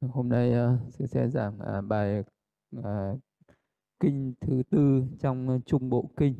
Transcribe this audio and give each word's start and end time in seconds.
Ờ, 0.00 0.08
hôm 0.12 0.28
nay 0.28 0.52
ờ, 0.52 0.74
uh, 0.74 0.92
sư 0.92 1.06
sẽ 1.06 1.28
giảng 1.28 1.58
uh, 1.78 1.84
bài 1.84 2.24
uh, 2.78 2.84
kinh 4.00 4.34
thứ 4.40 4.62
tư 4.70 5.04
trong 5.18 5.60
Trung 5.66 5.90
Bộ 5.90 6.10
Kinh. 6.16 6.34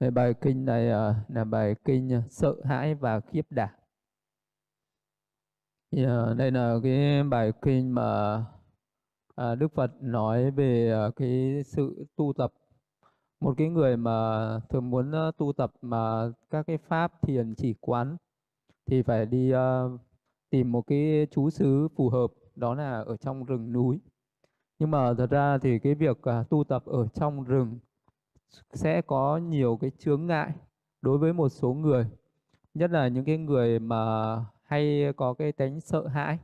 Về 0.00 0.10
bài 0.10 0.34
kinh 0.40 0.64
này 0.64 0.88
uh, 0.88 1.30
là 1.30 1.44
bài 1.44 1.74
kinh 1.84 2.22
sợ 2.30 2.54
hãi 2.64 2.94
và 2.94 3.20
khiếp 3.20 3.46
đảm. 3.50 3.68
Thì, 5.90 6.06
uh, 6.06 6.36
đây 6.36 6.50
là 6.50 6.76
cái 6.82 7.22
bài 7.22 7.52
kinh 7.62 7.94
mà 7.94 8.36
uh, 9.40 9.58
Đức 9.58 9.72
Phật 9.74 9.92
nói 10.00 10.50
về 10.50 10.94
uh, 11.08 11.16
cái 11.16 11.62
sự 11.64 12.06
tu 12.16 12.32
tập. 12.36 12.52
Một 13.40 13.54
cái 13.56 13.68
người 13.68 13.96
mà 13.96 14.10
thường 14.68 14.90
muốn 14.90 15.10
uh, 15.28 15.36
tu 15.36 15.52
tập 15.52 15.72
mà 15.80 16.30
các 16.50 16.66
cái 16.66 16.78
pháp 16.78 17.22
thiền 17.22 17.54
chỉ 17.54 17.74
quán 17.80 18.16
thì 18.86 19.02
phải 19.02 19.26
đi 19.26 19.52
uh, 19.54 20.00
tìm 20.50 20.72
một 20.72 20.82
cái 20.86 21.26
chú 21.30 21.50
xứ 21.50 21.88
phù 21.96 22.08
hợp 22.08 22.26
đó 22.56 22.74
là 22.74 23.00
ở 23.00 23.16
trong 23.16 23.44
rừng 23.44 23.72
núi. 23.72 24.00
Nhưng 24.78 24.90
mà 24.90 25.14
thật 25.14 25.30
ra 25.30 25.58
thì 25.58 25.78
cái 25.78 25.94
việc 25.94 26.22
à, 26.22 26.44
tu 26.50 26.64
tập 26.64 26.84
ở 26.86 27.06
trong 27.08 27.44
rừng 27.44 27.78
sẽ 28.72 29.02
có 29.02 29.36
nhiều 29.36 29.78
cái 29.80 29.90
chướng 29.98 30.26
ngại 30.26 30.52
đối 31.02 31.18
với 31.18 31.32
một 31.32 31.48
số 31.48 31.74
người 31.74 32.06
nhất 32.74 32.90
là 32.90 33.08
những 33.08 33.24
cái 33.24 33.38
người 33.38 33.78
mà 33.78 34.36
hay 34.64 35.12
có 35.16 35.34
cái 35.34 35.52
tánh 35.52 35.80
sợ 35.80 36.06
hãi 36.06 36.38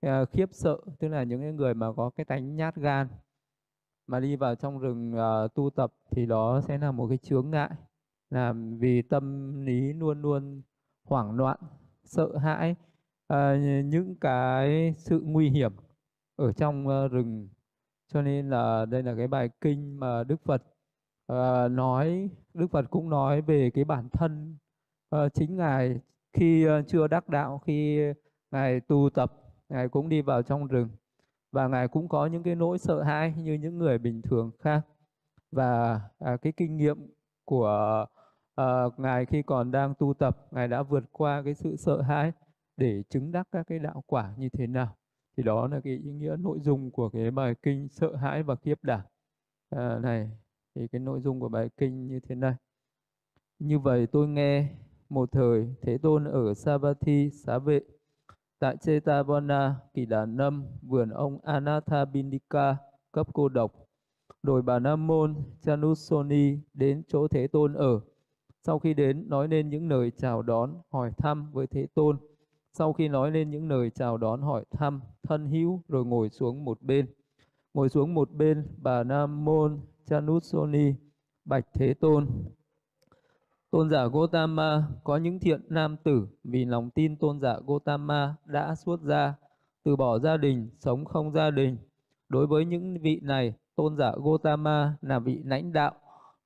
à, 0.00 0.24
khiếp 0.24 0.48
sợ 0.52 0.78
tức 0.98 1.08
là 1.08 1.22
những 1.22 1.40
cái 1.40 1.52
người 1.52 1.74
mà 1.74 1.92
có 1.92 2.10
cái 2.10 2.24
tánh 2.24 2.56
nhát 2.56 2.76
gan. 2.76 3.08
Mà 4.06 4.20
đi 4.20 4.36
vào 4.36 4.54
trong 4.54 4.78
rừng 4.78 5.12
à, 5.16 5.48
tu 5.54 5.70
tập 5.70 5.92
thì 6.10 6.26
đó 6.26 6.60
sẽ 6.60 6.78
là 6.78 6.92
một 6.92 7.06
cái 7.08 7.18
chướng 7.18 7.50
ngại 7.50 7.70
là 8.30 8.54
vì 8.78 9.02
tâm 9.02 9.54
lý 9.66 9.92
luôn 9.92 10.22
luôn 10.22 10.62
hoảng 11.04 11.36
loạn 11.36 11.58
sợ 12.04 12.36
hãi 12.36 12.76
à, 13.30 13.56
những 13.84 14.14
cái 14.20 14.94
sự 14.98 15.20
nguy 15.24 15.50
hiểm 15.50 15.72
ở 16.36 16.52
trong 16.52 16.86
uh, 16.86 17.12
rừng. 17.12 17.48
Cho 18.12 18.22
nên 18.22 18.50
là 18.50 18.86
đây 18.86 19.02
là 19.02 19.14
cái 19.16 19.28
bài 19.28 19.50
kinh 19.60 20.00
mà 20.00 20.24
Đức 20.24 20.40
Phật 20.44 20.62
uh, 21.32 21.70
nói 21.70 22.30
Đức 22.54 22.66
Phật 22.70 22.90
cũng 22.90 23.10
nói 23.10 23.40
về 23.40 23.70
cái 23.70 23.84
bản 23.84 24.08
thân 24.12 24.56
uh, 25.16 25.34
chính 25.34 25.56
ngài 25.56 26.00
khi 26.32 26.68
uh, 26.68 26.88
chưa 26.88 27.06
đắc 27.06 27.28
đạo 27.28 27.58
khi 27.58 28.00
ngài 28.50 28.80
tu 28.80 29.10
tập 29.14 29.32
ngài 29.68 29.88
cũng 29.88 30.08
đi 30.08 30.22
vào 30.22 30.42
trong 30.42 30.66
rừng. 30.66 30.88
Và 31.52 31.68
ngài 31.68 31.88
cũng 31.88 32.08
có 32.08 32.26
những 32.26 32.42
cái 32.42 32.54
nỗi 32.54 32.78
sợ 32.78 33.02
hãi 33.02 33.34
như 33.36 33.52
những 33.52 33.78
người 33.78 33.98
bình 33.98 34.22
thường 34.22 34.50
khác. 34.60 34.80
Và 35.52 36.00
à, 36.18 36.36
cái 36.36 36.52
kinh 36.52 36.76
nghiệm 36.76 36.96
của 37.44 38.06
à, 38.54 38.84
ngài 38.96 39.26
khi 39.26 39.42
còn 39.42 39.70
đang 39.70 39.94
tu 39.94 40.14
tập 40.14 40.46
ngài 40.50 40.68
đã 40.68 40.82
vượt 40.82 41.04
qua 41.12 41.42
cái 41.44 41.54
sự 41.54 41.76
sợ 41.76 42.00
hãi 42.02 42.32
để 42.80 43.02
chứng 43.08 43.32
đắc 43.32 43.48
các 43.52 43.66
cái 43.66 43.78
đạo 43.78 44.02
quả 44.06 44.34
như 44.36 44.48
thế 44.48 44.66
nào. 44.66 44.96
Thì 45.36 45.42
đó 45.42 45.66
là 45.66 45.80
cái 45.80 45.92
ý 46.04 46.12
nghĩa 46.12 46.36
nội 46.38 46.58
dung 46.60 46.90
của 46.90 47.08
cái 47.08 47.30
bài 47.30 47.54
kinh 47.62 47.88
sợ 47.88 48.16
hãi 48.16 48.42
và 48.42 48.54
kiếp 48.54 48.84
đảm. 48.84 49.00
À, 49.70 49.98
này 49.98 50.30
thì 50.74 50.88
cái 50.88 51.00
nội 51.00 51.20
dung 51.20 51.40
của 51.40 51.48
bài 51.48 51.70
kinh 51.76 52.06
như 52.06 52.20
thế 52.20 52.34
này. 52.34 52.54
Như 53.58 53.78
vậy 53.78 54.06
tôi 54.06 54.28
nghe 54.28 54.68
một 55.08 55.32
thời 55.32 55.74
thế 55.82 55.98
tôn 55.98 56.24
ở 56.24 56.54
Savatthi 56.54 57.30
xá 57.30 57.58
vệ 57.58 57.80
tại 58.58 58.76
Chetavana 58.76 59.76
kỳ 59.94 60.06
đà 60.06 60.26
nâm 60.26 60.66
vườn 60.82 61.10
ông 61.10 61.38
Anathabindika 61.42 62.76
cấp 63.12 63.28
cô 63.32 63.48
độc. 63.48 63.86
Rồi 64.42 64.62
bà 64.62 64.78
Nam 64.78 65.06
môn 65.06 65.34
Chanusoni 65.60 66.58
đến 66.74 67.02
chỗ 67.08 67.28
thế 67.28 67.46
tôn 67.46 67.74
ở. 67.74 68.00
Sau 68.62 68.78
khi 68.78 68.94
đến 68.94 69.28
nói 69.28 69.48
nên 69.48 69.70
những 69.70 69.88
lời 69.88 70.12
chào 70.16 70.42
đón 70.42 70.82
hỏi 70.90 71.12
thăm 71.16 71.50
với 71.52 71.66
thế 71.66 71.86
tôn 71.94 72.18
sau 72.72 72.92
khi 72.92 73.08
nói 73.08 73.30
lên 73.30 73.50
những 73.50 73.68
lời 73.68 73.90
chào 73.90 74.16
đón 74.16 74.42
hỏi 74.42 74.64
thăm, 74.70 75.00
thân 75.22 75.46
hữu 75.46 75.82
rồi 75.88 76.04
ngồi 76.04 76.28
xuống 76.30 76.64
một 76.64 76.82
bên. 76.82 77.06
Ngồi 77.74 77.88
xuống 77.88 78.14
một 78.14 78.30
bên, 78.30 78.66
bà 78.76 79.02
Nam 79.02 79.44
Môn 79.44 79.80
Chanusoni 80.06 80.94
bạch 81.44 81.66
Thế 81.74 81.94
Tôn. 81.94 82.26
Tôn 83.70 83.90
giả 83.90 84.06
Gotama 84.06 84.84
có 85.04 85.16
những 85.16 85.38
thiện 85.40 85.60
nam 85.68 85.96
tử 86.04 86.28
vì 86.44 86.64
lòng 86.64 86.90
tin 86.90 87.16
tôn 87.16 87.40
giả 87.40 87.58
Gotama 87.66 88.34
đã 88.44 88.74
xuất 88.74 89.00
gia, 89.00 89.34
từ 89.82 89.96
bỏ 89.96 90.18
gia 90.18 90.36
đình, 90.36 90.70
sống 90.78 91.04
không 91.04 91.32
gia 91.32 91.50
đình. 91.50 91.76
Đối 92.28 92.46
với 92.46 92.64
những 92.64 92.98
vị 93.02 93.20
này, 93.22 93.54
tôn 93.76 93.96
giả 93.96 94.12
Gotama 94.16 94.96
là 95.00 95.18
vị 95.18 95.40
lãnh 95.44 95.72
đạo. 95.72 95.92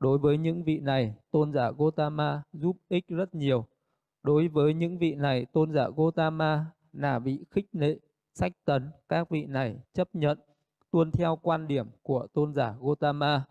Đối 0.00 0.19
với 0.19 0.38
những 0.38 0.65
vị 0.65 0.81
này, 0.81 1.15
tôn 1.31 1.53
giả 1.53 1.70
Gotama 1.70 2.43
giúp 2.53 2.76
ích 2.88 3.04
rất 3.09 3.34
nhiều 3.34 3.66
Đối 4.25 4.49
với 4.49 4.75
những 4.75 4.99
vị 4.99 5.15
này, 5.15 5.47
tôn 5.53 5.73
giả 5.73 5.89
Gotama 5.97 6.67
là 6.93 7.19
vị 7.19 7.45
khích 7.51 7.67
lệ, 7.73 7.99
sách 8.35 8.53
tấn, 8.65 8.91
các 9.09 9.31
vị 9.31 9.47
này 9.47 9.77
chấp 9.93 10.09
nhận, 10.12 10.39
tuân 10.91 11.11
theo 11.11 11.39
quan 11.43 11.67
điểm 11.67 11.87
của 12.03 12.27
tôn 12.35 12.55
giả 12.55 12.75
Gotama. 12.81 13.45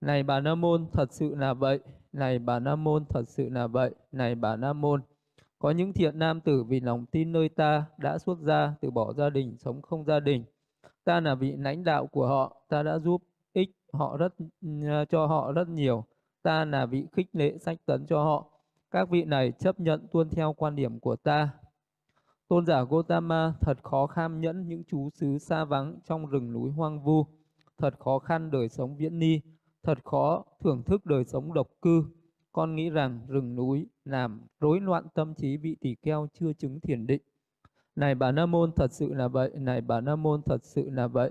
Này 0.00 0.22
bà 0.22 0.40
Nam 0.40 0.60
Môn, 0.60 0.86
thật 0.92 1.12
sự 1.12 1.34
là 1.34 1.54
vậy. 1.54 1.80
Này 2.12 2.38
bà 2.38 2.58
Nam 2.58 2.84
Môn, 2.84 3.04
thật 3.08 3.22
sự 3.28 3.48
là 3.48 3.66
vậy. 3.66 3.94
Này 4.12 4.34
bà 4.34 4.56
Nam 4.56 4.80
Môn, 4.80 5.02
có 5.58 5.70
những 5.70 5.92
thiện 5.92 6.18
nam 6.18 6.40
tử 6.40 6.64
vì 6.64 6.80
lòng 6.80 7.06
tin 7.06 7.32
nơi 7.32 7.48
ta 7.48 7.84
đã 7.98 8.18
xuất 8.18 8.38
gia, 8.38 8.74
từ 8.80 8.90
bỏ 8.90 9.12
gia 9.12 9.30
đình, 9.30 9.56
sống 9.58 9.82
không 9.82 10.04
gia 10.04 10.20
đình. 10.20 10.44
Ta 11.04 11.20
là 11.20 11.34
vị 11.34 11.52
lãnh 11.56 11.84
đạo 11.84 12.06
của 12.06 12.26
họ, 12.26 12.62
ta 12.68 12.82
đã 12.82 12.98
giúp 12.98 13.22
ích 13.52 13.70
họ 13.92 14.16
rất 14.16 14.34
cho 15.08 15.26
họ 15.26 15.52
rất 15.52 15.68
nhiều. 15.68 16.04
Ta 16.42 16.64
là 16.64 16.86
vị 16.86 17.06
khích 17.12 17.28
lệ 17.32 17.58
sách 17.58 17.78
tấn 17.86 18.06
cho 18.06 18.24
họ 18.24 18.55
các 18.90 19.10
vị 19.10 19.24
này 19.24 19.52
chấp 19.58 19.80
nhận 19.80 20.06
tuân 20.12 20.30
theo 20.30 20.52
quan 20.52 20.76
điểm 20.76 21.00
của 21.00 21.16
ta. 21.16 21.50
Tôn 22.48 22.66
giả 22.66 22.82
Gotama 22.82 23.54
thật 23.60 23.78
khó 23.82 24.06
kham 24.06 24.40
nhẫn 24.40 24.68
những 24.68 24.82
chú 24.88 25.10
xứ 25.10 25.38
xa 25.38 25.64
vắng 25.64 25.98
trong 26.04 26.26
rừng 26.26 26.52
núi 26.52 26.70
hoang 26.70 27.02
vu, 27.02 27.26
thật 27.78 27.94
khó 27.98 28.18
khăn 28.18 28.50
đời 28.50 28.68
sống 28.68 28.96
viễn 28.96 29.18
ni, 29.18 29.40
thật 29.82 29.98
khó 30.04 30.44
thưởng 30.60 30.82
thức 30.82 31.06
đời 31.06 31.24
sống 31.24 31.54
độc 31.54 31.68
cư. 31.82 32.04
Con 32.52 32.74
nghĩ 32.74 32.90
rằng 32.90 33.20
rừng 33.28 33.56
núi 33.56 33.86
làm 34.04 34.40
rối 34.60 34.80
loạn 34.80 35.04
tâm 35.14 35.34
trí 35.34 35.56
vị 35.56 35.76
tỷ 35.80 35.94
keo 35.94 36.28
chưa 36.40 36.52
chứng 36.52 36.80
thiền 36.80 37.06
định. 37.06 37.22
Này 37.96 38.14
bà 38.14 38.32
Nam 38.32 38.50
Môn 38.50 38.72
thật 38.72 38.92
sự 38.92 39.14
là 39.14 39.28
vậy, 39.28 39.50
này 39.54 39.80
bà 39.80 40.00
Nam 40.00 40.22
Môn 40.22 40.42
thật 40.42 40.64
sự 40.64 40.90
là 40.90 41.06
vậy. 41.06 41.30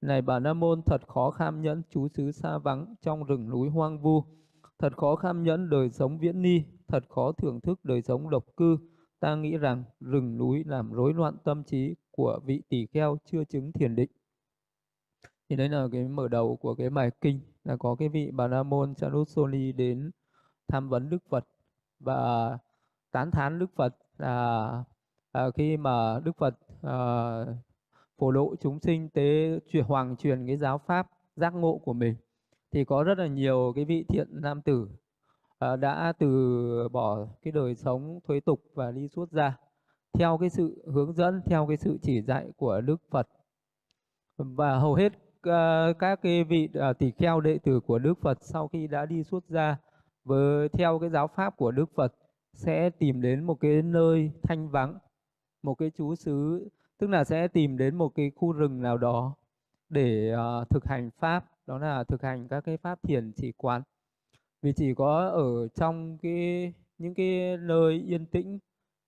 Này 0.00 0.22
bà 0.22 0.38
Nam 0.38 0.60
Môn 0.60 0.82
thật 0.86 1.08
khó 1.08 1.30
kham 1.30 1.62
nhẫn 1.62 1.82
chú 1.90 2.08
xứ 2.08 2.32
xa 2.32 2.58
vắng 2.58 2.94
trong 3.02 3.24
rừng 3.24 3.48
núi 3.50 3.68
hoang 3.68 3.98
vu, 3.98 4.24
thật 4.78 4.96
khó 4.96 5.16
kham 5.16 5.42
nhẫn 5.42 5.70
đời 5.70 5.90
sống 5.90 6.18
viễn 6.18 6.42
ni, 6.42 6.62
thật 6.88 7.04
khó 7.08 7.32
thưởng 7.32 7.60
thức 7.60 7.84
đời 7.84 8.02
sống 8.02 8.30
độc 8.30 8.44
cư. 8.56 8.76
Ta 9.20 9.36
nghĩ 9.36 9.56
rằng 9.56 9.84
rừng 10.00 10.38
núi 10.38 10.64
làm 10.66 10.92
rối 10.92 11.14
loạn 11.14 11.36
tâm 11.44 11.64
trí 11.64 11.94
của 12.10 12.40
vị 12.44 12.62
tỷ 12.68 12.86
kheo 12.86 13.18
chưa 13.24 13.44
chứng 13.44 13.72
thiền 13.72 13.96
định. 13.96 14.10
Thì 15.48 15.56
đấy 15.56 15.68
là 15.68 15.88
cái 15.92 16.08
mở 16.08 16.28
đầu 16.28 16.56
của 16.56 16.74
cái 16.74 16.90
bài 16.90 17.10
kinh 17.20 17.40
là 17.64 17.76
có 17.76 17.94
cái 17.94 18.08
vị 18.08 18.30
Bà 18.32 18.46
La 18.46 18.62
Môn 18.62 18.94
Chanusoli 18.94 19.72
đến 19.72 20.10
tham 20.68 20.88
vấn 20.88 21.10
Đức 21.10 21.22
Phật 21.28 21.44
và 22.00 22.50
tán 23.10 23.30
thán 23.30 23.58
Đức 23.58 23.70
Phật 23.76 23.96
là 24.18 24.84
à, 25.32 25.50
khi 25.54 25.76
mà 25.76 26.20
Đức 26.24 26.36
Phật 26.38 26.54
à, 26.82 26.98
phổ 28.18 28.32
độ 28.32 28.54
chúng 28.60 28.80
sinh 28.80 29.08
tế 29.08 29.58
truyền 29.72 29.84
hoàng 29.84 30.16
truyền 30.16 30.46
cái 30.46 30.56
giáo 30.56 30.78
pháp 30.78 31.06
giác 31.36 31.54
ngộ 31.54 31.80
của 31.84 31.92
mình 31.92 32.14
thì 32.70 32.84
có 32.84 33.02
rất 33.02 33.18
là 33.18 33.26
nhiều 33.26 33.72
cái 33.76 33.84
vị 33.84 34.04
thiện 34.08 34.28
nam 34.30 34.62
tử 34.62 34.88
Ờ, 35.64 35.76
đã 35.76 36.12
từ 36.18 36.88
bỏ 36.92 37.26
cái 37.42 37.52
đời 37.52 37.74
sống 37.74 38.20
thuế 38.28 38.40
tục 38.40 38.62
và 38.74 38.90
đi 38.90 39.08
xuất 39.08 39.30
gia 39.32 39.56
theo 40.12 40.38
cái 40.38 40.50
sự 40.50 40.84
hướng 40.92 41.12
dẫn 41.12 41.40
theo 41.46 41.66
cái 41.66 41.76
sự 41.76 41.98
chỉ 42.02 42.22
dạy 42.22 42.52
của 42.56 42.80
Đức 42.80 42.96
Phật. 43.10 43.28
Và 44.36 44.78
hầu 44.78 44.94
hết 44.94 45.12
uh, 45.48 45.98
các 45.98 46.22
cái 46.22 46.44
vị 46.44 46.68
ờ, 46.74 46.90
uh, 46.90 46.98
tỷ 46.98 47.10
kheo 47.10 47.40
đệ 47.40 47.58
tử 47.58 47.80
của 47.80 47.98
Đức 47.98 48.14
Phật 48.20 48.38
sau 48.40 48.68
khi 48.68 48.86
đã 48.86 49.06
đi 49.06 49.22
xuất 49.22 49.44
gia 49.48 49.76
với 50.24 50.68
theo 50.68 50.98
cái 50.98 51.10
giáo 51.10 51.28
pháp 51.28 51.56
của 51.56 51.70
Đức 51.70 51.90
Phật 51.94 52.14
sẽ 52.52 52.90
tìm 52.90 53.20
đến 53.20 53.44
một 53.44 53.54
cái 53.60 53.82
nơi 53.82 54.30
thanh 54.42 54.68
vắng 54.68 54.98
một 55.62 55.74
cái 55.74 55.90
chú 55.96 56.14
xứ 56.14 56.68
tức 56.98 57.10
là 57.10 57.24
sẽ 57.24 57.48
tìm 57.48 57.76
đến 57.76 57.94
một 57.94 58.08
cái 58.14 58.30
khu 58.36 58.52
rừng 58.52 58.82
nào 58.82 58.98
đó 58.98 59.34
để 59.88 60.34
uh, 60.34 60.70
thực 60.70 60.84
hành 60.84 61.10
pháp 61.18 61.44
đó 61.66 61.78
là 61.78 62.04
thực 62.04 62.22
hành 62.22 62.48
các 62.48 62.60
cái 62.60 62.76
pháp 62.76 62.98
thiền 63.02 63.32
chỉ 63.36 63.52
quán 63.52 63.82
vì 64.64 64.72
chỉ 64.72 64.94
có 64.94 65.28
ở 65.28 65.68
trong 65.68 66.18
cái 66.18 66.72
những 66.98 67.14
cái 67.14 67.56
nơi 67.56 68.04
yên 68.06 68.26
tĩnh 68.26 68.58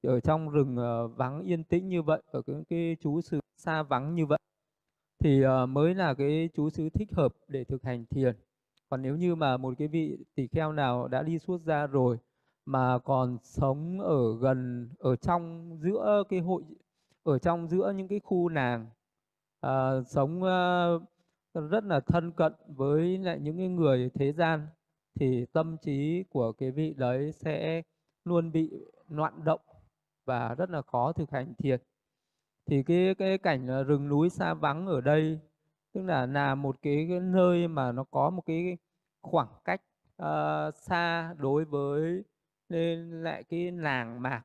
ở 0.02 0.20
trong 0.20 0.50
rừng 0.50 0.76
uh, 0.78 1.16
vắng 1.16 1.42
yên 1.42 1.64
tĩnh 1.64 1.88
như 1.88 2.02
vậy 2.02 2.22
ở 2.30 2.42
cái, 2.42 2.56
cái 2.68 2.96
chú 3.00 3.20
xứ 3.20 3.40
xa 3.56 3.82
vắng 3.82 4.14
như 4.14 4.26
vậy. 4.26 4.38
Thì 5.18 5.44
uh, 5.46 5.68
mới 5.68 5.94
là 5.94 6.14
cái 6.14 6.48
chú 6.54 6.70
xứ 6.70 6.88
thích 6.90 7.12
hợp 7.12 7.34
để 7.48 7.64
thực 7.64 7.82
hành 7.82 8.06
thiền. 8.06 8.36
Còn 8.90 9.02
nếu 9.02 9.16
như 9.16 9.34
mà 9.34 9.56
một 9.56 9.74
cái 9.78 9.88
vị 9.88 10.18
tỷ 10.34 10.46
kheo 10.46 10.72
nào 10.72 11.08
đã 11.08 11.22
đi 11.22 11.38
suốt 11.38 11.64
ra 11.64 11.86
rồi 11.86 12.18
mà 12.66 12.98
còn 12.98 13.38
sống 13.42 14.00
ở 14.00 14.38
gần 14.40 14.88
ở 14.98 15.16
trong 15.16 15.70
giữa 15.82 16.22
cái 16.28 16.40
hội 16.40 16.62
ở 17.22 17.38
trong 17.38 17.68
giữa 17.68 17.92
những 17.96 18.08
cái 18.08 18.20
khu 18.20 18.48
nàng 18.48 18.86
à, 19.60 20.02
sống 20.06 20.42
rất 21.54 21.84
là 21.84 22.00
thân 22.00 22.32
cận 22.32 22.52
với 22.66 23.18
lại 23.18 23.40
những 23.40 23.56
cái 23.56 23.68
người 23.68 24.10
thế 24.14 24.32
gian 24.32 24.66
thì 25.20 25.46
tâm 25.52 25.76
trí 25.82 26.24
của 26.30 26.52
cái 26.52 26.70
vị 26.70 26.94
đấy 26.96 27.32
sẽ 27.32 27.82
luôn 28.24 28.52
bị 28.52 28.70
loạn 29.08 29.44
động 29.44 29.60
và 30.24 30.54
rất 30.54 30.70
là 30.70 30.82
khó 30.82 31.12
thực 31.12 31.30
hành 31.30 31.54
thiền. 31.58 31.80
thì 32.66 32.82
cái 32.82 33.14
cái 33.18 33.38
cảnh 33.38 33.84
rừng 33.86 34.08
núi 34.08 34.30
xa 34.30 34.54
vắng 34.54 34.86
ở 34.86 35.00
đây 35.00 35.40
tức 35.92 36.02
là 36.02 36.26
là 36.26 36.54
một 36.54 36.76
cái, 36.82 37.06
cái 37.08 37.20
nơi 37.20 37.68
mà 37.68 37.92
nó 37.92 38.04
có 38.10 38.30
một 38.30 38.42
cái 38.46 38.78
khoảng 39.22 39.48
cách 39.64 39.82
uh, 40.22 40.74
xa 40.74 41.34
đối 41.38 41.64
với 41.64 42.24
nên 42.68 43.22
lại 43.22 43.44
cái 43.44 43.72
làng 43.72 44.22
mạc 44.22 44.42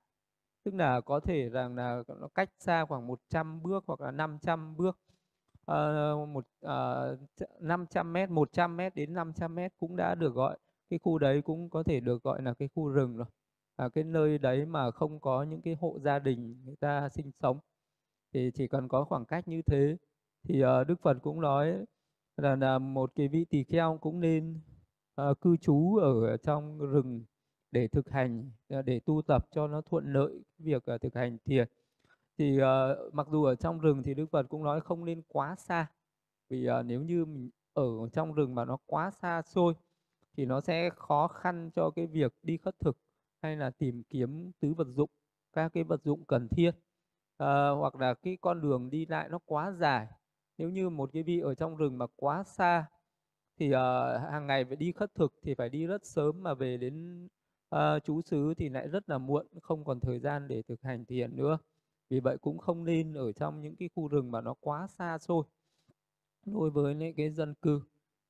tức 0.64 0.74
là 0.76 1.02
có 1.02 1.20
thể 1.20 1.50
rằng 1.50 1.76
là 1.76 2.04
nó 2.22 2.28
cách 2.36 2.50
xa 2.60 2.86
khoảng 2.86 3.08
100 3.08 3.64
bước 3.64 3.84
hoặc 3.88 4.02
là 4.02 4.12
500 4.12 4.78
bước 4.78 5.00
uh, 5.72 6.30
một 6.30 6.46
ờ, 6.62 7.18
uh, 7.44 7.62
500 7.62 8.14
mét 8.14 8.30
100 8.30 8.78
mét 8.78 8.96
đến 8.96 9.14
500 9.14 9.56
mét 9.56 9.74
cũng 9.80 9.96
đã 9.96 10.16
được 10.16 10.34
gọi. 10.34 10.58
Cái 10.90 11.00
khu 11.00 11.18
đấy 11.18 11.42
cũng 11.42 11.70
có 11.70 11.84
thể 11.84 12.00
được 12.00 12.24
gọi 12.24 12.42
là 12.42 12.54
cái 12.54 12.70
khu 12.76 12.90
rừng 12.90 13.18
rồi. 13.18 13.28
À, 13.76 13.90
cái 13.90 14.04
nơi 14.04 14.38
đấy 14.38 14.66
mà 14.66 14.92
không 14.92 15.20
có 15.20 15.44
những 15.44 15.62
cái 15.62 15.78
hộ 15.82 16.00
gia 16.00 16.20
đình 16.20 16.64
người 16.66 16.76
ta 16.76 17.10
sinh 17.10 17.32
sống 17.42 17.60
thì 18.34 18.52
chỉ 18.54 18.68
cần 18.68 18.88
có 18.88 19.04
khoảng 19.04 19.26
cách 19.26 19.48
như 19.48 19.62
thế 19.62 19.98
thì 20.44 20.64
uh, 20.64 20.88
Đức 20.88 21.02
Phật 21.02 21.18
cũng 21.22 21.42
nói 21.42 21.86
là, 22.38 22.56
là 22.56 22.80
một 22.80 23.12
cái 23.16 23.28
vị 23.28 23.46
tỳ 23.46 23.64
kheo 23.64 23.98
cũng 24.02 24.20
nên 24.20 24.60
uh, 25.22 25.42
cư 25.42 25.58
trú 25.58 25.98
ở 25.98 26.38
trong 26.38 26.80
rừng 26.80 27.24
để 27.72 27.88
thực 27.88 28.10
hành 28.10 28.52
để 28.86 29.00
tu 29.06 29.22
tập 29.22 29.48
cho 29.52 29.68
nó 29.68 29.82
thuận 29.82 30.14
lợi 30.14 30.44
việc 30.60 30.84
uh, 30.96 31.02
thực 31.02 31.16
hành 31.16 31.38
thiền 31.46 31.68
thì 32.38 32.60
uh, 32.62 33.14
mặc 33.14 33.28
dù 33.32 33.44
ở 33.44 33.56
trong 33.56 33.80
rừng 33.80 34.04
thì 34.04 34.14
Đức 34.14 34.26
Phật 34.32 34.44
cũng 34.50 34.64
nói 34.64 34.82
không 34.82 35.06
nên 35.06 35.22
quá 35.28 35.56
xa. 35.56 35.88
Vì 36.50 36.70
uh, 36.70 36.86
nếu 36.86 37.02
như 37.02 37.26
mình 37.26 37.50
ở 37.74 38.10
trong 38.14 38.34
rừng 38.34 38.56
mà 38.56 38.66
nó 38.66 38.78
quá 38.86 39.12
xa 39.12 39.42
xôi 39.42 39.74
thì 40.38 40.46
nó 40.46 40.62
sẽ 40.62 40.90
khó 40.90 41.28
khăn 41.28 41.72
cho 41.76 41.90
cái 41.96 42.08
việc 42.08 42.34
đi 42.44 42.58
khất 42.58 42.80
thực 42.80 42.98
hay 43.42 43.56
là 43.56 43.70
tìm 43.70 44.04
kiếm 44.10 44.52
tứ 44.60 44.74
vật 44.74 44.88
dụng 44.88 45.10
các 45.54 45.74
cái 45.74 45.84
vật 45.84 46.04
dụng 46.04 46.26
cần 46.26 46.48
thiết. 46.48 46.72
À, 47.38 47.70
hoặc 47.70 47.96
là 47.96 48.14
cái 48.14 48.38
con 48.42 48.62
đường 48.62 48.90
đi 48.90 49.06
lại 49.06 49.30
nó 49.30 49.40
quá 49.46 49.72
dài. 49.72 50.08
Nếu 50.58 50.70
như 50.70 50.90
một 50.90 51.10
cái 51.14 51.24
vị 51.24 51.40
ở 51.40 51.56
trong 51.56 51.78
rừng 51.78 51.98
mà 51.98 52.06
quá 52.16 52.44
xa 52.44 52.86
thì 53.60 53.68
uh, 53.68 53.74
hàng 54.32 54.48
ngày 54.48 54.66
phải 54.66 54.76
đi 54.76 54.92
khất 54.92 55.16
thực 55.16 55.34
thì 55.44 55.56
phải 55.56 55.70
đi 55.70 55.86
rất 55.88 56.06
sớm 56.06 56.44
mà 56.44 56.54
về 56.54 56.78
đến 56.78 57.26
uh, 57.76 58.04
chú 58.04 58.22
xứ 58.22 58.54
thì 58.58 58.70
lại 58.70 58.88
rất 58.88 59.10
là 59.10 59.18
muộn 59.18 59.48
không 59.62 59.86
còn 59.86 60.00
thời 60.00 60.20
gian 60.20 60.48
để 60.48 60.62
thực 60.62 60.82
hành 60.82 61.06
thiền 61.06 61.36
nữa 61.36 61.58
vì 62.12 62.20
vậy 62.20 62.38
cũng 62.38 62.58
không 62.58 62.86
nên 62.86 63.14
ở 63.14 63.32
trong 63.32 63.62
những 63.62 63.76
cái 63.76 63.90
khu 63.96 64.08
rừng 64.08 64.32
mà 64.32 64.42
nó 64.42 64.54
quá 64.60 64.88
xa 64.88 65.18
xôi 65.18 65.44
đối 66.46 66.70
với 66.70 67.14
cái 67.18 67.30
dân 67.30 67.54
cư. 67.54 67.82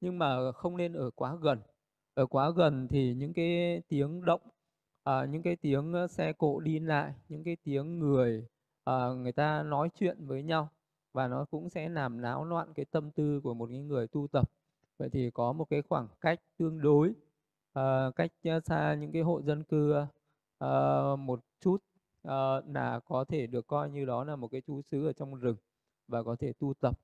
Nhưng 0.02 0.20
mà 0.20 0.52
không 0.52 0.78
nên 0.78 0.94
ở 0.94 1.12
quá 1.16 1.36
gần. 1.42 1.60
Ở 2.14 2.26
quá 2.26 2.50
gần 2.50 2.88
thì 2.88 3.14
những 3.14 3.34
cái 3.34 3.82
tiếng 3.88 4.26
động 4.26 4.42
à, 5.04 5.26
những 5.26 5.42
cái 5.42 5.56
tiếng 5.56 5.94
xe 6.10 6.34
cộ 6.34 6.60
đi 6.60 6.80
lại 6.80 7.14
những 7.30 7.44
cái 7.44 7.58
tiếng 7.64 8.00
người 8.00 8.48
à, 8.84 9.08
người 9.10 9.32
ta 9.32 9.64
nói 9.64 9.90
chuyện 9.96 10.26
với 10.26 10.44
nhau 10.44 10.70
và 11.14 11.28
nó 11.28 11.46
cũng 11.46 11.70
sẽ 11.70 11.90
làm 11.90 12.22
náo 12.22 12.46
loạn 12.46 12.74
cái 12.74 12.86
tâm 12.86 13.12
tư 13.12 13.42
của 13.44 13.54
một 13.54 13.68
cái 13.70 13.80
người 13.80 14.08
tu 14.08 14.28
tập. 14.28 14.52
Vậy 14.98 15.10
thì 15.10 15.32
có 15.32 15.54
một 15.54 15.66
cái 15.70 15.82
khoảng 15.82 16.08
cách 16.22 16.40
tương 16.58 16.82
đối 16.82 17.14
à, 17.74 18.12
cách 18.16 18.32
xa 18.66 18.96
những 19.00 19.12
cái 19.12 19.22
hộ 19.22 19.42
dân 19.42 19.64
cư 19.64 19.94
à, 20.60 20.70
một 21.20 21.40
chút 21.60 21.84
uh, 22.28 22.76
là 22.76 23.00
có 23.06 23.26
thể 23.28 23.48
được 23.48 23.68
coi 23.68 23.90
như 23.90 24.06
đó 24.06 24.24
là 24.24 24.36
một 24.36 24.48
cái 24.48 24.62
chú 24.62 24.82
xứ 24.82 25.08
ở 25.08 25.14
trong 25.14 25.36
rừng 25.36 25.58
và 26.08 26.24
có 26.24 26.36
thể 26.36 26.54
tu 26.60 26.74
tập. 26.74 27.00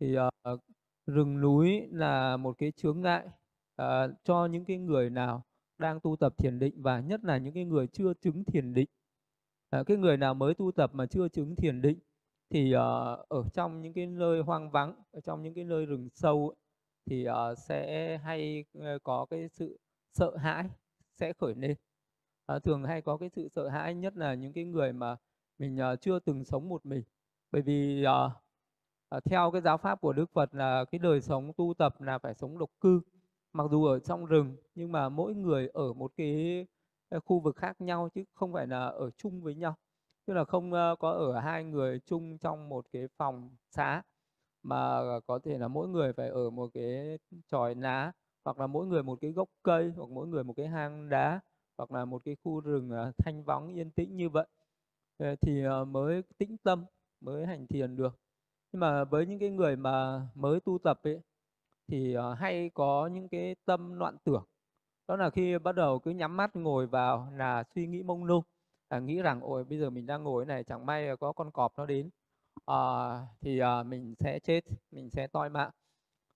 Thì 0.00 0.16
uh, 0.18 0.60
rừng 1.06 1.40
núi 1.40 1.86
là 1.90 2.36
một 2.36 2.58
cái 2.58 2.72
chướng 2.72 3.00
ngại 3.00 3.26
uh, 3.82 3.86
cho 4.24 4.46
những 4.46 4.64
cái 4.64 4.78
người 4.78 5.10
nào 5.10 5.42
đang 5.78 6.00
tu 6.00 6.16
tập 6.16 6.38
thiền 6.38 6.58
định 6.58 6.82
và 6.82 7.00
nhất 7.00 7.24
là 7.24 7.38
những 7.38 7.54
cái 7.54 7.64
người 7.64 7.86
chưa 7.86 8.14
chứng 8.14 8.44
thiền 8.44 8.74
định. 8.74 8.88
Uh, 9.80 9.86
cái 9.86 9.96
người 9.96 10.16
nào 10.16 10.34
mới 10.34 10.54
tu 10.54 10.72
tập 10.72 10.90
mà 10.94 11.06
chưa 11.06 11.28
chứng 11.28 11.56
thiền 11.56 11.82
định 11.82 11.98
thì 12.50 12.74
uh, 12.74 12.78
ở 13.28 13.44
trong 13.52 13.82
những 13.82 13.92
cái 13.92 14.06
nơi 14.06 14.40
hoang 14.40 14.70
vắng 14.70 15.02
ở 15.12 15.20
trong 15.20 15.42
những 15.42 15.54
cái 15.54 15.64
nơi 15.64 15.86
rừng 15.86 16.08
sâu 16.14 16.54
thì 17.06 17.26
uh, 17.28 17.58
sẽ 17.58 18.18
hay 18.18 18.64
có 19.02 19.26
cái 19.30 19.48
sự 19.48 19.78
sợ 20.12 20.36
hãi 20.36 20.64
sẽ 21.14 21.32
khởi 21.32 21.54
lên 21.54 21.76
à, 22.46 22.58
thường 22.58 22.84
hay 22.84 23.02
có 23.02 23.16
cái 23.16 23.30
sự 23.36 23.48
sợ 23.48 23.68
hãi 23.68 23.94
nhất 23.94 24.16
là 24.16 24.34
những 24.34 24.52
cái 24.52 24.64
người 24.64 24.92
mà 24.92 25.16
mình 25.58 25.80
à, 25.80 25.96
chưa 25.96 26.18
từng 26.18 26.44
sống 26.44 26.68
một 26.68 26.86
mình. 26.86 27.02
Bởi 27.52 27.62
vì 27.62 28.04
à, 28.04 28.30
à, 29.08 29.20
theo 29.20 29.50
cái 29.50 29.60
giáo 29.60 29.78
pháp 29.78 30.00
của 30.00 30.12
Đức 30.12 30.30
Phật 30.32 30.54
là 30.54 30.84
cái 30.90 30.98
đời 30.98 31.20
sống 31.20 31.52
tu 31.56 31.74
tập 31.78 32.00
là 32.00 32.18
phải 32.18 32.34
sống 32.34 32.58
độc 32.58 32.70
cư. 32.80 33.00
Mặc 33.52 33.64
dù 33.70 33.84
ở 33.84 33.98
trong 33.98 34.26
rừng 34.26 34.56
nhưng 34.74 34.92
mà 34.92 35.08
mỗi 35.08 35.34
người 35.34 35.68
ở 35.68 35.92
một 35.92 36.12
cái 36.16 36.66
khu 37.24 37.40
vực 37.40 37.56
khác 37.56 37.80
nhau 37.80 38.08
chứ 38.14 38.24
không 38.34 38.52
phải 38.52 38.66
là 38.66 38.86
ở 38.86 39.10
chung 39.10 39.42
với 39.42 39.54
nhau. 39.54 39.74
Tức 40.26 40.34
là 40.34 40.44
không 40.44 40.70
có 41.00 41.10
ở 41.12 41.40
hai 41.40 41.64
người 41.64 42.00
chung 42.06 42.38
trong 42.38 42.68
một 42.68 42.86
cái 42.92 43.08
phòng 43.16 43.56
xá 43.70 44.02
mà 44.62 45.00
có 45.26 45.38
thể 45.44 45.58
là 45.58 45.68
mỗi 45.68 45.88
người 45.88 46.12
phải 46.12 46.28
ở 46.28 46.50
một 46.50 46.70
cái 46.74 47.18
tròi 47.48 47.74
lá 47.74 48.12
hoặc 48.44 48.60
là 48.60 48.66
mỗi 48.66 48.86
người 48.86 49.02
một 49.02 49.18
cái 49.20 49.32
gốc 49.32 49.48
cây 49.62 49.92
hoặc 49.96 50.10
mỗi 50.10 50.26
người 50.26 50.44
một 50.44 50.52
cái 50.56 50.66
hang 50.68 51.08
đá 51.08 51.40
hoặc 51.78 51.92
là 51.92 52.04
một 52.04 52.22
cái 52.24 52.36
khu 52.44 52.60
rừng 52.60 52.90
à, 52.90 53.12
thanh 53.18 53.44
vắng 53.44 53.68
yên 53.68 53.90
tĩnh 53.90 54.16
như 54.16 54.28
vậy. 54.28 54.46
Ờ, 55.18 55.36
thì 55.40 55.64
ờ, 55.64 55.84
mới 55.84 56.22
tĩnh 56.38 56.56
tâm 56.62 56.84
mới 57.20 57.46
hành 57.46 57.66
thiền 57.66 57.96
được. 57.96 58.18
Nhưng 58.72 58.80
mà 58.80 59.04
với 59.04 59.26
những 59.26 59.38
cái 59.38 59.50
người 59.50 59.76
mà 59.76 60.22
mới 60.34 60.60
tu 60.60 60.78
tập 60.78 61.00
ấy 61.02 61.20
thì 61.88 62.14
ờ, 62.14 62.34
hay 62.34 62.70
có 62.74 63.06
những 63.12 63.28
cái 63.28 63.56
tâm 63.64 63.94
loạn 63.94 64.16
tưởng. 64.24 64.44
Đó 65.08 65.16
là 65.16 65.30
khi 65.30 65.58
bắt 65.58 65.72
đầu 65.76 65.98
cứ 65.98 66.10
nhắm 66.10 66.36
mắt 66.36 66.56
ngồi 66.56 66.86
vào 66.86 67.32
là 67.36 67.64
suy 67.74 67.86
nghĩ 67.86 68.02
mông 68.02 68.24
lung 68.24 68.44
là 68.90 68.98
nghĩ 69.00 69.22
rằng 69.22 69.40
ôi 69.42 69.64
bây 69.64 69.78
giờ 69.78 69.90
mình 69.90 70.06
đang 70.06 70.22
ngồi 70.22 70.46
này 70.46 70.64
chẳng 70.64 70.86
may 70.86 71.16
có 71.16 71.32
con 71.32 71.50
cọp 71.50 71.78
nó 71.78 71.86
đến. 71.86 72.10
À, 72.66 72.76
thì 73.40 73.58
à, 73.58 73.82
mình 73.82 74.14
sẽ 74.18 74.38
chết 74.38 74.60
mình 74.90 75.10
sẽ 75.10 75.26
toi 75.26 75.50
mạng. 75.50 75.70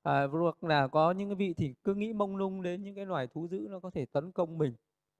À, 0.02 0.26
hoặc 0.26 0.64
là 0.64 0.88
có 0.88 1.12
những 1.12 1.28
cái 1.28 1.36
vị 1.36 1.54
thì 1.56 1.74
cứ 1.84 1.94
nghĩ 1.94 2.12
mông 2.12 2.36
lung 2.36 2.62
đến 2.62 2.82
những 2.82 2.94
cái 2.94 3.06
loài 3.06 3.26
thú 3.26 3.48
dữ 3.48 3.66
nó 3.70 3.80
có 3.80 3.90
thể 3.90 4.06
tấn 4.06 4.32
công 4.32 4.58
mình 4.58 4.74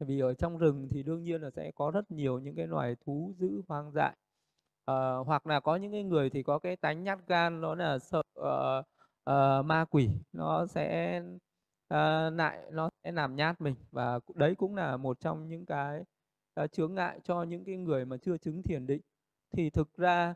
vì 0.04 0.20
ở 0.20 0.34
trong 0.34 0.58
rừng 0.58 0.88
thì 0.90 1.02
đương 1.02 1.22
nhiên 1.22 1.40
là 1.42 1.50
sẽ 1.50 1.70
có 1.74 1.90
rất 1.90 2.10
nhiều 2.10 2.38
những 2.38 2.54
cái 2.56 2.66
loài 2.66 2.96
thú 3.04 3.34
dữ 3.38 3.62
hoang 3.68 3.92
dại. 3.92 4.16
À, 4.84 5.16
hoặc 5.16 5.46
là 5.46 5.60
có 5.60 5.76
những 5.76 5.92
cái 5.92 6.04
người 6.04 6.30
thì 6.30 6.42
có 6.42 6.58
cái 6.58 6.76
tánh 6.76 7.04
nhát 7.04 7.18
gan 7.26 7.60
nó 7.60 7.74
là 7.74 7.98
sợ 7.98 8.22
uh, 8.40 8.86
uh, 9.30 9.66
ma 9.66 9.84
quỷ 9.90 10.08
nó 10.32 10.66
sẽ 10.66 11.20
uh, 11.94 12.34
lại 12.34 12.62
nó 12.72 12.90
sẽ 13.04 13.12
làm 13.12 13.36
nhát 13.36 13.60
mình. 13.60 13.74
Và 13.90 14.20
đấy 14.34 14.54
cũng 14.54 14.74
là 14.74 14.96
một 14.96 15.20
trong 15.20 15.48
những 15.48 15.66
cái 15.66 16.04
uh, 16.64 16.72
chướng 16.72 16.94
ngại 16.94 17.20
cho 17.24 17.42
những 17.42 17.64
cái 17.64 17.76
người 17.76 18.04
mà 18.04 18.16
chưa 18.16 18.38
chứng 18.38 18.62
thiền 18.62 18.86
định. 18.86 19.00
Thì 19.52 19.70
thực 19.70 19.96
ra 19.96 20.34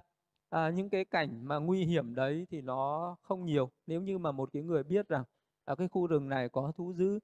à, 0.51 0.71
những 0.71 0.91
cái 0.91 1.05
cảnh 1.05 1.45
mà 1.45 1.57
nguy 1.57 1.85
hiểm 1.85 2.15
đấy 2.15 2.47
thì 2.51 2.63
nó 2.63 3.17
không 3.23 3.45
nhiều. 3.45 3.71
Nếu 3.87 4.03
như 4.03 4.19
mà 4.19 4.33
một 4.33 4.51
cái 4.53 4.63
người 4.63 4.83
biết 4.83 5.09
rằng 5.09 5.25
ở 5.65 5.77
cái 5.77 5.89
khu 5.89 6.07
rừng 6.07 6.29
này 6.29 6.49
có 6.49 6.73
thú 6.77 6.93
dữ 6.93 7.19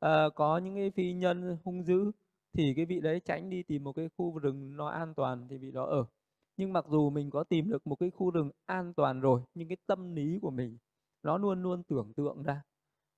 à, 0.00 0.28
có 0.34 0.58
những 0.58 0.74
cái 0.74 0.90
phi 0.90 1.12
nhân 1.12 1.58
hung 1.64 1.82
dữ 1.84 2.10
thì 2.52 2.74
cái 2.76 2.86
vị 2.86 3.00
đấy 3.00 3.20
tránh 3.24 3.50
đi 3.50 3.62
tìm 3.62 3.84
một 3.84 3.92
cái 3.92 4.08
khu 4.16 4.38
rừng 4.38 4.76
nó 4.76 4.88
an 4.88 5.14
toàn 5.14 5.46
thì 5.50 5.58
vị 5.58 5.70
đó 5.70 5.84
ở. 5.84 6.04
Nhưng 6.56 6.72
mặc 6.72 6.84
dù 6.88 7.10
mình 7.10 7.30
có 7.30 7.44
tìm 7.44 7.70
được 7.70 7.86
một 7.86 7.96
cái 8.00 8.10
khu 8.10 8.30
rừng 8.30 8.50
an 8.66 8.94
toàn 8.94 9.20
rồi 9.20 9.40
nhưng 9.54 9.68
cái 9.68 9.76
tâm 9.86 10.14
lý 10.14 10.38
của 10.42 10.50
mình 10.50 10.78
nó 11.22 11.38
luôn 11.38 11.62
luôn 11.62 11.82
tưởng 11.82 12.12
tượng 12.16 12.42
ra. 12.42 12.62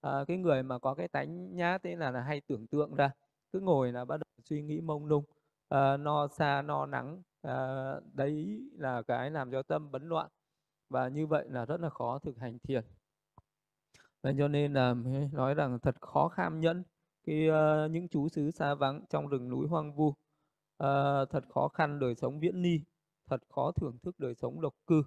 À, 0.01 0.25
cái 0.29 0.37
người 0.37 0.63
mà 0.63 0.79
có 0.79 0.95
cái 0.95 1.09
tánh 1.09 1.57
nhát 1.57 1.83
thế 1.83 1.97
là, 1.97 2.11
là 2.11 2.21
hay 2.23 2.41
tưởng 2.41 2.67
tượng 2.67 2.95
ra 2.95 3.11
cứ 3.53 3.61
ngồi 3.61 3.93
là 3.93 4.05
bắt 4.05 4.17
đầu 4.17 4.45
suy 4.45 4.63
nghĩ 4.63 4.81
mông 4.81 5.07
lung 5.07 5.25
à, 5.69 5.97
no 5.97 6.29
xa 6.29 6.63
no 6.63 6.87
nắng 6.87 7.23
à, 7.43 7.55
đấy 8.15 8.63
là 8.79 9.03
cái 9.03 9.31
làm 9.31 9.51
cho 9.51 9.63
tâm 9.63 9.91
bấn 9.91 10.09
loạn. 10.09 10.29
Và 10.89 11.09
như 11.09 11.27
vậy 11.27 11.47
là 11.51 11.65
rất 11.65 11.81
là 11.81 11.91
khó 11.91 12.19
thực 12.19 12.39
hành 12.39 12.59
thiền 12.59 12.85
và 14.23 14.33
cho 14.39 14.49
nên 14.49 14.73
là 14.73 14.95
nói 15.33 15.55
rằng 15.55 15.79
thật 15.83 16.01
khó 16.01 16.29
kham 16.29 16.61
nhẫn 16.61 16.83
khi 17.27 17.49
uh, 17.49 17.53
ờ, 17.53 17.89
những 17.89 18.09
chú 18.09 18.29
xứ 18.29 18.51
xa 18.51 18.75
vắng 18.75 19.05
trong 19.11 19.29
rừng 19.29 19.49
núi 19.49 19.67
hoang 19.69 19.95
vu. 19.95 20.09
Uh, 20.09 21.31
thật 21.31 21.45
khó 21.49 21.69
khăn 21.69 21.99
đời 21.99 22.15
sống 22.15 22.41
viễn 22.41 22.63
ni 22.63 22.81
thật 23.27 23.43
khó 23.49 23.73
thưởng 23.73 23.99
thức 24.03 24.19
đời 24.19 24.35
sống 24.35 24.61
độc 24.61 24.75
cư. 24.87 25.03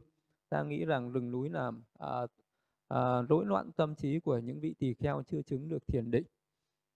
Ta 0.50 0.64
nghĩ 0.64 0.86
rằng 0.86 1.12
rừng 1.12 1.32
núi 1.32 1.50
là 1.50 1.72
à, 2.00 2.08
à, 2.08 2.22
uh, 2.24 3.24
uh, 3.24 3.30
rối 3.30 3.46
loạn 3.46 3.72
tâm 3.72 3.96
trí 3.96 4.20
của 4.20 4.38
những 4.38 4.60
vị 4.60 4.76
tỳ 4.80 4.94
kheo 4.94 5.24
chưa 5.28 5.42
chứng 5.42 5.70
được 5.70 5.88
thiền 5.88 6.12
định. 6.12 6.26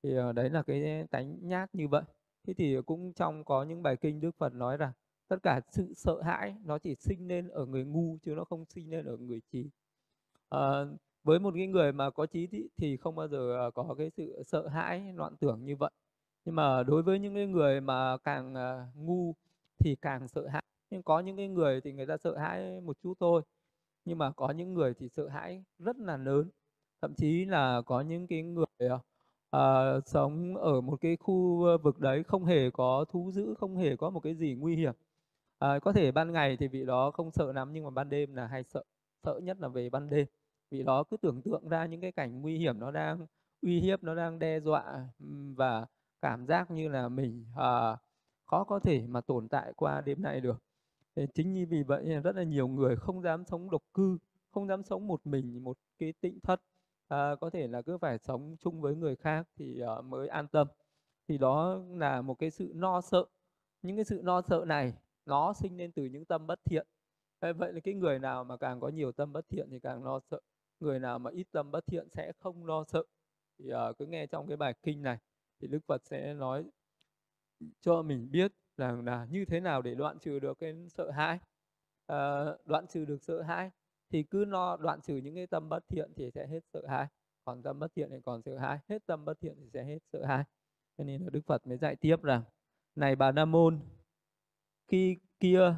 Thì 0.04 0.20
uh, 0.20 0.36
đấy 0.36 0.50
là 0.50 0.64
cái 0.64 1.08
tánh 1.12 1.48
nhát 1.48 1.76
như 1.76 1.88
vậy. 1.88 2.04
Thế 2.48 2.54
thì 2.54 2.78
cũng 2.86 3.14
trong 3.14 3.44
có 3.44 3.64
những 3.64 3.84
bài 3.84 3.98
kinh 3.98 4.20
đức 4.20 4.32
phật 4.38 4.54
nói 4.54 4.78
rằng 4.78 4.92
tất 5.28 5.38
cả 5.44 5.62
sự 5.72 5.94
sợ 5.94 6.22
hãi 6.22 6.56
nó 6.66 6.78
chỉ 6.78 6.96
sinh 6.96 7.28
lên 7.28 7.48
ở 7.48 7.66
người 7.66 7.86
ngu 7.86 8.18
chứ 8.22 8.34
nó 8.36 8.44
không 8.44 8.66
sinh 8.66 8.92
lên 8.92 9.06
ở 9.06 9.18
người 9.18 9.42
trí. 9.52 9.70
À, 10.50 10.86
với 11.26 11.40
một 11.40 11.52
cái 11.56 11.68
người 11.68 11.92
mà 11.94 12.10
có 12.12 12.26
trí 12.26 12.48
thì, 12.48 12.68
thì 12.78 12.98
không 12.98 13.16
bao 13.16 13.28
giờ 13.28 13.68
à, 13.68 13.72
có 13.76 13.96
cái 13.98 14.12
sự 14.18 14.44
sợ 14.48 14.68
hãi 14.68 15.14
loạn 15.16 15.36
tưởng 15.40 15.66
như 15.66 15.76
vậy. 15.76 15.92
Nhưng 16.46 16.56
mà 16.56 16.84
đối 16.84 17.04
với 17.04 17.20
những 17.20 17.36
cái 17.36 17.48
người 17.48 17.82
mà 17.82 18.18
càng 18.18 18.56
à, 18.56 18.88
ngu 18.96 19.36
thì 19.80 19.96
càng 20.02 20.28
sợ 20.28 20.48
hãi. 20.48 20.64
Nhưng 20.90 21.04
có 21.04 21.20
những 21.20 21.38
cái 21.38 21.48
người 21.48 21.82
thì 21.82 21.94
người 21.94 22.06
ta 22.06 22.18
sợ 22.18 22.38
hãi 22.38 22.82
một 22.82 22.98
chút 23.04 23.14
thôi. 23.20 23.42
Nhưng 24.06 24.18
mà 24.18 24.32
có 24.32 24.52
những 24.52 24.74
người 24.74 24.94
thì 25.00 25.10
sợ 25.10 25.28
hãi 25.30 25.64
rất 25.80 25.98
là 25.98 26.18
lớn. 26.18 26.50
Thậm 27.02 27.14
chí 27.16 27.46
là 27.46 27.82
có 27.86 28.02
những 28.02 28.28
cái 28.28 28.44
người 28.44 28.90
uh, 29.56 30.08
sống 30.08 30.58
ở 30.58 30.82
một 30.82 31.02
cái 31.02 31.18
khu 31.18 31.66
vực 31.84 32.00
đấy 32.00 32.24
không 32.24 32.46
hề 32.46 32.72
có 32.72 33.06
thú 33.10 33.32
dữ 33.32 33.54
không 33.60 33.78
hề 33.78 33.96
có 33.96 34.10
một 34.10 34.20
cái 34.20 34.36
gì 34.36 34.56
nguy 34.56 34.76
hiểm. 34.76 34.94
À, 35.60 35.80
có 35.80 35.94
thể 35.94 36.12
ban 36.12 36.32
ngày 36.32 36.58
thì 36.58 36.68
vị 36.68 36.86
đó 36.86 37.12
không 37.12 37.32
sợ 37.32 37.54
lắm 37.54 37.74
nhưng 37.74 37.84
mà 37.84 37.90
ban 37.90 38.10
đêm 38.10 38.36
là 38.36 38.48
hay 38.48 38.64
sợ, 38.64 38.84
sợ 39.24 39.40
nhất 39.44 39.58
là 39.60 39.68
về 39.68 39.90
ban 39.90 40.10
đêm 40.10 40.28
vì 40.72 40.84
đó 40.84 41.04
cứ 41.04 41.18
tưởng 41.18 41.42
tượng 41.42 41.70
ra 41.70 41.86
những 41.86 42.02
cái 42.02 42.12
cảnh 42.12 42.42
nguy 42.42 42.58
hiểm 42.58 42.80
nó 42.80 42.92
đang 42.92 43.26
uy 43.62 43.80
hiếp, 43.80 44.04
nó 44.04 44.16
đang 44.16 44.40
đe 44.40 44.60
dọa 44.60 45.08
và 45.56 45.86
cảm 46.22 46.46
giác 46.46 46.72
như 46.72 46.90
là 46.90 47.10
mình 47.10 47.46
à, 47.56 47.98
khó 48.46 48.64
có 48.64 48.80
thể 48.80 49.08
mà 49.08 49.22
tồn 49.22 49.48
tại 49.48 49.74
qua 49.76 50.02
đêm 50.02 50.22
nay 50.22 50.42
được. 50.42 50.64
Thế 51.16 51.28
chính 51.34 51.54
như 51.54 51.66
vì 51.70 51.84
vậy 51.84 52.06
rất 52.24 52.36
là 52.36 52.44
nhiều 52.44 52.68
người 52.68 52.96
không 52.96 53.22
dám 53.22 53.46
sống 53.46 53.70
độc 53.70 53.82
cư, 53.94 54.18
không 54.52 54.68
dám 54.68 54.84
sống 54.84 55.08
một 55.08 55.28
mình 55.28 55.64
một 55.64 55.78
cái 56.00 56.14
tịnh 56.22 56.40
thất, 56.40 56.62
à, 57.08 57.36
có 57.42 57.50
thể 57.50 57.68
là 57.68 57.82
cứ 57.82 57.98
phải 57.98 58.18
sống 58.18 58.56
chung 58.60 58.82
với 58.82 58.96
người 58.96 59.16
khác 59.16 59.48
thì 59.58 59.82
uh, 60.00 60.06
mới 60.06 60.28
an 60.28 60.48
tâm. 60.48 60.68
Thì 61.28 61.38
đó 61.38 61.82
là 61.90 62.22
một 62.22 62.34
cái 62.40 62.52
sự 62.52 62.72
no 62.76 63.02
sợ. 63.02 63.26
Những 63.82 63.96
cái 63.96 64.06
sự 64.06 64.22
no 64.24 64.42
sợ 64.42 64.66
này 64.68 64.94
nó 65.26 65.54
sinh 65.54 65.78
lên 65.78 65.92
từ 65.92 66.06
những 66.06 66.26
tâm 66.26 66.48
bất 66.48 66.60
thiện. 66.66 66.88
Vậy 67.54 67.74
là 67.74 67.80
cái 67.80 67.94
người 67.94 68.20
nào 68.20 68.44
mà 68.44 68.58
càng 68.58 68.80
có 68.80 68.90
nhiều 68.90 69.12
tâm 69.12 69.34
bất 69.34 69.50
thiện 69.50 69.68
thì 69.72 69.80
càng 69.80 70.04
lo 70.04 70.20
sợ. 70.20 70.40
Người 70.80 71.00
nào 71.00 71.20
mà 71.20 71.32
ít 71.32 71.48
tâm 71.52 71.72
bất 71.72 71.88
thiện 71.88 72.10
sẽ 72.10 72.32
không 72.40 72.66
lo 72.66 72.84
sợ. 72.84 73.04
Thì 73.60 73.74
uh, 73.74 73.98
cứ 73.98 74.06
nghe 74.06 74.28
trong 74.28 74.48
cái 74.48 74.58
bài 74.58 74.74
kinh 74.84 75.02
này 75.02 75.18
thì 75.60 75.68
Đức 75.68 75.80
Phật 75.88 76.02
sẽ 76.06 76.34
nói 76.34 76.66
cho 77.82 78.02
mình 78.02 78.32
biết 78.32 78.52
rằng 78.78 79.06
là 79.06 79.26
như 79.26 79.46
thế 79.46 79.60
nào 79.60 79.82
để 79.82 79.96
đoạn 79.96 80.20
trừ 80.20 80.40
được 80.40 80.60
cái 80.60 80.90
sợ 80.90 81.12
hãi. 81.12 81.40
Uh, 82.12 82.66
đoạn 82.66 82.88
trừ 82.88 83.06
được 83.06 83.24
sợ 83.24 83.42
hãi 83.42 83.72
thì 84.10 84.24
cứ 84.24 84.46
lo 84.46 84.78
đoạn 84.78 85.02
trừ 85.02 85.18
những 85.18 85.36
cái 85.36 85.48
tâm 85.48 85.70
bất 85.70 85.88
thiện 85.88 86.12
thì 86.16 86.32
sẽ 86.32 86.48
hết 86.48 86.60
sợ 86.74 86.88
hãi. 86.88 87.08
Còn 87.46 87.64
tâm 87.64 87.80
bất 87.80 87.96
thiện 87.96 88.10
thì 88.10 88.22
còn 88.26 88.42
sợ 88.42 88.58
hãi, 88.58 88.80
hết 88.90 89.06
tâm 89.06 89.26
bất 89.26 89.40
thiện 89.42 89.56
thì 89.60 89.70
sẽ 89.74 89.84
hết 89.84 90.00
sợ 90.14 90.26
hãi. 90.26 90.44
Cho 90.98 91.04
nên 91.04 91.24
là 91.24 91.30
Đức 91.30 91.42
Phật 91.46 91.68
mới 91.68 91.78
dạy 91.78 91.96
tiếp 91.96 92.24
rằng 92.24 92.44
này 92.96 93.16
bà 93.16 93.32
Nam 93.32 93.52
môn 93.52 93.80
khi 94.88 95.18
kia 95.40 95.76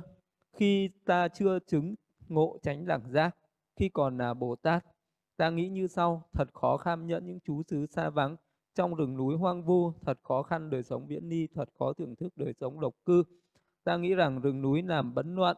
khi 0.57 0.89
ta 1.05 1.27
chưa 1.27 1.59
chứng 1.67 1.95
ngộ 2.27 2.57
tránh 2.63 2.85
đẳng 2.85 3.11
giác, 3.11 3.35
khi 3.75 3.89
còn 3.89 4.17
là 4.17 4.33
bồ 4.33 4.55
tát, 4.55 4.85
ta 5.37 5.49
nghĩ 5.49 5.69
như 5.69 5.87
sau, 5.87 6.29
thật 6.33 6.53
khó 6.53 6.77
kham 6.77 7.07
nhẫn 7.07 7.25
những 7.25 7.39
chú 7.39 7.63
xứ 7.63 7.85
xa 7.85 8.09
vắng, 8.09 8.35
trong 8.75 8.95
rừng 8.95 9.17
núi 9.17 9.35
hoang 9.35 9.63
vu, 9.63 9.91
thật 10.01 10.19
khó 10.23 10.43
khăn 10.43 10.69
đời 10.69 10.83
sống 10.83 11.07
viễn 11.07 11.29
ni, 11.29 11.47
thật 11.47 11.69
khó 11.79 11.93
thưởng 11.93 12.15
thức 12.15 12.33
đời 12.37 12.53
sống 12.59 12.79
độc 12.79 12.93
cư. 13.05 13.23
Ta 13.83 13.97
nghĩ 13.97 14.15
rằng 14.15 14.41
rừng 14.41 14.61
núi 14.61 14.81
làm 14.81 15.13
bấn 15.13 15.35
loạn, 15.35 15.57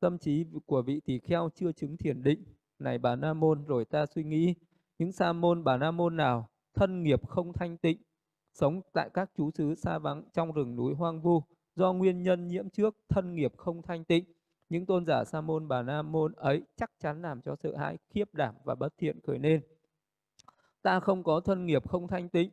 tâm 0.00 0.18
trí 0.18 0.44
của 0.66 0.82
vị 0.82 1.00
tỳ 1.04 1.18
kheo 1.18 1.48
chưa 1.54 1.72
chứng 1.72 1.96
thiền 1.96 2.22
định. 2.22 2.44
Này 2.78 2.98
bà 2.98 3.16
na 3.16 3.34
môn, 3.34 3.64
rồi 3.64 3.84
ta 3.84 4.06
suy 4.06 4.24
nghĩ, 4.24 4.54
những 4.98 5.12
sa 5.12 5.32
môn 5.32 5.64
bà 5.64 5.76
na 5.76 5.90
môn 5.90 6.16
nào, 6.16 6.48
thân 6.74 7.02
nghiệp 7.02 7.28
không 7.28 7.52
thanh 7.52 7.76
tịnh, 7.76 7.98
sống 8.52 8.80
tại 8.92 9.10
các 9.14 9.30
chú 9.36 9.50
xứ 9.50 9.74
xa 9.74 9.98
vắng 9.98 10.22
trong 10.32 10.52
rừng 10.52 10.76
núi 10.76 10.94
hoang 10.94 11.20
vu, 11.20 11.42
do 11.76 11.92
nguyên 11.92 12.22
nhân 12.22 12.48
nhiễm 12.48 12.70
trước, 12.70 12.96
thân 13.08 13.34
nghiệp 13.34 13.52
không 13.56 13.82
thanh 13.82 14.04
tịnh 14.04 14.33
những 14.74 14.86
tôn 14.86 15.06
giả 15.06 15.24
sa 15.24 15.40
môn 15.40 15.68
bà 15.68 15.82
na 15.82 16.02
môn 16.02 16.32
ấy 16.32 16.62
chắc 16.76 16.90
chắn 17.00 17.22
làm 17.22 17.40
cho 17.40 17.56
sợ 17.56 17.76
hãi 17.76 17.98
khiếp 18.10 18.34
đảm 18.34 18.54
và 18.64 18.74
bất 18.74 18.88
thiện 18.98 19.20
khởi 19.26 19.38
lên. 19.38 19.60
Ta 20.82 21.00
không 21.00 21.22
có 21.22 21.40
thân 21.40 21.66
nghiệp 21.66 21.88
không 21.88 22.08
thanh 22.08 22.28
tịnh 22.28 22.50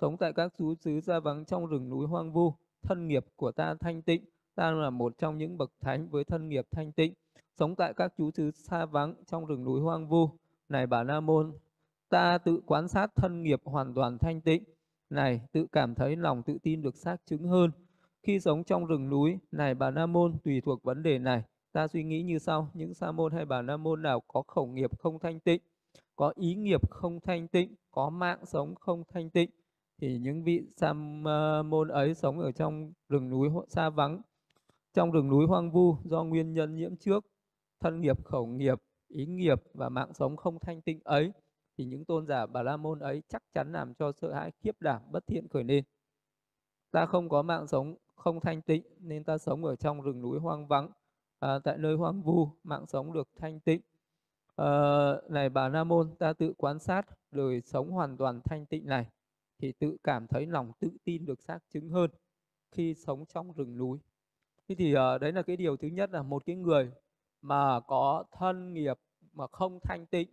sống 0.00 0.16
tại 0.16 0.32
các 0.32 0.52
xứ 0.58 0.74
xứ 0.80 1.00
xa 1.00 1.20
vắng 1.20 1.44
trong 1.44 1.66
rừng 1.66 1.88
núi 1.88 2.06
hoang 2.06 2.32
vu. 2.32 2.54
Thân 2.82 3.08
nghiệp 3.08 3.26
của 3.36 3.52
ta 3.52 3.74
thanh 3.80 4.02
tịnh 4.02 4.24
ta 4.54 4.70
là 4.70 4.90
một 4.90 5.18
trong 5.18 5.38
những 5.38 5.58
bậc 5.58 5.72
thánh 5.80 6.08
với 6.08 6.24
thân 6.24 6.48
nghiệp 6.48 6.66
thanh 6.70 6.92
tịnh. 6.92 7.14
Sống 7.58 7.76
tại 7.76 7.94
các 7.94 8.12
chú 8.18 8.30
xứ 8.30 8.50
xa 8.50 8.86
vắng 8.86 9.14
trong 9.26 9.46
rừng 9.46 9.64
núi 9.64 9.80
hoang 9.80 10.08
vu. 10.08 10.30
Này 10.68 10.86
bà 10.86 11.02
la 11.02 11.20
môn 11.20 11.52
ta 12.08 12.38
tự 12.38 12.60
quan 12.66 12.88
sát 12.88 13.10
thân 13.16 13.42
nghiệp 13.42 13.60
hoàn 13.64 13.94
toàn 13.94 14.18
thanh 14.18 14.40
tịnh. 14.40 14.64
Này 15.10 15.40
tự 15.52 15.66
cảm 15.72 15.94
thấy 15.94 16.16
lòng 16.16 16.42
tự 16.42 16.58
tin 16.62 16.82
được 16.82 16.96
xác 16.96 17.16
chứng 17.26 17.48
hơn. 17.48 17.70
Khi 18.22 18.40
sống 18.40 18.64
trong 18.64 18.86
rừng 18.86 19.08
núi, 19.08 19.38
này 19.52 19.74
bà 19.74 19.90
Nam 19.90 20.12
Môn, 20.12 20.38
tùy 20.44 20.60
thuộc 20.60 20.82
vấn 20.82 21.02
đề 21.02 21.18
này, 21.18 21.42
ta 21.72 21.88
suy 21.88 22.04
nghĩ 22.04 22.22
như 22.22 22.38
sau, 22.38 22.70
những 22.74 22.94
sa 22.94 23.12
môn 23.12 23.32
hay 23.32 23.44
bà 23.44 23.62
la 23.62 23.76
Môn 23.76 24.02
nào 24.02 24.20
có 24.28 24.42
khẩu 24.42 24.66
nghiệp 24.66 24.98
không 24.98 25.18
thanh 25.18 25.40
tịnh, 25.40 25.62
có 26.16 26.32
ý 26.36 26.54
nghiệp 26.54 26.90
không 26.90 27.20
thanh 27.20 27.48
tịnh, 27.48 27.74
có 27.90 28.10
mạng 28.10 28.46
sống 28.46 28.74
không 28.74 29.02
thanh 29.12 29.30
tịnh, 29.30 29.50
thì 30.00 30.18
những 30.18 30.44
vị 30.44 30.62
sa 30.76 30.92
môn 31.62 31.88
ấy 31.88 32.14
sống 32.14 32.40
ở 32.40 32.52
trong 32.52 32.92
rừng 33.08 33.30
núi 33.30 33.48
xa 33.68 33.90
vắng, 33.90 34.20
trong 34.94 35.10
rừng 35.10 35.28
núi 35.28 35.46
hoang 35.46 35.70
vu 35.70 35.96
do 36.04 36.24
nguyên 36.24 36.52
nhân 36.52 36.74
nhiễm 36.74 36.96
trước, 36.96 37.24
thân 37.80 38.00
nghiệp, 38.00 38.24
khẩu 38.24 38.46
nghiệp, 38.46 38.78
ý 39.08 39.26
nghiệp 39.26 39.62
và 39.74 39.88
mạng 39.88 40.14
sống 40.14 40.36
không 40.36 40.58
thanh 40.58 40.82
tịnh 40.82 41.00
ấy, 41.04 41.32
thì 41.78 41.84
những 41.84 42.04
tôn 42.04 42.26
giả 42.26 42.46
Bà 42.46 42.62
La 42.62 42.76
Môn 42.76 42.98
ấy 42.98 43.22
chắc 43.28 43.42
chắn 43.54 43.72
làm 43.72 43.94
cho 43.94 44.12
sợ 44.12 44.32
hãi 44.32 44.50
khiếp 44.60 44.80
đảm 44.80 45.02
bất 45.10 45.26
thiện 45.26 45.48
khởi 45.48 45.64
lên. 45.64 45.84
Ta 46.90 47.06
không 47.06 47.28
có 47.28 47.42
mạng 47.42 47.66
sống 47.66 47.94
không 48.14 48.40
thanh 48.40 48.62
tịnh 48.62 48.82
nên 48.98 49.24
ta 49.24 49.38
sống 49.38 49.64
ở 49.64 49.76
trong 49.76 50.02
rừng 50.02 50.22
núi 50.22 50.38
hoang 50.38 50.66
vắng 50.66 50.90
à, 51.40 51.58
tại 51.64 51.78
nơi 51.78 51.96
hoang 51.96 52.22
vu 52.22 52.48
mạng 52.64 52.86
sống 52.86 53.12
được 53.12 53.28
thanh 53.36 53.60
tịnh. 53.60 53.80
À, 54.56 54.66
này 55.28 55.48
bà 55.48 55.68
Nam 55.68 55.88
môn 55.88 56.14
ta 56.18 56.32
tự 56.32 56.52
quan 56.56 56.78
sát 56.78 57.06
đời 57.30 57.60
sống 57.60 57.90
hoàn 57.90 58.16
toàn 58.16 58.40
thanh 58.44 58.66
tịnh 58.66 58.86
này 58.86 59.06
thì 59.58 59.72
tự 59.72 59.96
cảm 60.02 60.26
thấy 60.26 60.46
lòng 60.46 60.72
tự 60.80 60.90
tin 61.04 61.26
được 61.26 61.40
xác 61.40 61.58
chứng 61.70 61.88
hơn 61.88 62.10
khi 62.70 62.94
sống 62.94 63.24
trong 63.26 63.52
rừng 63.52 63.78
núi. 63.78 63.98
Thế 64.68 64.74
thì 64.74 64.94
à, 64.94 65.18
đấy 65.18 65.32
là 65.32 65.42
cái 65.42 65.56
điều 65.56 65.76
thứ 65.76 65.88
nhất 65.88 66.10
là 66.10 66.22
một 66.22 66.46
cái 66.46 66.56
người 66.56 66.92
mà 67.42 67.80
có 67.80 68.24
thân 68.32 68.74
nghiệp 68.74 68.98
mà 69.32 69.46
không 69.46 69.78
thanh 69.82 70.06
tịnh. 70.06 70.28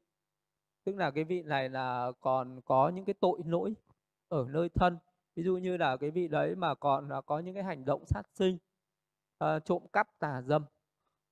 Tức 0.84 0.96
là 0.96 1.12
cái 1.12 1.24
vị 1.24 1.44
này 1.44 1.70
là 1.70 2.12
còn 2.22 2.62
có 2.66 2.90
những 2.90 3.06
cái 3.06 3.16
tội 3.20 3.40
lỗi 3.46 3.74
ở 4.28 4.46
nơi 4.50 4.70
thân. 4.70 4.98
Ví 5.36 5.44
dụ 5.44 5.58
như 5.58 5.78
là 5.78 5.98
cái 5.98 6.12
vị 6.12 6.28
đấy 6.28 6.56
mà 6.56 6.76
còn 6.76 7.10
có 7.26 7.40
những 7.40 7.54
cái 7.54 7.64
hành 7.64 7.86
động 7.86 8.06
sát 8.06 8.24
sinh 8.34 8.58
uh, 9.44 9.66
trộm 9.66 9.84
cắp 9.94 10.20
tà 10.20 10.42
dâm 10.42 10.64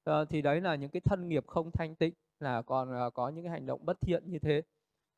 uh, 0.10 0.30
thì 0.30 0.42
đấy 0.42 0.62
là 0.62 0.76
những 0.76 0.90
cái 0.90 1.02
thân 1.06 1.28
nghiệp 1.28 1.48
không 1.48 1.72
thanh 1.72 1.96
tịnh 1.96 2.14
là 2.40 2.62
còn 2.62 3.08
uh, 3.08 3.14
có 3.14 3.30
những 3.30 3.44
cái 3.44 3.52
hành 3.52 3.66
động 3.66 3.86
bất 3.86 4.02
thiện 4.02 4.24
như 4.26 4.40
thế. 4.40 4.62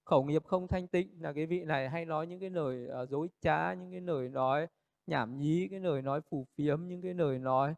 Khẩu 0.06 0.24
nghiệp 0.24 0.44
không 0.46 0.68
thanh 0.68 0.88
tịnh 0.88 1.22
là 1.22 1.34
cái 1.34 1.46
vị 1.46 1.64
này 1.64 1.90
hay 1.90 2.06
nói 2.06 2.28
những 2.28 2.40
cái 2.40 2.50
lời 2.50 2.88
uh, 3.04 3.10
dối 3.10 3.28
trá 3.42 3.74
những 3.74 3.92
cái 3.92 4.02
lời 4.02 4.30
nói 4.30 4.68
nhảm 5.08 5.38
nhí 5.38 5.68
cái 5.72 5.80
lời 5.80 6.02
nói 6.02 6.22
phù 6.30 6.46
phiếm 6.58 6.88
những 6.88 7.02
cái 7.02 7.14
lời 7.14 7.40
nói 7.40 7.76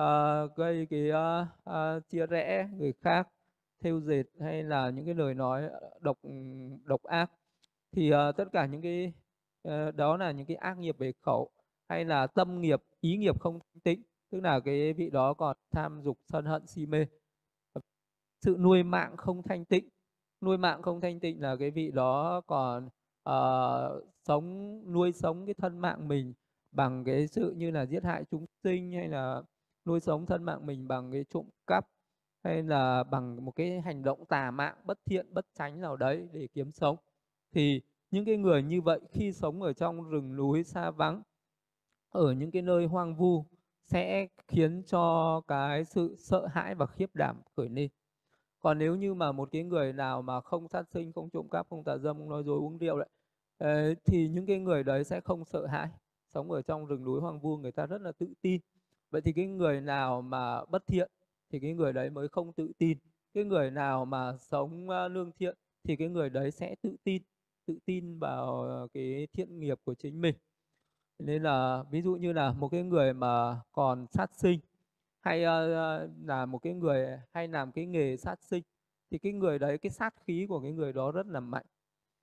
uh, 0.00 0.56
gây 0.56 0.86
cái 0.90 1.10
uh, 1.10 1.48
uh, 1.70 2.08
chia 2.08 2.26
rẽ 2.26 2.68
người 2.78 2.92
khác 3.00 3.28
theo 3.84 4.00
dệt 4.00 4.24
hay 4.40 4.62
là 4.62 4.90
những 4.90 5.04
cái 5.04 5.14
lời 5.14 5.34
nói 5.34 5.62
độc 6.00 6.18
ừ, 6.22 6.30
độc 6.84 7.02
ác. 7.02 7.30
Thì 7.92 8.12
uh, 8.14 8.36
tất 8.36 8.44
cả 8.52 8.66
những 8.66 8.82
cái 8.82 9.12
Ờ, 9.62 9.90
đó 9.90 10.16
là 10.16 10.30
những 10.30 10.46
cái 10.46 10.56
ác 10.56 10.78
nghiệp 10.78 10.98
về 10.98 11.12
khẩu 11.20 11.50
hay 11.88 12.04
là 12.04 12.26
tâm 12.26 12.60
nghiệp 12.60 12.82
ý 13.00 13.16
nghiệp 13.16 13.40
không 13.40 13.58
thanh 13.58 13.80
tịnh 13.80 14.02
tức 14.32 14.40
là 14.40 14.60
cái 14.60 14.92
vị 14.92 15.10
đó 15.10 15.34
còn 15.34 15.56
tham 15.70 16.00
dục 16.02 16.18
sân 16.32 16.44
hận 16.44 16.66
si 16.66 16.86
mê. 16.86 17.06
Sự 18.40 18.56
nuôi 18.60 18.82
mạng 18.82 19.16
không 19.16 19.42
thanh 19.42 19.64
tịnh. 19.64 19.88
Nuôi 20.40 20.58
mạng 20.58 20.82
không 20.82 21.00
thanh 21.00 21.20
tịnh 21.20 21.40
là 21.40 21.56
cái 21.56 21.70
vị 21.70 21.90
đó 21.90 22.40
còn 22.46 22.88
uh, 23.28 24.04
sống 24.24 24.78
nuôi 24.92 25.12
sống 25.12 25.46
cái 25.46 25.54
thân 25.54 25.78
mạng 25.78 26.08
mình 26.08 26.32
bằng 26.70 27.04
cái 27.04 27.26
sự 27.28 27.54
như 27.56 27.70
là 27.70 27.86
giết 27.86 28.04
hại 28.04 28.24
chúng 28.30 28.46
sinh 28.64 28.92
hay 28.92 29.08
là 29.08 29.42
nuôi 29.84 30.00
sống 30.00 30.26
thân 30.26 30.42
mạng 30.42 30.66
mình 30.66 30.88
bằng 30.88 31.12
cái 31.12 31.24
trộm 31.30 31.46
cắp 31.66 31.86
hay 32.44 32.62
là 32.62 33.04
bằng 33.04 33.44
một 33.44 33.52
cái 33.56 33.80
hành 33.80 34.02
động 34.02 34.24
tà 34.26 34.50
mạng 34.50 34.76
bất 34.84 34.98
thiện 35.04 35.34
bất 35.34 35.46
tránh 35.58 35.80
nào 35.80 35.96
đấy 35.96 36.28
để 36.32 36.48
kiếm 36.54 36.72
sống. 36.72 36.96
Thì 37.54 37.80
những 38.10 38.24
cái 38.24 38.36
người 38.36 38.62
như 38.62 38.80
vậy 38.82 39.00
khi 39.10 39.32
sống 39.32 39.62
ở 39.62 39.72
trong 39.72 40.10
rừng 40.10 40.36
núi 40.36 40.64
xa 40.64 40.90
vắng 40.90 41.22
ở 42.10 42.32
những 42.32 42.50
cái 42.50 42.62
nơi 42.62 42.86
hoang 42.86 43.16
vu 43.16 43.46
sẽ 43.92 44.26
khiến 44.48 44.82
cho 44.86 45.40
cái 45.48 45.84
sự 45.84 46.16
sợ 46.18 46.46
hãi 46.46 46.74
và 46.74 46.86
khiếp 46.86 47.10
đảm 47.14 47.42
khởi 47.56 47.68
lên. 47.68 47.90
Còn 48.60 48.78
nếu 48.78 48.96
như 48.96 49.14
mà 49.14 49.32
một 49.32 49.48
cái 49.52 49.62
người 49.64 49.92
nào 49.92 50.22
mà 50.22 50.40
không 50.40 50.68
sát 50.68 50.88
sinh, 50.94 51.12
không 51.12 51.30
trộm 51.30 51.48
cắp, 51.50 51.66
không 51.70 51.84
tà 51.84 51.98
dâm, 51.98 52.18
không 52.18 52.30
nói 52.30 52.42
dối, 52.44 52.58
uống 52.58 52.78
rượu 52.78 52.98
đấy 52.98 53.08
thì 54.04 54.28
những 54.28 54.46
cái 54.46 54.58
người 54.58 54.84
đấy 54.84 55.04
sẽ 55.04 55.20
không 55.20 55.44
sợ 55.44 55.66
hãi. 55.66 55.88
Sống 56.34 56.50
ở 56.50 56.62
trong 56.62 56.86
rừng 56.86 57.04
núi 57.04 57.20
hoang 57.20 57.40
vu, 57.40 57.56
người 57.56 57.72
ta 57.72 57.86
rất 57.86 58.02
là 58.02 58.12
tự 58.12 58.28
tin. 58.42 58.60
Vậy 59.10 59.20
thì 59.20 59.32
cái 59.32 59.46
người 59.46 59.80
nào 59.80 60.22
mà 60.22 60.64
bất 60.64 60.86
thiện 60.86 61.10
thì 61.50 61.60
cái 61.60 61.74
người 61.74 61.92
đấy 61.92 62.10
mới 62.10 62.28
không 62.28 62.52
tự 62.52 62.72
tin. 62.78 62.98
Cái 63.34 63.44
người 63.44 63.70
nào 63.70 64.04
mà 64.04 64.36
sống 64.38 64.90
lương 65.10 65.32
thiện 65.32 65.56
thì 65.84 65.96
cái 65.96 66.08
người 66.08 66.30
đấy 66.30 66.50
sẽ 66.50 66.74
tự 66.82 66.96
tin 67.04 67.22
tự 67.66 67.78
tin 67.84 68.18
vào 68.18 68.62
ờ, 68.62 68.88
cái 68.94 69.28
thiện 69.32 69.60
nghiệp 69.60 69.78
của 69.84 69.94
chính 69.94 70.20
mình 70.20 70.34
nên 71.18 71.42
là 71.42 71.84
ví 71.90 72.02
dụ 72.02 72.14
như 72.14 72.32
là 72.32 72.52
một 72.52 72.68
cái 72.68 72.82
người 72.82 73.14
mà 73.14 73.60
còn 73.72 74.06
sát 74.06 74.30
sinh 74.34 74.60
hay 75.20 75.40
uh, 75.40 76.10
là 76.24 76.46
một 76.46 76.58
cái 76.58 76.74
người 76.74 77.06
hay 77.32 77.48
làm 77.48 77.72
cái 77.72 77.86
nghề 77.86 78.16
sát 78.16 78.42
sinh 78.42 78.62
thì 79.10 79.18
cái 79.18 79.32
người 79.32 79.58
đấy 79.58 79.78
cái 79.78 79.90
sát 79.90 80.14
khí 80.26 80.46
của 80.48 80.60
cái 80.60 80.72
người 80.72 80.92
đó 80.92 81.12
rất 81.12 81.26
là 81.26 81.40
mạnh. 81.40 81.66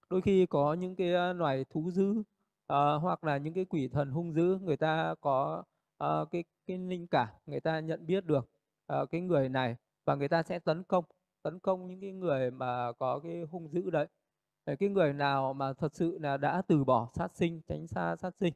Đôi 0.09 0.21
khi 0.21 0.45
có 0.45 0.73
những 0.73 0.95
cái 0.95 1.33
loài 1.33 1.65
thú 1.69 1.91
dữ 1.91 2.11
uh, 2.11 3.01
hoặc 3.01 3.23
là 3.23 3.37
những 3.37 3.53
cái 3.53 3.65
quỷ 3.65 3.87
thần 3.87 4.11
hung 4.11 4.33
dữ 4.33 4.57
người 4.61 4.77
ta 4.77 5.15
có 5.21 5.63
uh, 6.03 6.31
cái 6.31 6.43
cái 6.67 6.77
linh 6.77 7.07
cảm 7.07 7.27
người 7.45 7.59
ta 7.59 7.79
nhận 7.79 8.05
biết 8.05 8.25
được 8.25 8.49
uh, 8.93 9.09
cái 9.11 9.21
người 9.21 9.49
này 9.49 9.75
và 10.05 10.15
người 10.15 10.27
ta 10.27 10.43
sẽ 10.43 10.59
tấn 10.59 10.83
công 10.83 11.05
tấn 11.43 11.59
công 11.59 11.87
những 11.87 12.01
cái 12.01 12.11
người 12.11 12.51
mà 12.51 12.91
có 12.99 13.19
cái 13.19 13.41
hung 13.51 13.69
dữ 13.71 13.89
đấy. 13.89 14.07
Cái 14.79 14.89
người 14.89 15.13
nào 15.13 15.53
mà 15.53 15.73
thật 15.73 15.95
sự 15.95 16.17
là 16.21 16.37
đã 16.37 16.61
từ 16.67 16.83
bỏ 16.83 17.09
sát 17.13 17.35
sinh 17.35 17.61
tránh 17.67 17.87
xa 17.87 18.15
sát 18.15 18.35
sinh 18.39 18.53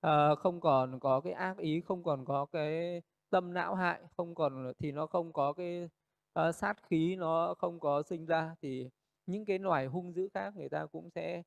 à, 0.00 0.34
không 0.34 0.60
còn 0.60 1.00
có 1.00 1.20
cái 1.20 1.32
ác 1.32 1.58
ý 1.58 1.80
không 1.80 2.02
còn 2.02 2.24
có 2.24 2.46
cái 2.52 3.02
tâm 3.30 3.54
não 3.54 3.74
hại 3.74 4.00
không 4.16 4.34
còn 4.34 4.72
thì 4.78 4.92
nó 4.92 5.06
không 5.06 5.32
có 5.32 5.52
cái 5.52 5.88
uh, 6.40 6.54
sát 6.54 6.82
khí 6.82 7.16
nó 7.16 7.54
không 7.58 7.80
có 7.80 8.02
sinh 8.02 8.26
ra 8.26 8.54
thì 8.62 8.88
những 9.26 9.44
cái 9.44 9.58
loài 9.58 9.86
hung 9.86 10.14
dữ 10.14 10.28
khác 10.34 10.56
người 10.56 10.68
ta 10.68 10.86
cũng 10.86 11.10
sẽ 11.10 11.42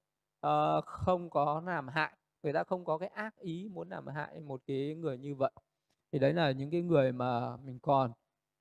uh, 0.47 0.85
không 0.85 1.29
có 1.29 1.61
làm 1.65 1.87
hại 1.87 2.13
người 2.43 2.53
ta 2.53 2.63
không 2.63 2.85
có 2.85 2.97
cái 2.97 3.09
ác 3.09 3.39
ý 3.39 3.69
muốn 3.73 3.89
làm 3.89 4.07
hại 4.07 4.39
một 4.39 4.61
cái 4.67 4.95
người 4.95 5.17
như 5.17 5.35
vậy. 5.35 5.51
Thì 6.11 6.19
đấy 6.19 6.33
là 6.33 6.51
những 6.51 6.71
cái 6.71 6.81
người 6.81 7.11
mà 7.11 7.57
mình 7.57 7.79
còn 7.79 8.11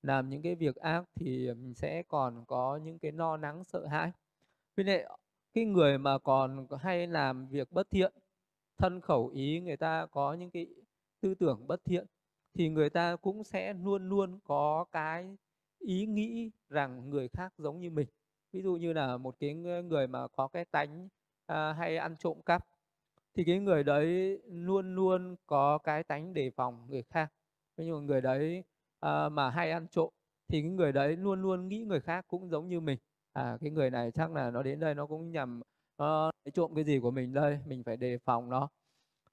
làm 0.03 0.29
những 0.29 0.43
cái 0.43 0.55
việc 0.55 0.77
ác 0.77 1.05
thì 1.15 1.55
mình 1.55 1.75
sẽ 1.75 2.03
còn 2.09 2.45
có 2.47 2.77
những 2.85 2.99
cái 2.99 3.13
no 3.13 3.37
nắng 3.37 3.65
sợ 3.65 3.87
hãi. 3.87 4.13
Vì 4.77 4.85
vậy 4.85 5.07
cái 5.55 5.65
người 5.65 5.99
mà 5.99 6.19
còn 6.19 6.67
hay 6.81 7.07
làm 7.07 7.49
việc 7.49 7.73
bất 7.73 7.91
thiện 7.91 8.13
thân 8.81 9.01
khẩu 9.01 9.29
ý 9.29 9.61
người 9.61 9.77
ta 9.77 10.07
có 10.07 10.35
những 10.35 10.51
cái 10.51 10.67
tư 11.21 11.35
tưởng 11.35 11.67
bất 11.67 11.85
thiện 11.85 12.07
thì 12.55 12.69
người 12.69 12.91
ta 12.91 13.17
cũng 13.17 13.45
sẽ 13.45 13.75
luôn 13.75 14.09
luôn 14.09 14.39
có 14.45 14.85
cái 14.93 15.37
ý 15.79 16.07
nghĩ 16.07 16.51
rằng 16.69 17.11
người 17.11 17.29
khác 17.29 17.53
giống 17.59 17.81
như 17.81 17.91
mình. 17.91 18.09
Ví 18.53 18.63
dụ 18.63 18.77
như 18.77 18.93
là 18.93 19.17
một 19.17 19.37
cái 19.41 19.55
người 19.85 20.07
mà 20.07 20.29
có 20.29 20.49
cái 20.49 20.65
tánh 20.65 21.09
à, 21.47 21.73
hay 21.73 21.97
ăn 21.97 22.17
trộm 22.19 22.43
cắp 22.47 22.67
thì 23.35 23.45
cái 23.45 23.59
người 23.59 23.85
đấy 23.85 24.39
luôn 24.47 24.95
luôn 24.95 25.37
có 25.47 25.79
cái 25.79 26.05
tánh 26.05 26.35
đề 26.35 26.51
phòng 26.51 26.87
người 26.89 27.03
khác. 27.03 27.33
Ví 27.77 27.87
dụ 27.87 28.01
người 28.01 28.21
đấy 28.21 28.65
à, 29.01 29.29
mà 29.29 29.51
hay 29.51 29.71
ăn 29.71 29.87
trộm 29.91 30.11
thì 30.49 30.63
cái 30.63 30.71
người 30.71 30.93
đấy 30.93 31.17
luôn 31.17 31.43
luôn 31.43 31.69
nghĩ 31.69 31.85
người 31.85 32.01
khác 32.01 32.25
cũng 32.29 32.51
giống 32.51 32.69
như 32.69 32.81
mình. 32.81 32.99
À 33.33 33.59
cái 33.61 33.71
người 33.71 33.91
này 33.91 34.11
chắc 34.13 34.33
là 34.33 34.51
nó 34.51 34.63
đến 34.63 34.81
đây 34.81 34.95
nó 34.95 35.07
cũng 35.07 35.33
nhằm 35.33 35.61
uh, 36.03 36.55
trộm 36.55 36.75
cái 36.75 36.85
gì 36.85 36.99
của 37.01 37.11
mình 37.11 37.33
đây? 37.33 37.59
Mình 37.67 37.83
phải 37.85 37.97
đề 37.97 38.19
phòng 38.19 38.51
nó. 38.51 38.69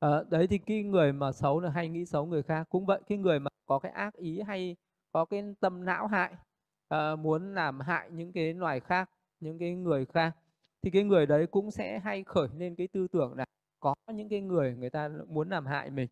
Uh, 0.06 0.30
đấy 0.30 0.48
thì 0.48 0.58
cái 0.58 0.84
người 0.84 1.14
mà 1.14 1.32
xấu 1.32 1.60
là 1.60 1.70
hay 1.70 1.90
nghĩ 1.90 2.06
xấu 2.06 2.26
người 2.26 2.44
khác. 2.44 2.68
Cũng 2.70 2.86
vậy 2.86 3.02
cái 3.08 3.18
người 3.18 3.40
mà 3.40 3.50
có 3.66 3.80
cái 3.80 3.92
ác 3.92 4.14
ý 4.14 4.42
hay 4.42 4.76
có 5.12 5.26
cái 5.26 5.44
tâm 5.60 5.86
não 5.86 6.08
hại 6.08 6.34
uh, 6.96 7.20
muốn 7.20 7.54
làm 7.56 7.80
hại 7.80 8.10
những 8.12 8.32
cái 8.34 8.54
loài 8.54 8.80
khác 8.80 9.10
những 9.40 9.60
cái 9.60 9.76
người 9.76 10.06
khác 10.06 10.36
thì 10.82 10.92
cái 10.92 11.04
người 11.04 11.26
đấy 11.26 11.48
cũng 11.48 11.72
sẽ 11.72 12.00
hay 12.00 12.24
khởi 12.24 12.48
lên 12.58 12.76
cái 12.76 12.88
tư 12.88 13.08
tưởng 13.08 13.34
là 13.38 13.46
có 13.80 13.96
những 14.14 14.30
cái 14.30 14.42
người 14.42 14.76
người 14.76 14.90
ta 14.90 15.10
muốn 15.28 15.50
làm 15.50 15.66
hại 15.66 15.90
mình. 15.90 16.08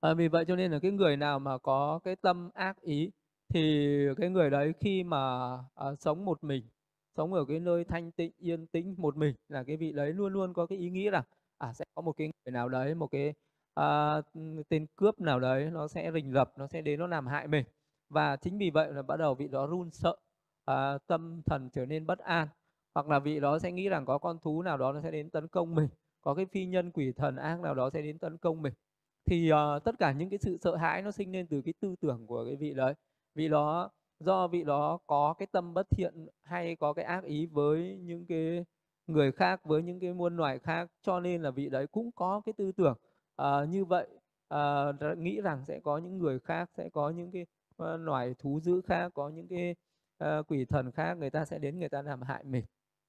À, 0.00 0.14
vì 0.14 0.28
vậy 0.28 0.44
cho 0.48 0.56
nên 0.56 0.72
là 0.72 0.78
cái 0.82 0.90
người 0.90 1.16
nào 1.16 1.38
mà 1.38 1.58
có 1.58 2.00
cái 2.04 2.16
tâm 2.16 2.50
ác 2.54 2.80
ý 2.80 3.10
thì 3.48 3.88
cái 4.16 4.30
người 4.30 4.50
đấy 4.50 4.72
khi 4.80 5.04
mà 5.04 5.18
à, 5.74 5.86
sống 5.98 6.24
một 6.24 6.44
mình 6.44 6.64
sống 7.16 7.32
ở 7.32 7.44
cái 7.44 7.60
nơi 7.60 7.84
thanh 7.84 8.12
tịnh 8.12 8.32
yên 8.38 8.66
tĩnh 8.66 8.94
một 8.98 9.16
mình 9.16 9.34
là 9.48 9.64
cái 9.64 9.76
vị 9.76 9.92
đấy 9.92 10.12
luôn 10.12 10.32
luôn 10.32 10.52
có 10.54 10.66
cái 10.66 10.78
ý 10.78 10.90
nghĩ 10.90 11.10
là 11.10 11.22
à 11.58 11.72
sẽ 11.72 11.84
có 11.94 12.02
một 12.02 12.12
cái 12.12 12.26
người 12.26 12.52
nào 12.52 12.68
đấy 12.68 12.94
một 12.94 13.06
cái 13.06 13.34
à, 13.74 14.16
tên 14.68 14.86
cướp 14.96 15.20
nào 15.20 15.40
đấy 15.40 15.70
nó 15.72 15.88
sẽ 15.88 16.10
rình 16.14 16.32
rập 16.32 16.58
nó 16.58 16.66
sẽ 16.66 16.80
đến 16.80 17.00
nó 17.00 17.06
làm 17.06 17.26
hại 17.26 17.48
mình. 17.48 17.64
Và 18.08 18.36
chính 18.36 18.58
vì 18.58 18.70
vậy 18.70 18.92
là 18.92 19.02
bắt 19.02 19.16
đầu 19.16 19.34
vị 19.34 19.48
đó 19.48 19.66
run 19.66 19.90
sợ 19.90 20.16
à, 20.64 20.98
tâm 21.06 21.42
thần 21.46 21.70
trở 21.72 21.86
nên 21.86 22.06
bất 22.06 22.18
an. 22.18 22.48
Hoặc 22.94 23.08
là 23.08 23.18
vị 23.18 23.40
đó 23.40 23.58
sẽ 23.58 23.72
nghĩ 23.72 23.88
rằng 23.88 24.06
có 24.06 24.18
con 24.18 24.38
thú 24.38 24.62
nào 24.62 24.78
đó 24.78 24.92
nó 24.92 25.00
sẽ 25.00 25.10
đến 25.10 25.30
tấn 25.30 25.48
công 25.48 25.74
mình 25.74 25.88
có 26.20 26.34
cái 26.34 26.46
phi 26.46 26.66
nhân 26.66 26.90
quỷ 26.90 27.12
thần 27.12 27.36
ác 27.36 27.60
nào 27.60 27.74
đó 27.74 27.90
sẽ 27.90 28.02
đến 28.02 28.18
tấn 28.18 28.38
công 28.38 28.62
mình. 28.62 28.72
Thì 29.24 29.52
uh, 29.52 29.84
tất 29.84 29.98
cả 29.98 30.12
những 30.12 30.30
cái 30.30 30.38
sự 30.38 30.58
sợ 30.60 30.76
hãi 30.76 31.02
nó 31.02 31.10
sinh 31.10 31.32
lên 31.32 31.46
từ 31.46 31.62
cái 31.62 31.74
tư 31.80 31.94
tưởng 32.00 32.26
của 32.26 32.44
cái 32.44 32.56
vị 32.56 32.74
đấy. 32.74 32.94
Vị 33.34 33.48
đó 33.48 33.90
do 34.24 34.48
vị 34.48 34.64
đó 34.64 34.98
có 35.06 35.34
cái 35.38 35.46
tâm 35.52 35.74
bất 35.74 35.86
thiện 35.90 36.26
hay 36.42 36.76
có 36.76 36.92
cái 36.92 37.04
ác 37.04 37.24
ý 37.24 37.46
với 37.46 37.98
những 38.02 38.26
cái 38.26 38.64
người 39.06 39.32
khác 39.32 39.64
với 39.64 39.82
những 39.82 40.00
cái 40.00 40.12
muôn 40.12 40.36
loài 40.36 40.58
khác 40.58 40.90
cho 41.02 41.20
nên 41.20 41.42
là 41.42 41.50
vị 41.50 41.68
đấy 41.68 41.86
cũng 41.86 42.10
có 42.12 42.40
cái 42.44 42.52
tư 42.52 42.72
tưởng 42.72 42.96
uh, 43.42 43.68
như 43.68 43.84
vậy 43.84 44.08
uh, 44.54 45.18
nghĩ 45.18 45.40
rằng 45.40 45.64
sẽ 45.64 45.80
có 45.80 45.98
những 45.98 46.18
người 46.18 46.38
khác 46.38 46.70
sẽ 46.76 46.88
có 46.88 47.10
những 47.10 47.30
cái 47.30 47.46
uh, 47.82 48.00
loài 48.00 48.34
thú 48.38 48.60
dữ 48.60 48.80
khác 48.80 49.12
có 49.14 49.28
những 49.28 49.48
cái 49.48 49.74
uh, 50.24 50.46
quỷ 50.46 50.64
thần 50.64 50.92
khác 50.92 51.14
người 51.14 51.30
ta 51.30 51.44
sẽ 51.44 51.58
đến 51.58 51.78
người 51.78 51.88
ta 51.88 52.02
làm 52.02 52.22
hại 52.22 52.44
mình. 52.44 52.64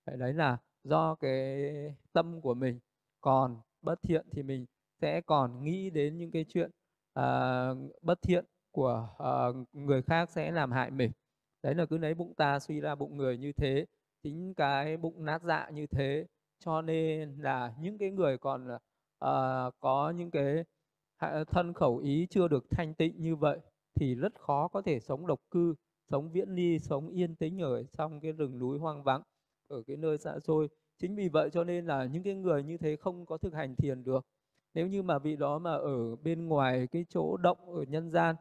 Vậy 0.06 0.18
đấy 0.18 0.34
là 0.34 0.58
do 0.84 1.16
cái 1.16 1.72
tâm 2.14 2.42
của 2.42 2.54
mình. 2.54 2.80
Còn 3.22 3.62
bất 3.82 4.02
thiện 4.02 4.26
thì 4.32 4.44
mình 4.44 4.66
sẽ 5.02 5.22
còn 5.22 5.64
nghĩ 5.64 5.90
đến 5.90 6.18
những 6.18 6.32
cái 6.32 6.46
chuyện 6.50 6.72
uh, 7.20 7.78
bất 8.02 8.22
thiện 8.22 8.46
của 8.74 9.10
uh, 9.24 9.68
người 9.74 10.02
khác 10.02 10.30
sẽ 10.30 10.52
làm 10.52 10.72
hại 10.72 10.92
mình. 10.92 11.12
Đấy 11.64 11.76
là 11.76 11.86
cứ 11.86 11.98
lấy 11.98 12.14
bụng 12.14 12.34
ta 12.34 12.60
suy 12.60 12.80
ra 12.80 12.96
bụng 12.96 13.18
người 13.18 13.38
như 13.38 13.52
thế 13.52 13.86
chính 14.24 14.54
cái 14.54 14.98
bụng 14.98 15.26
nát 15.26 15.42
dạ 15.44 15.70
như 15.70 15.88
thế. 15.88 16.26
Cho 16.60 16.82
nên 16.82 17.36
là 17.38 17.74
những 17.80 17.98
cái 17.98 18.12
người 18.12 18.38
còn 18.38 18.68
uh, 19.26 19.74
có 19.80 20.14
những 20.18 20.32
cái 20.32 20.64
thân 21.52 21.74
khẩu 21.74 21.98
ý 21.98 22.28
chưa 22.30 22.48
được 22.48 22.66
thanh 22.70 22.94
tịnh 22.94 23.22
như 23.22 23.36
vậy 23.36 23.60
thì 23.96 24.16
rất 24.16 24.40
khó 24.40 24.68
có 24.68 24.82
thể 24.82 25.00
sống 25.00 25.28
độc 25.28 25.40
cư 25.52 25.76
sống 26.12 26.32
viễn 26.32 26.50
ly 26.50 26.80
sống 26.80 27.10
yên 27.10 27.36
tĩnh 27.36 27.62
ở 27.62 27.84
trong 27.84 28.20
cái 28.20 28.32
rừng 28.32 28.60
núi 28.60 28.80
hoang 28.80 29.04
vắng 29.04 29.22
ở 29.68 29.84
cái 29.88 29.98
nơi 29.98 30.18
xa 30.18 30.40
xôi. 30.40 30.68
Chính 30.98 31.16
vì 31.16 31.30
vậy 31.30 31.50
cho 31.50 31.64
nên 31.64 31.86
là 31.86 32.06
những 32.06 32.24
cái 32.24 32.36
người 32.36 32.64
như 32.64 32.78
thế 32.78 32.96
không 32.96 33.26
có 33.26 33.38
thực 33.38 33.54
hành 33.54 33.76
thiền 33.76 34.04
được. 34.04 34.26
Nếu 34.74 34.88
như 34.88 35.04
mà 35.04 35.20
vị 35.20 35.36
đó 35.36 35.60
mà 35.60 35.72
ở 35.72 36.16
bên 36.16 36.48
ngoài 36.48 36.88
cái 36.88 37.06
chỗ 37.10 37.38
động 37.38 37.58
ở 37.76 37.84
nhân 37.88 38.10
gian 38.10 38.36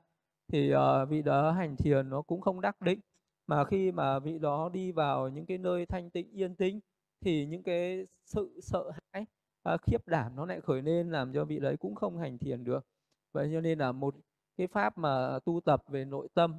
thì 0.52 0.74
uh, 0.74 1.08
vị 1.08 1.22
đó 1.22 1.50
hành 1.50 1.76
thiền 1.76 2.10
nó 2.10 2.22
cũng 2.22 2.40
không 2.40 2.60
đắc 2.60 2.80
định. 2.80 3.00
Mà 3.46 3.64
khi 3.64 3.92
mà 3.92 4.18
vị 4.18 4.38
đó 4.38 4.68
đi 4.72 4.92
vào 4.92 5.28
những 5.28 5.46
cái 5.46 5.58
nơi 5.58 5.86
thanh 5.86 6.10
tịnh 6.10 6.30
yên 6.32 6.54
tĩnh 6.54 6.80
thì 7.20 7.46
những 7.46 7.62
cái 7.62 8.06
sự 8.24 8.60
sợ 8.62 8.90
hãi 9.12 9.26
uh, 9.74 9.80
khiếp 9.82 10.08
đảm 10.08 10.36
nó 10.36 10.46
lại 10.46 10.60
khởi 10.60 10.82
lên 10.82 11.10
làm 11.10 11.32
cho 11.32 11.44
vị 11.44 11.58
đấy 11.58 11.76
cũng 11.76 11.94
không 11.94 12.18
hành 12.18 12.38
thiền 12.38 12.64
được. 12.64 12.86
Vậy 13.32 13.50
cho 13.52 13.60
nên 13.60 13.78
là 13.78 13.92
một 13.92 14.14
cái 14.56 14.66
pháp 14.66 14.98
mà 14.98 15.38
tu 15.44 15.60
tập 15.60 15.84
về 15.88 16.04
nội 16.04 16.28
tâm 16.34 16.54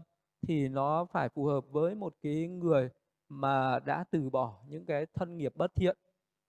thì 0.47 0.67
nó 0.67 1.05
phải 1.05 1.29
phù 1.29 1.45
hợp 1.45 1.65
với 1.69 1.95
một 1.95 2.13
cái 2.23 2.47
người 2.47 2.89
mà 3.29 3.79
đã 3.79 4.05
từ 4.11 4.29
bỏ 4.29 4.63
những 4.67 4.85
cái 4.85 5.05
thân 5.13 5.37
nghiệp 5.37 5.53
bất 5.55 5.75
thiện 5.75 5.97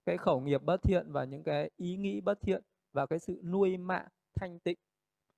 cái 0.07 0.17
khẩu 0.17 0.41
nghiệp 0.41 0.63
bất 0.63 0.83
thiện 0.83 1.13
và 1.13 1.25
những 1.25 1.43
cái 1.43 1.71
ý 1.77 1.97
nghĩ 1.97 2.21
bất 2.21 2.41
thiện 2.43 2.63
và 2.93 3.07
cái 3.07 3.19
sự 3.19 3.41
nuôi 3.45 3.77
mạng 3.77 4.09
thanh 4.35 4.59
tịnh. 4.61 4.79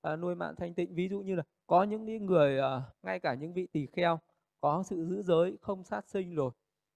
À, 0.02 0.16
nuôi 0.16 0.34
mạng 0.34 0.54
thanh 0.58 0.74
tịnh 0.74 0.94
ví 0.94 1.08
dụ 1.08 1.20
như 1.20 1.34
là 1.34 1.42
có 1.66 1.82
những 1.82 2.26
người 2.26 2.58
ờ, 2.58 2.82
ngay 3.02 3.20
cả 3.20 3.34
những 3.34 3.52
vị 3.52 3.66
tỳ 3.72 3.86
kheo 3.86 4.18
có 4.60 4.82
sự 4.82 5.06
giữ 5.06 5.22
giới 5.22 5.56
không 5.60 5.84
sát 5.84 6.08
sinh 6.08 6.34
rồi 6.34 6.50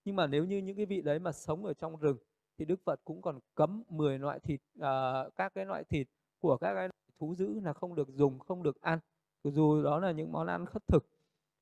nhưng 0.04 0.16
mà 0.16 0.26
nếu 0.26 0.44
như 0.44 0.58
những 0.58 0.76
cái 0.76 0.86
vị 0.86 1.00
đấy 1.00 1.18
mà 1.18 1.32
sống 1.32 1.64
ở 1.64 1.74
trong 1.74 1.96
rừng 1.96 2.16
thì 2.58 2.64
Đức 2.64 2.80
Phật 2.84 3.00
cũng 3.04 3.22
còn 3.22 3.38
cấm 3.54 3.82
10 3.88 4.18
loại 4.18 4.38
thịt 4.40 4.60
à, 4.80 5.24
các 5.36 5.54
cái 5.54 5.66
loại 5.66 5.84
thịt 5.84 6.06
của 6.38 6.56
các 6.56 6.74
cái 6.74 6.88
thú 7.18 7.34
dữ 7.34 7.60
là 7.60 7.72
không 7.72 7.94
được 7.94 8.08
dùng 8.08 8.38
không 8.38 8.62
được 8.62 8.80
ăn. 8.80 8.98
Dù 9.44 9.82
đó 9.82 9.98
là 9.98 10.10
những 10.12 10.32
món 10.32 10.46
ăn 10.46 10.66
khất 10.66 10.82
thực 10.88 11.06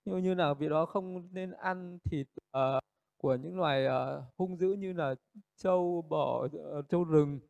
như 0.04 0.16
như 0.16 0.34
là 0.34 0.54
vì 0.54 0.68
đó 0.68 0.86
không 0.86 1.28
nên 1.32 1.50
ăn 1.50 1.98
thịt 2.04 2.26
uh, 2.56 2.82
của 3.16 3.34
những 3.34 3.58
loài 3.58 3.86
uh, 3.86 4.24
hung 4.36 4.56
dữ 4.56 4.72
như 4.72 4.92
là 4.92 5.14
trâu 5.56 6.04
bò 6.08 6.44
uh, 6.44 6.88
trâu 6.88 7.04
rừng 7.04 7.40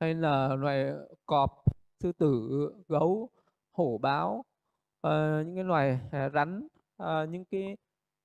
hay 0.00 0.14
là 0.14 0.56
loài 0.56 0.92
cọp 1.26 1.64
sư 2.00 2.12
tử 2.12 2.48
gấu 2.88 3.28
hổ 3.72 3.98
báo 3.98 4.44
uh, 5.06 5.46
những 5.46 5.54
cái 5.54 5.64
loài 5.64 5.98
à, 6.12 6.28
rắn 6.28 6.68
uh, 7.02 7.28
những 7.28 7.44
cái 7.44 7.76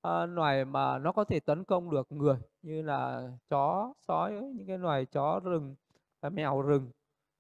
uh, 0.08 0.30
loài 0.30 0.66
mà 0.66 1.00
nó 1.00 1.12
có 1.12 1.24
thể 1.24 1.40
tấn 1.40 1.64
công 1.64 1.92
được 1.92 2.12
người 2.12 2.38
như 2.62 2.82
là 2.82 3.32
chó 3.50 3.94
sói 4.08 4.32
những 4.32 4.68
cái 4.68 4.78
loài 4.78 5.06
chó 5.06 5.40
rừng 5.44 5.76
uh, 6.28 6.34
mèo 6.34 6.62
rừng. 6.62 6.92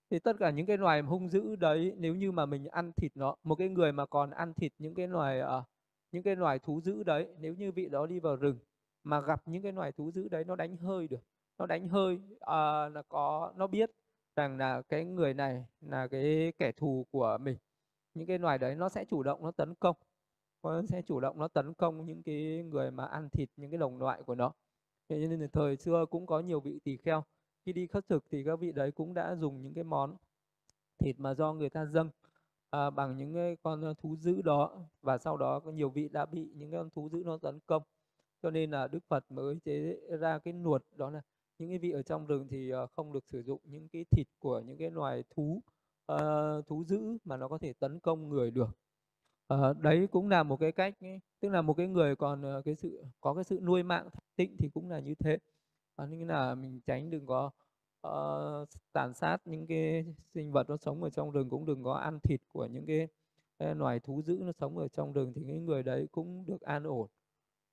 Thì 0.10 0.20
tất 0.20 0.36
cả 0.40 0.50
những 0.50 0.66
cái 0.66 0.78
loài 0.78 1.02
hung 1.02 1.30
dữ 1.30 1.56
đấy 1.56 1.94
nếu 1.98 2.16
như 2.16 2.32
mà 2.32 2.46
mình 2.46 2.68
ăn 2.68 2.92
thịt 2.94 3.12
nó 3.16 3.36
một 3.44 3.56
cái 3.56 3.70
người 3.70 3.92
mà 3.92 4.06
còn 4.06 4.32
ăn 4.32 4.54
thịt 4.54 4.72
những 4.78 4.96
cái 4.96 5.08
loài 5.08 5.42
uh, 5.42 5.64
những 6.12 6.24
cái 6.24 6.36
loài 6.36 6.60
thú 6.60 6.82
dữ 6.82 7.04
đấy 7.04 7.28
nếu 7.40 7.54
như 7.54 7.72
vị 7.72 7.90
đó 7.90 8.06
đi 8.06 8.20
vào 8.20 8.36
rừng 8.36 8.60
mà 9.04 9.22
gặp 9.22 9.42
những 9.46 9.64
cái 9.64 9.72
loài 9.72 9.92
thú 9.92 10.12
dữ 10.12 10.28
đấy 10.30 10.44
nó 10.44 10.56
đánh 10.56 10.78
hơi 10.78 11.08
được. 11.08 11.24
Nó 11.58 11.66
đánh 11.66 11.88
hơi 11.88 12.16
uh, 12.16 12.94
là 12.94 13.04
có 13.10 13.54
nó 13.56 13.68
biết 13.68 13.92
rằng 14.36 14.58
là 14.58 14.82
cái 14.82 15.06
người 15.06 15.34
này 15.34 15.66
là 15.82 16.08
cái 16.08 16.54
kẻ 16.58 16.72
thù 16.72 17.06
của 17.12 17.38
mình 17.42 17.58
những 18.18 18.28
cái 18.28 18.40
loài 18.40 18.58
đấy 18.58 18.76
nó 18.76 18.90
sẽ 18.90 19.06
chủ 19.06 19.24
động 19.24 19.44
nó 19.44 19.52
tấn 19.52 19.76
công. 19.76 19.96
Nó 20.64 20.82
sẽ 20.90 21.02
chủ 21.02 21.20
động 21.20 21.40
nó 21.40 21.48
tấn 21.48 21.74
công 21.74 22.06
những 22.06 22.24
cái 22.24 22.64
người 22.64 22.92
mà 22.92 23.06
ăn 23.06 23.30
thịt 23.30 23.50
những 23.58 23.72
cái 23.72 23.78
đồng 23.78 23.98
loại 23.98 24.24
của 24.24 24.36
nó. 24.36 24.54
Thế 25.10 25.28
nên 25.28 25.40
là 25.40 25.48
thời 25.54 25.78
xưa 25.78 26.06
cũng 26.10 26.26
có 26.26 26.40
nhiều 26.40 26.60
vị 26.60 26.80
tỳ 26.84 26.98
kheo. 26.98 27.24
Khi 27.66 27.74
đi 27.74 27.88
khất 27.88 28.08
thực 28.08 28.26
thì 28.32 28.44
các 28.44 28.60
vị 28.60 28.72
đấy 28.72 28.92
cũng 28.92 29.14
đã 29.14 29.36
dùng 29.36 29.62
những 29.62 29.74
cái 29.74 29.84
món 29.84 30.16
thịt 31.00 31.20
mà 31.20 31.34
do 31.34 31.54
người 31.54 31.70
ta 31.70 31.86
dâng 31.86 32.10
à, 32.70 32.90
bằng 32.90 33.18
những 33.18 33.34
cái 33.34 33.58
con 33.64 33.94
thú 33.98 34.16
dữ 34.16 34.42
đó. 34.42 34.80
Và 35.02 35.18
sau 35.18 35.38
đó 35.38 35.60
có 35.60 35.72
nhiều 35.72 35.90
vị 35.90 36.10
đã 36.10 36.26
bị 36.26 36.52
những 36.56 36.72
con 36.72 36.90
thú 36.90 37.10
dữ 37.10 37.24
nó 37.26 37.38
tấn 37.38 37.60
công. 37.66 37.84
Cho 38.42 38.52
nên 38.52 38.72
là 38.72 38.88
Đức 38.88 39.04
Phật 39.08 39.32
mới 39.32 39.60
chế 39.66 40.00
ra 40.20 40.40
cái 40.40 40.54
luật 40.54 40.84
đó 40.96 41.10
là 41.10 41.22
những 41.60 41.70
cái 41.70 41.78
vị 41.78 41.92
ở 41.92 42.02
trong 42.02 42.26
rừng 42.28 42.48
thì 42.50 42.70
ờ, 42.70 42.88
không 42.88 43.14
được 43.14 43.26
sử 43.28 43.44
dụng 43.44 43.62
những 43.64 43.88
cái 43.90 44.06
thịt 44.12 44.28
của 44.40 44.60
những 44.60 44.78
cái 44.78 44.92
loài 44.92 45.24
thú 45.30 45.62
uh, 46.14 46.68
thú 46.68 46.84
dữ 46.84 47.18
mà 47.26 47.38
nó 47.38 47.48
có 47.48 47.58
thể 47.58 47.74
tấn 47.74 48.00
công 48.00 48.30
người 48.30 48.52
được. 48.52 48.70
Uh, 49.54 49.78
đấy 49.78 50.08
cũng 50.12 50.30
là 50.30 50.44
một 50.44 50.58
cái 50.58 50.72
cách 50.72 50.96
ấy. 51.02 51.20
tức 51.40 51.50
là 51.50 51.62
một 51.62 51.74
cái 51.74 51.88
người 51.88 52.16
còn 52.16 52.58
uh, 52.58 52.66
cái 52.66 52.76
sự 52.76 53.04
có 53.22 53.34
cái 53.34 53.44
sự 53.44 53.60
nuôi 53.64 53.84
mạng 53.84 54.10
tịnh 54.36 54.58
thì 54.58 54.70
cũng 54.70 54.90
là 54.90 55.00
như 55.00 55.16
thế. 55.16 55.38
Uh, 56.04 56.10
nên 56.10 56.28
là 56.28 56.56
mình 56.56 56.82
tránh 56.86 57.10
đừng 57.10 57.26
có 57.26 57.52
uh, 58.08 58.70
tàn 58.94 59.14
sát 59.14 59.38
những 59.46 59.68
cái 59.68 60.06
sinh 60.34 60.52
vật 60.52 60.70
nó 60.70 60.78
sống 60.78 61.04
ở 61.04 61.10
trong 61.10 61.32
rừng 61.32 61.50
cũng 61.50 61.66
đừng 61.66 61.84
có 61.84 61.94
ăn 61.94 62.20
thịt 62.20 62.42
của 62.54 62.66
những 62.66 62.86
cái 62.86 63.08
loài 63.76 64.00
thú 64.00 64.22
dữ 64.22 64.42
nó 64.46 64.52
sống 64.52 64.78
ở 64.78 64.88
trong 64.88 65.14
rừng 65.14 65.34
thì 65.36 65.44
cái 65.48 65.60
người 65.60 65.84
đấy 65.84 66.08
cũng 66.12 66.46
được 66.48 66.62
an 66.62 66.84
ổn. 66.84 67.08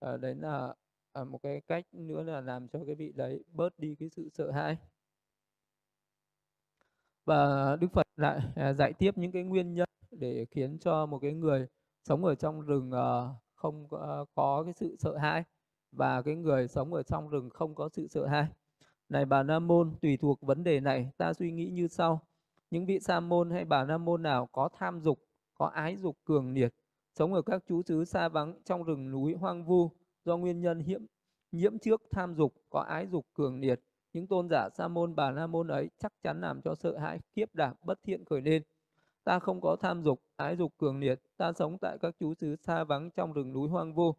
À, 0.00 0.16
đấy 0.16 0.34
là 0.34 0.74
à, 1.12 1.24
một 1.24 1.42
cái 1.42 1.60
cách 1.60 1.86
nữa 1.92 2.22
là 2.22 2.40
làm 2.40 2.68
cho 2.68 2.84
cái 2.86 2.94
vị 2.94 3.12
đấy 3.12 3.44
bớt 3.52 3.78
đi 3.78 3.94
cái 3.94 4.08
sự 4.08 4.28
sợ 4.28 4.50
hãi 4.50 4.76
và 7.24 7.76
Đức 7.80 7.88
Phật 7.92 8.06
lại 8.16 8.40
à, 8.56 8.72
dạy 8.72 8.92
tiếp 8.92 9.18
những 9.18 9.32
cái 9.32 9.42
nguyên 9.42 9.74
nhân 9.74 9.88
để 10.10 10.46
khiến 10.50 10.78
cho 10.78 11.06
một 11.06 11.18
cái 11.18 11.32
người 11.32 11.66
sống 12.04 12.24
ở 12.24 12.34
trong 12.34 12.60
rừng 12.60 12.90
ờ, 12.90 13.34
không 13.54 13.88
có, 13.88 13.98
ờ, 13.98 14.24
có 14.34 14.62
cái 14.64 14.72
sự 14.76 14.96
sợ 14.98 15.16
hãi 15.16 15.44
và 15.92 16.22
cái 16.22 16.34
người 16.34 16.68
sống 16.68 16.94
ở 16.94 17.02
trong 17.02 17.28
rừng 17.28 17.50
không 17.50 17.74
có 17.74 17.88
sự 17.88 18.08
sợ 18.08 18.26
hãi. 18.26 18.46
Này 19.08 19.24
bà 19.24 19.42
Nam 19.42 19.66
môn, 19.66 19.94
tùy 20.02 20.16
thuộc 20.16 20.40
vấn 20.42 20.64
đề 20.64 20.80
này, 20.80 21.10
ta 21.16 21.32
suy 21.32 21.52
nghĩ 21.52 21.70
như 21.70 21.88
sau: 21.88 22.20
những 22.70 22.86
vị 22.86 23.00
sa 23.00 23.20
môn 23.20 23.50
hay 23.50 23.64
bà 23.64 23.84
Nam 23.84 24.04
môn 24.04 24.22
nào 24.22 24.48
có 24.52 24.68
tham 24.78 25.00
dục, 25.00 25.18
có 25.54 25.66
ái 25.66 25.96
dục 25.96 26.16
cường 26.24 26.52
liệt, 26.52 26.74
sống 27.14 27.34
ở 27.34 27.42
các 27.42 27.62
chú 27.68 27.82
xứ 27.82 28.04
xa 28.04 28.28
vắng 28.28 28.60
trong 28.64 28.84
rừng 28.84 29.10
núi 29.10 29.34
hoang 29.34 29.64
vu 29.64 29.90
do 30.24 30.36
nguyên 30.36 30.60
nhân 30.60 30.82
nhiễm 30.86 31.00
nhiễm 31.52 31.78
trước 31.78 32.02
tham 32.10 32.34
dục, 32.34 32.54
có 32.70 32.80
ái 32.80 33.06
dục 33.06 33.26
cường 33.34 33.60
liệt, 33.60 33.80
những 34.14 34.26
tôn 34.26 34.48
giả 34.48 34.68
sa 34.70 34.88
môn 34.88 35.14
bà 35.14 35.30
la 35.30 35.46
môn 35.46 35.68
ấy 35.68 35.90
chắc 35.98 36.12
chắn 36.22 36.40
làm 36.40 36.62
cho 36.62 36.74
sợ 36.74 36.98
hãi 36.98 37.18
kiếp 37.34 37.54
đảm 37.54 37.74
bất 37.82 37.98
thiện 38.04 38.24
khởi 38.24 38.40
lên. 38.40 38.62
Ta 39.24 39.38
không 39.38 39.60
có 39.60 39.76
tham 39.80 40.02
dục 40.02 40.20
ái 40.36 40.56
dục 40.56 40.72
cường 40.78 41.00
liệt. 41.00 41.20
Ta 41.36 41.52
sống 41.52 41.78
tại 41.80 41.98
các 42.00 42.14
chú 42.20 42.34
xứ 42.34 42.56
xa 42.56 42.84
vắng 42.84 43.10
trong 43.10 43.32
rừng 43.32 43.52
núi 43.52 43.68
hoang 43.68 43.94
vu 43.94 44.14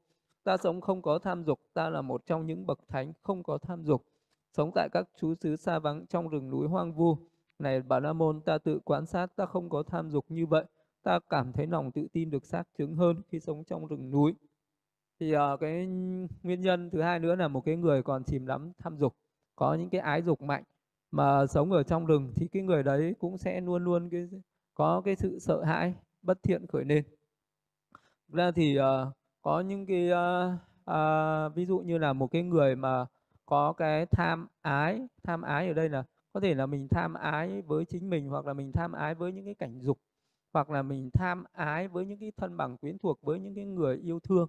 ta 0.46 0.58
sống 0.58 0.82
không 0.82 1.02
có 1.02 1.20
tham 1.20 1.44
dục 1.44 1.60
ta 1.74 1.90
là 1.90 2.02
một 2.02 2.26
trong 2.26 2.46
những 2.46 2.66
bậc 2.66 2.80
thánh 2.88 3.14
không 3.22 3.44
có 3.44 3.58
tham 3.58 3.84
dục. 3.84 4.06
Sống 4.54 4.72
tại 4.76 4.90
các 4.92 5.08
chú 5.20 5.36
xứ 5.36 5.56
xa 5.56 5.80
vắng 5.80 6.06
trong 6.10 6.30
rừng 6.30 6.50
núi 6.50 6.68
hoang 6.68 6.94
vu 6.94 7.18
này 7.60 7.82
bà 7.82 8.00
la 8.00 8.14
môn 8.14 8.42
ta 8.42 8.58
tự 8.58 8.80
quan 8.86 9.06
sát 9.06 9.36
ta 9.36 9.46
không 9.46 9.70
có 9.70 9.84
tham 9.84 10.10
dục 10.10 10.26
như 10.30 10.46
vậy. 10.46 10.66
Ta 11.04 11.20
cảm 11.30 11.52
thấy 11.54 11.68
lòng 11.68 11.92
tự 11.92 12.08
tin 12.14 12.30
được 12.30 12.46
xác 12.46 12.64
chứng 12.78 12.96
hơn 12.96 13.22
khi 13.28 13.40
sống 13.40 13.64
trong 13.64 13.88
rừng 13.88 14.12
núi. 14.12 14.34
Thì 15.20 15.36
uh, 15.36 15.60
cái 15.60 15.86
nguyên 16.44 16.62
nhân 16.62 16.90
thứ 16.90 17.02
hai 17.02 17.20
nữa 17.20 17.36
là 17.36 17.48
một 17.48 17.62
cái 17.66 17.76
người 17.76 18.04
còn 18.04 18.24
chìm 18.24 18.46
đắm 18.46 18.72
tham 18.78 18.98
dục 18.98 19.16
có 19.56 19.74
những 19.74 19.90
cái 19.90 20.02
ái 20.02 20.22
dục 20.22 20.42
mạnh 20.42 20.64
mà 21.12 21.48
sống 21.48 21.72
ở 21.72 21.84
trong 21.84 22.06
rừng 22.06 22.34
thì 22.36 22.48
cái 22.48 22.64
người 22.64 22.84
đấy 22.84 23.16
cũng 23.20 23.38
sẽ 23.38 23.62
luôn 23.62 23.84
luôn 23.84 24.10
cái 24.10 24.28
có 24.74 25.02
cái 25.06 25.16
sự 25.16 25.40
sợ 25.40 25.64
hãi 25.64 25.94
bất 26.22 26.44
thiện 26.44 26.68
khởi 26.68 26.86
lên. 26.86 27.04
Ra 28.28 28.52
thì 28.52 28.80
uh, 28.80 28.84
có 29.42 29.62
những 29.62 29.86
cái 29.86 30.10
uh, 30.12 30.54
uh, 30.92 31.56
ví 31.56 31.66
dụ 31.66 31.80
như 31.80 31.98
là 31.98 32.14
một 32.14 32.28
cái 32.28 32.44
người 32.44 32.76
mà 32.76 33.06
có 33.46 33.74
cái 33.74 34.06
tham 34.06 34.48
ái 34.62 35.08
tham 35.24 35.42
ái 35.42 35.68
ở 35.68 35.74
đây 35.74 35.90
là 35.90 36.04
có 36.34 36.40
thể 36.40 36.54
là 36.54 36.66
mình 36.66 36.88
tham 36.88 37.14
ái 37.14 37.62
với 37.62 37.86
chính 37.86 38.10
mình 38.10 38.30
hoặc 38.30 38.46
là 38.46 38.54
mình 38.54 38.72
tham 38.72 38.92
ái 38.92 39.16
với 39.16 39.32
những 39.32 39.46
cái 39.46 39.54
cảnh 39.54 39.80
dục 39.82 39.98
hoặc 40.54 40.70
là 40.70 40.82
mình 40.82 41.10
tham 41.14 41.44
ái 41.52 41.88
với 41.88 42.06
những 42.06 42.20
cái 42.20 42.32
thân 42.38 42.58
bằng 42.58 42.78
quyến 42.78 42.98
thuộc 42.98 43.22
với 43.22 43.40
những 43.40 43.56
cái 43.56 43.66
người 43.66 43.98
yêu 43.98 44.20
thương. 44.20 44.48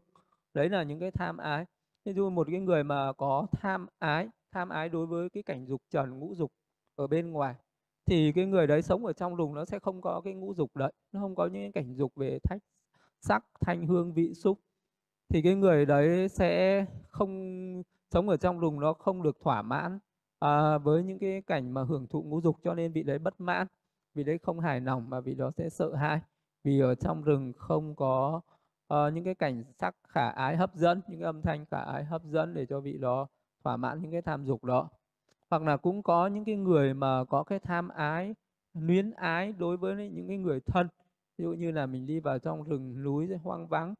Đấy 0.54 0.68
là 0.68 0.82
những 0.82 1.00
cái 1.00 1.10
tham 1.10 1.36
ái. 1.36 1.64
Ví 2.04 2.12
dụ 2.12 2.30
một 2.30 2.46
cái 2.50 2.60
người 2.60 2.84
mà 2.84 3.12
có 3.12 3.46
tham 3.52 3.86
ái 3.98 4.28
tham 4.56 4.68
ái 4.68 4.88
đối 4.88 5.06
với 5.06 5.30
cái 5.30 5.42
cảnh 5.42 5.66
dục 5.66 5.82
trần 5.90 6.18
ngũ 6.18 6.34
dục 6.34 6.52
ở 6.96 7.06
bên 7.06 7.30
ngoài 7.30 7.54
thì 8.06 8.32
cái 8.32 8.46
người 8.46 8.66
đấy 8.66 8.82
sống 8.82 9.06
ở 9.06 9.12
trong 9.12 9.36
rừng 9.36 9.54
nó 9.54 9.64
sẽ 9.64 9.78
không 9.78 10.00
có 10.00 10.20
cái 10.24 10.34
ngũ 10.34 10.54
dục 10.54 10.76
đấy 10.76 10.92
nó 11.12 11.20
không 11.20 11.34
có 11.34 11.46
những 11.46 11.72
cảnh 11.72 11.94
dục 11.94 12.12
về 12.16 12.38
thách 12.38 12.62
sắc 13.20 13.44
thanh 13.60 13.86
hương 13.86 14.12
vị 14.12 14.34
xúc. 14.34 14.60
Thì 15.28 15.42
cái 15.42 15.54
người 15.54 15.86
đấy 15.86 16.28
sẽ 16.28 16.84
không 17.08 17.82
sống 18.10 18.28
ở 18.28 18.36
trong 18.36 18.58
rừng 18.60 18.80
nó 18.80 18.92
không 18.92 19.22
được 19.22 19.40
thỏa 19.40 19.62
mãn 19.62 19.98
à, 20.38 20.78
với 20.78 21.02
những 21.02 21.18
cái 21.18 21.42
cảnh 21.46 21.74
mà 21.74 21.84
hưởng 21.84 22.06
thụ 22.06 22.22
ngũ 22.22 22.40
dục 22.40 22.56
cho 22.62 22.74
nên 22.74 22.92
vị 22.92 23.02
đấy 23.02 23.18
bất 23.18 23.40
mãn. 23.40 23.66
Vị 24.14 24.24
đấy 24.24 24.38
không 24.42 24.60
hài 24.60 24.80
lòng 24.80 25.10
mà 25.10 25.20
vị 25.20 25.34
đó 25.34 25.50
sẽ 25.56 25.68
sợ 25.68 25.94
hãi 25.94 26.20
vì 26.64 26.80
ở 26.80 26.94
trong 26.94 27.22
rừng 27.22 27.52
không 27.56 27.94
có 27.96 28.40
uh, 28.94 29.12
những 29.14 29.24
cái 29.24 29.34
cảnh 29.34 29.64
sắc 29.78 29.96
khả 30.08 30.28
ái 30.28 30.56
hấp 30.56 30.74
dẫn 30.74 31.00
những 31.08 31.20
âm 31.20 31.42
thanh 31.42 31.64
khả 31.70 31.80
ái 31.80 32.04
hấp 32.04 32.24
dẫn 32.24 32.54
để 32.54 32.66
cho 32.66 32.80
vị 32.80 32.98
đó 32.98 33.28
thỏa 33.66 33.76
mãn 33.76 34.02
những 34.02 34.12
cái 34.12 34.22
tham 34.22 34.44
dục 34.44 34.64
đó. 34.64 34.88
Hoặc 35.50 35.62
là 35.62 35.76
cũng 35.76 36.02
có 36.02 36.26
những 36.26 36.44
cái 36.44 36.56
người 36.56 36.94
mà 36.94 37.24
có 37.24 37.42
cái 37.42 37.58
tham 37.58 37.88
ái 37.88 38.34
luyến 38.74 39.10
ái 39.10 39.52
đối 39.58 39.76
với 39.76 40.10
những 40.10 40.28
cái 40.28 40.38
người 40.38 40.60
thân. 40.60 40.88
Ví 41.38 41.42
dụ 41.42 41.52
như 41.52 41.70
là 41.70 41.86
mình 41.86 42.06
đi 42.06 42.20
vào 42.20 42.38
trong 42.38 42.62
rừng 42.62 43.02
núi 43.02 43.28
hoang 43.42 43.68
vắng. 43.68 43.94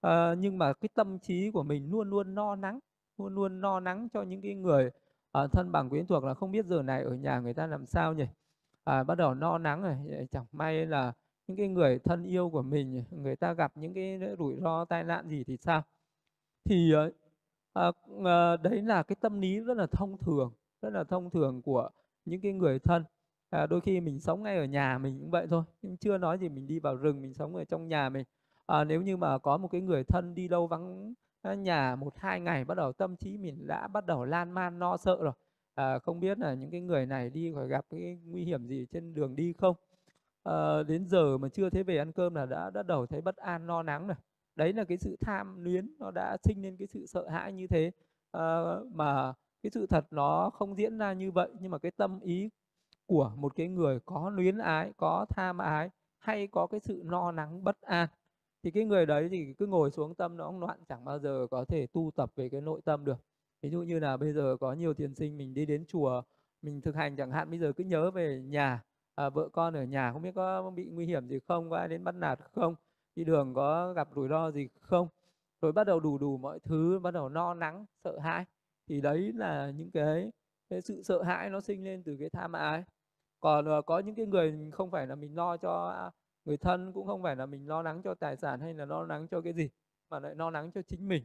À, 0.00 0.34
nhưng 0.38 0.58
mà 0.58 0.72
cái 0.72 0.88
tâm 0.94 1.18
trí 1.18 1.50
của 1.50 1.62
mình 1.62 1.90
luôn 1.90 2.10
luôn 2.10 2.34
no 2.34 2.56
nắng 2.56 2.78
luôn 3.18 3.34
luôn 3.34 3.60
no 3.60 3.80
nắng 3.80 4.08
cho 4.12 4.22
những 4.22 4.42
cái 4.42 4.54
người 4.54 4.90
à, 5.32 5.46
thân 5.52 5.72
bằng 5.72 5.90
quyến 5.90 6.06
thuộc 6.06 6.24
là 6.24 6.34
không 6.34 6.52
biết 6.52 6.66
giờ 6.66 6.82
này 6.82 7.02
ở 7.02 7.14
nhà 7.14 7.40
người 7.40 7.54
ta 7.54 7.66
làm 7.66 7.86
sao 7.86 8.14
nhỉ? 8.14 8.26
À, 8.84 9.04
bắt 9.04 9.14
đầu 9.14 9.34
no 9.34 9.58
nắng 9.58 9.82
rồi 9.82 9.96
ờ, 10.10 10.24
chẳng 10.30 10.46
may 10.52 10.86
là 10.86 11.12
những 11.46 11.56
cái 11.56 11.68
người 11.68 11.98
thân 11.98 12.24
yêu 12.24 12.50
của 12.50 12.62
mình 12.62 13.04
người 13.10 13.36
ta 13.36 13.52
gặp 13.52 13.72
những 13.74 13.94
cái 13.94 14.20
rủi 14.38 14.56
ro 14.60 14.84
tai 14.84 15.04
nạn 15.04 15.28
gì 15.28 15.44
thì 15.44 15.56
sao? 15.56 15.82
Thì 16.64 16.92
à, 17.76 17.92
à, 18.24 18.56
đấy 18.56 18.82
là 18.82 19.02
cái 19.02 19.16
tâm 19.20 19.40
lý 19.40 19.60
rất 19.60 19.76
là 19.76 19.86
thông 19.86 20.18
thường 20.18 20.52
rất 20.82 20.90
là 20.90 21.04
thông 21.04 21.30
thường 21.30 21.62
của 21.62 21.90
những 22.24 22.40
cái 22.40 22.52
người 22.52 22.78
thân. 22.78 23.04
À, 23.50 23.66
đôi 23.66 23.80
khi 23.80 24.00
mình 24.00 24.20
sống 24.20 24.42
ngay 24.42 24.56
ở 24.58 24.64
nhà 24.64 24.98
mình 24.98 25.18
cũng 25.20 25.30
vậy 25.30 25.46
thôi 25.50 25.62
nhưng 25.82 25.96
chưa 25.96 26.18
nói 26.18 26.38
gì 26.38 26.48
mình 26.48 26.66
đi 26.66 26.78
vào 26.78 26.96
rừng 26.96 27.22
mình 27.22 27.34
sống 27.34 27.56
ở 27.56 27.64
trong 27.64 27.88
nhà 27.88 28.08
mình. 28.08 28.24
À, 28.66 28.84
nếu 28.84 29.02
như 29.02 29.16
mà 29.16 29.38
có 29.38 29.56
một 29.56 29.68
cái 29.68 29.80
người 29.80 30.04
thân 30.04 30.34
đi 30.34 30.48
đâu 30.48 30.66
vắng 30.66 31.14
à, 31.42 31.54
nhà 31.54 31.96
một 31.96 32.14
hai 32.18 32.40
ngày 32.40 32.64
bắt 32.64 32.74
đầu 32.74 32.92
tâm 32.92 33.16
trí 33.16 33.38
mình 33.38 33.66
đã 33.66 33.88
bắt 33.88 34.06
đầu 34.06 34.24
lan 34.24 34.50
man 34.50 34.78
lo 34.78 34.96
sợ 34.96 35.16
rồi. 35.22 35.32
À, 35.74 35.98
không 35.98 36.20
biết 36.20 36.38
là 36.38 36.54
những 36.54 36.70
cái 36.70 36.80
người 36.80 37.06
này 37.06 37.30
đi 37.30 37.52
phải 37.56 37.68
gặp 37.68 37.86
cái 37.90 38.18
nguy 38.24 38.44
hiểm 38.44 38.66
gì 38.66 38.86
trên 38.92 39.14
đường 39.14 39.36
đi 39.36 39.52
không? 39.52 39.76
À, 40.44 40.82
đến 40.82 41.06
giờ 41.06 41.38
mà 41.38 41.48
chưa 41.48 41.70
thấy 41.70 41.82
về 41.82 41.98
ăn 41.98 42.12
cơm 42.12 42.34
là 42.34 42.46
đã 42.46 42.70
bắt 42.70 42.86
đầu 42.86 43.06
thấy 43.06 43.20
bất 43.20 43.36
an 43.36 43.66
lo 43.66 43.82
lắng 43.82 44.06
rồi 44.06 44.16
đấy 44.56 44.72
là 44.72 44.84
cái 44.84 44.98
sự 44.98 45.16
tham 45.20 45.64
luyến 45.64 45.96
nó 45.98 46.10
đã 46.10 46.36
sinh 46.44 46.62
lên 46.62 46.76
cái 46.76 46.86
sự 46.86 47.06
sợ 47.06 47.28
hãi 47.28 47.52
như 47.52 47.66
thế. 47.66 47.90
À, 48.32 48.60
mà 48.92 49.32
cái 49.62 49.70
sự 49.70 49.86
thật 49.86 50.06
nó 50.10 50.50
không 50.50 50.78
diễn 50.78 50.98
ra 50.98 51.12
như 51.12 51.30
vậy 51.30 51.50
nhưng 51.60 51.70
mà 51.70 51.78
cái 51.78 51.90
tâm 51.90 52.20
ý 52.20 52.50
của 53.06 53.32
một 53.36 53.56
cái 53.56 53.68
người 53.68 54.00
có 54.04 54.30
luyến 54.30 54.58
ái 54.58 54.92
có 54.96 55.26
tham 55.30 55.58
ái 55.58 55.90
hay 56.18 56.46
có 56.46 56.66
cái 56.66 56.80
sự 56.80 57.02
no 57.04 57.32
nắng 57.32 57.64
bất 57.64 57.80
an 57.80 58.08
thì 58.62 58.70
cái 58.70 58.84
người 58.84 59.06
đấy 59.06 59.28
thì 59.30 59.54
cứ 59.58 59.66
ngồi 59.66 59.90
xuống 59.90 60.14
tâm 60.14 60.36
nó 60.36 60.52
loạn 60.58 60.78
chẳng 60.88 61.04
bao 61.04 61.18
giờ 61.18 61.46
có 61.50 61.64
thể 61.64 61.86
tu 61.92 62.10
tập 62.16 62.32
về 62.36 62.48
cái 62.48 62.60
nội 62.60 62.80
tâm 62.84 63.04
được. 63.04 63.18
Ví 63.62 63.70
dụ 63.70 63.82
như 63.82 63.98
là 63.98 64.16
bây 64.16 64.32
giờ 64.32 64.56
có 64.60 64.72
nhiều 64.72 64.94
thiền 64.94 65.14
sinh 65.14 65.36
mình 65.38 65.54
đi 65.54 65.66
đến 65.66 65.84
chùa 65.88 66.22
mình 66.62 66.80
thực 66.80 66.94
hành 66.94 67.16
chẳng 67.16 67.30
hạn 67.30 67.50
bây 67.50 67.58
giờ 67.58 67.72
cứ 67.72 67.84
nhớ 67.84 68.10
về 68.10 68.42
nhà 68.46 68.82
à, 69.14 69.30
vợ 69.30 69.48
con 69.52 69.74
ở 69.74 69.84
nhà 69.84 70.12
không 70.12 70.22
biết 70.22 70.32
có 70.34 70.70
bị 70.70 70.84
nguy 70.84 71.06
hiểm 71.06 71.28
gì 71.28 71.38
không 71.48 71.70
có 71.70 71.76
ai 71.76 71.88
đến 71.88 72.04
bắt 72.04 72.14
nạt 72.14 72.38
không 72.52 72.74
đi 73.16 73.24
đường 73.24 73.54
có 73.54 73.92
gặp 73.92 74.08
rủi 74.14 74.28
ro 74.28 74.50
gì 74.50 74.68
không? 74.80 75.08
Rồi 75.60 75.72
bắt 75.72 75.84
đầu 75.84 76.00
đủ 76.00 76.18
đủ 76.18 76.38
mọi 76.38 76.58
thứ 76.60 76.98
bắt 77.02 77.10
đầu 77.10 77.28
no 77.28 77.54
nắng 77.54 77.86
sợ 78.04 78.18
hãi. 78.18 78.44
Thì 78.88 79.00
đấy 79.00 79.32
là 79.34 79.70
những 79.70 79.90
cái, 79.90 80.32
cái 80.70 80.80
sự 80.82 81.02
sợ 81.02 81.22
hãi 81.22 81.50
nó 81.50 81.60
sinh 81.60 81.84
lên 81.84 82.02
từ 82.04 82.16
cái 82.20 82.30
tham 82.30 82.52
ái. 82.52 82.84
Còn 83.40 83.64
ờ, 83.66 83.82
có 83.82 83.98
những 83.98 84.14
cái 84.14 84.26
người 84.26 84.70
không 84.72 84.90
phải 84.90 85.06
là 85.06 85.14
mình 85.14 85.36
lo 85.36 85.56
cho 85.56 86.10
người 86.44 86.56
thân 86.56 86.92
cũng 86.92 87.06
không 87.06 87.22
phải 87.22 87.36
là 87.36 87.46
mình 87.46 87.68
lo 87.68 87.82
lắng 87.82 88.02
cho 88.04 88.14
tài 88.14 88.36
sản 88.36 88.60
hay 88.60 88.74
là 88.74 88.84
lo 88.84 89.02
lắng 89.02 89.26
cho 89.30 89.40
cái 89.40 89.52
gì 89.52 89.70
mà 90.10 90.20
lại 90.20 90.34
lo 90.34 90.50
lắng 90.50 90.70
cho 90.74 90.82
chính 90.82 91.08
mình. 91.08 91.24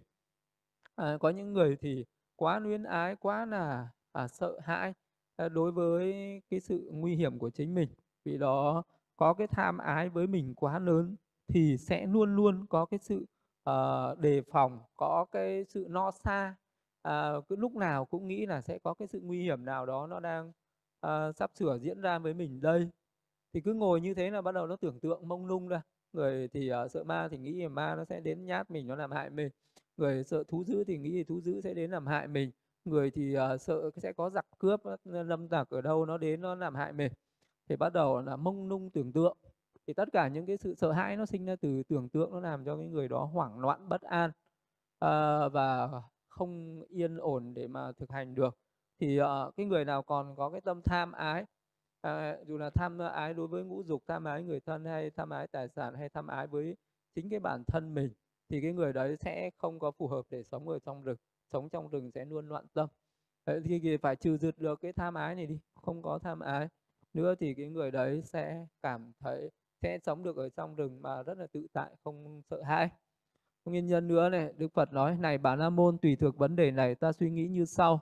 À, 0.96 1.18
có 1.20 1.30
những 1.30 1.54
người 1.54 1.78
thì 1.82 2.06
quá 2.36 2.60
luyến 2.60 2.84
ái 2.84 3.16
quá 3.16 3.46
là 3.46 3.90
à, 4.12 4.28
sợ 4.28 4.60
hãi 4.64 4.94
à, 5.36 5.50
đối 5.50 5.72
với 5.72 6.14
cái 6.50 6.60
sự 6.60 6.90
nguy 6.94 7.16
hiểm 7.16 7.40
của 7.40 7.50
chính 7.50 7.76
mình. 7.76 7.90
Vì 8.26 8.38
đó 8.38 8.84
có 9.18 9.34
cái 9.34 9.48
tham 9.48 9.78
ái 9.78 10.10
với 10.10 10.28
mình 10.28 10.54
quá 10.56 10.80
lớn 10.80 11.16
thì 11.48 11.78
sẽ 11.78 12.06
luôn 12.06 12.36
luôn 12.36 12.66
có 12.70 12.86
cái 12.86 13.00
sự 13.00 13.26
uh, 13.70 14.20
đề 14.20 14.42
phòng 14.42 14.80
có 14.98 15.26
cái 15.32 15.66
sự 15.66 15.86
no 15.90 16.12
xa. 16.12 16.56
À, 17.02 17.34
cứ 17.50 17.56
lúc 17.56 17.76
nào 17.76 18.06
cũng 18.06 18.28
nghĩ 18.28 18.46
là 18.46 18.62
sẽ 18.62 18.80
có 18.80 18.94
cái 18.94 19.08
sự 19.08 19.20
nguy 19.24 19.44
hiểm 19.44 19.66
nào 19.66 19.86
đó 19.86 20.08
nó 20.08 20.20
đang 20.20 20.52
à, 21.02 21.32
sắp 21.32 21.52
sửa 21.56 21.78
diễn 21.82 22.02
ra 22.02 22.20
với 22.20 22.34
mình 22.34 22.62
đây. 22.62 22.90
Thì 23.54 23.62
cứ 23.62 23.74
ngồi 23.74 24.02
như 24.02 24.14
thế 24.14 24.32
là 24.32 24.42
bắt 24.42 24.52
đầu 24.52 24.68
nó 24.68 24.76
tưởng 24.76 25.00
tượng 25.00 25.28
mông 25.28 25.46
lung 25.46 25.68
ra. 25.68 25.82
Người 26.14 26.48
thì 26.48 26.72
uh, 26.74 26.92
sợ 26.92 27.04
ma 27.04 27.28
thì 27.32 27.38
nghĩ 27.38 27.62
là 27.62 27.70
ma 27.70 27.96
nó 27.96 28.06
sẽ 28.06 28.20
đến 28.20 28.46
nhát 28.46 28.72
mình 28.72 28.88
nó 28.88 28.96
làm 28.96 29.12
hại 29.12 29.30
mình. 29.30 29.50
Người 29.98 30.24
sợ 30.24 30.44
thú 30.48 30.64
dữ 30.64 30.84
thì 30.84 30.98
nghĩ 30.98 31.24
thú 31.24 31.42
dữ 31.42 31.62
sẽ 31.62 31.74
đến 31.74 31.92
làm 31.92 32.08
hại 32.08 32.28
mình. 32.28 32.52
Người 32.86 33.12
thì 33.12 33.38
uh, 33.38 33.62
sợ 33.62 33.92
sẽ 33.96 34.14
có 34.14 34.30
giặc 34.30 34.46
cướp 34.58 34.82
lâm 35.06 35.48
tặc 35.48 35.70
ở 35.70 35.82
đâu 35.82 36.06
nó 36.06 36.18
đến 36.18 36.42
nó 36.42 36.56
làm 36.56 36.76
hại 36.76 36.94
mình. 36.94 37.12
Thì 37.70 37.76
bắt 37.76 37.94
đầu 37.94 38.22
là 38.22 38.36
mông 38.36 38.68
lung 38.68 38.90
tưởng 38.90 39.14
tượng 39.14 39.38
thì 39.88 39.94
tất 39.94 40.10
cả 40.14 40.28
những 40.28 40.46
cái 40.46 40.58
sự 40.58 40.76
sợ 40.76 40.92
hãi 40.92 41.18
nó 41.18 41.26
sinh 41.26 41.46
ra 41.46 41.56
từ 41.56 41.84
tưởng 41.84 42.10
tượng 42.10 42.32
nó 42.32 42.40
làm 42.40 42.66
cho 42.66 42.78
cái 42.78 42.88
người 42.88 43.08
đó 43.08 43.24
hoảng 43.34 43.60
loạn 43.60 43.90
bất 43.90 44.02
an 44.02 44.32
à, 45.00 45.48
và 45.50 45.90
không 46.30 46.84
yên 46.90 47.18
ổn 47.18 47.54
để 47.54 47.68
mà 47.68 47.92
thực 47.92 48.10
hành 48.12 48.36
được. 48.36 48.58
Thì 49.00 49.22
uh, 49.22 49.56
cái 49.58 49.66
người 49.66 49.86
nào 49.86 50.04
còn 50.04 50.36
có 50.36 50.50
cái 50.50 50.62
tâm 50.62 50.82
tham 50.82 51.12
ái 51.12 51.46
à, 52.02 52.38
dù 52.48 52.58
là 52.58 52.70
tham 52.70 53.00
ái 53.00 53.34
đối 53.34 53.48
với 53.48 53.64
ngũ 53.64 53.84
dục 53.84 54.04
tham 54.08 54.24
ái 54.24 54.44
người 54.44 54.60
thân 54.60 54.86
hay 54.86 55.10
tham 55.10 55.30
ái 55.30 55.48
tài 55.48 55.70
sản 55.70 55.94
hay 55.96 56.10
tham 56.10 56.28
ái 56.28 56.48
với 56.48 56.76
chính 57.16 57.30
cái 57.30 57.40
bản 57.40 57.64
thân 57.68 57.94
mình 57.94 58.14
thì 58.50 58.62
cái 58.62 58.74
người 58.74 58.94
đấy 58.94 59.16
sẽ 59.18 59.50
không 59.58 59.80
có 59.80 59.92
phù 59.92 60.08
hợp 60.08 60.26
để 60.30 60.44
sống 60.44 60.70
ở 60.70 60.80
trong 60.80 61.04
rừng 61.04 61.18
sống 61.52 61.70
trong 61.70 61.90
rừng 61.90 62.12
sẽ 62.12 62.26
luôn 62.26 62.50
loạn 62.50 62.66
tâm. 62.74 62.90
Đấy, 63.46 63.62
thì 63.66 63.98
phải 63.98 64.16
trừ 64.16 64.38
dứt 64.38 64.58
được 64.60 64.82
cái 64.82 64.94
tham 64.94 65.14
ái 65.14 65.36
này 65.36 65.46
đi 65.46 65.60
không 65.76 66.02
có 66.02 66.20
tham 66.20 66.40
ái 66.40 66.68
nữa 67.14 67.36
thì 67.40 67.54
cái 67.54 67.70
người 67.70 67.92
đấy 67.92 68.22
sẽ 68.26 68.66
cảm 68.82 69.12
thấy 69.20 69.52
sẽ 69.82 70.00
sống 70.04 70.24
được 70.24 70.38
ở 70.38 70.50
trong 70.50 70.76
rừng 70.76 71.02
mà 71.02 71.24
rất 71.24 71.38
là 71.38 71.48
tự 71.54 71.68
tại 71.74 71.92
không 72.04 72.42
sợ 72.50 72.62
hãi. 72.62 72.90
Nguyên 73.66 73.88
nhân 73.88 74.08
nữa 74.08 74.30
này 74.30 74.54
đức 74.58 74.74
phật 74.74 74.94
nói 74.94 75.18
này 75.20 75.38
bà 75.38 75.56
la 75.56 75.70
môn 75.70 75.98
tùy 75.98 76.16
thuộc 76.16 76.38
vấn 76.38 76.56
đề 76.56 76.72
này 76.72 76.96
ta 76.96 77.12
suy 77.12 77.30
nghĩ 77.30 77.48
như 77.48 77.66
sau. 77.66 78.02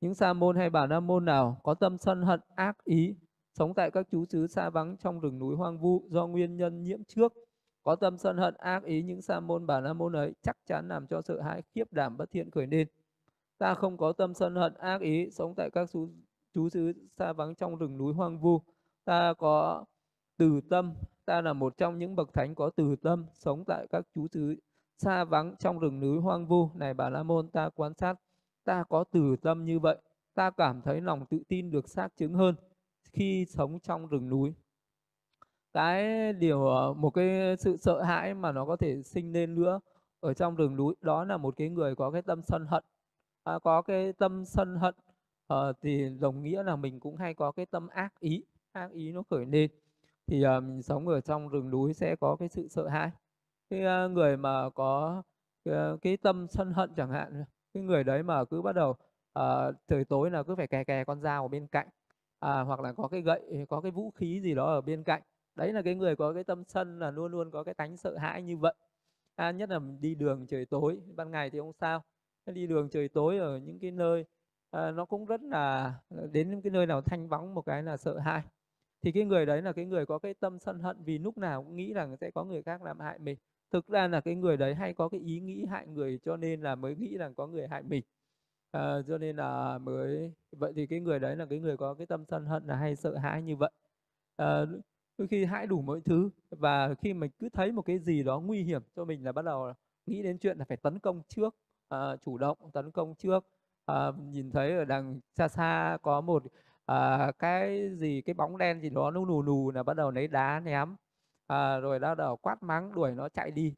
Những 0.00 0.14
sa 0.14 0.32
môn 0.32 0.56
hay 0.56 0.70
bà 0.70 0.86
la 0.86 1.00
môn 1.00 1.24
nào 1.24 1.60
có 1.62 1.74
tâm 1.74 1.98
sân 1.98 2.22
hận 2.22 2.40
ác 2.54 2.84
ý 2.84 3.14
sống 3.54 3.74
tại 3.74 3.90
các 3.90 4.06
chú 4.10 4.24
xứ 4.24 4.46
xa 4.46 4.70
vắng 4.70 4.96
trong 4.96 5.20
rừng 5.20 5.38
núi 5.38 5.56
hoang 5.56 5.78
vu 5.78 6.08
do 6.10 6.26
nguyên 6.26 6.56
nhân 6.56 6.82
nhiễm 6.82 7.04
trước 7.04 7.32
có 7.82 7.96
tâm 7.96 8.18
sân 8.18 8.36
hận 8.36 8.54
ác 8.54 8.84
ý 8.84 9.02
những 9.02 9.22
sa 9.22 9.40
môn 9.40 9.66
bà 9.66 9.80
la 9.80 9.92
môn 9.92 10.12
ấy 10.16 10.34
chắc 10.42 10.56
chắn 10.66 10.88
làm 10.88 11.06
cho 11.06 11.22
sợ 11.22 11.40
hãi 11.40 11.62
khiếp 11.74 11.92
đảm 11.92 12.16
bất 12.16 12.30
thiện 12.30 12.50
khởi 12.50 12.66
nên 12.66 12.88
ta 13.58 13.74
không 13.74 13.96
có 13.96 14.12
tâm 14.12 14.34
sân 14.34 14.54
hận 14.54 14.74
ác 14.74 15.00
ý 15.00 15.30
sống 15.30 15.54
tại 15.56 15.70
các 15.72 15.88
chú, 15.92 16.08
chú 16.54 16.68
xứ 16.68 16.92
xa 17.18 17.32
vắng 17.32 17.54
trong 17.54 17.76
rừng 17.76 17.98
núi 17.98 18.14
hoang 18.14 18.40
vu. 18.40 18.60
Ta 19.04 19.34
có 19.38 19.84
từ 20.40 20.60
tâm. 20.70 20.94
Ta 21.24 21.40
là 21.40 21.52
một 21.52 21.76
trong 21.76 21.98
những 21.98 22.16
bậc 22.16 22.32
thánh 22.32 22.54
có 22.54 22.70
từ 22.76 22.96
tâm 22.96 23.26
sống 23.34 23.64
tại 23.66 23.86
các 23.90 24.06
chú 24.14 24.26
xứ 24.28 24.56
xa 24.98 25.24
vắng 25.24 25.54
trong 25.58 25.78
rừng 25.78 26.00
núi 26.00 26.20
hoang 26.20 26.46
vu. 26.46 26.70
Này 26.74 26.94
bà 26.94 27.10
la 27.10 27.22
môn 27.22 27.48
ta 27.48 27.68
quan 27.74 27.94
sát 27.94 28.14
ta 28.64 28.84
có 28.88 29.04
từ 29.04 29.36
tâm 29.42 29.64
như 29.64 29.78
vậy. 29.78 29.96
Ta 30.34 30.50
cảm 30.50 30.82
thấy 30.82 31.00
lòng 31.00 31.26
tự 31.26 31.38
tin 31.48 31.70
được 31.70 31.88
xác 31.88 32.16
chứng 32.16 32.34
hơn 32.34 32.54
khi 33.12 33.46
sống 33.48 33.78
trong 33.80 34.06
rừng 34.06 34.28
núi. 34.28 34.54
Cái 35.72 36.32
điều 36.32 36.66
ờ, 36.66 36.94
một 36.94 37.10
cái 37.10 37.56
sự 37.56 37.76
sợ 37.76 38.02
hãi 38.02 38.34
mà 38.34 38.52
nó 38.52 38.66
có 38.66 38.76
thể 38.76 39.02
sinh 39.02 39.32
lên 39.32 39.54
nữa 39.54 39.80
ở 40.20 40.34
trong 40.34 40.54
rừng 40.56 40.76
núi 40.76 40.94
đó 41.00 41.24
là 41.24 41.36
một 41.36 41.54
cái 41.56 41.68
người 41.68 41.94
có 41.94 42.10
cái 42.10 42.22
tâm 42.22 42.42
sân 42.42 42.66
hận. 42.66 42.84
À, 43.44 43.58
có 43.62 43.82
cái 43.82 44.12
tâm 44.12 44.44
sân 44.44 44.76
hận 44.76 44.94
à, 45.48 45.56
thì 45.82 46.08
đồng 46.20 46.42
nghĩa 46.42 46.62
là 46.62 46.76
mình 46.76 47.00
cũng 47.00 47.16
hay 47.16 47.34
có 47.34 47.52
cái 47.52 47.66
tâm 47.66 47.88
ác 47.88 48.20
ý. 48.20 48.44
Ác 48.72 48.90
ý 48.92 49.12
nó 49.12 49.22
khởi 49.30 49.46
lên 49.46 49.70
thì 50.30 50.44
uh, 50.46 50.62
mình 50.62 50.82
sống 50.82 51.08
ở 51.08 51.20
trong 51.20 51.48
rừng 51.48 51.70
núi 51.70 51.94
sẽ 51.94 52.16
có 52.16 52.36
cái 52.36 52.48
sự 52.48 52.68
sợ 52.68 52.88
hãi. 52.88 53.10
Cái 53.70 53.80
uh, 54.06 54.10
người 54.10 54.36
mà 54.36 54.70
có 54.70 55.22
cái, 55.64 55.74
cái 56.02 56.16
tâm 56.16 56.46
sân 56.48 56.72
hận 56.72 56.90
chẳng 56.96 57.10
hạn 57.10 57.44
cái 57.74 57.82
người 57.82 58.04
đấy 58.04 58.22
mà 58.22 58.44
cứ 58.44 58.62
bắt 58.62 58.72
đầu 58.72 58.90
uh, 59.38 59.74
trời 59.88 60.04
tối 60.04 60.30
là 60.30 60.42
cứ 60.42 60.56
phải 60.56 60.66
kè 60.66 60.84
kè 60.84 61.04
con 61.04 61.20
dao 61.20 61.42
ở 61.42 61.48
bên 61.48 61.66
cạnh 61.66 61.88
à, 62.40 62.60
hoặc 62.60 62.80
là 62.80 62.92
có 62.92 63.08
cái 63.08 63.22
gậy 63.22 63.66
có 63.68 63.80
cái 63.80 63.90
vũ 63.90 64.10
khí 64.10 64.40
gì 64.40 64.54
đó 64.54 64.66
ở 64.66 64.80
bên 64.80 65.02
cạnh. 65.04 65.22
Đấy 65.54 65.72
là 65.72 65.82
cái 65.82 65.94
người 65.94 66.16
có 66.16 66.32
cái 66.32 66.44
tâm 66.44 66.64
sân 66.64 66.98
là 66.98 67.10
luôn 67.10 67.32
luôn 67.32 67.50
có 67.50 67.64
cái 67.64 67.74
tánh 67.74 67.96
sợ 67.96 68.16
hãi 68.16 68.42
như 68.42 68.56
vậy. 68.56 68.74
À, 69.36 69.50
nhất 69.50 69.70
là 69.70 69.80
đi 70.00 70.14
đường 70.14 70.46
trời 70.46 70.66
tối 70.66 71.00
ban 71.16 71.30
ngày 71.30 71.50
thì 71.50 71.58
không 71.58 71.72
sao. 71.72 72.02
Đi 72.46 72.66
đường 72.66 72.88
trời 72.90 73.08
tối 73.08 73.38
ở 73.38 73.58
những 73.58 73.78
cái 73.78 73.90
nơi 73.90 74.24
à, 74.70 74.90
nó 74.90 75.04
cũng 75.04 75.26
rất 75.26 75.42
là 75.42 75.94
đến 76.32 76.50
những 76.50 76.62
cái 76.62 76.70
nơi 76.70 76.86
nào 76.86 77.02
thanh 77.02 77.28
vắng 77.28 77.54
một 77.54 77.62
cái 77.62 77.82
là 77.82 77.96
sợ 77.96 78.18
hãi 78.18 78.42
thì 79.02 79.12
cái 79.12 79.24
người 79.24 79.46
đấy 79.46 79.62
là 79.62 79.72
cái 79.72 79.84
người 79.84 80.06
có 80.06 80.18
cái 80.18 80.34
tâm 80.34 80.58
sân 80.58 80.80
hận 80.80 80.96
vì 81.04 81.18
lúc 81.18 81.38
nào 81.38 81.62
cũng 81.62 81.76
nghĩ 81.76 81.92
rằng 81.92 82.16
sẽ 82.16 82.30
có 82.30 82.44
người 82.44 82.62
khác 82.62 82.82
làm 82.82 83.00
hại 83.00 83.18
mình. 83.18 83.38
Thực 83.70 83.88
ra 83.88 84.08
là 84.08 84.20
cái 84.20 84.34
người 84.34 84.56
đấy 84.56 84.74
hay 84.74 84.94
có 84.94 85.08
cái 85.08 85.20
ý 85.20 85.40
nghĩ 85.40 85.64
hại 85.70 85.86
người 85.86 86.18
cho 86.24 86.36
nên 86.36 86.60
là 86.60 86.74
mới 86.74 86.96
nghĩ 86.96 87.16
rằng 87.18 87.34
có 87.34 87.46
người 87.46 87.68
hại 87.68 87.82
mình. 87.82 88.02
À, 88.70 89.02
cho 89.08 89.18
nên 89.18 89.36
là 89.36 89.78
mới 89.78 90.32
vậy 90.52 90.72
thì 90.76 90.86
cái 90.86 91.00
người 91.00 91.18
đấy 91.18 91.36
là 91.36 91.46
cái 91.50 91.58
người 91.58 91.76
có 91.76 91.94
cái 91.94 92.06
tâm 92.06 92.24
sân 92.24 92.46
hận 92.46 92.66
là 92.66 92.76
hay 92.76 92.96
sợ 92.96 93.16
hãi 93.16 93.42
như 93.42 93.56
vậy. 93.56 93.70
À, 94.36 94.66
đôi 95.18 95.28
khi 95.28 95.44
hãi 95.44 95.66
đủ 95.66 95.82
mọi 95.82 96.00
thứ 96.04 96.30
và 96.50 96.94
khi 96.94 97.14
mình 97.14 97.30
cứ 97.38 97.48
thấy 97.48 97.72
một 97.72 97.82
cái 97.82 97.98
gì 97.98 98.22
đó 98.22 98.40
nguy 98.40 98.62
hiểm 98.62 98.82
cho 98.96 99.04
mình 99.04 99.24
là 99.24 99.32
bắt 99.32 99.44
đầu 99.44 99.72
nghĩ 100.06 100.22
đến 100.22 100.38
chuyện 100.38 100.58
là 100.58 100.64
phải 100.64 100.76
tấn 100.76 100.98
công 100.98 101.22
trước 101.28 101.56
à, 101.88 102.16
chủ 102.24 102.38
động 102.38 102.58
tấn 102.72 102.90
công 102.90 103.14
trước. 103.14 103.44
À, 103.86 104.12
nhìn 104.32 104.50
thấy 104.50 104.76
ở 104.76 104.84
đằng 104.84 105.20
xa 105.34 105.48
xa 105.48 105.98
có 106.02 106.20
một 106.20 106.42
à, 106.90 107.32
cái 107.38 107.90
gì 107.96 108.22
cái 108.22 108.34
bóng 108.34 108.58
đen 108.58 108.80
gì 108.80 108.90
đó 108.90 109.10
nó 109.10 109.24
nù 109.24 109.42
nù 109.42 109.70
là 109.70 109.82
bắt 109.82 109.94
đầu 109.96 110.10
lấy 110.10 110.28
đá 110.28 110.60
ném. 110.60 110.96
À, 111.46 111.78
rồi 111.78 111.98
bắt 111.98 112.14
đầu 112.14 112.36
quát 112.36 112.62
mắng 112.62 112.94
đuổi 112.94 113.12
nó 113.12 113.28
chạy 113.28 113.50
đi. 113.50 113.74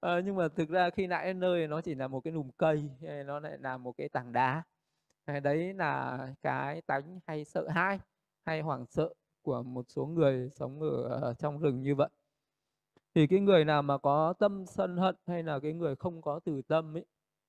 À, 0.00 0.20
nhưng 0.24 0.36
mà 0.36 0.48
thực 0.48 0.68
ra 0.68 0.90
khi 0.90 1.06
nãy 1.06 1.34
nơi 1.34 1.68
nó 1.68 1.80
chỉ 1.80 1.94
là 1.94 2.08
một 2.08 2.20
cái 2.20 2.32
nùm 2.32 2.50
cây 2.56 2.90
hay 3.00 3.24
nó 3.24 3.40
lại 3.40 3.58
là 3.60 3.78
một 3.78 3.92
cái 3.98 4.08
tảng 4.08 4.32
đá. 4.32 4.62
Đấy 5.42 5.74
là 5.74 6.18
cái 6.42 6.82
tánh 6.82 7.20
hay 7.26 7.44
sợ 7.44 7.68
hãi 7.68 8.00
hay 8.46 8.60
hoảng 8.60 8.86
sợ 8.86 9.14
của 9.42 9.62
một 9.62 9.84
số 9.88 10.06
người 10.06 10.50
sống 10.50 10.80
ở 11.10 11.34
trong 11.38 11.58
rừng 11.58 11.82
như 11.82 11.94
vậy. 11.94 12.08
Thì 13.14 13.26
cái 13.26 13.40
người 13.40 13.64
nào 13.64 13.82
mà 13.82 13.98
có 13.98 14.34
tâm 14.38 14.66
sân 14.66 14.96
hận 14.96 15.16
hay 15.26 15.42
là 15.42 15.58
cái 15.60 15.72
người 15.72 15.96
không 15.96 16.22
có 16.22 16.40
từ 16.44 16.62
tâm 16.62 16.96
ấy 16.96 17.04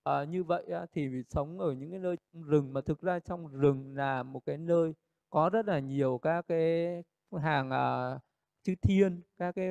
à, 0.08 0.24
như 0.24 0.44
vậy 0.44 0.64
á, 0.72 0.86
thì 0.94 1.10
sống 1.30 1.60
ở 1.60 1.72
những 1.72 1.92
cái 1.92 2.00
nơi 2.00 2.16
rừng 2.34 2.74
mà 2.74 2.82
thực 2.82 3.02
ra 3.02 3.20
trong 3.20 3.48
rừng 3.48 3.96
là 3.96 4.24
một 4.24 4.46
cái 4.46 4.58
nơi 4.58 4.94
có 5.30 5.50
rất 5.50 5.68
là 5.68 5.80
nhiều 5.80 6.20
các 6.22 6.46
cái 6.48 7.04
hàng 7.42 7.70
à, 7.72 8.20
chư 8.64 8.76
thiên 8.82 9.22
các 9.38 9.56
cái, 9.56 9.70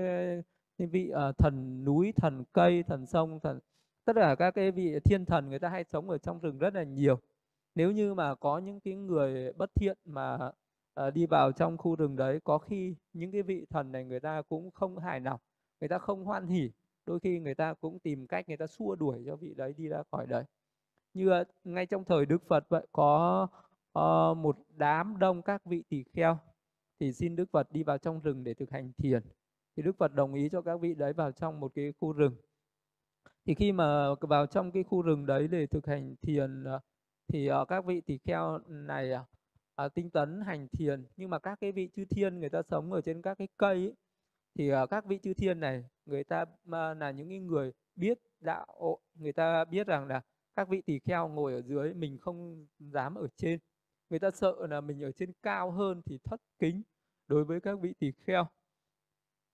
vị 0.79 1.11
à, 1.15 1.33
thần 1.39 1.85
núi 1.85 2.13
thần 2.17 2.45
cây 2.53 2.83
thần 2.83 3.07
sông 3.07 3.41
thần 3.41 3.61
tất 4.05 4.13
cả 4.17 4.35
các 4.39 4.51
cái 4.51 4.71
vị 4.71 4.99
thiên 5.05 5.25
thần 5.25 5.49
người 5.49 5.59
ta 5.59 5.69
hay 5.69 5.85
sống 5.85 6.11
ở 6.11 6.19
trong 6.19 6.41
rừng 6.41 6.59
rất 6.59 6.75
là 6.75 6.83
nhiều. 6.83 7.21
Nếu 7.75 7.91
như 7.93 8.15
mà 8.15 8.35
có 8.35 8.59
những 8.59 8.81
cái 8.81 8.95
người 8.95 9.53
bất 9.53 9.71
thiện 9.75 9.99
mà 10.05 10.39
à, 10.95 11.11
đi 11.11 11.27
vào 11.27 11.53
trong 11.53 11.77
khu 11.79 11.97
rừng 11.97 12.17
đấy 12.17 12.41
có 12.45 12.59
khi 12.59 12.95
những 13.13 13.33
cái 13.33 13.43
vị 13.43 13.67
thần 13.71 13.93
này 13.93 14.05
người 14.05 14.21
ta 14.21 14.43
cũng 14.49 14.71
không 14.71 14.99
hài 14.99 15.21
lòng 15.21 15.41
người 15.81 15.89
ta 15.89 15.99
không 15.99 16.25
hoan 16.25 16.47
hỉ 16.47 16.71
đôi 17.07 17.21
khi 17.21 17.39
người 17.39 17.55
ta 17.55 17.75
cũng 17.75 17.99
tìm 17.99 18.27
cách 18.27 18.49
người 18.49 18.57
ta 18.57 18.67
xua 18.67 18.95
đuổi 18.95 19.23
cho 19.27 19.37
vị 19.37 19.55
đấy 19.55 19.75
đi 19.77 19.89
ra 19.89 20.03
khỏi 20.11 20.27
đấy. 20.27 20.45
Như 21.15 21.29
ờ, 21.29 21.45
ngay 21.65 21.87
trong 21.87 22.05
thời 22.05 22.27
đức 22.27 22.43
phật 22.49 22.69
vậy 22.69 22.87
có 22.93 23.47
uh, 23.99 24.37
một 24.37 24.57
đám 24.77 25.19
đông 25.19 25.43
các 25.43 25.65
vị 25.65 25.83
tỳ 25.89 26.05
kheo 26.13 26.39
thì 27.01 27.13
xin 27.13 27.37
đức 27.37 27.51
phật 27.51 27.73
đi 27.73 27.83
vào 27.83 27.99
trong 27.99 28.21
rừng 28.21 28.45
để 28.45 28.55
thực 28.55 28.71
hành 28.71 28.93
thiền. 28.99 29.23
Thì 29.77 29.83
đức 29.83 29.97
phật 29.99 30.15
đồng 30.15 30.35
ý 30.35 30.49
cho 30.49 30.63
các 30.63 30.81
vị 30.81 30.95
đấy 30.95 31.13
vào 31.13 31.33
trong 31.33 31.61
một 31.61 31.73
cái 31.75 31.93
khu 32.01 32.13
rừng. 32.13 32.37
Thì 33.45 33.55
khi 33.55 33.73
mà 33.73 34.15
vào 34.21 34.47
trong 34.47 34.73
cái 34.73 34.83
khu 34.83 35.03
rừng 35.03 35.27
đấy 35.27 35.49
để 35.49 35.67
thực 35.67 35.87
hành 35.87 36.17
thiền 36.23 36.65
ờ, 36.65 36.81
thì 37.29 37.51
uh, 37.51 37.69
các 37.69 37.85
vị 37.85 38.01
tỳ 38.01 38.19
kheo 38.19 38.59
này 38.69 39.13
uh, 39.85 39.95
tinh 39.95 40.11
tấn 40.11 40.41
hành 40.41 40.69
thiền. 40.69 41.05
Nhưng 41.17 41.31
mà 41.31 41.39
các 41.39 41.61
cái 41.61 41.73
vị 41.73 41.89
chư 41.97 42.05
thiên 42.05 42.41
người 42.41 42.51
ta 42.51 42.63
sống 42.63 42.93
ở 42.93 43.01
trên 43.01 43.23
các 43.23 43.39
cái 43.39 43.49
cây 43.57 43.75
ấy, 43.75 43.95
thì 44.59 44.73
uh, 44.73 44.91
các 44.91 45.05
vị 45.07 45.19
chư 45.23 45.35
thiên 45.35 45.61
này 45.61 45.85
người 46.07 46.25
ta 46.25 46.43
uh, 46.43 46.99
là 46.99 47.11
những 47.11 47.47
người 47.47 47.73
biết 47.97 48.19
đạo 48.41 48.99
người 49.15 49.33
ta 49.33 49.65
biết 49.65 49.87
rằng 49.87 50.07
là 50.07 50.23
các 50.57 50.69
vị 50.69 50.83
tỳ 50.83 50.99
kheo 50.99 51.29
ngồi 51.29 51.53
ở 51.53 51.63
dưới 51.63 51.95
mình 51.95 52.19
không 52.19 52.67
dám 52.79 53.15
ở 53.15 53.29
trên. 53.37 53.59
Người 54.11 54.19
ta 54.19 54.31
sợ 54.31 54.67
là 54.71 54.81
mình 54.81 55.03
ở 55.03 55.13
trên 55.13 55.33
cao 55.43 55.71
hơn 55.71 56.03
thì 56.07 56.19
thất 56.25 56.41
kính 56.59 56.83
đối 57.29 57.45
với 57.45 57.61
các 57.61 57.81
vị 57.81 57.95
tỳ 57.99 58.13
kheo. 58.13 58.47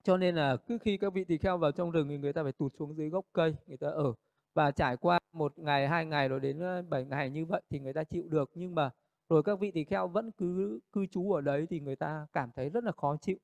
Cho 0.02 0.16
nên 0.16 0.34
là 0.34 0.56
cứ 0.56 0.78
khi 0.78 0.96
các 0.96 1.12
vị 1.12 1.24
tỳ 1.24 1.38
kheo 1.38 1.58
vào 1.58 1.72
trong 1.72 1.90
rừng 1.90 2.08
thì 2.08 2.18
người 2.18 2.32
ta 2.32 2.42
phải 2.42 2.52
tụt 2.52 2.72
xuống 2.78 2.96
dưới 2.96 3.08
gốc 3.08 3.26
cây 3.32 3.56
người 3.66 3.76
ta 3.76 3.88
ở. 3.88 4.14
Và 4.54 4.70
trải 4.70 4.96
qua 4.96 5.18
một 5.32 5.58
ngày 5.58 5.88
hai 5.88 6.06
ngày 6.06 6.28
rồi 6.28 6.40
đến 6.40 6.88
bảy 6.88 7.04
ngày 7.04 7.30
như 7.30 7.46
vậy 7.46 7.62
thì 7.70 7.78
người 7.78 7.92
ta 7.92 8.04
chịu 8.04 8.28
được. 8.28 8.50
Nhưng 8.54 8.74
mà 8.74 8.90
rồi 9.28 9.42
các 9.42 9.60
vị 9.60 9.70
tỳ 9.70 9.84
kheo 9.84 10.08
vẫn 10.08 10.30
cứ 10.30 10.80
cư 10.92 11.06
trú 11.06 11.32
ở 11.32 11.40
đấy 11.40 11.66
thì 11.70 11.80
người 11.80 11.96
ta 11.96 12.26
cảm 12.32 12.50
thấy 12.56 12.70
rất 12.70 12.84
là 12.84 12.92
khó 12.92 13.16
chịu 13.20 13.36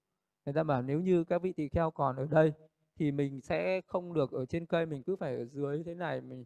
người 0.48 0.52
ta 0.54 0.62
bảo 0.62 0.82
nếu 0.82 1.00
như 1.00 1.24
các 1.24 1.42
vị 1.42 1.52
tỳ 1.52 1.68
kheo 1.68 1.90
còn 1.90 2.16
ở 2.16 2.26
đây 2.30 2.52
thì 2.98 3.12
mình 3.12 3.40
sẽ 3.40 3.80
không 3.86 4.12
được 4.14 4.32
ở 4.32 4.46
trên 4.46 4.66
cây 4.66 4.86
mình 4.86 5.02
cứ 5.02 5.16
phải 5.16 5.36
ở 5.36 5.44
dưới 5.44 5.82
thế 5.84 5.94
này 5.94 6.20
mình 6.20 6.44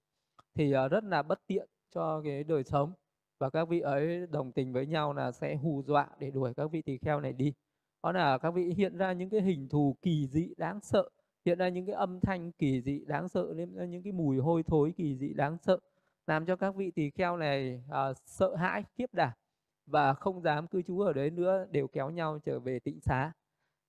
thì 0.55 0.75
uh, 0.77 0.91
rất 0.91 1.05
là 1.05 1.23
bất 1.23 1.41
tiện 1.47 1.69
cho 1.95 2.23
cái 2.25 2.45
đời 2.45 2.65
sống. 2.65 2.93
Và 3.39 3.51
các 3.51 3.69
vị 3.69 3.81
ấy 3.81 4.27
đồng 4.27 4.53
tình 4.53 4.73
với 4.73 4.87
nhau 4.87 5.13
là 5.13 5.33
sẽ 5.33 5.55
hù 5.57 5.83
dọa 5.87 6.09
để 6.19 6.31
đuổi 6.31 6.55
các 6.55 6.71
vị 6.71 6.83
tỳ 6.83 6.99
kheo 6.99 7.21
này 7.21 7.33
đi. 7.33 7.53
Đó 8.03 8.13
là 8.13 8.39
các 8.39 8.51
vị 8.51 8.75
hiện 8.77 8.97
ra 8.97 9.13
những 9.13 9.31
cái 9.31 9.41
hình 9.41 9.69
thù 9.69 9.97
kỳ 10.03 10.27
dị 10.27 10.55
đáng 10.57 10.81
sợ 10.81 11.09
hiện 11.45 11.59
ra 11.59 11.69
những 11.69 11.87
cái 11.87 11.95
âm 11.95 12.21
thanh 12.21 12.53
kỳ 12.53 12.83
dị 12.83 13.05
đáng 13.07 13.29
sợ 13.29 13.53
lên 13.55 13.91
những 13.91 14.03
cái 14.03 14.13
mùi 14.13 14.39
hôi 14.39 14.63
thối 14.63 14.93
kỳ 14.97 15.17
dị 15.17 15.33
đáng 15.35 15.59
sợ 15.59 15.79
làm 16.27 16.47
cho 16.47 16.57
các 16.57 16.75
vị 16.75 16.91
tỳ 16.91 17.11
kheo 17.11 17.37
này 17.37 17.83
uh, 17.89 18.17
sợ 18.27 18.55
hãi 18.57 18.85
khiếp 18.95 19.15
đảm 19.15 19.33
và 19.87 20.15
không 20.15 20.43
dám 20.43 20.67
cư 20.67 20.83
trú 20.83 21.01
ở 21.01 21.13
đấy 21.13 21.31
nữa 21.31 21.67
đều 21.71 21.89
kéo 21.89 22.11
nhau 22.11 22.39
trở 22.45 22.61
về 22.61 22.79
tịnh 22.79 23.01
xá 23.01 23.33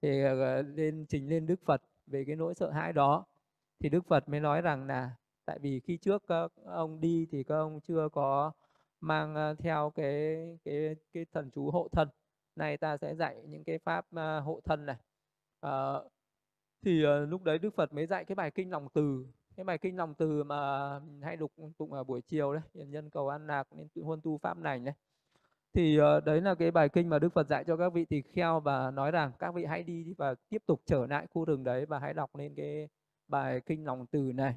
thì 0.04 0.24
ờ, 0.24 0.40
ờ, 0.40 0.62
lên 0.62 1.06
trình 1.10 1.30
lên 1.30 1.46
đức 1.48 1.62
phật 1.66 1.82
về 2.08 2.24
cái 2.28 2.36
nỗi 2.36 2.56
sợ 2.56 2.72
hãi 2.72 2.94
đó. 2.94 3.26
Thì 3.80 3.90
đức 3.90 4.06
phật 4.08 4.30
mới 4.30 4.40
nói 4.40 4.62
rằng 4.62 4.88
là 4.88 5.12
tại 5.46 5.60
vì 5.60 5.80
khi 5.80 5.98
trước 5.98 6.24
các 6.28 6.52
ông 6.66 7.02
đi 7.02 7.28
thì 7.32 7.44
các 7.44 7.56
ông 7.56 7.80
chưa 7.82 8.10
có 8.14 8.52
mang 9.02 9.36
ờ, 9.36 9.56
theo 9.60 9.92
cái 9.96 10.38
cái 10.66 10.96
cái 11.14 11.26
thần 11.34 11.52
chú 11.52 11.72
hộ 11.72 11.88
thân. 11.92 12.10
Này 12.56 12.78
ta 12.78 12.98
sẽ 12.98 13.16
dạy 13.16 13.36
những 13.48 13.64
cái 13.64 13.80
pháp 13.80 14.06
hộ 14.44 14.62
thân 14.66 14.86
này. 14.86 14.96
À, 15.62 15.94
thì 16.82 16.92
lúc 17.30 17.44
đấy 17.44 17.60
đức 17.60 17.76
phật 17.76 17.94
mới 17.94 18.06
dạy 18.08 18.26
cái 18.26 18.36
bài 18.36 18.52
kinh 18.52 18.72
lòng 18.72 18.88
từ. 18.94 19.26
Cái 19.56 19.64
bài 19.64 19.78
kinh 19.78 19.98
lòng 19.98 20.14
từ 20.16 20.44
mà 20.44 20.94
ừ, 20.96 21.02
hay 21.22 21.38
đục 21.38 21.52
tụng 21.78 21.94
ở 21.94 22.04
buổi 22.04 22.22
chiều 22.22 22.54
đấy 22.54 22.64
nhân 22.74 23.10
cầu 23.10 23.30
an 23.30 23.48
lạc 23.48 23.68
nên 23.72 23.90
tự 23.90 24.04
huân 24.04 24.22
tu 24.22 24.38
pháp 24.38 24.58
này 24.58 24.80
đấy 24.80 24.94
thì 25.74 26.00
uh, 26.00 26.26
đấy 26.26 26.42
là 26.42 26.56
cái 26.56 26.72
bài 26.72 26.90
kinh 26.90 27.10
mà 27.10 27.20
đức 27.20 27.34
phật 27.34 27.48
dạy 27.48 27.64
cho 27.68 27.78
các 27.78 27.94
vị 27.94 28.06
tỳ 28.06 28.22
kheo 28.22 28.60
và 28.60 28.92
nói 28.92 29.12
rằng 29.12 29.32
các 29.40 29.54
vị 29.54 29.66
hãy 29.66 29.84
đi 29.84 30.14
và 30.18 30.36
tiếp 30.50 30.64
tục 30.66 30.82
trở 30.86 31.08
lại 31.08 31.28
khu 31.34 31.46
rừng 31.46 31.64
đấy 31.64 31.86
và 31.86 32.00
hãy 32.00 32.14
đọc 32.14 32.36
lên 32.36 32.54
cái 32.56 32.90
bài 33.28 33.62
kinh 33.66 33.86
lòng 33.86 34.06
từ 34.12 34.20
này. 34.20 34.56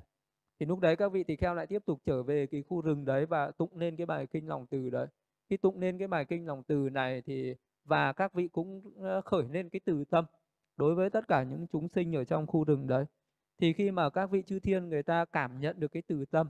Thì 0.60 0.66
lúc 0.66 0.80
đấy 0.80 0.96
các 0.96 1.12
vị 1.12 1.24
tỳ 1.24 1.36
kheo 1.36 1.54
lại 1.54 1.66
tiếp 1.66 1.82
tục 1.86 2.00
trở 2.06 2.22
về 2.22 2.46
cái 2.46 2.62
khu 2.68 2.80
rừng 2.80 3.04
đấy 3.04 3.26
và 3.26 3.50
tụng 3.50 3.78
lên 3.78 3.96
cái 3.96 4.06
bài 4.06 4.26
kinh 4.26 4.48
lòng 4.48 4.66
từ 4.70 4.90
đấy. 4.90 5.06
Khi 5.50 5.56
tụng 5.56 5.80
lên 5.80 5.98
cái 5.98 6.08
bài 6.08 6.24
kinh 6.24 6.46
lòng 6.46 6.62
từ 6.62 6.88
này 6.92 7.22
thì 7.26 7.54
và 7.84 8.12
các 8.12 8.34
vị 8.34 8.48
cũng 8.48 8.82
ờ, 9.00 9.20
khởi 9.20 9.44
lên 9.50 9.68
cái 9.68 9.80
từ 9.84 10.04
tâm 10.10 10.24
đối 10.76 10.94
với 10.94 11.10
tất 11.10 11.28
cả 11.28 11.42
những 11.42 11.66
chúng 11.72 11.88
sinh 11.88 12.16
ở 12.16 12.24
trong 12.24 12.46
khu 12.46 12.64
rừng 12.64 12.86
đấy. 12.86 13.04
Thì 13.60 13.72
khi 13.72 13.90
mà 13.90 14.10
các 14.10 14.30
vị 14.30 14.42
chư 14.46 14.60
thiên 14.60 14.88
người 14.88 15.02
ta 15.02 15.24
cảm 15.24 15.60
nhận 15.60 15.80
được 15.80 15.88
cái 15.88 16.02
từ 16.06 16.24
tâm 16.30 16.48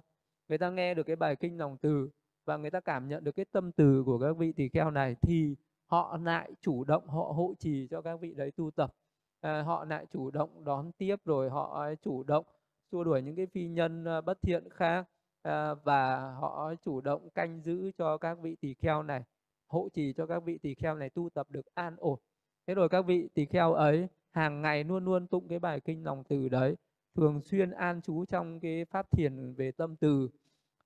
người 0.49 0.59
ta 0.59 0.71
nghe 0.71 0.95
được 0.95 1.03
cái 1.03 1.17
bài 1.17 1.37
kinh 1.37 1.59
lòng 1.59 1.77
từ 1.83 2.11
và 2.47 2.57
người 2.57 2.71
ta 2.71 2.81
cảm 2.81 3.09
nhận 3.09 3.25
được 3.25 3.33
cái 3.33 3.45
tâm 3.53 3.73
từ 3.73 4.03
của 4.07 4.19
các 4.19 4.37
vị 4.37 4.53
tỳ 4.53 4.69
kheo 4.69 4.91
này 4.91 5.17
thì 5.23 5.57
họ 5.87 6.19
lại 6.23 6.53
chủ 6.61 6.85
động 6.85 7.09
họ 7.09 7.33
hộ 7.37 7.55
trì 7.59 7.87
cho 7.91 8.03
các 8.03 8.21
vị 8.21 8.35
đấy 8.35 8.51
tu 8.57 8.71
tập. 8.71 8.95
À, 9.41 9.63
họ 9.63 9.85
lại 9.85 10.07
chủ 10.13 10.31
động 10.31 10.65
đón 10.65 10.93
tiếp 10.93 11.17
rồi 11.25 11.51
họ 11.51 11.95
chủ 12.03 12.23
động 12.23 12.47
xua 12.93 13.05
đuổi 13.05 13.23
những 13.23 13.37
cái 13.37 13.47
phi 13.47 13.69
nhân 13.69 14.05
à, 14.05 14.21
bất 14.21 14.43
thiện 14.43 14.69
khác 14.71 15.09
à, 15.43 15.75
và 15.75 16.31
họ 16.41 16.75
chủ 16.85 17.01
động 17.01 17.31
canh 17.31 17.61
giữ 17.61 17.91
cho 17.99 18.19
các 18.19 18.39
vị 18.43 18.57
tỳ 18.61 18.75
kheo 18.75 19.03
này 19.03 19.23
hộ 19.67 19.89
trì 19.95 20.13
cho 20.13 20.27
các 20.27 20.45
vị 20.45 20.59
tỳ 20.59 20.75
kheo 20.75 20.95
này 20.95 21.11
tu 21.11 21.31
tập 21.35 21.47
được 21.51 21.75
an 21.75 21.97
ổn. 21.99 22.19
Thế 22.67 22.75
rồi 22.75 22.89
các 22.89 23.03
vị 23.03 23.29
tỳ 23.35 23.47
kheo 23.47 23.73
ấy 23.73 24.09
hàng 24.31 24.63
ngày 24.63 24.85
luôn 24.85 25.05
luôn 25.05 25.27
tụng 25.27 25.49
cái 25.49 25.59
bài 25.59 25.81
kinh 25.81 26.05
lòng 26.05 26.25
từ 26.29 26.49
đấy 26.49 26.77
thường 27.15 27.41
xuyên 27.41 27.71
an 27.71 28.03
trú 28.03 28.25
trong 28.25 28.61
cái 28.61 28.85
pháp 28.85 29.11
thiền 29.11 29.55
về 29.55 29.73
tâm 29.73 29.97
từ 29.97 30.29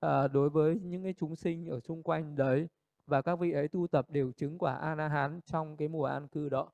à, 0.01 0.29
đối 0.29 0.51
với 0.51 0.81
những 0.83 1.03
cái 1.03 1.15
chúng 1.19 1.37
sinh 1.37 1.69
ở 1.69 1.81
xung 1.81 2.03
quanh 2.03 2.37
đấy 2.37 2.69
và 3.07 3.23
các 3.23 3.39
vị 3.39 3.53
ấy 3.53 3.69
tu 3.69 3.87
tập 3.87 4.07
đều 4.11 4.33
chứng 4.33 4.59
quả 4.59 4.75
a 4.75 4.95
la 4.95 5.09
hán 5.09 5.41
trong 5.47 5.77
cái 5.77 5.89
mùa 5.89 6.05
an 6.05 6.29
cư 6.29 6.49
đó. 6.49 6.73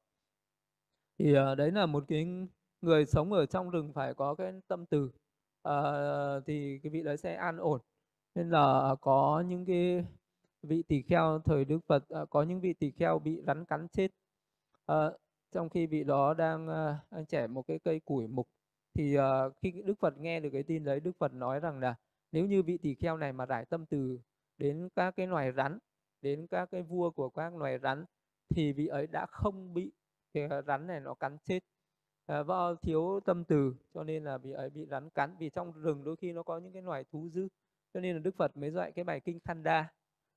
Thì 1.18 1.34
à, 1.34 1.54
đấy 1.54 1.70
là 1.72 1.86
một 1.86 2.04
cái 2.08 2.26
người 2.80 3.06
sống 3.06 3.32
ở 3.32 3.46
trong 3.46 3.70
rừng 3.70 3.92
phải 3.92 4.14
có 4.14 4.34
cái 4.34 4.52
tâm 4.68 4.86
từ. 4.86 5.10
À, 5.62 5.80
thì 6.46 6.78
cái 6.82 6.90
vị 6.90 7.02
đấy 7.02 7.16
sẽ 7.16 7.34
an 7.34 7.56
ổn. 7.56 7.80
Nên 8.34 8.50
là 8.50 8.94
có 9.00 9.44
những 9.48 9.64
cái 9.66 10.04
vị 10.62 10.82
tỳ 10.88 11.02
kheo 11.02 11.40
thời 11.44 11.64
đức 11.64 11.78
phật 11.86 12.08
à, 12.08 12.20
có 12.30 12.42
những 12.42 12.60
vị 12.60 12.72
tỳ 12.72 12.90
kheo 12.90 13.18
bị 13.18 13.42
rắn 13.46 13.64
cắn 13.64 13.88
chết. 13.88 14.10
À, 14.86 15.10
trong 15.52 15.68
khi 15.68 15.86
vị 15.86 16.04
đó 16.04 16.34
đang, 16.34 16.68
đang 17.10 17.26
chẻ 17.26 17.46
một 17.46 17.66
cái 17.66 17.78
cây 17.78 18.00
củi 18.00 18.26
mục 18.28 18.48
thì 18.96 19.18
uh, 19.18 19.22
khi 19.62 19.82
đức 19.84 19.94
phật 20.00 20.18
nghe 20.18 20.40
được 20.40 20.50
cái 20.52 20.62
tin 20.62 20.84
đấy 20.84 21.00
đức 21.00 21.12
phật 21.18 21.34
nói 21.34 21.60
rằng 21.60 21.80
là 21.80 21.94
nếu 22.36 22.46
như 22.46 22.62
vị 22.62 22.78
tỳ 22.78 22.94
kheo 22.94 23.16
này 23.16 23.32
mà 23.32 23.46
rải 23.46 23.64
tâm 23.64 23.86
từ 23.86 24.18
đến 24.58 24.88
các 24.96 25.16
cái 25.16 25.26
loài 25.26 25.52
rắn 25.52 25.78
đến 26.22 26.46
các 26.46 26.70
cái 26.70 26.82
vua 26.82 27.10
của 27.10 27.28
các 27.28 27.56
loài 27.56 27.78
rắn 27.78 28.04
thì 28.48 28.72
vị 28.72 28.86
ấy 28.86 29.06
đã 29.06 29.26
không 29.26 29.74
bị 29.74 29.92
cái 30.32 30.48
rắn 30.66 30.86
này 30.86 31.00
nó 31.00 31.14
cắn 31.14 31.36
chết. 31.44 31.60
À, 32.26 32.42
do 32.42 32.74
thiếu 32.74 33.20
tâm 33.24 33.44
từ 33.44 33.74
cho 33.94 34.04
nên 34.04 34.24
là 34.24 34.38
vị 34.38 34.52
ấy 34.52 34.70
bị 34.70 34.86
rắn 34.86 35.10
cắn 35.10 35.36
vì 35.38 35.50
trong 35.50 35.72
rừng 35.72 36.04
đôi 36.04 36.16
khi 36.16 36.32
nó 36.32 36.42
có 36.42 36.58
những 36.58 36.72
cái 36.72 36.82
loài 36.82 37.04
thú 37.12 37.28
dữ. 37.28 37.48
Cho 37.94 38.00
nên 38.00 38.16
là 38.16 38.20
đức 38.20 38.36
phật 38.36 38.56
mới 38.56 38.70
dạy 38.70 38.92
cái 38.92 39.04
bài 39.04 39.20
kinh 39.20 39.40
khanda 39.40 39.92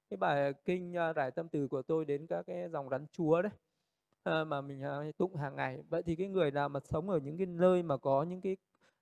cái 0.09 0.17
bài 0.17 0.53
kinh 0.65 0.95
uh, 1.09 1.15
rải 1.15 1.31
tâm 1.31 1.49
từ 1.49 1.67
của 1.67 1.81
tôi 1.81 2.05
đến 2.05 2.27
các 2.27 2.45
cái 2.47 2.69
dòng 2.69 2.89
rắn 2.89 3.05
chúa 3.11 3.41
đấy 3.41 3.51
à, 4.23 4.43
mà 4.43 4.61
mình 4.61 4.81
uh, 5.09 5.17
tụng 5.17 5.35
hàng 5.35 5.55
ngày. 5.55 5.83
Vậy 5.89 6.03
thì 6.03 6.15
cái 6.15 6.27
người 6.27 6.51
nào 6.51 6.69
mà 6.69 6.79
sống 6.79 7.09
ở 7.09 7.19
những 7.19 7.37
cái 7.37 7.47
nơi 7.47 7.83
mà 7.83 7.97
có 7.97 8.23
những 8.23 8.41
cái 8.41 8.57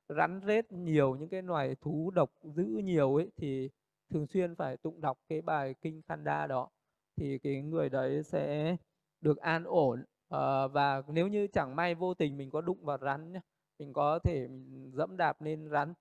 rắn 0.10 0.41
rết 0.48 0.72
nhiều 0.72 1.15
những 1.15 1.30
cái 1.30 1.41
loài 1.41 1.76
thú 1.82 2.12
độc 2.15 2.32
dữ 2.43 2.63
nhiều 2.65 3.15
ấy 3.15 3.32
thì 3.38 3.70
thường 4.10 4.28
xuyên 4.28 4.56
phải 4.56 4.78
tụng 4.78 5.02
đọc 5.02 5.17
cái 5.30 5.41
bài 5.41 5.76
kinh 5.82 6.02
Khanda 6.08 6.48
đó. 6.48 6.70
Thì 7.15 7.38
cái 7.38 7.62
người 7.62 7.89
đấy 7.89 8.24
sẽ 8.24 8.76
được 9.22 9.38
an 9.38 9.63
ổn 9.63 10.04
à, 10.30 10.67
và 10.67 11.02
nếu 11.08 11.28
như 11.28 11.48
chẳng 11.48 11.76
may 11.76 11.96
vô 11.96 12.13
tình 12.13 12.38
mình 12.38 12.50
có 12.50 12.62
đụng 12.62 12.86
vào 12.86 12.98
rắn 12.98 13.32
nhá, 13.32 13.41
mình 13.80 13.93
có 13.93 14.20
thể 14.20 14.48
mình 14.48 14.91
dẫm 14.93 15.17
đạp 15.17 15.41
lên 15.41 15.70
rắn 15.70 15.93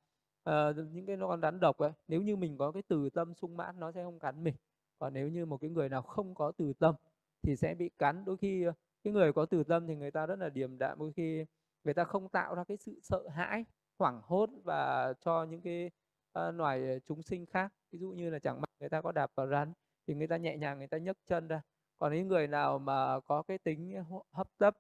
à, 0.45 0.73
những 0.93 1.07
cái 1.07 1.17
con 1.21 1.41
rắn 1.41 1.61
độc 1.61 1.79
ấy 1.79 1.93
nếu 2.09 2.23
như 2.23 2.37
mình 2.37 2.59
có 2.59 2.73
cái 2.73 2.83
từ 2.89 3.11
tâm 3.11 3.35
sung 3.35 3.57
mãn 3.57 3.81
nó 3.81 3.93
sẽ 3.93 4.05
không 4.05 4.19
cắn 4.19 4.45
mình. 4.45 4.55
Còn 4.99 5.15
nếu 5.15 5.29
như 5.29 5.47
một 5.47 5.59
cái 5.61 5.71
người 5.71 5.89
nào 5.89 6.03
không 6.03 6.35
có 6.35 6.53
từ 6.59 6.73
tâm 6.73 6.95
thì 7.43 7.57
sẽ 7.57 7.75
bị 7.75 7.91
cắn. 7.99 8.25
Đôi 8.25 8.37
khi 8.37 8.63
ờ, 8.63 8.73
cái 9.05 9.13
người 9.13 9.33
có 9.33 9.47
từ 9.47 9.65
tâm 9.65 9.87
thì 9.87 9.97
người 9.97 10.11
ta 10.11 10.27
rất 10.27 10.39
là 10.39 10.49
điềm 10.49 10.79
đạm 10.79 10.99
đôi 10.99 11.13
khi 11.13 11.45
người 11.85 11.95
ta 11.95 12.05
không 12.05 12.29
tạo 12.29 12.55
ra 12.55 12.65
cái 12.65 12.77
sự 12.77 13.01
sợ 13.03 13.29
hãi 13.29 13.65
hoảng 13.99 14.21
hốt 14.25 14.51
và 14.65 15.13
cho 15.21 15.45
những 15.45 15.61
cái 15.61 15.91
uh, 16.39 16.55
loài 16.55 16.89
ờ, 16.89 16.99
chúng 16.99 17.23
sinh 17.23 17.47
khác. 17.47 17.73
Ví 17.93 17.99
dụ 17.99 18.11
như 18.11 18.31
là 18.31 18.39
chẳng 18.39 18.61
may 18.61 18.69
người 18.81 18.89
ta 18.89 19.01
có 19.03 19.13
đạp 19.13 19.31
vào 19.35 19.47
rắn 19.47 19.73
thì 20.07 20.15
người 20.15 20.27
ta 20.27 20.37
nhẹ 20.37 20.57
nhàng 20.57 20.79
người 20.79 20.89
ta 20.89 20.99
nhấc 20.99 21.17
chân 21.27 21.49
ra. 21.49 21.63
Còn 21.99 22.13
những 22.13 22.29
người 22.29 22.47
nào 22.47 22.79
mà 22.79 23.21
có 23.21 23.43
cái 23.43 23.59
tính 23.59 24.05
hấp 24.33 24.49
tấp 24.59 24.77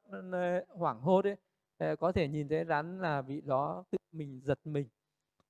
hoảng 0.69 1.01
hốt 1.01 1.25
ấy 1.25 1.37
ờ, 1.79 1.97
có 1.97 2.13
thể 2.13 2.29
nhìn 2.29 2.49
thấy 2.49 2.65
rắn 2.65 3.01
là 3.01 3.23
bị 3.23 3.41
đó 3.41 3.85
tự 3.91 3.99
mình 4.13 4.41
giật 4.45 4.59
mình. 4.65 4.89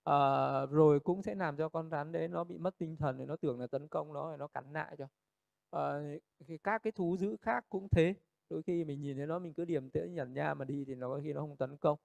À, 0.05 0.67
rồi 0.67 1.01
cũng 1.01 1.23
sẽ 1.23 1.35
làm 1.35 1.57
cho 1.57 1.69
con 1.69 1.91
rắn 1.91 2.13
đấy 2.13 2.29
nó 2.29 2.45
bị 2.45 2.59
mất 2.59 2.79
tinh 2.79 2.97
thần 2.97 3.19
thì 3.19 3.25
nó 3.27 3.37
tưởng 3.37 3.61
là 3.61 3.67
tấn 3.67 3.89
công 3.89 4.13
nó 4.13 4.37
nó 4.37 4.47
cắn 4.47 4.73
lại 4.73 4.97
cho. 4.99 5.07
À, 5.71 5.81
thì 6.47 6.59
các 6.59 6.83
cái 6.83 6.93
thú 6.93 7.17
dữ 7.17 7.37
khác 7.41 7.65
cũng 7.69 7.89
thế. 7.89 8.15
Đôi 8.51 8.63
khi 8.63 8.85
mình 8.85 9.01
nhìn 9.03 9.17
thấy 9.17 9.27
nó 9.27 9.39
mình 9.39 9.55
cứ 9.55 9.65
điềm 9.65 9.91
tĩnh 9.91 10.15
nhẩn 10.15 10.35
nha 10.35 10.55
mà 10.55 10.65
đi 10.65 10.85
thì 10.87 10.95
nó 10.95 11.09
có 11.09 11.21
khi 11.25 11.33
nó 11.33 11.41
không 11.41 11.57
tấn 11.57 11.77
công 11.77 11.99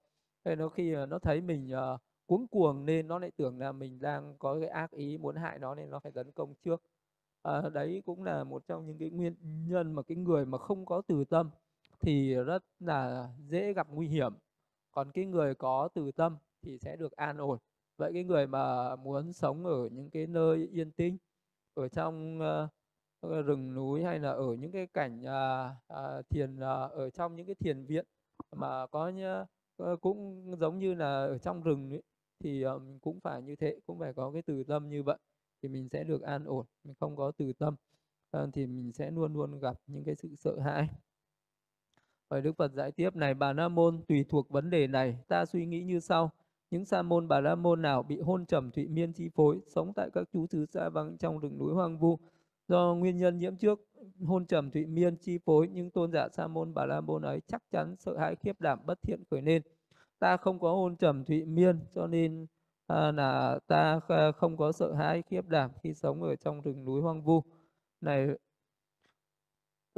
thế 0.45 0.55
nó 0.55 0.69
khi 0.69 0.93
ờ, 0.93 1.05
nó 1.05 1.19
thấy 1.19 1.41
mình 1.41 1.71
uh, 1.73 2.01
cuống 2.25 2.47
cuồng 2.47 2.85
nên 2.85 3.07
nó 3.07 3.19
lại 3.19 3.31
tưởng 3.37 3.59
là 3.59 3.71
mình 3.71 3.99
đang 3.99 4.35
có 4.39 4.59
cái 4.59 4.69
ác 4.69 4.91
ý 4.91 5.17
muốn 5.17 5.35
hại 5.35 5.59
nó 5.59 5.75
nên 5.75 5.89
nó 5.89 5.99
phải 5.99 6.11
tấn 6.11 6.31
công 6.31 6.53
trước. 6.65 6.81
À, 7.43 7.61
đấy 7.73 8.01
cũng 8.05 8.23
là 8.23 8.43
một 8.43 8.63
trong 8.67 8.87
những 8.87 8.97
cái 8.97 9.09
nguyên 9.09 9.35
nhân 9.67 9.93
mà 9.93 10.01
cái 10.01 10.17
người 10.17 10.45
mà 10.45 10.57
không 10.57 10.85
có 10.85 11.01
từ 11.07 11.23
tâm 11.23 11.49
thì 12.01 12.35
rất 12.35 12.63
là 12.79 13.29
dễ 13.49 13.73
gặp 13.73 13.87
nguy 13.91 14.07
hiểm. 14.07 14.33
Còn 14.91 15.11
cái 15.11 15.25
người 15.25 15.55
có 15.55 15.89
từ 15.93 16.11
tâm 16.11 16.37
thì 16.61 16.77
sẽ 16.77 16.95
được 16.95 17.11
an 17.11 17.37
ổn. 17.37 17.57
Vậy 17.97 18.11
cái 18.13 18.23
người 18.23 18.47
mà 18.47 18.95
muốn 18.95 19.33
sống 19.33 19.65
ở 19.65 19.89
những 19.91 20.09
cái 20.09 20.27
nơi 20.27 20.69
yên 20.71 20.91
tĩnh 20.91 21.17
ở 21.73 21.87
trong 21.87 22.39
uh, 23.27 23.45
rừng 23.45 23.73
núi 23.73 24.03
hay 24.03 24.19
là 24.19 24.31
ở 24.31 24.55
những 24.59 24.71
cái 24.71 24.87
cảnh 24.87 25.21
uh, 25.21 25.93
uh, 25.93 26.29
thiền 26.29 26.55
uh, 26.55 26.91
ở 26.91 27.09
trong 27.09 27.35
những 27.35 27.45
cái 27.45 27.55
thiền 27.55 27.85
viện 27.85 28.05
mà 28.55 28.87
có 28.87 29.07
uh, 29.09 29.47
Ờ, 29.81 29.95
cũng 30.01 30.43
giống 30.59 30.79
như 30.79 30.93
là 30.93 31.05
ở 31.05 31.37
trong 31.37 31.63
rừng 31.63 31.89
ấy, 31.93 32.01
thì 32.39 32.61
ờ, 32.61 32.79
cũng 33.01 33.19
phải 33.19 33.41
như 33.41 33.55
thế 33.55 33.75
cũng 33.85 33.99
phải 33.99 34.13
có 34.13 34.31
cái 34.31 34.41
từ 34.41 34.63
tâm 34.63 34.89
như 34.89 35.03
vậy 35.03 35.17
thì 35.63 35.69
mình 35.69 35.89
sẽ 35.89 36.03
được 36.03 36.21
an 36.21 36.45
ổn 36.45 36.65
mình 36.83 36.95
không 36.99 37.15
có 37.15 37.31
từ 37.37 37.53
tâm 37.53 37.75
ờ, 38.31 38.49
thì 38.53 38.67
mình 38.67 38.93
sẽ 38.93 39.11
luôn 39.11 39.33
luôn 39.33 39.59
gặp 39.59 39.77
những 39.87 40.03
cái 40.03 40.15
sự 40.15 40.35
sợ 40.35 40.59
hãi. 40.59 40.87
Hỏi 42.29 42.41
Đức 42.41 42.57
Phật 42.57 42.73
giải 42.73 42.91
tiếp 42.91 43.15
này 43.15 43.33
bà 43.33 43.53
La 43.53 43.67
Môn 43.67 44.01
tùy 44.07 44.25
thuộc 44.29 44.49
vấn 44.49 44.69
đề 44.69 44.87
này 44.87 45.17
ta 45.27 45.45
suy 45.45 45.65
nghĩ 45.65 45.83
như 45.83 45.99
sau. 45.99 46.31
Những 46.71 46.85
sa 46.85 47.01
môn 47.01 47.27
bà 47.27 47.39
la 47.39 47.55
môn 47.55 47.81
nào 47.81 48.03
bị 48.03 48.19
hôn 48.19 48.45
trầm 48.45 48.71
thụy 48.71 48.87
miên 48.87 49.13
chi 49.13 49.29
phối 49.35 49.59
sống 49.67 49.93
tại 49.95 50.09
các 50.13 50.27
chú 50.33 50.47
xứ 50.47 50.65
xa 50.65 50.89
vắng 50.89 51.17
trong 51.17 51.39
rừng 51.39 51.57
núi 51.57 51.73
hoang 51.73 51.97
vu 51.97 52.19
do 52.71 52.95
nguyên 52.95 53.17
nhân 53.17 53.39
nhiễm 53.39 53.55
trước 53.55 53.79
hôn 54.25 54.45
trầm 54.45 54.71
thụy 54.71 54.85
miên 54.85 55.17
chi 55.17 55.37
phối 55.45 55.67
những 55.67 55.91
tôn 55.91 56.11
giả 56.11 56.27
sa 56.29 56.47
môn 56.47 56.73
bà 56.73 56.85
la 56.85 57.01
môn 57.01 57.21
ấy 57.21 57.41
chắc 57.47 57.63
chắn 57.71 57.95
sợ 57.99 58.17
hãi 58.17 58.35
khiếp 58.35 58.61
đảm 58.61 58.79
bất 58.85 59.01
thiện 59.01 59.23
khởi 59.31 59.41
nên. 59.41 59.61
Ta 60.19 60.37
không 60.37 60.59
có 60.59 60.71
hôn 60.73 60.95
trầm 60.95 61.25
thụy 61.25 61.45
miên 61.45 61.79
cho 61.95 62.07
nên 62.07 62.47
à, 62.87 63.11
là 63.11 63.59
ta 63.67 63.99
à, 64.07 64.31
không 64.31 64.57
có 64.57 64.71
sợ 64.71 64.93
hãi 64.93 65.21
khiếp 65.21 65.47
đảm 65.47 65.71
khi 65.83 65.93
sống 65.93 66.23
ở 66.23 66.35
trong 66.35 66.61
rừng 66.61 66.85
núi 66.85 67.01
hoang 67.01 67.23
vu. 67.23 67.43
Này 68.01 68.27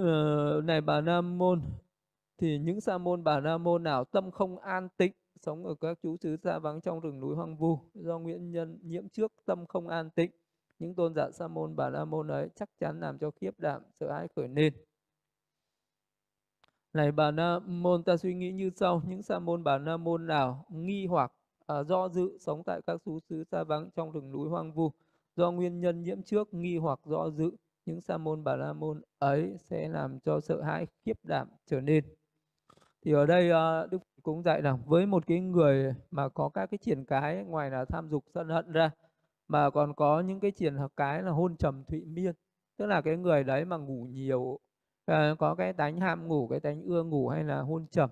uh, 0.01 0.63
này 0.63 0.81
bà 0.81 1.01
nam 1.01 1.37
môn 1.37 1.61
thì 2.37 2.57
những 2.59 2.81
sa 2.81 2.97
môn 2.97 3.23
bà 3.23 3.39
la 3.39 3.57
môn 3.57 3.83
nào 3.83 4.05
tâm 4.05 4.31
không 4.31 4.59
an 4.59 4.89
tịnh 4.97 5.13
sống 5.41 5.65
ở 5.65 5.75
các 5.81 5.97
chú 6.03 6.17
xứ 6.17 6.37
xa 6.43 6.59
vắng 6.59 6.81
trong 6.81 6.99
rừng 6.99 7.19
núi 7.19 7.35
hoang 7.35 7.57
vu 7.57 7.79
do 7.93 8.19
nguyên 8.19 8.51
nhân 8.51 8.79
nhiễm 8.83 9.09
trước 9.09 9.33
tâm 9.45 9.65
không 9.65 9.87
an 9.87 10.09
tịnh 10.09 10.31
những 10.83 10.95
tôn 10.95 11.13
giả 11.15 11.31
sa 11.31 11.47
môn 11.47 11.75
bà 11.75 11.89
la 11.89 12.05
môn 12.05 12.27
ấy 12.27 12.49
chắc 12.55 12.69
chắn 12.79 12.99
làm 12.99 13.17
cho 13.17 13.31
khiếp 13.31 13.59
đảm 13.59 13.81
sợ 13.99 14.11
hãi 14.11 14.27
khởi 14.35 14.47
nên 14.47 14.73
này 16.93 17.11
bà 17.11 17.31
la 17.31 17.59
môn 17.59 18.03
ta 18.03 18.17
suy 18.17 18.33
nghĩ 18.33 18.51
như 18.51 18.69
sau. 18.75 19.01
Những 19.07 19.23
sa 19.23 19.39
môn 19.39 19.63
bà 19.63 19.77
la 19.77 19.97
môn 19.97 20.27
nào 20.27 20.65
nghi 20.69 21.05
hoặc 21.05 21.31
à, 21.67 21.83
do 21.83 22.09
dự 22.09 22.37
sống 22.39 22.63
tại 22.65 22.81
các 22.87 23.01
xứ 23.05 23.19
xứ 23.29 23.43
xa 23.43 23.63
vắng 23.63 23.89
trong 23.95 24.11
rừng 24.11 24.31
núi 24.31 24.49
hoang 24.49 24.73
vu 24.73 24.91
do 25.35 25.51
nguyên 25.51 25.79
nhân 25.79 26.03
nhiễm 26.03 26.23
trước 26.23 26.53
nghi 26.53 26.77
hoặc 26.77 26.99
do 27.05 27.29
dự 27.29 27.51
những 27.85 28.01
sa 28.01 28.17
môn 28.17 28.43
bà 28.43 28.55
la 28.55 28.73
môn 28.73 29.01
ấy 29.19 29.57
sẽ 29.59 29.89
làm 29.89 30.19
cho 30.19 30.39
sợ 30.39 30.61
hãi 30.61 30.87
khiếp 31.05 31.17
đảm 31.23 31.47
trở 31.65 31.81
nên. 31.81 32.03
Thì 33.05 33.11
ở 33.13 33.25
đây 33.25 33.51
à, 33.51 33.85
đức 33.91 34.01
cũng 34.23 34.43
dạy 34.43 34.61
rằng 34.61 34.77
với 34.85 35.05
một 35.05 35.27
cái 35.27 35.39
người 35.39 35.93
mà 36.11 36.29
có 36.29 36.49
các 36.49 36.65
cái 36.65 36.77
triển 36.77 37.05
cái 37.05 37.43
ngoài 37.43 37.71
là 37.71 37.85
tham 37.85 38.09
dục 38.09 38.23
sân 38.33 38.49
hận 38.49 38.71
ra 38.71 38.91
mà 39.47 39.69
còn 39.69 39.93
có 39.95 40.19
những 40.19 40.39
cái 40.39 40.51
triển 40.51 40.77
cái 40.97 41.21
là 41.23 41.31
hôn 41.31 41.57
trầm 41.57 41.83
thụy 41.83 42.05
miên 42.05 42.33
tức 42.77 42.85
là 42.85 43.01
cái 43.01 43.17
người 43.17 43.43
đấy 43.43 43.65
mà 43.65 43.77
ngủ 43.77 44.07
nhiều 44.11 44.59
à, 45.05 45.35
có 45.39 45.55
cái 45.55 45.73
tánh 45.73 45.99
ham 45.99 46.27
ngủ 46.27 46.47
cái 46.47 46.59
tánh 46.59 46.81
ưa 46.83 47.03
ngủ 47.03 47.27
hay 47.29 47.43
là 47.43 47.61
hôn 47.61 47.87
trầm. 47.87 48.09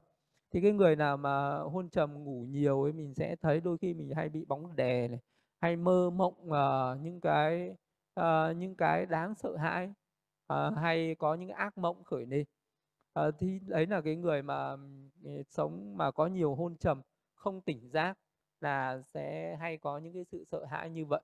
Thì 0.52 0.62
cái 0.62 0.72
người 0.72 0.96
nào 0.96 1.18
mà 1.18 1.58
hôn 1.58 1.90
trầm 1.90 2.24
ngủ 2.24 2.46
nhiều 2.50 2.84
ấy 2.84 2.94
mình 2.94 3.14
sẽ 3.14 3.36
thấy 3.36 3.62
đôi 3.62 3.78
khi 3.78 3.94
mình 3.94 4.12
hay 4.16 4.30
bị 4.30 4.46
bóng 4.46 4.76
đè 4.76 5.08
này 5.08 5.20
hay 5.62 5.76
mơ 5.76 6.10
mộng 6.10 6.34
uh, 6.50 7.02
những 7.02 7.22
cái 7.22 7.76
uh, 8.20 8.58
những 8.58 8.76
cái 8.76 9.06
đáng 9.06 9.36
sợ 9.36 9.56
hãi 9.58 9.94
uh, 10.54 10.78
hay 10.78 11.16
có 11.16 11.36
những 11.36 11.50
ác 11.50 11.78
mộng 11.78 12.04
khởi 12.04 12.26
lên. 12.26 12.46
Uh, 13.20 13.36
thì 13.40 13.60
đấy 13.68 13.86
là 13.88 14.02
cái 14.02 14.16
người 14.16 14.42
mà 14.42 14.76
ừ, 15.24 15.44
sống 15.50 15.98
mà 15.98 16.12
có 16.12 16.28
nhiều 16.28 16.56
hôn 16.56 16.78
trầm 16.78 17.02
không 17.36 17.62
tỉnh 17.62 17.90
giác 17.90 18.18
là 18.64 19.02
sẽ 19.14 19.56
hay 19.60 19.78
có 19.78 19.98
những 19.98 20.14
cái 20.14 20.26
sự 20.32 20.46
sợ 20.52 20.66
hãi 20.66 20.90
như 20.90 21.06
vậy. 21.06 21.22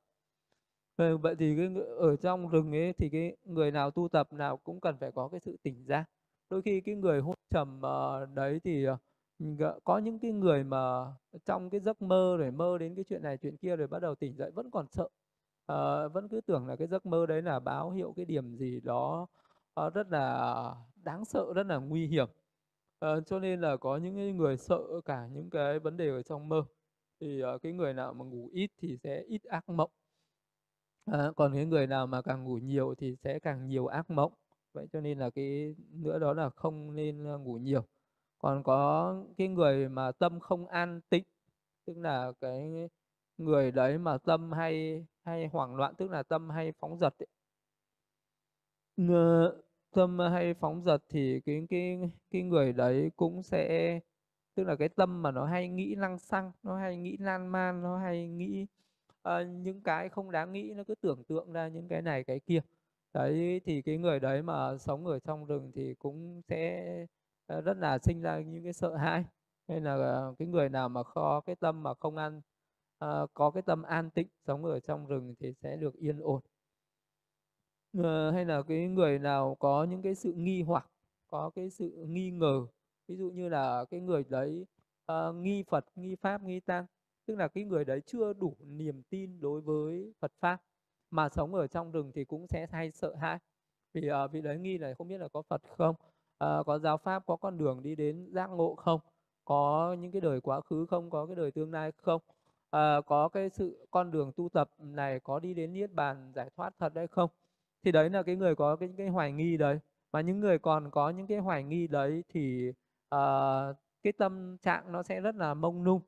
Ờ, 0.96 1.18
vậy 1.18 1.36
thì 1.40 1.56
cái 1.58 1.70
ở 1.98 2.16
trong 2.16 2.50
rừng 2.50 2.72
ấy 2.72 2.94
thì 2.94 3.10
cái 3.10 3.36
người 3.46 3.72
nào 3.72 3.92
tu 3.92 4.08
tập 4.10 4.34
nào 4.34 4.58
cũng 4.58 4.80
cần 4.80 4.98
phải 5.00 5.12
có 5.12 5.28
cái 5.28 5.40
sự 5.40 5.58
tỉnh 5.64 5.86
giác. 5.86 6.06
Đôi 6.50 6.62
khi 6.62 6.82
cái 6.82 6.96
người 6.96 7.22
hôn 7.22 7.36
trầm 7.50 7.82
ờ, 7.82 8.26
đấy 8.34 8.60
thì 8.64 8.86
ờ, 8.86 8.98
có 9.84 9.98
những 9.98 10.20
cái 10.20 10.32
người 10.32 10.64
mà 10.64 11.06
trong 11.46 11.70
cái 11.70 11.80
giấc 11.82 12.02
mơ 12.02 12.38
rồi 12.40 12.52
mơ 12.52 12.78
đến 12.78 12.96
cái 12.96 13.04
chuyện 13.10 13.24
này 13.24 13.38
chuyện 13.38 13.58
kia 13.58 13.76
rồi 13.76 13.88
bắt 13.88 14.00
đầu 14.00 14.16
tỉnh 14.16 14.36
dậy 14.38 14.52
vẫn 14.52 14.72
còn 14.72 14.88
sợ. 14.92 15.08
À, 15.68 16.08
vẫn 16.08 16.28
cứ 16.30 16.42
tưởng 16.42 16.68
là 16.68 16.76
cái 16.76 16.88
giấc 16.88 17.06
mơ 17.06 17.26
đấy 17.26 17.42
là 17.42 17.60
báo 17.60 17.92
hiệu 17.92 18.14
cái 18.16 18.26
điểm 18.26 18.56
gì 18.58 18.80
đó 18.84 19.28
rất 19.94 20.08
là 20.12 20.76
đáng 21.04 21.26
sợ 21.26 21.46
rất 21.56 21.68
là 21.68 21.78
nguy 21.78 22.08
hiểm. 22.08 22.28
À, 23.00 23.10
cho 23.26 23.40
nên 23.40 23.62
là 23.62 23.78
có 23.78 23.98
những 23.98 24.38
người 24.38 24.58
sợ 24.58 24.80
cả 25.06 25.28
những 25.34 25.50
cái 25.50 25.80
vấn 25.80 25.98
đề 25.98 26.10
ở 26.10 26.22
trong 26.22 26.50
mơ 26.50 26.64
thì 27.20 27.44
uh, 27.44 27.62
cái 27.62 27.72
người 27.72 27.94
nào 27.94 28.14
mà 28.14 28.26
ngủ 28.26 28.50
ít 28.54 28.72
thì 28.78 28.98
sẽ 29.04 29.22
ít 29.22 29.44
ác 29.44 29.70
mộng. 29.70 29.92
Uh, 31.12 31.36
còn 31.36 31.54
cái 31.54 31.66
người 31.66 31.88
nào 31.88 32.08
mà 32.08 32.22
càng 32.22 32.44
ngủ 32.44 32.58
nhiều 32.58 32.96
thì 32.98 33.16
sẽ 33.24 33.40
càng 33.40 33.68
nhiều 33.68 33.88
ác 33.88 34.10
mộng. 34.10 34.34
Vậy 34.74 34.88
cho 34.94 35.02
nên 35.02 35.20
là 35.20 35.30
cái 35.30 35.76
nữa 35.92 36.20
đó 36.20 36.34
là 36.34 36.50
không 36.50 36.96
nên 36.96 37.26
ờ, 37.26 37.38
ngủ 37.38 37.58
nhiều. 37.58 37.84
Còn 38.40 38.64
có 38.64 39.16
cái 39.38 39.48
người 39.48 39.90
mà 39.90 40.12
tâm 40.12 40.40
không 40.40 40.68
an 40.68 41.02
tịnh 41.10 41.24
tức 41.86 41.98
là 41.98 42.32
cái 42.42 42.90
người 43.38 43.72
đấy 43.72 43.98
mà 43.98 44.18
tâm 44.18 44.52
hay 44.52 45.06
hay 45.24 45.48
hoảng 45.48 45.76
loạn 45.76 45.96
tức 45.98 46.12
là 46.12 46.24
tâm 46.24 46.50
hay 46.50 46.72
phóng 46.80 46.98
dật 46.98 47.14
ấy. 47.20 47.28
tâm 49.92 50.20
hay 50.20 50.54
phóng 50.54 50.84
dật 50.84 51.04
thì 51.10 51.42
cái 51.46 51.66
cái 51.70 52.00
cái 52.32 52.42
người 52.42 52.74
đấy 52.74 53.12
cũng 53.16 53.44
sẽ 53.44 54.00
tức 54.58 54.64
là 54.64 54.76
cái 54.76 54.90
tâm 54.90 55.22
mà 55.22 55.32
nó 55.32 55.46
hay 55.46 55.70
nghĩ 55.70 55.96
lăng 55.96 56.20
xăng 56.20 56.52
nó 56.64 56.78
hay 56.78 56.98
nghĩ 56.98 57.18
lan 57.18 57.48
man 57.48 57.82
nó 57.82 57.98
hay 57.98 58.28
nghĩ 58.28 58.68
uh, 59.30 59.48
những 59.48 59.82
cái 59.82 60.10
không 60.10 60.32
đáng 60.32 60.54
nghĩ 60.54 60.74
nó 60.76 60.84
cứ 60.84 60.96
tưởng 60.96 61.24
tượng 61.24 61.54
ra 61.54 61.68
những 61.68 61.88
cái 61.88 62.02
này 62.02 62.24
cái 62.24 62.40
kia. 62.40 62.60
Đấy 63.14 63.62
thì 63.66 63.82
cái 63.82 63.98
người 63.98 64.20
đấy 64.20 64.42
mà 64.42 64.78
sống 64.78 65.06
ở 65.06 65.20
trong 65.20 65.46
rừng 65.46 65.72
thì 65.76 65.94
cũng 66.00 66.42
sẽ 66.48 66.86
ờ, 67.48 67.62
rất 67.62 67.78
là 67.78 67.98
sinh 67.98 68.22
ra 68.22 68.40
những 68.40 68.64
cái 68.64 68.74
sợ 68.74 68.96
hãi. 68.96 69.26
Nên 69.68 69.84
là 69.84 69.96
ờ, 69.96 70.36
cái 70.40 70.48
người 70.48 70.70
nào 70.70 70.90
mà 70.90 71.04
có 71.04 71.42
cái 71.46 71.56
tâm 71.56 71.84
mà 71.84 71.94
không 71.94 72.18
an 72.18 72.42
uh, 73.06 73.30
có 73.34 73.52
cái 73.52 73.64
tâm 73.64 73.84
an 73.84 74.10
tịnh 74.10 74.28
sống 74.48 74.66
ở 74.66 74.80
trong 74.80 75.08
rừng 75.08 75.36
thì 75.40 75.54
sẽ 75.54 75.78
được 75.78 75.96
yên 75.96 76.20
ổn. 76.20 76.42
Uh, 78.00 78.34
hay 78.34 78.46
là 78.46 78.62
cái 78.68 78.88
người 78.88 79.20
nào 79.20 79.56
có 79.60 79.84
những 79.84 80.02
cái 80.02 80.16
sự 80.16 80.34
nghi 80.34 80.62
hoặc 80.62 80.90
có 81.28 81.52
cái 81.56 81.70
sự 81.70 82.06
nghi 82.10 82.32
ngờ 82.32 82.68
ví 83.08 83.18
dụ 83.18 83.30
như 83.30 83.50
là 83.50 83.86
cái 83.90 84.00
người 84.00 84.24
đấy 84.30 84.66
uh, 85.12 85.36
nghi 85.36 85.64
Phật 85.64 85.86
nghi 85.96 86.16
Pháp 86.16 86.44
nghi 86.44 86.60
Tăng 86.60 86.86
tức 87.26 87.36
là 87.36 87.48
cái 87.48 87.64
người 87.64 87.86
đấy 87.86 88.02
chưa 88.06 88.34
đủ 88.34 88.56
niềm 88.60 89.04
tin 89.10 89.40
đối 89.42 89.62
với 89.62 90.14
Phật 90.20 90.32
Pháp 90.40 90.62
mà 91.12 91.30
sống 91.30 91.56
ở 91.56 91.68
trong 91.68 91.92
rừng 91.92 92.12
thì 92.16 92.26
cũng 92.26 92.48
sẽ 92.48 92.68
hay 92.72 92.92
sợ 92.92 93.16
hãi. 93.16 93.38
Vì 93.94 94.10
uh, 94.12 94.32
vị 94.32 94.42
đấy 94.42 94.60
nghi 94.60 94.78
là 94.78 94.94
không 94.98 95.08
biết 95.08 95.18
là 95.18 95.28
có 95.28 95.42
Phật 95.42 95.62
không 95.78 95.96
uh, 96.44 96.66
có 96.66 96.80
giáo 96.80 96.98
pháp 96.98 97.26
có 97.26 97.36
con 97.36 97.58
đường 97.58 97.84
đi 97.84 97.96
đến 97.96 98.30
giác 98.32 98.48
ngộ 98.48 98.76
không 98.76 99.00
có 99.46 99.96
những 100.00 100.12
cái 100.12 100.22
đời 100.22 100.42
quá 100.42 100.62
khứ 100.62 100.86
không 100.86 101.10
có 101.10 101.26
cái 101.26 101.36
đời 101.36 101.52
tương 101.52 101.72
lai 101.72 101.92
không 101.98 102.22
uh, 102.76 103.06
có 103.06 103.30
cái 103.34 103.50
sự 103.50 103.88
con 103.92 104.12
đường 104.12 104.32
tu 104.36 104.50
tập 104.50 104.70
này 104.78 105.20
có 105.20 105.40
đi 105.40 105.54
đến 105.54 105.74
niết 105.74 105.94
bàn 105.94 106.32
giải 106.36 106.50
thoát 106.56 106.74
thật 106.80 106.92
hay 106.96 107.08
không. 107.08 107.30
Thì 107.84 107.92
đấy 107.92 108.10
là 108.10 108.24
cái 108.24 108.36
người 108.36 108.56
có 108.56 108.76
cái 108.76 108.90
cái 108.98 109.08
hoài 109.08 109.32
nghi 109.32 109.58
đấy. 109.58 109.80
Mà 110.12 110.22
những 110.22 110.40
người 110.40 110.60
còn 110.60 110.92
có 110.92 111.10
những 111.10 111.28
cái 111.28 111.38
hoài 111.38 111.64
nghi 111.64 111.88
đấy 111.88 112.24
thì 112.30 112.72
uh, 113.16 113.76
cái 114.04 114.14
tâm 114.14 114.58
trạng 114.58 114.92
nó 114.92 115.04
sẽ 115.04 115.22
rất 115.22 115.36
là 115.36 115.54
mông 115.54 115.84
lung. 115.84 116.02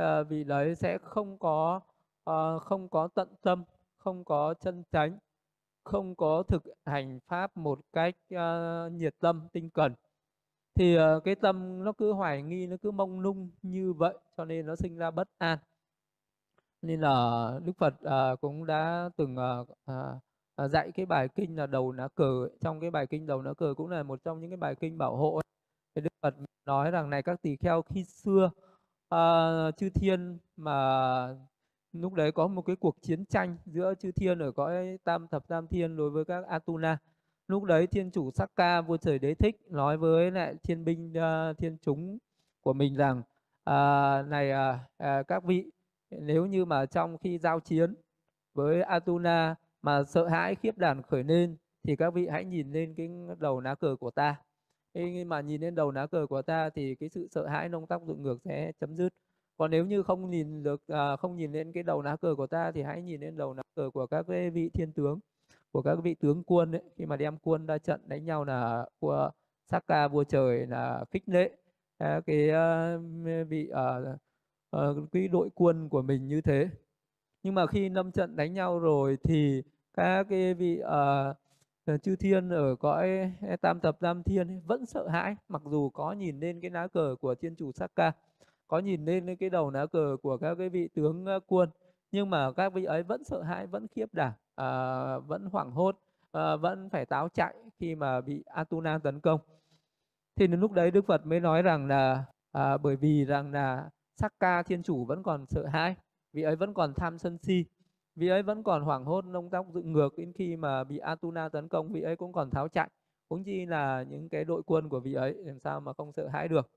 Uh, 0.00 0.28
vì 0.28 0.44
đấy 0.44 0.74
sẽ 0.74 0.98
không 0.98 1.38
có 1.38 1.80
uh, 2.30 2.62
không 2.62 2.88
có 2.88 3.08
tận 3.14 3.28
tâm 3.42 3.64
không 3.96 4.24
có 4.24 4.54
chân 4.54 4.82
chánh 4.92 5.18
không 5.84 6.14
có 6.14 6.42
thực 6.42 6.62
hành 6.86 7.20
pháp 7.26 7.56
một 7.56 7.80
cách 7.92 8.14
uh, 8.34 8.92
nhiệt 8.92 9.14
tâm 9.20 9.48
tinh 9.52 9.70
cần. 9.70 9.94
Thì 10.74 10.98
uh, 10.98 11.24
cái 11.24 11.34
tâm 11.34 11.84
nó 11.84 11.92
cứ 11.92 12.12
hoài 12.12 12.42
nghi 12.42 12.66
nó 12.66 12.76
cứ 12.82 12.90
mông 12.90 13.20
lung 13.20 13.50
như 13.62 13.92
vậy 13.92 14.14
cho 14.36 14.44
nên 14.44 14.66
nó 14.66 14.76
sinh 14.76 14.96
ra 14.96 15.10
bất 15.10 15.28
an. 15.38 15.58
Nên 16.82 17.00
là 17.00 17.50
đức 17.64 17.72
phật 17.78 17.94
uh, 18.04 18.40
cũng 18.40 18.66
đã 18.66 19.10
từng 19.16 19.36
uh, 19.36 19.68
uh, 20.64 20.70
dạy 20.70 20.92
cái 20.92 21.06
bài 21.06 21.28
kinh 21.28 21.56
là 21.56 21.66
đầu 21.66 21.92
nã 21.92 22.08
cờ 22.14 22.48
trong 22.60 22.80
cái 22.80 22.90
bài 22.90 23.06
kinh 23.06 23.26
đầu 23.26 23.42
nã 23.42 23.52
cờ 23.54 23.74
cũng 23.76 23.90
là 23.90 24.02
một 24.02 24.24
trong 24.24 24.40
những 24.40 24.50
cái 24.50 24.56
bài 24.56 24.74
kinh 24.74 24.98
bảo 24.98 25.16
hộ 25.16 25.40
thì 26.00 26.04
đức 26.04 26.14
phật 26.22 26.34
nói 26.66 26.90
rằng 26.90 27.10
này 27.10 27.22
các 27.22 27.42
tỳ 27.42 27.56
kheo 27.56 27.82
khi 27.82 28.04
xưa 28.04 28.50
uh, 29.14 29.76
chư 29.76 29.90
thiên 29.90 30.38
mà 30.56 31.28
lúc 31.92 32.14
đấy 32.14 32.32
có 32.32 32.46
một 32.46 32.62
cái 32.62 32.76
cuộc 32.76 32.96
chiến 33.02 33.26
tranh 33.26 33.56
giữa 33.66 33.94
chư 33.94 34.12
thiên 34.12 34.38
ở 34.38 34.52
cõi 34.52 34.98
tam 35.04 35.28
thập 35.28 35.48
tam 35.48 35.66
thiên 35.66 35.96
đối 35.96 36.10
với 36.10 36.24
các 36.24 36.46
atuna. 36.46 36.98
Lúc 37.48 37.64
đấy 37.64 37.86
thiên 37.86 38.10
chủ 38.10 38.30
Sakka 38.30 38.80
vua 38.80 38.96
trời 38.96 39.18
đế 39.18 39.34
thích 39.34 39.60
nói 39.70 39.96
với 39.96 40.30
lại 40.30 40.54
thiên 40.62 40.84
binh 40.84 41.12
uh, 41.12 41.58
thiên 41.58 41.76
chúng 41.82 42.18
của 42.60 42.72
mình 42.72 42.96
rằng 42.96 43.18
uh, 43.70 44.28
này 44.28 44.50
uh, 44.52 44.76
uh, 45.02 45.28
các 45.28 45.44
vị 45.44 45.70
nếu 46.10 46.46
như 46.46 46.64
mà 46.64 46.86
trong 46.86 47.18
khi 47.18 47.38
giao 47.38 47.60
chiến 47.60 47.94
với 48.54 48.82
Atuna 48.82 49.54
mà 49.82 50.04
sợ 50.04 50.28
hãi 50.28 50.54
khiếp 50.54 50.78
đàn 50.78 51.02
khởi 51.02 51.24
lên 51.24 51.56
thì 51.82 51.96
các 51.96 52.14
vị 52.14 52.28
hãy 52.30 52.44
nhìn 52.44 52.72
lên 52.72 52.94
cái 52.96 53.10
đầu 53.38 53.60
lá 53.60 53.74
cờ 53.74 53.96
của 54.00 54.10
ta 54.10 54.36
khi 54.94 55.24
mà 55.24 55.40
nhìn 55.40 55.60
lên 55.60 55.74
đầu 55.74 55.90
lá 55.90 56.06
cờ 56.06 56.26
của 56.26 56.42
ta 56.42 56.70
thì 56.70 56.94
cái 56.94 57.08
sự 57.08 57.28
sợ 57.30 57.46
hãi 57.46 57.68
nông 57.68 57.86
tóc 57.86 58.02
dựng 58.06 58.22
ngược 58.22 58.38
sẽ 58.44 58.72
chấm 58.80 58.96
dứt. 58.96 59.12
Còn 59.56 59.70
nếu 59.70 59.86
như 59.86 60.02
không 60.02 60.30
nhìn 60.30 60.62
được 60.62 60.82
à, 60.88 61.16
không 61.16 61.36
nhìn 61.36 61.52
lên 61.52 61.72
cái 61.72 61.82
đầu 61.82 62.02
lá 62.02 62.16
cờ 62.16 62.34
của 62.34 62.46
ta 62.46 62.72
thì 62.72 62.82
hãy 62.82 63.02
nhìn 63.02 63.20
lên 63.20 63.36
đầu 63.36 63.54
lá 63.54 63.62
cờ 63.76 63.90
của 63.90 64.06
các 64.06 64.26
cái 64.28 64.50
vị 64.50 64.70
thiên 64.74 64.92
tướng 64.92 65.20
của 65.72 65.82
các 65.82 65.98
vị 66.02 66.14
tướng 66.14 66.42
quân 66.44 66.72
ấy, 66.72 66.82
khi 66.96 67.06
mà 67.06 67.16
đem 67.16 67.36
quân 67.42 67.66
ra 67.66 67.78
trận 67.78 68.00
đánh 68.06 68.24
nhau 68.24 68.44
là 68.44 68.86
của 68.98 69.30
Saka 69.70 70.08
vua 70.08 70.24
trời 70.24 70.66
là 70.66 71.04
khích 71.10 71.28
lệ. 71.28 71.50
À, 71.98 72.20
cái 72.26 72.48
uh, 72.48 73.48
vị 73.48 73.70
uh, 73.72 74.18
uh, 74.76 75.12
cái 75.12 75.28
đội 75.28 75.48
quân 75.54 75.88
của 75.88 76.02
mình 76.02 76.28
như 76.28 76.40
thế. 76.40 76.68
Nhưng 77.42 77.54
mà 77.54 77.66
khi 77.66 77.88
lâm 77.88 78.12
trận 78.12 78.36
đánh 78.36 78.52
nhau 78.54 78.78
rồi 78.78 79.18
thì 79.24 79.62
các 79.94 80.26
cái 80.30 80.54
vị 80.54 80.82
uh, 80.82 81.36
Ờ, 81.90 81.98
chư 81.98 82.16
thiên 82.16 82.48
ở 82.48 82.74
cõi 82.74 83.08
e 83.40 83.56
tam 83.60 83.80
tập 83.80 83.96
tam 84.00 84.22
thiên 84.22 84.60
vẫn 84.66 84.86
sợ 84.86 85.08
hãi 85.08 85.36
mặc 85.48 85.62
dù 85.64 85.90
có 85.90 86.12
nhìn 86.12 86.40
lên 86.40 86.60
cái 86.60 86.70
lá 86.70 86.88
cờ 86.88 87.16
của 87.20 87.34
thiên 87.34 87.56
chủ 87.56 87.72
Saka 87.72 88.12
có 88.68 88.78
nhìn 88.78 89.04
lên 89.04 89.36
cái 89.36 89.50
đầu 89.50 89.70
lá 89.70 89.86
cờ 89.86 90.16
của 90.22 90.36
các 90.36 90.54
cái 90.54 90.68
vị 90.68 90.88
tướng 90.94 91.26
quân 91.46 91.70
nhưng 92.12 92.30
mà 92.30 92.52
các 92.52 92.72
vị 92.72 92.84
ấy 92.84 93.02
vẫn 93.02 93.24
sợ 93.24 93.42
hãi 93.42 93.66
vẫn 93.66 93.86
khiếp 93.88 94.06
đảm 94.12 94.32
à, 94.54 94.68
vẫn 95.18 95.46
hoảng 95.52 95.70
hốt 95.70 95.98
à, 96.32 96.56
vẫn 96.56 96.90
phải 96.90 97.06
táo 97.06 97.28
chạy 97.28 97.54
khi 97.78 97.94
mà 97.94 98.20
bị 98.20 98.44
Atuna 98.46 98.98
tấn 98.98 99.20
công. 99.20 99.40
Thì 100.36 100.46
đến 100.46 100.60
lúc 100.60 100.72
đấy 100.72 100.90
Đức 100.90 101.06
Phật 101.06 101.26
mới 101.26 101.40
nói 101.40 101.62
rằng 101.62 101.86
là 101.86 102.24
à, 102.52 102.76
bởi 102.76 102.96
vì 102.96 103.24
rằng 103.24 103.52
là 103.52 103.90
Sakka 104.16 104.62
thiên 104.62 104.82
chủ 104.82 105.04
vẫn 105.04 105.22
còn 105.22 105.46
sợ 105.46 105.66
hãi 105.66 105.94
vị 106.32 106.42
ấy 106.42 106.56
vẫn 106.56 106.74
còn 106.74 106.94
tham 106.96 107.18
sân 107.18 107.38
si 107.38 107.64
vị 108.20 108.28
ấy 108.28 108.42
vẫn 108.42 108.62
còn 108.62 108.82
hoảng 108.82 109.04
hốt 109.04 109.26
lông 109.26 109.50
tóc 109.50 109.66
dựng 109.74 109.92
ngược 109.92 110.18
đến 110.18 110.32
khi 110.32 110.56
mà 110.56 110.84
bị 110.84 110.98
Atuna 110.98 111.48
tấn 111.48 111.68
công 111.68 111.92
vị 111.92 112.02
ấy 112.02 112.16
cũng 112.16 112.32
còn 112.32 112.50
tháo 112.50 112.68
chạy. 112.68 112.88
Cũng 113.28 113.44
chi 113.44 113.66
là 113.66 114.02
những 114.02 114.28
cái 114.28 114.44
đội 114.44 114.62
quân 114.66 114.88
của 114.88 115.00
vị 115.00 115.14
ấy 115.14 115.34
làm 115.34 115.58
sao 115.60 115.80
mà 115.80 115.92
không 115.92 116.12
sợ 116.12 116.28
hãi 116.28 116.48
được. 116.48 116.70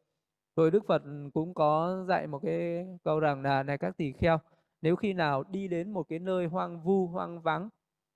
Rồi 0.55 0.71
Đức 0.71 0.85
Phật 0.87 1.01
cũng 1.33 1.53
có 1.53 2.05
dạy 2.07 2.27
một 2.27 2.39
cái 2.43 2.87
câu 3.03 3.19
rằng 3.19 3.41
là 3.41 3.63
này 3.63 3.77
các 3.77 3.97
tỳ 3.97 4.11
kheo 4.11 4.37
nếu 4.81 4.95
khi 4.95 5.13
nào 5.13 5.43
đi 5.43 5.67
đến 5.67 5.91
một 5.91 6.03
cái 6.09 6.19
nơi 6.19 6.45
hoang 6.45 6.81
vu 6.83 7.07
hoang 7.07 7.41
vắng 7.41 7.69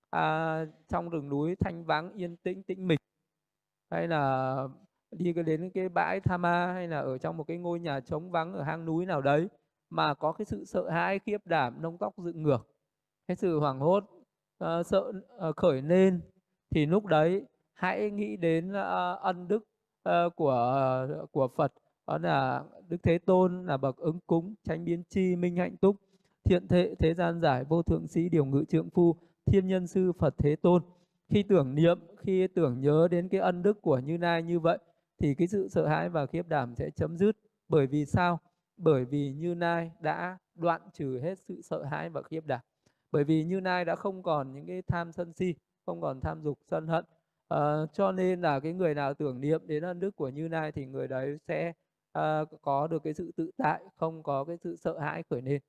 à, 0.10 0.66
trong 0.88 1.10
rừng 1.10 1.30
núi 1.30 1.56
thanh 1.56 1.86
vắng 1.86 2.14
yên 2.14 2.38
tĩnh 2.38 2.64
tĩnh 2.64 2.88
mịch 2.88 3.00
hay 3.92 4.08
là 4.08 4.58
đi 5.12 5.34
đến 5.34 5.72
cái 5.74 5.90
bãi 5.90 6.20
Thama 6.20 6.74
hay 6.74 6.88
là 6.88 7.00
ở 7.00 7.18
trong 7.18 7.38
một 7.38 7.44
cái 7.48 7.58
ngôi 7.58 7.80
nhà 7.80 8.00
trống 8.00 8.32
vắng 8.32 8.54
ở 8.54 8.64
hang 8.64 8.86
núi 8.86 9.06
nào 9.06 9.22
đấy 9.22 9.48
mà 9.90 10.14
có 10.14 10.32
cái 10.32 10.46
sự 10.46 10.66
sợ 10.66 10.90
hãi 10.90 11.20
khiếp 11.20 11.38
đảm 11.46 11.82
nông 11.82 11.98
tóc 11.98 12.14
dựng 12.18 12.44
ngược 12.44 12.77
cái 13.28 13.38
sự 13.38 13.60
hoảng 13.60 13.80
hốt 13.80 14.04
uh, 14.64 14.86
sợ 14.86 15.12
uh, 15.50 15.56
khởi 15.56 15.82
lên 15.82 16.22
thì 16.76 16.86
lúc 16.86 17.06
đấy 17.06 17.46
hãy 17.74 18.12
nghĩ 18.12 18.38
đến 18.38 18.70
uh, 18.70 19.20
ân 19.22 19.48
đức 19.48 19.64
uh, 20.10 20.36
của 20.36 20.78
uh, 21.24 21.32
của 21.32 21.48
Phật. 21.58 21.74
Đó 22.08 22.18
là 22.18 22.64
Đức 22.90 22.98
Thế 23.04 23.18
Tôn 23.18 23.66
là 23.66 23.78
bậc 23.78 23.98
ứng 23.98 24.20
cúng 24.28 24.56
tránh 24.64 24.86
biến 24.86 25.04
chi 25.10 25.36
minh 25.36 25.56
hạnh 25.56 25.78
túc 25.78 25.96
thiện 26.44 26.68
thế 26.68 26.96
thế 27.00 27.14
gian 27.14 27.42
giải 27.42 27.64
vô 27.64 27.84
thượng 27.84 28.08
sĩ 28.08 28.30
điều 28.30 28.46
ngự 28.46 28.64
trượng 28.70 28.90
phu 28.90 29.16
thiên 29.46 29.68
nhân 29.68 29.88
sư 29.88 30.12
Phật 30.20 30.34
Thế 30.38 30.56
Tôn. 30.56 30.84
Khi 31.30 31.44
tưởng 31.44 31.76
niệm 31.76 32.00
khi 32.18 32.48
tưởng 32.48 32.82
nhớ 32.82 33.08
đến 33.12 33.30
cái 33.30 33.42
ân 33.42 33.64
đức 33.64 33.82
của 33.82 34.00
Như 34.00 34.18
Lai 34.18 34.44
như 34.44 34.60
vậy 34.60 34.78
thì 35.20 35.36
cái 35.36 35.48
sự 35.48 35.68
sợ 35.68 35.88
hãi 35.88 36.10
và 36.10 36.26
khiếp 36.26 36.48
đảm 36.48 36.76
sẽ 36.76 36.90
chấm 36.96 37.18
dứt. 37.18 37.38
Bởi 37.70 37.88
vì 37.88 38.06
sao? 38.06 38.40
Bởi 38.78 39.06
vì 39.06 39.34
Như 39.34 39.54
Lai 39.54 39.92
đã 40.00 40.38
đoạn 40.56 40.82
trừ 40.94 41.20
hết 41.24 41.40
sự 41.48 41.62
sợ 41.62 41.84
hãi 41.84 42.10
và 42.10 42.22
khiếp 42.22 42.46
đảm 42.46 42.62
bởi 43.12 43.24
vì 43.24 43.44
Như 43.44 43.60
Lai 43.60 43.86
đã 43.86 43.96
không 43.96 44.24
còn 44.24 44.54
những 44.54 44.68
cái 44.68 44.82
tham 44.82 45.12
sân 45.12 45.34
si 45.34 45.56
không 45.86 46.02
còn 46.02 46.20
tham 46.22 46.42
dục 46.44 46.60
sân 46.72 46.88
hận. 46.88 47.06
À, 47.48 47.86
cho 47.94 48.12
nên 48.12 48.42
là 48.42 48.60
cái 48.60 48.74
người 48.74 48.94
nào 48.96 49.14
tưởng 49.14 49.42
niệm 49.42 49.62
đến 49.68 49.84
ân 49.84 50.00
đức 50.00 50.16
của 50.16 50.30
Như 50.30 50.48
Lai 50.48 50.72
thì 50.72 50.86
người 50.86 51.08
đấy 51.08 51.38
sẽ 51.48 51.74
à, 52.12 52.42
có 52.62 52.88
được 52.88 53.04
cái 53.04 53.14
sự 53.14 53.32
tự 53.38 53.52
tại 53.58 53.82
không 53.96 54.24
có 54.24 54.44
cái 54.44 54.58
sự 54.64 54.76
sợ 54.76 55.00
hãi 55.00 55.24
khởi 55.30 55.42
lên 55.42 55.62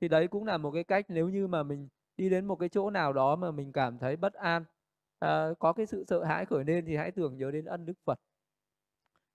thì 0.00 0.08
đấy 0.08 0.28
cũng 0.28 0.44
là 0.44 0.58
một 0.58 0.70
cái 0.70 0.84
cách 0.84 1.06
nếu 1.08 1.28
như 1.28 1.46
mà 1.46 1.62
mình 1.62 1.88
đi 2.16 2.30
đến 2.30 2.46
một 2.46 2.56
cái 2.56 2.68
chỗ 2.68 2.90
nào 2.90 3.12
đó 3.12 3.36
mà 3.36 3.50
mình 3.50 3.72
cảm 3.72 3.98
thấy 3.98 4.16
bất 4.16 4.34
an 4.34 4.64
à, 5.18 5.48
có 5.58 5.72
cái 5.72 5.86
sự 5.86 6.04
sợ 6.08 6.24
hãi 6.24 6.46
khởi 6.46 6.64
lên 6.64 6.84
thì 6.86 6.96
hãy 6.96 7.10
tưởng 7.10 7.36
nhớ 7.36 7.50
đến 7.50 7.64
ân 7.64 7.86
đức 7.86 7.94
phật. 8.04 8.20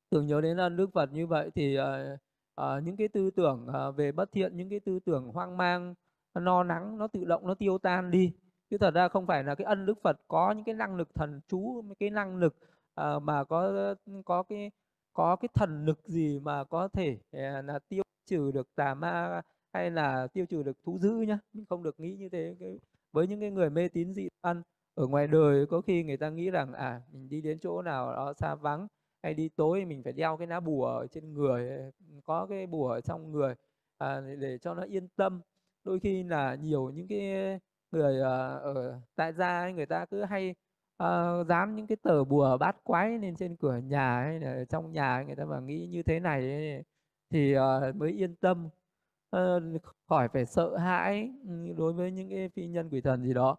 Tưởng 0.09 0.27
nhớ 0.27 0.41
đến 0.41 0.57
ân 0.57 0.77
đức 0.77 0.89
phật 0.93 1.13
như 1.13 1.27
vậy 1.27 1.49
thì 1.55 1.75
à, 1.75 2.17
à, 2.55 2.79
những 2.83 2.97
cái 2.97 3.07
tư 3.07 3.31
tưởng 3.31 3.67
à, 3.73 3.91
về 3.91 4.11
bất 4.11 4.31
thiện 4.31 4.57
những 4.57 4.69
cái 4.69 4.79
tư 4.79 4.99
tưởng 5.05 5.27
hoang 5.27 5.57
mang 5.57 5.93
no 6.39 6.63
nắng 6.63 6.97
nó 6.97 7.07
tự 7.07 7.25
động 7.25 7.47
nó 7.47 7.53
tiêu 7.53 7.77
tan 7.77 8.11
đi. 8.11 8.33
Chứ 8.69 8.77
thật 8.77 8.93
ra 8.93 9.07
không 9.07 9.27
phải 9.27 9.43
là 9.43 9.55
cái 9.55 9.65
ân 9.65 9.85
đức 9.85 10.01
Phật 10.01 10.17
có 10.27 10.51
những 10.51 10.63
cái 10.63 10.75
năng 10.75 10.95
lực 10.95 11.15
thần 11.15 11.41
chú 11.47 11.83
cái 11.99 12.09
năng 12.09 12.37
lực 12.37 12.55
uh, 13.01 13.23
mà 13.23 13.43
có 13.43 13.95
có 14.25 14.43
cái 14.43 14.71
có 15.13 15.35
cái 15.35 15.49
thần 15.53 15.85
lực 15.85 15.99
gì 16.07 16.39
mà 16.39 16.63
có 16.63 16.87
thể 16.87 17.17
uh, 17.37 17.65
là 17.65 17.79
tiêu 17.89 18.03
trừ 18.25 18.51
được 18.51 18.75
tà 18.75 18.93
ma 18.93 19.41
hay 19.73 19.91
là 19.91 20.27
tiêu 20.33 20.45
trừ 20.45 20.63
được 20.63 20.77
thú 20.83 20.99
dữ 20.99 21.11
nhá. 21.11 21.39
Mình 21.53 21.65
không 21.69 21.83
được 21.83 21.99
nghĩ 21.99 22.15
như 22.15 22.29
thế. 22.29 22.55
Cái, 22.59 22.79
với 23.11 23.27
những 23.27 23.39
cái 23.39 23.51
người 23.51 23.69
mê 23.69 23.87
tín 23.87 24.13
dị 24.13 24.27
đoan 24.43 24.61
ở 24.95 25.07
ngoài 25.07 25.27
đời 25.27 25.65
có 25.65 25.81
khi 25.81 26.03
người 26.03 26.17
ta 26.17 26.29
nghĩ 26.29 26.51
rằng 26.51 26.73
à 26.73 27.01
mình 27.11 27.29
đi 27.29 27.41
đến 27.41 27.59
chỗ 27.59 27.81
nào 27.81 28.13
đó 28.13 28.33
xa 28.33 28.55
vắng 28.55 28.87
hay 29.23 29.33
đi 29.33 29.49
tối 29.49 29.85
mình 29.85 30.03
phải 30.03 30.13
đeo 30.13 30.37
cái 30.37 30.47
lá 30.47 30.59
bùa 30.59 30.85
ở 30.85 31.07
trên 31.07 31.33
người 31.33 31.91
có 32.23 32.45
cái 32.49 32.67
bùa 32.67 32.89
ở 32.89 33.01
trong 33.01 33.31
người 33.31 33.55
à, 33.97 34.21
để 34.39 34.57
cho 34.57 34.73
nó 34.73 34.83
yên 34.83 35.07
tâm 35.15 35.41
đôi 35.87 35.99
khi 35.99 36.23
là 36.23 36.55
nhiều 36.55 36.89
những 36.89 37.07
cái 37.07 37.59
người 37.91 38.19
ờ, 38.19 38.59
ở 38.59 39.01
tại 39.15 39.33
gia 39.33 39.59
ấy, 39.59 39.73
người 39.73 39.85
ta 39.85 40.05
cứ 40.05 40.23
hay 40.23 40.55
uh, 41.03 41.47
dán 41.47 41.75
những 41.75 41.87
cái 41.87 41.97
tờ 42.03 42.23
bùa 42.23 42.57
bát 42.57 42.75
quái 42.83 43.19
lên 43.19 43.35
trên 43.35 43.55
cửa 43.55 43.77
nhà 43.77 44.21
hay 44.21 44.39
là 44.39 44.65
trong 44.69 44.91
nhà 44.91 45.23
người 45.23 45.35
ta 45.35 45.45
mà 45.45 45.59
nghĩ 45.59 45.87
như 45.87 46.03
thế 46.03 46.19
này 46.19 46.41
ấy, 46.41 46.83
thì 47.29 47.55
uh, 47.57 47.95
mới 47.95 48.11
yên 48.11 48.35
tâm. 48.35 48.69
Uh, 49.35 49.81
khỏi 50.07 50.27
phải 50.33 50.45
sợ 50.45 50.77
hãi 50.77 51.31
ừ, 51.47 51.73
đối 51.77 51.93
với 51.93 52.11
những 52.11 52.29
cái 52.29 52.49
phi 52.49 52.67
nhân 52.67 52.89
quỷ 52.89 53.01
thần 53.01 53.23
gì 53.23 53.33
đó. 53.33 53.57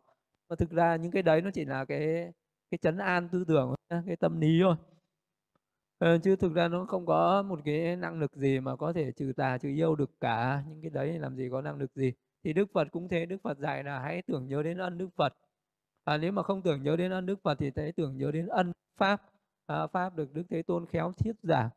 Mà 0.50 0.56
thực 0.56 0.70
ra 0.70 0.96
những 0.96 1.10
cái 1.12 1.22
đấy 1.22 1.42
nó 1.42 1.50
chỉ 1.54 1.64
là 1.64 1.84
cái 1.84 2.32
cái 2.70 2.78
chấn 2.78 2.98
an 2.98 3.28
tư 3.32 3.44
tưởng 3.48 3.74
cái 4.06 4.16
tâm 4.16 4.40
lý 4.40 4.60
thôi 4.62 4.76
uh, 6.04 6.22
chứ 6.22 6.36
thực 6.36 6.54
ra 6.54 6.68
nó 6.68 6.84
không 6.84 7.06
có 7.06 7.42
một 7.42 7.60
cái 7.64 7.96
năng 7.96 8.20
lực 8.20 8.36
gì 8.36 8.60
mà 8.60 8.76
có 8.76 8.92
thể 8.92 9.12
trừ 9.12 9.32
tà 9.36 9.58
trừ 9.58 9.68
yêu 9.68 9.96
được 9.96 10.10
cả 10.20 10.62
những 10.68 10.82
cái 10.82 10.90
đấy 10.90 11.18
làm 11.18 11.36
gì 11.36 11.48
có 11.50 11.62
năng 11.62 11.78
lực 11.78 11.90
gì. 11.94 12.12
Thì 12.44 12.52
Đức 12.52 12.68
Phật 12.72 12.88
cũng 12.92 13.08
thế 13.08 13.26
Đức 13.26 13.36
Phật 13.42 13.58
dạy 13.58 13.84
là 13.84 13.98
hãy 13.98 14.22
tưởng 14.22 14.48
nhớ 14.48 14.62
đến 14.62 14.78
ân 14.78 14.98
Đức 14.98 15.08
Phật. 15.16 15.34
À, 16.04 16.16
nếu 16.16 16.32
mà 16.32 16.42
không 16.42 16.62
tưởng 16.62 16.82
nhớ 16.82 16.96
đến 16.96 17.10
ân 17.10 17.26
Đức 17.26 17.42
Phật 17.42 17.58
thì 17.58 17.70
hãy 17.76 17.92
tưởng 17.92 18.16
nhớ 18.16 18.30
đến 18.32 18.46
ân 18.46 18.72
Pháp. 18.96 19.22
À, 19.66 19.86
Pháp 19.86 20.16
được 20.16 20.32
Đức 20.34 20.42
Thế 20.50 20.62
Tôn 20.62 20.86
khéo 20.86 21.12
thiết 21.18 21.32
giảng 21.42 21.70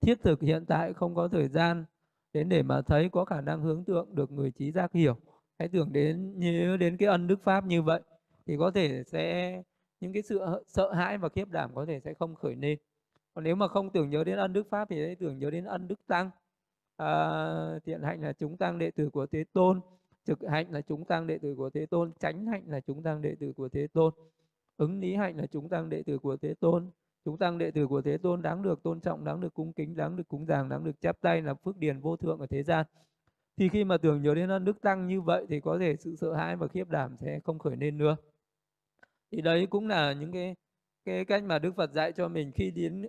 thiết 0.00 0.22
thực 0.22 0.40
hiện 0.40 0.64
tại 0.66 0.92
không 0.92 1.14
có 1.14 1.28
thời 1.28 1.48
gian 1.48 1.84
đến 2.32 2.48
để 2.48 2.62
mà 2.62 2.82
thấy 2.82 3.08
có 3.12 3.24
khả 3.24 3.40
năng 3.40 3.60
hướng 3.60 3.84
tượng 3.84 4.14
được 4.14 4.32
người 4.32 4.50
trí 4.50 4.72
giác 4.72 4.92
hiểu. 4.92 5.16
Hãy 5.58 5.68
tưởng 5.68 5.92
đến 5.92 6.38
nhớ 6.38 6.76
đến 6.76 6.96
cái 6.96 7.08
ân 7.08 7.26
đức 7.26 7.42
pháp 7.44 7.64
như 7.64 7.82
vậy 7.82 8.00
thì 8.46 8.56
có 8.58 8.70
thể 8.70 9.02
sẽ 9.06 9.62
những 10.00 10.12
cái 10.12 10.22
sự 10.22 10.40
sợ 10.66 10.92
hãi 10.92 11.18
và 11.18 11.28
khiếp 11.28 11.48
đảm 11.50 11.70
có 11.74 11.86
thể 11.86 12.00
sẽ 12.00 12.14
không 12.14 12.34
khởi 12.34 12.56
lên 12.56 12.78
còn 13.34 13.44
nếu 13.44 13.56
mà 13.56 13.68
không 13.68 13.90
tưởng 13.90 14.10
nhớ 14.10 14.24
đến 14.24 14.36
ân 14.36 14.52
đức 14.52 14.66
pháp 14.70 14.88
thì 14.88 15.04
hãy 15.06 15.14
tưởng 15.14 15.38
nhớ 15.38 15.50
đến 15.50 15.64
ân 15.64 15.88
đức 15.88 16.06
tăng. 16.06 16.30
À, 16.96 17.78
thiện 17.84 18.02
hạnh 18.02 18.22
là 18.22 18.32
chúng 18.32 18.56
tăng 18.56 18.78
đệ 18.78 18.90
tử 18.90 19.10
của 19.10 19.26
thế 19.26 19.44
tôn 19.52 19.80
trực 20.24 20.38
hạnh 20.48 20.66
là 20.70 20.80
chúng 20.80 21.04
tăng 21.04 21.26
đệ 21.26 21.38
tử 21.38 21.54
của 21.54 21.70
thế 21.70 21.86
tôn 21.86 22.12
chánh 22.12 22.46
hạnh 22.46 22.62
là 22.66 22.80
chúng 22.80 23.02
tăng 23.02 23.22
đệ 23.22 23.34
tử 23.40 23.52
của 23.56 23.68
thế 23.68 23.86
tôn 23.86 24.12
ứng 24.76 25.00
lý 25.00 25.14
hạnh 25.14 25.36
là 25.36 25.46
chúng 25.46 25.68
tăng 25.68 25.88
đệ 25.88 26.02
tử 26.02 26.18
của 26.18 26.36
thế 26.36 26.54
tôn. 26.54 26.90
Chúng 27.24 27.38
tăng 27.38 27.58
đệ 27.58 27.70
tử 27.70 27.86
của 27.86 28.02
thế 28.02 28.18
tôn 28.18 28.42
đáng 28.42 28.62
được 28.62 28.82
tôn 28.82 29.00
trọng 29.00 29.24
đáng 29.24 29.40
được 29.40 29.54
cung 29.54 29.72
kính 29.72 29.96
đáng 29.96 30.16
được 30.16 30.28
cúng 30.28 30.46
dường 30.46 30.68
đáng 30.68 30.84
được 30.84 31.00
chắp 31.00 31.20
tay 31.20 31.42
là 31.42 31.54
phước 31.54 31.76
điền 31.76 32.00
vô 32.00 32.16
thượng 32.16 32.38
ở 32.38 32.46
thế 32.46 32.62
gian. 32.62 32.86
Thì 33.56 33.68
khi 33.68 33.84
mà 33.84 33.96
tưởng 33.98 34.22
nhớ 34.22 34.34
đến 34.34 34.48
ân 34.48 34.64
đức 34.64 34.80
tăng 34.80 35.06
như 35.06 35.20
vậy 35.20 35.46
thì 35.48 35.60
có 35.60 35.78
thể 35.78 35.96
sự 35.96 36.16
sợ 36.16 36.32
hãi 36.34 36.56
và 36.56 36.68
khiếp 36.68 36.88
đảm 36.90 37.16
sẽ 37.20 37.40
không 37.44 37.58
khởi 37.58 37.76
lên 37.76 37.98
nữa. 37.98 38.16
Thì 39.30 39.40
đấy 39.40 39.66
cũng 39.66 39.88
là 39.88 40.12
những 40.12 40.32
cái 40.32 40.56
cái 41.04 41.24
cách 41.24 41.44
mà 41.44 41.58
Đức 41.58 41.74
Phật 41.76 41.92
dạy 41.92 42.12
cho 42.12 42.28
mình 42.28 42.52
khi 42.54 42.70
đến 42.70 43.06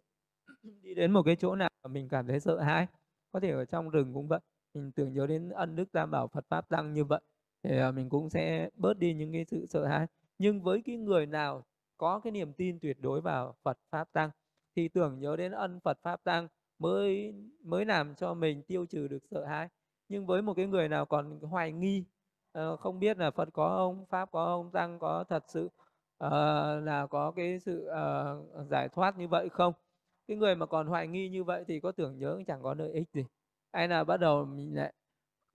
đi 0.82 0.94
đến 0.94 1.12
một 1.12 1.24
cái 1.24 1.36
chỗ 1.36 1.56
nào 1.56 1.70
mà 1.84 1.88
mình 1.88 2.08
cảm 2.10 2.28
thấy 2.28 2.40
sợ 2.40 2.60
hãi. 2.60 2.88
Có 3.32 3.40
thể 3.40 3.52
ở 3.52 3.66
trong 3.66 3.90
rừng 3.90 4.14
cũng 4.14 4.28
vậy 4.28 4.40
mình 4.74 4.92
tưởng 4.92 5.14
nhớ 5.14 5.28
đến 5.28 5.50
ân 5.50 5.76
đức 5.76 5.92
tam 5.92 6.12
bảo 6.12 6.28
Phật 6.28 6.46
pháp 6.50 6.70
tăng 6.70 6.94
như 6.94 7.04
vậy 7.04 7.22
thì 7.64 7.78
à, 7.80 7.92
mình 7.92 8.10
cũng 8.10 8.30
sẽ 8.30 8.70
bớt 8.76 8.98
đi 8.98 9.14
những 9.14 9.34
cái 9.34 9.46
sự 9.46 9.66
sợ 9.66 9.86
hãi. 9.86 10.08
Nhưng 10.38 10.62
với 10.62 10.82
cái 10.86 10.98
người 10.98 11.26
nào 11.26 11.66
có 11.98 12.20
cái 12.20 12.32
niềm 12.32 12.54
tin 12.54 12.80
tuyệt 12.80 12.98
đối 13.02 13.22
vào 13.22 13.56
Phật 13.64 13.78
pháp 13.92 14.14
tăng 14.14 14.30
thì 14.76 14.88
tưởng 14.88 15.20
nhớ 15.20 15.36
đến 15.36 15.52
ân 15.52 15.80
Phật 15.80 16.00
pháp 16.04 16.24
tăng 16.24 16.48
mới 16.80 17.34
mới 17.64 17.86
làm 17.86 18.16
cho 18.16 18.34
mình 18.34 18.64
tiêu 18.64 18.86
trừ 18.86 19.08
được 19.08 19.24
sợ 19.32 19.46
hãi. 19.46 19.70
Nhưng 20.10 20.26
với 20.26 20.42
một 20.42 20.54
cái 20.54 20.68
người 20.68 20.90
nào 20.90 21.06
còn 21.06 21.40
hoài 21.40 21.72
nghi 21.72 22.06
ờ, 22.52 22.78
không 22.78 23.00
biết 23.00 23.18
là 23.18 23.32
Phật 23.32 23.50
có 23.54 23.68
ông 23.68 24.06
pháp 24.10 24.32
có 24.32 24.46
ông 24.46 24.72
tăng 24.72 25.00
có 25.00 25.24
thật 25.30 25.44
sự 25.48 25.66
uh, 25.66 26.32
là 26.84 27.08
có 27.10 27.32
cái 27.32 27.60
sự 27.60 27.90
uh, 27.90 28.68
giải 28.70 28.90
thoát 28.90 29.18
như 29.18 29.28
vậy 29.28 29.50
không 29.50 29.74
cái 30.28 30.38
người 30.38 30.56
mà 30.56 30.66
còn 30.66 30.88
hoài 30.88 31.08
nghi 31.08 31.30
như 31.30 31.44
vậy 31.44 31.64
thì 31.68 31.80
có 31.80 31.92
tưởng 31.92 32.18
nhớ 32.18 32.42
chẳng 32.48 32.64
có 32.64 32.74
lợi 32.74 32.92
ích 32.92 33.10
gì. 33.14 33.26
Hay 33.74 33.88
là 33.88 34.04
bắt 34.04 34.18
đầu 34.18 34.46
mình 34.46 34.76
lại 34.76 34.94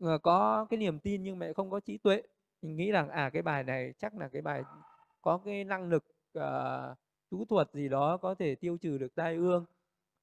ờ, 0.01 0.19
có 0.19 0.67
cái 0.71 0.79
niềm 0.79 0.99
tin 0.99 1.23
nhưng 1.23 1.39
mà 1.39 1.53
không 1.57 1.71
có 1.71 1.81
trí 1.81 1.99
tuệ. 1.99 2.23
Mình 2.63 2.77
nghĩ 2.77 2.91
rằng 2.93 3.09
à 3.09 3.31
cái 3.31 3.43
bài 3.43 3.65
này 3.65 3.93
chắc 3.99 4.17
là 4.17 4.29
cái 4.29 4.43
bài 4.43 4.63
có 5.23 5.39
cái 5.45 5.65
năng 5.65 5.89
lực 5.89 6.05
uh, 6.39 6.99
chú 7.31 7.45
thuật 7.45 7.71
gì 7.73 7.89
đó 7.89 8.17
có 8.17 8.35
thể 8.35 8.55
tiêu 8.55 8.77
trừ 8.81 8.99
được 8.99 9.15
tai 9.15 9.37
ương 9.37 9.65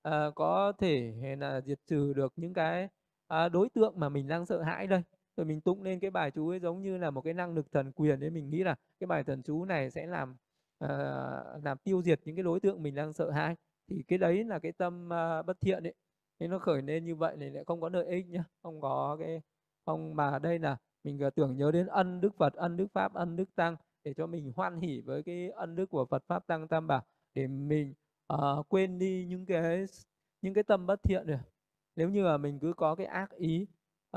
uh, 0.07 0.35
có 0.35 0.73
thể 0.79 1.13
là 1.39 1.61
diệt 1.61 1.79
trừ 1.87 2.13
được 2.13 2.33
những 2.35 2.53
cái 2.53 2.89
uh, 3.33 3.51
đối 3.51 3.69
tượng 3.69 3.99
mà 3.99 4.09
mình 4.09 4.27
đang 4.27 4.45
sợ 4.45 4.61
hãi 4.61 4.87
đây. 4.87 5.03
Rồi 5.37 5.45
mình 5.45 5.61
tụng 5.61 5.83
lên 5.83 5.99
cái 5.99 6.11
bài 6.11 6.31
chú 6.31 6.49
ấy 6.49 6.59
giống 6.59 6.81
như 6.81 6.97
là 6.97 7.11
một 7.11 7.21
cái 7.21 7.33
năng 7.33 7.53
lực 7.53 7.71
thần 7.71 7.91
quyền 7.91 8.19
đấy 8.19 8.29
mình 8.29 8.49
nghĩ 8.49 8.63
là 8.63 8.75
cái 8.99 9.07
bài 9.07 9.23
thần 9.23 9.43
chú 9.43 9.65
này 9.65 9.91
sẽ 9.91 10.07
làm 10.07 10.35
uh, 10.83 11.63
làm 11.63 11.77
tiêu 11.83 12.01
diệt 12.01 12.19
những 12.23 12.35
cái 12.35 12.43
đối 12.43 12.59
tượng 12.59 12.83
mình 12.83 12.95
đang 12.95 13.13
sợ 13.13 13.31
hãi 13.31 13.55
thì 13.87 14.03
cái 14.07 14.19
đấy 14.19 14.43
là 14.43 14.59
cái 14.59 14.71
tâm 14.71 15.05
uh, 15.05 15.45
bất 15.45 15.61
thiện 15.61 15.83
ấy, 15.83 15.93
nên 16.39 16.51
nó 16.51 16.59
khởi 16.59 16.81
lên 16.81 17.05
như 17.05 17.15
vậy 17.15 17.37
thì 17.39 17.49
lại 17.49 17.63
không 17.67 17.81
có 17.81 17.89
lợi 17.89 18.05
ích 18.05 18.27
nhá 18.29 18.43
không 18.63 18.81
có 18.81 19.17
cái 19.19 19.41
không 19.85 20.15
mà 20.15 20.39
đây 20.39 20.59
là 20.59 20.77
mình 21.03 21.23
à, 21.23 21.29
tưởng 21.29 21.57
nhớ 21.57 21.71
đến 21.71 21.87
ân 21.87 22.21
đức 22.21 22.35
phật 22.37 22.53
ân 22.53 22.77
đức 22.77 22.87
pháp 22.93 23.13
ân 23.13 23.35
đức 23.35 23.55
tăng 23.55 23.75
để 24.03 24.13
cho 24.13 24.27
mình 24.27 24.51
hoan 24.55 24.81
hỉ 24.81 25.01
với 25.01 25.23
cái 25.23 25.49
ân 25.49 25.75
đức 25.75 25.85
của 25.89 26.05
phật 26.05 26.23
pháp 26.27 26.47
tăng 26.47 26.67
tam 26.67 26.87
bảo 26.87 27.03
để 27.33 27.47
mình 27.47 27.93
uh, 28.33 28.69
quên 28.69 28.99
đi 28.99 29.25
những 29.25 29.45
cái 29.45 29.85
những 30.41 30.53
cái 30.53 30.63
tâm 30.63 30.85
bất 30.87 31.03
thiện 31.03 31.27
này. 31.27 31.39
nếu 31.95 32.09
như 32.09 32.23
mà 32.23 32.37
mình 32.37 32.59
cứ 32.59 32.73
có 32.73 32.95
cái 32.95 33.05
ác 33.05 33.31
ý 33.31 33.67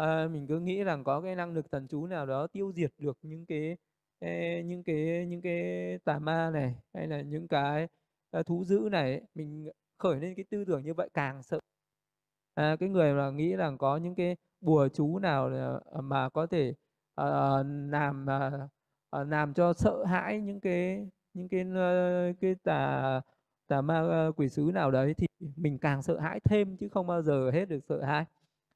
uh, 0.00 0.30
mình 0.30 0.46
cứ 0.46 0.60
nghĩ 0.60 0.84
rằng 0.84 1.04
có 1.04 1.20
cái 1.20 1.36
năng 1.36 1.52
lực 1.52 1.70
thần 1.70 1.88
chú 1.88 2.06
nào 2.06 2.26
đó 2.26 2.46
tiêu 2.46 2.72
diệt 2.76 2.92
được 2.98 3.18
những 3.22 3.46
cái 3.46 3.76
những 4.64 4.82
cái 4.84 5.26
những 5.28 5.42
cái 5.42 5.98
tà 6.04 6.18
ma 6.18 6.50
này 6.50 6.74
hay 6.94 7.06
là 7.06 7.20
những 7.20 7.48
cái 7.48 7.88
Ờ, 8.30 8.42
thú 8.42 8.64
dữ 8.64 8.88
này 8.92 9.22
mình 9.34 9.70
khởi 9.98 10.20
lên 10.20 10.34
cái 10.36 10.44
tư 10.50 10.64
tưởng 10.64 10.84
như 10.84 10.94
vậy 10.94 11.08
càng 11.14 11.42
sợ. 11.42 11.58
À, 12.54 12.76
cái 12.80 12.88
người 12.88 13.14
mà 13.14 13.30
nghĩ 13.30 13.56
rằng 13.56 13.78
có 13.78 13.96
những 13.96 14.14
cái 14.14 14.36
bùa 14.60 14.88
chú 14.88 15.18
nào 15.18 15.50
ờ, 15.84 16.00
mà 16.00 16.28
có 16.28 16.46
thể 16.46 16.74
uh, 17.20 17.66
làm 17.90 18.26
uh, 19.16 19.28
làm 19.28 19.54
cho 19.54 19.72
sợ 19.72 20.04
hãi 20.04 20.40
những 20.40 20.60
cái 20.60 21.08
những 21.34 21.48
cái 21.48 21.60
uh, 21.60 22.36
cái 22.40 22.54
tà 22.62 23.20
tà 23.68 23.80
ma 23.82 24.28
uh, 24.28 24.36
quỷ 24.36 24.48
sứ 24.48 24.70
nào 24.74 24.90
đấy 24.90 25.14
thì 25.14 25.26
mình 25.56 25.78
càng 25.78 26.02
sợ 26.02 26.18
hãi 26.18 26.40
thêm 26.44 26.76
chứ 26.76 26.88
không 26.88 27.06
bao 27.06 27.22
giờ 27.22 27.50
hết 27.50 27.64
được 27.68 27.80
sợ 27.88 28.02
hãi. 28.02 28.24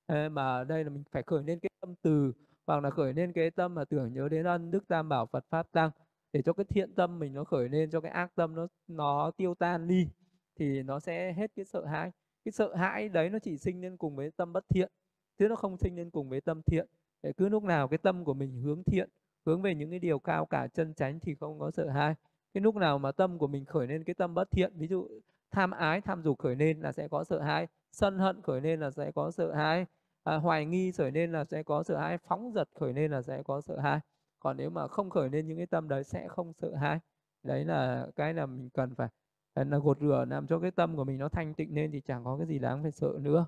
À, 0.06 0.28
mà 0.28 0.64
đây 0.64 0.84
là 0.84 0.90
mình 0.90 1.04
phải 1.12 1.22
khởi 1.22 1.42
lên 1.44 1.58
cái 1.60 1.70
tâm 1.80 1.94
từ 2.02 2.32
hoặc 2.66 2.82
là 2.82 2.90
khởi 2.90 3.12
lên 3.14 3.32
cái 3.32 3.50
tâm 3.50 3.74
mà 3.74 3.84
tưởng 3.84 4.12
nhớ 4.12 4.28
đến 4.28 4.44
ân 4.46 4.70
đức 4.70 4.88
tam 4.88 5.08
bảo 5.08 5.26
phật 5.26 5.44
pháp 5.50 5.72
tăng 5.72 5.90
để 6.34 6.42
cho 6.42 6.52
cái 6.52 6.64
thiện 6.64 6.94
tâm 6.94 7.18
mình 7.18 7.34
nó 7.34 7.44
khởi 7.44 7.68
lên 7.68 7.90
cho 7.90 8.00
cái 8.00 8.10
ác 8.10 8.34
tâm 8.34 8.54
nó 8.54 8.66
nó 8.88 9.30
tiêu 9.36 9.54
tan 9.54 9.88
đi 9.88 10.08
thì 10.56 10.82
nó 10.82 11.00
sẽ 11.00 11.32
hết 11.32 11.50
cái 11.56 11.64
sợ 11.64 11.84
hãi. 11.84 12.10
Cái 12.44 12.52
sợ 12.52 12.74
hãi 12.74 13.08
đấy 13.08 13.30
nó 13.30 13.38
chỉ 13.38 13.58
sinh 13.58 13.80
lên 13.82 13.96
cùng 13.96 14.16
với 14.16 14.30
tâm 14.30 14.52
bất 14.52 14.64
thiện 14.68 14.92
chứ 15.38 15.48
nó 15.48 15.56
không 15.56 15.76
sinh 15.76 15.96
lên 15.96 16.10
cùng 16.10 16.28
với 16.28 16.40
tâm 16.40 16.62
thiện. 16.62 16.86
Để 17.22 17.32
cứ 17.32 17.48
lúc 17.48 17.62
nào 17.62 17.88
cái 17.88 17.98
tâm 17.98 18.24
của 18.24 18.34
mình 18.34 18.60
hướng 18.62 18.84
thiện 18.84 19.08
hướng 19.46 19.62
về 19.62 19.74
những 19.74 19.90
cái 19.90 19.98
điều 19.98 20.18
cao 20.18 20.46
cả 20.46 20.68
chân 20.74 20.94
chánh 20.94 21.20
thì 21.20 21.34
không 21.34 21.58
có 21.58 21.70
sợ 21.70 21.88
hãi. 21.88 22.14
Cái 22.54 22.60
lúc 22.60 22.76
nào 22.76 22.98
mà 22.98 23.12
tâm 23.12 23.38
của 23.38 23.46
mình 23.46 23.64
khởi 23.64 23.86
lên 23.86 24.04
cái 24.04 24.14
tâm 24.14 24.34
bất 24.34 24.50
thiện 24.50 24.72
ví 24.76 24.86
dụ 24.86 25.08
tham 25.50 25.70
ái 25.70 26.00
tham 26.00 26.22
dục 26.22 26.38
khởi 26.38 26.56
lên 26.56 26.80
là 26.80 26.92
sẽ 26.92 27.08
có 27.08 27.24
sợ 27.24 27.40
hãi 27.40 27.66
sân 27.92 28.18
hận 28.18 28.42
khởi 28.42 28.60
lên 28.60 28.80
là 28.80 28.90
sẽ 28.90 29.12
có 29.12 29.30
sợ 29.30 29.52
hãi 29.52 29.86
à, 30.24 30.36
hoài 30.36 30.66
nghi 30.66 30.92
khởi 30.92 31.10
lên 31.10 31.32
là 31.32 31.44
sẽ 31.44 31.62
có 31.62 31.82
sợ 31.82 31.98
hãi 31.98 32.18
phóng 32.18 32.52
dật 32.54 32.68
khởi 32.74 32.92
lên 32.92 33.10
là 33.10 33.22
sẽ 33.22 33.42
có 33.42 33.60
sợ 33.60 33.78
hãi 33.78 34.00
còn 34.44 34.56
nếu 34.56 34.70
mà 34.70 34.88
không 34.88 35.10
khởi 35.10 35.28
lên 35.30 35.46
những 35.46 35.56
cái 35.56 35.66
tâm 35.66 35.88
đấy 35.88 36.04
sẽ 36.04 36.28
không 36.28 36.52
sợ 36.52 36.74
hãi. 36.74 36.98
Đấy 37.42 37.64
là 37.64 38.06
cái 38.16 38.34
là 38.34 38.46
mình 38.46 38.68
cần 38.74 38.94
phải 38.94 39.08
à, 39.54 39.64
là 39.64 39.78
gột 39.78 39.98
rửa 40.00 40.24
làm 40.28 40.46
cho 40.46 40.58
cái 40.58 40.70
tâm 40.70 40.96
của 40.96 41.04
mình 41.04 41.18
nó 41.18 41.28
thanh 41.28 41.54
tịnh 41.54 41.74
lên 41.74 41.90
thì 41.92 42.00
chẳng 42.00 42.24
có 42.24 42.36
cái 42.38 42.46
gì 42.46 42.58
đáng 42.58 42.82
phải 42.82 42.92
sợ 42.92 43.18
nữa. 43.20 43.46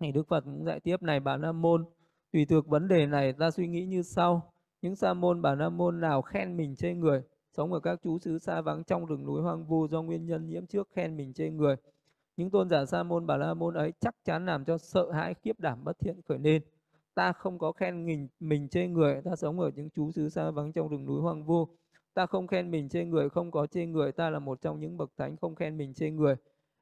Thì 0.00 0.12
Đức 0.12 0.28
Phật 0.28 0.44
cũng 0.44 0.64
dạy 0.64 0.80
tiếp 0.80 1.02
này, 1.02 1.20
bà 1.20 1.36
Nam 1.36 1.62
Môn, 1.62 1.84
tùy 2.32 2.46
thuộc 2.46 2.68
vấn 2.68 2.88
đề 2.88 3.06
này 3.06 3.32
ta 3.32 3.50
suy 3.50 3.68
nghĩ 3.68 3.86
như 3.86 4.02
sau. 4.02 4.52
Những 4.82 4.96
sa 4.96 5.14
môn 5.14 5.42
bà 5.42 5.54
Nam 5.54 5.76
Môn 5.76 6.00
nào 6.00 6.22
khen 6.22 6.56
mình 6.56 6.76
chê 6.76 6.94
người, 6.94 7.22
sống 7.56 7.72
ở 7.72 7.80
các 7.80 8.00
chú 8.02 8.18
xứ 8.18 8.38
xa 8.38 8.60
vắng 8.60 8.84
trong 8.84 9.06
rừng 9.06 9.24
núi 9.26 9.42
hoang 9.42 9.64
vu 9.64 9.88
do 9.88 10.02
nguyên 10.02 10.26
nhân 10.26 10.46
nhiễm 10.46 10.66
trước 10.66 10.88
khen 10.94 11.16
mình 11.16 11.32
chê 11.32 11.50
người. 11.50 11.76
Những 12.36 12.50
tôn 12.50 12.70
giả 12.70 12.84
sa 12.86 13.02
môn 13.02 13.26
bà 13.26 13.36
la 13.36 13.54
môn 13.54 13.74
ấy 13.74 13.92
chắc 14.00 14.14
chắn 14.24 14.46
làm 14.46 14.64
cho 14.64 14.78
sợ 14.78 15.10
hãi, 15.12 15.34
khiếp 15.34 15.60
đảm 15.60 15.84
bất 15.84 15.98
thiện 15.98 16.20
khởi 16.28 16.38
lên 16.38 16.62
ta 17.14 17.32
không 17.32 17.58
có 17.58 17.72
khen 17.72 18.06
mình 18.06 18.28
mình 18.40 18.68
chê 18.68 18.86
người 18.88 19.22
ta 19.24 19.36
sống 19.36 19.60
ở 19.60 19.70
những 19.74 19.90
chú 19.90 20.12
xứ 20.12 20.28
xa 20.28 20.50
vắng 20.50 20.72
trong 20.72 20.88
rừng 20.88 21.04
núi 21.06 21.20
hoang 21.20 21.44
vu. 21.44 21.68
Ta 22.14 22.26
không 22.26 22.46
khen 22.46 22.70
mình 22.70 22.88
chê 22.88 23.04
người 23.04 23.30
không 23.30 23.50
có 23.50 23.66
chê 23.66 23.86
người 23.86 24.12
ta 24.12 24.30
là 24.30 24.38
một 24.38 24.60
trong 24.60 24.80
những 24.80 24.96
bậc 24.96 25.10
thánh 25.16 25.36
không 25.36 25.54
khen 25.54 25.76
mình 25.76 25.94
chê 25.94 26.10
người. 26.10 26.36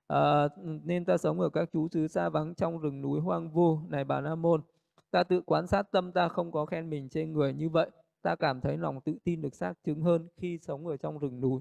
À, 0.07 0.49
nên 0.85 1.05
ta 1.05 1.16
sống 1.18 1.41
ở 1.41 1.49
các 1.49 1.68
chú 1.72 1.89
xứ 1.89 2.09
xa 2.09 2.28
vắng 2.28 2.55
trong 2.55 2.78
rừng 2.78 3.01
núi 3.01 3.20
hoang 3.20 3.51
vu. 3.51 3.78
Này 3.89 4.05
bà 4.05 4.20
la 4.20 4.35
môn 4.35 4.62
ta 5.11 5.24
tự 5.24 5.41
quan 5.47 5.66
sát 5.66 5.83
tâm 5.93 6.12
ta 6.12 6.28
không 6.28 6.53
có 6.53 6.66
khen 6.66 6.91
mình 6.91 7.09
trên 7.09 7.33
người 7.33 7.53
như 7.55 7.68
vậy. 7.68 7.91
Ta 8.22 8.37
cảm 8.37 8.61
thấy 8.61 8.76
lòng 8.78 9.01
tự 9.01 9.18
tin 9.24 9.43
được 9.43 9.55
xác 9.55 9.74
chứng 9.85 10.01
hơn 10.03 10.28
khi 10.37 10.59
sống 10.59 10.87
ở 10.87 10.97
trong 10.97 11.18
rừng 11.18 11.41
núi. 11.41 11.61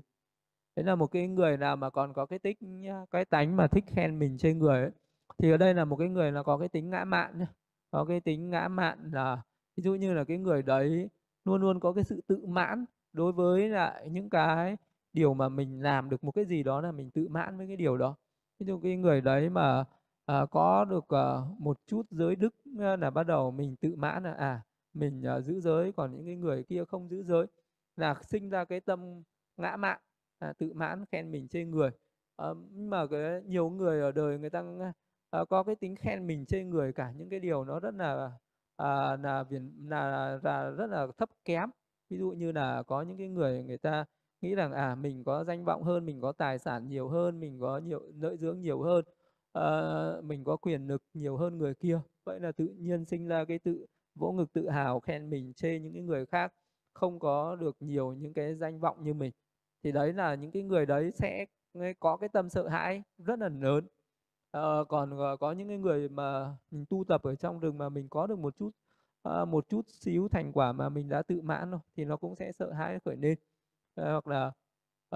Đấy 0.75 0.85
là 0.85 0.95
một 0.95 1.07
cái 1.07 1.27
người 1.27 1.57
nào 1.57 1.75
mà 1.75 1.89
còn 1.89 2.13
có 2.13 2.25
cái 2.25 2.39
tích 2.39 2.59
cái 3.11 3.25
tánh 3.25 3.55
mà 3.57 3.67
thích 3.67 3.83
khen 3.87 4.19
mình 4.19 4.37
trên 4.37 4.59
người 4.59 4.81
ấy. 4.81 4.91
thì 5.37 5.51
ở 5.51 5.57
đây 5.57 5.73
là 5.73 5.85
một 5.85 5.95
cái 5.95 6.09
người 6.09 6.31
là 6.31 6.43
có 6.43 6.57
cái 6.57 6.69
tính 6.69 6.89
ngã 6.89 7.05
mạn 7.05 7.39
nhá 7.39 7.47
có 7.91 8.05
cái 8.05 8.19
tính 8.21 8.49
ngã 8.49 8.67
mạn 8.67 9.09
là 9.13 9.41
ví 9.75 9.83
dụ 9.83 9.95
như 9.95 10.13
là 10.13 10.23
cái 10.23 10.37
người 10.37 10.61
đấy 10.61 11.09
luôn 11.45 11.61
luôn 11.61 11.79
có 11.79 11.93
cái 11.93 12.03
sự 12.03 12.21
tự 12.27 12.45
mãn 12.45 12.85
đối 13.13 13.31
với 13.31 13.69
lại 13.69 14.09
những 14.09 14.29
cái 14.29 14.77
điều 15.13 15.33
mà 15.33 15.49
mình 15.49 15.81
làm 15.81 16.09
được 16.09 16.23
một 16.23 16.31
cái 16.31 16.45
gì 16.45 16.63
đó 16.63 16.81
là 16.81 16.91
mình 16.91 17.11
tự 17.11 17.27
mãn 17.29 17.57
với 17.57 17.67
cái 17.67 17.75
điều 17.75 17.97
đó. 17.97 18.15
Ví 18.59 18.65
dụ 18.65 18.79
cái 18.83 18.97
người 18.97 19.21
đấy 19.21 19.49
mà 19.49 19.83
à, 20.25 20.45
có 20.51 20.85
được 20.85 21.07
à, 21.09 21.37
một 21.59 21.79
chút 21.87 22.05
giới 22.11 22.35
đức 22.35 22.55
à, 22.79 22.95
là 22.95 23.09
bắt 23.09 23.23
đầu 23.27 23.51
mình 23.51 23.75
tự 23.75 23.95
mãn 23.95 24.23
là 24.23 24.33
à 24.33 24.61
mình 24.93 25.21
à, 25.25 25.41
giữ 25.41 25.59
giới 25.59 25.91
còn 25.91 26.11
những 26.11 26.25
cái 26.25 26.35
người 26.35 26.63
kia 26.63 26.85
không 26.85 27.09
giữ 27.09 27.23
giới 27.23 27.45
là 27.95 28.15
sinh 28.23 28.49
ra 28.49 28.65
cái 28.65 28.79
tâm 28.79 29.23
ngã 29.57 29.75
mạn 29.77 29.99
à, 30.39 30.53
tự 30.57 30.73
mãn 30.73 31.05
khen 31.11 31.31
mình 31.31 31.47
trên 31.47 31.71
người. 31.71 31.89
À, 32.35 32.47
nhưng 32.71 32.89
mà 32.89 33.07
cái 33.07 33.41
nhiều 33.45 33.69
người 33.69 34.01
ở 34.01 34.11
đời 34.11 34.39
người 34.39 34.49
ta 34.49 34.63
uh, 35.37 35.49
có 35.49 35.63
cái 35.63 35.75
tính 35.75 35.95
khen 35.95 36.27
mình 36.27 36.45
trên 36.45 36.69
người 36.69 36.93
cả 36.93 37.11
những 37.17 37.29
cái 37.29 37.39
điều 37.39 37.63
nó 37.63 37.79
rất 37.79 37.95
là 37.95 38.25
uh, 38.25 39.19
là, 39.23 39.45
là, 39.87 40.39
là 40.43 40.69
rất 40.69 40.87
là 40.87 41.07
thấp 41.17 41.29
kém. 41.45 41.69
Ví 42.09 42.17
dụ 42.17 42.31
như 42.31 42.51
là 42.51 42.83
có 42.83 43.01
những 43.01 43.17
cái 43.17 43.27
người 43.27 43.63
người 43.63 43.77
ta 43.77 44.05
nghĩ 44.41 44.55
rằng 44.55 44.71
à 44.71 44.95
mình 44.95 45.23
có 45.23 45.43
danh 45.43 45.65
vọng 45.65 45.83
hơn 45.83 46.05
mình 46.05 46.21
có 46.21 46.31
tài 46.31 46.59
sản 46.59 46.87
nhiều 46.87 47.07
hơn 47.09 47.39
mình 47.39 47.59
có 47.59 47.77
nhiều 47.77 48.01
lợi 48.15 48.37
dưỡng 48.37 48.61
nhiều 48.61 48.81
hơn 48.81 49.05
uh, 49.57 50.23
mình 50.23 50.43
có 50.43 50.57
quyền 50.57 50.87
lực 50.87 51.03
nhiều 51.13 51.37
hơn 51.37 51.57
người 51.57 51.73
kia. 51.75 51.99
Vậy 52.25 52.39
là 52.39 52.51
tự 52.51 52.65
nhiên 52.65 53.05
sinh 53.05 53.27
ra 53.27 53.45
cái 53.45 53.59
tự 53.59 53.85
vỗ 54.15 54.31
ngực 54.31 54.53
tự 54.53 54.69
hào 54.69 54.99
khen 54.99 55.29
mình 55.29 55.53
chê 55.53 55.79
những 55.79 55.93
cái 55.93 56.01
người 56.01 56.25
khác 56.25 56.53
không 56.93 57.19
có 57.19 57.55
được 57.55 57.75
nhiều 57.79 58.13
những 58.13 58.33
cái 58.33 58.55
danh 58.55 58.79
vọng 58.79 59.03
như 59.03 59.13
mình. 59.13 59.31
Thì 59.83 59.91
đấy 59.91 60.13
là 60.13 60.35
những 60.35 60.51
cái 60.51 60.63
người 60.63 60.85
đấy 60.85 61.11
sẽ 61.15 61.45
có 61.99 62.17
cái 62.17 62.29
tâm 62.29 62.49
sợ 62.49 62.67
hãi 62.67 63.03
rất 63.17 63.39
là 63.39 63.49
lớn. 63.49 63.87
Ờ, 64.51 64.85
còn 64.89 65.17
có 65.39 65.51
những 65.51 65.67
cái 65.67 65.77
người 65.77 66.09
mà 66.09 66.57
mình 66.71 66.85
tu 66.89 67.03
tập 67.07 67.23
ở 67.23 67.35
trong 67.35 67.59
rừng 67.59 67.77
mà 67.77 67.89
mình 67.89 68.09
có 68.09 68.27
được 68.27 68.39
một 68.39 68.55
chút 68.57 68.71
uh, 69.29 69.47
một 69.47 69.69
chút 69.69 69.89
xíu 69.89 70.27
thành 70.27 70.51
quả 70.53 70.71
mà 70.71 70.89
mình 70.89 71.09
đã 71.09 71.21
tự 71.21 71.41
mãn 71.41 71.71
rồi 71.71 71.79
thì 71.95 72.05
nó 72.05 72.17
cũng 72.17 72.35
sẽ 72.35 72.51
sợ 72.51 72.71
hãi 72.71 72.99
khởi 73.05 73.15
lên. 73.15 73.37
Uh, 74.01 74.05
hoặc 74.05 74.27
là 74.27 74.51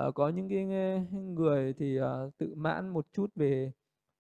uh, 0.07 0.15
có 0.15 0.29
những 0.29 0.49
cái 0.49 0.65
người 1.11 1.73
thì 1.73 1.99
uh, 2.01 2.38
tự 2.38 2.55
mãn 2.55 2.89
một 2.89 3.05
chút 3.13 3.31
về 3.36 3.71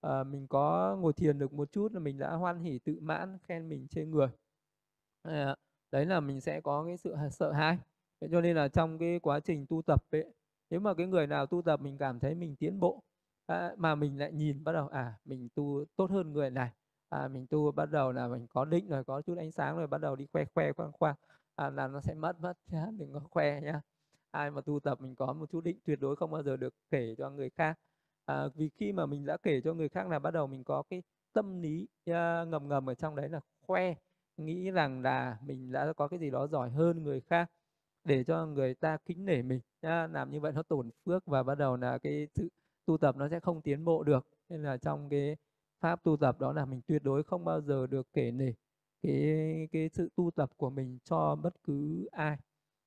uh, 0.07 0.27
mình 0.27 0.47
có 0.47 0.95
ngồi 0.99 1.13
thiền 1.13 1.39
được 1.39 1.53
một 1.53 1.71
chút 1.71 1.91
là 1.93 1.99
mình 1.99 2.17
đã 2.17 2.31
hoan 2.35 2.59
hỉ 2.59 2.79
tự 2.79 2.99
mãn 3.01 3.37
khen 3.43 3.69
mình 3.69 3.87
trên 3.87 4.11
người. 4.11 4.27
Uh, 5.27 5.57
đấy 5.91 6.05
là 6.05 6.19
mình 6.19 6.41
sẽ 6.41 6.61
có 6.61 6.85
cái 6.85 6.97
sự 6.97 7.15
sợ 7.31 7.51
hãi. 7.51 7.77
Cho 8.31 8.41
nên 8.41 8.55
là 8.55 8.67
trong 8.67 8.97
cái 8.97 9.19
quá 9.19 9.39
trình 9.39 9.65
tu 9.69 9.81
tập 9.81 10.03
ấy 10.11 10.33
nếu 10.69 10.79
mà 10.79 10.93
cái 10.93 11.07
người 11.07 11.27
nào 11.27 11.45
tu 11.45 11.61
tập 11.61 11.81
mình 11.81 11.97
cảm 11.97 12.19
thấy 12.19 12.35
mình 12.35 12.55
tiến 12.55 12.79
bộ 12.79 13.03
à, 13.45 13.71
mà 13.77 13.95
mình 13.95 14.19
lại 14.19 14.31
nhìn 14.31 14.63
bắt 14.63 14.71
đầu 14.71 14.87
à 14.87 15.13
mình 15.25 15.49
tu 15.55 15.85
tốt 15.95 16.11
hơn 16.11 16.33
người 16.33 16.49
này. 16.49 16.71
À, 17.09 17.27
mình 17.27 17.47
tu 17.47 17.71
bắt 17.71 17.85
đầu 17.91 18.11
là 18.11 18.27
mình 18.27 18.47
có 18.47 18.65
định 18.65 18.87
rồi 18.89 19.03
có 19.03 19.21
chút 19.21 19.37
ánh 19.37 19.51
sáng 19.51 19.77
rồi 19.77 19.87
bắt 19.87 20.01
đầu 20.01 20.15
đi 20.15 20.25
khoe 20.33 20.45
khoe 20.45 20.71
khoang 20.71 20.91
khoang 20.91 21.15
à, 21.55 21.69
là 21.69 21.87
nó 21.87 22.01
sẽ 22.01 22.13
mất 22.13 22.41
mất 22.41 22.53
nhá 22.71 22.87
đừng 22.97 23.13
có 23.13 23.19
khoe 23.19 23.61
nhá. 23.61 23.81
Ai 24.31 24.51
mà 24.51 24.61
tu 24.61 24.79
tập 24.79 25.01
mình 25.01 25.15
có 25.15 25.33
một 25.33 25.49
chút 25.51 25.63
định 25.63 25.79
tuyệt 25.85 25.99
đối 26.01 26.15
không 26.15 26.31
bao 26.31 26.43
giờ 26.43 26.57
được 26.57 26.73
kể 26.89 27.15
cho 27.17 27.29
người 27.29 27.49
khác. 27.49 27.79
À, 28.25 28.47
vì 28.55 28.69
khi 28.69 28.91
mà 28.91 29.05
mình 29.05 29.25
đã 29.25 29.37
kể 29.43 29.61
cho 29.61 29.73
người 29.73 29.89
khác 29.89 30.07
là 30.09 30.19
bắt 30.19 30.31
đầu 30.31 30.47
mình 30.47 30.63
có 30.63 30.83
cái 30.89 31.03
tâm 31.33 31.61
lý 31.61 31.87
uh, 32.09 32.15
ngầm 32.47 32.67
ngầm 32.67 32.89
ở 32.89 32.95
trong 32.95 33.15
đấy 33.15 33.29
là 33.29 33.39
khoe 33.61 33.95
nghĩ 34.37 34.71
rằng 34.71 35.01
là 35.01 35.37
mình 35.45 35.71
đã 35.71 35.93
có 35.93 36.07
cái 36.07 36.19
gì 36.19 36.29
đó 36.31 36.47
giỏi 36.47 36.69
hơn 36.69 37.03
người 37.03 37.21
khác 37.21 37.51
để 38.03 38.23
cho 38.23 38.45
người 38.45 38.73
ta 38.75 38.97
kính 39.05 39.25
nể 39.25 39.41
mình 39.41 39.59
nhá. 39.81 40.07
làm 40.07 40.31
như 40.31 40.39
vậy 40.39 40.51
nó 40.51 40.63
tổn 40.63 40.89
phước 41.05 41.25
và 41.25 41.43
bắt 41.43 41.55
đầu 41.55 41.77
là 41.77 41.97
cái 41.97 42.27
sự 42.35 42.49
tu 42.85 42.97
tập 42.97 43.15
nó 43.17 43.29
sẽ 43.29 43.39
không 43.39 43.61
tiến 43.61 43.85
bộ 43.85 44.03
được. 44.03 44.27
Nên 44.49 44.63
là 44.63 44.77
trong 44.77 45.09
cái 45.09 45.37
pháp 45.79 46.03
tu 46.03 46.17
tập 46.17 46.39
đó 46.39 46.53
là 46.53 46.65
mình 46.65 46.81
tuyệt 46.87 47.03
đối 47.03 47.23
không 47.23 47.45
bao 47.45 47.61
giờ 47.61 47.87
được 47.87 48.07
kể 48.13 48.31
nể 48.31 48.53
cái 49.01 49.67
cái 49.71 49.89
sự 49.89 50.09
tu 50.15 50.31
tập 50.31 50.49
của 50.57 50.69
mình 50.69 50.99
cho 51.03 51.35
bất 51.35 51.63
cứ 51.63 52.05
ai. 52.11 52.37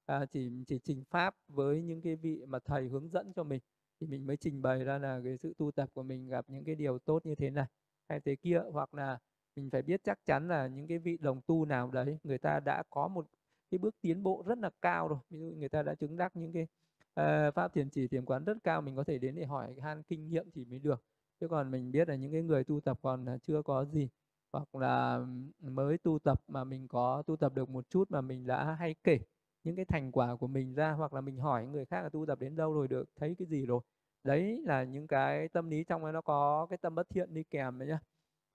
À, 0.07 0.27
chỉ 0.27 0.51
chỉ 0.67 0.79
trình 0.79 1.05
pháp 1.11 1.35
với 1.49 1.83
những 1.83 2.03
cái 2.03 2.17
vị 2.17 2.45
mà 2.47 2.59
thầy 2.59 2.89
hướng 2.89 3.09
dẫn 3.09 3.33
cho 3.33 3.45
mình 3.45 3.61
thì 4.01 4.07
mình 4.07 4.27
mới 4.27 4.37
trình 4.37 4.63
bày 4.63 4.85
ra 4.85 4.99
là 4.99 5.21
cái 5.25 5.39
sự 5.39 5.55
tu 5.59 5.71
tập 5.71 5.89
của 5.95 6.03
mình 6.03 6.29
gặp 6.29 6.45
những 6.49 6.65
cái 6.65 6.75
điều 6.75 6.99
tốt 6.99 7.27
như 7.27 7.35
thế 7.35 7.51
này 7.51 7.67
hay 8.09 8.21
thế 8.21 8.37
kia. 8.37 8.63
Hoặc 8.73 8.95
là 8.95 9.19
mình 9.57 9.71
phải 9.71 9.83
biết 9.83 10.01
chắc 10.05 10.19
chắn 10.25 10.49
là 10.49 10.67
những 10.67 10.87
cái 10.87 10.99
vị 10.99 11.17
đồng 11.21 11.41
tu 11.47 11.65
nào 11.65 11.91
đấy 11.91 12.19
người 12.25 12.39
ta 12.39 12.61
đã 12.61 12.83
có 12.91 13.09
một 13.09 13.27
cái 13.71 13.79
bước 13.79 13.95
tiến 14.01 14.23
bộ 14.23 14.43
rất 14.47 14.59
là 14.59 14.71
cao 14.83 15.09
rồi. 15.09 15.19
Ví 15.31 15.39
dụ 15.41 15.51
người 15.57 15.69
ta 15.69 15.83
đã 15.83 15.95
chứng 15.95 16.17
đắc 16.17 16.37
những 16.37 16.53
cái 16.53 16.67
uh, 17.21 17.55
pháp 17.55 17.73
thiền 17.75 17.91
chỉ 17.91 18.09
thiền 18.09 18.25
quán 18.25 18.45
rất 18.45 18.59
cao 18.65 18.81
mình 18.83 18.97
có 18.97 19.05
thể 19.05 19.19
đến 19.19 19.35
để 19.35 19.45
hỏi 19.45 19.75
han 19.83 20.03
kinh 20.03 20.29
nghiệm 20.29 20.51
thì 20.55 20.65
mới 20.65 20.79
được. 20.79 21.03
Chứ 21.41 21.49
còn 21.49 21.71
mình 21.71 21.93
biết 21.93 22.09
là 22.09 22.15
những 22.15 22.33
cái 22.33 22.43
người 22.43 22.65
tu 22.65 22.81
tập 22.81 22.99
còn 23.03 23.29
à, 23.29 23.39
chưa 23.43 23.63
có 23.63 23.85
gì. 23.85 24.09
Hoặc 24.53 24.75
là 24.75 25.21
mới 25.61 25.99
tu 25.99 26.19
tập 26.19 26.43
mà 26.49 26.65
mình 26.65 26.89
có 26.89 27.23
tu 27.27 27.37
tập 27.37 27.55
được 27.55 27.69
một 27.69 27.91
chút 27.91 28.11
mà 28.11 28.21
mình 28.21 28.47
đã 28.47 28.75
hay 28.75 28.95
kể 29.05 29.19
những 29.65 29.77
cái 29.77 29.85
thành 29.85 30.13
quả 30.13 30.37
của 30.37 30.47
mình 30.47 30.75
ra 30.75 30.91
hoặc 30.93 31.13
là 31.15 31.21
mình 31.21 31.37
hỏi 31.39 31.67
người 31.67 31.85
khác 31.85 32.03
là 32.03 32.09
tu 32.09 32.27
tập 32.27 32.39
đến 32.41 32.57
đâu 32.57 32.75
rồi 32.75 32.89
được 32.89 33.09
thấy 33.17 33.35
cái 33.39 33.49
gì 33.49 33.67
rồi. 33.67 33.81
Đấy 34.25 34.63
là 34.67 34.85
những 34.85 35.07
cái 35.07 35.49
tâm 35.49 35.71
lý 35.71 35.85
trong 35.85 36.05
ấy 36.05 36.13
nó 36.13 36.21
có 36.21 36.67
cái 36.71 36.79
tâm 36.79 36.95
bất 36.95 37.09
thiện 37.11 37.35
đi 37.35 37.43
kèm 37.51 37.79
đấy 37.79 37.89
nhá. 37.89 37.99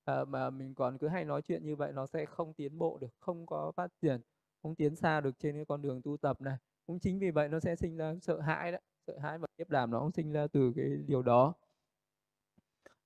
À, 0.05 0.25
mà 0.25 0.49
mình 0.49 0.75
còn 0.75 0.97
cứ 0.97 1.07
hay 1.07 1.25
nói 1.25 1.41
chuyện 1.41 1.65
như 1.65 1.75
vậy 1.75 1.91
nó 1.93 2.05
sẽ 2.07 2.25
không 2.25 2.53
tiến 2.53 2.77
bộ 2.77 2.97
được 3.01 3.13
không 3.19 3.45
có 3.45 3.71
phát 3.71 3.91
triển 4.01 4.21
không 4.63 4.75
tiến 4.75 4.95
xa 4.95 5.21
được 5.21 5.39
trên 5.39 5.55
cái 5.55 5.65
con 5.65 5.81
đường 5.81 6.01
tu 6.01 6.17
tập 6.17 6.41
này 6.41 6.57
cũng 6.87 6.99
chính 6.99 7.19
vì 7.19 7.31
vậy 7.31 7.49
nó 7.49 7.59
sẽ 7.59 7.75
sinh 7.75 7.97
ra 7.97 8.13
sợ 8.21 8.39
hãi 8.39 8.71
đó 8.71 8.77
sợ 9.07 9.17
hãi 9.19 9.37
và 9.37 9.47
tiếp 9.57 9.69
đàm 9.69 9.91
nó 9.91 9.99
cũng 9.99 10.11
sinh 10.11 10.31
ra 10.31 10.47
từ 10.47 10.73
cái 10.75 10.85
điều 11.07 11.21
đó. 11.21 11.53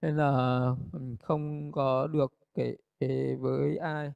Nên 0.01 0.17
là 0.17 0.61
không 1.21 1.71
có 1.71 2.07
được 2.07 2.33
kể, 2.53 2.75
kể 2.99 3.35
với 3.35 3.77
ai 3.77 4.11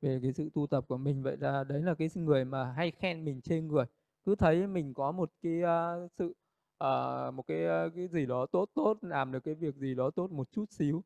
về 0.00 0.18
cái 0.22 0.32
sự 0.32 0.50
tu 0.54 0.66
tập 0.66 0.84
của 0.88 0.96
mình. 0.96 1.22
Vậy 1.22 1.36
là 1.36 1.64
đấy 1.64 1.82
là 1.82 1.94
cái 1.94 2.08
người 2.14 2.44
mà 2.44 2.72
hay 2.72 2.90
khen 2.90 3.24
mình 3.24 3.40
trên 3.40 3.68
người. 3.68 3.84
Cứ 4.24 4.34
thấy 4.34 4.66
mình 4.66 4.94
có 4.94 5.12
một 5.12 5.32
cái 5.42 5.62
uh, 5.62 6.10
sự 6.18 6.34
uh, 6.84 7.34
một 7.34 7.44
cái 7.46 7.86
uh, 7.86 7.92
cái 7.96 8.08
gì 8.08 8.26
đó 8.26 8.46
tốt 8.52 8.68
tốt 8.74 8.98
làm 9.02 9.32
được 9.32 9.40
cái 9.44 9.54
việc 9.54 9.76
gì 9.76 9.94
đó 9.94 10.10
tốt 10.10 10.30
một 10.30 10.52
chút 10.52 10.64
xíu 10.70 11.04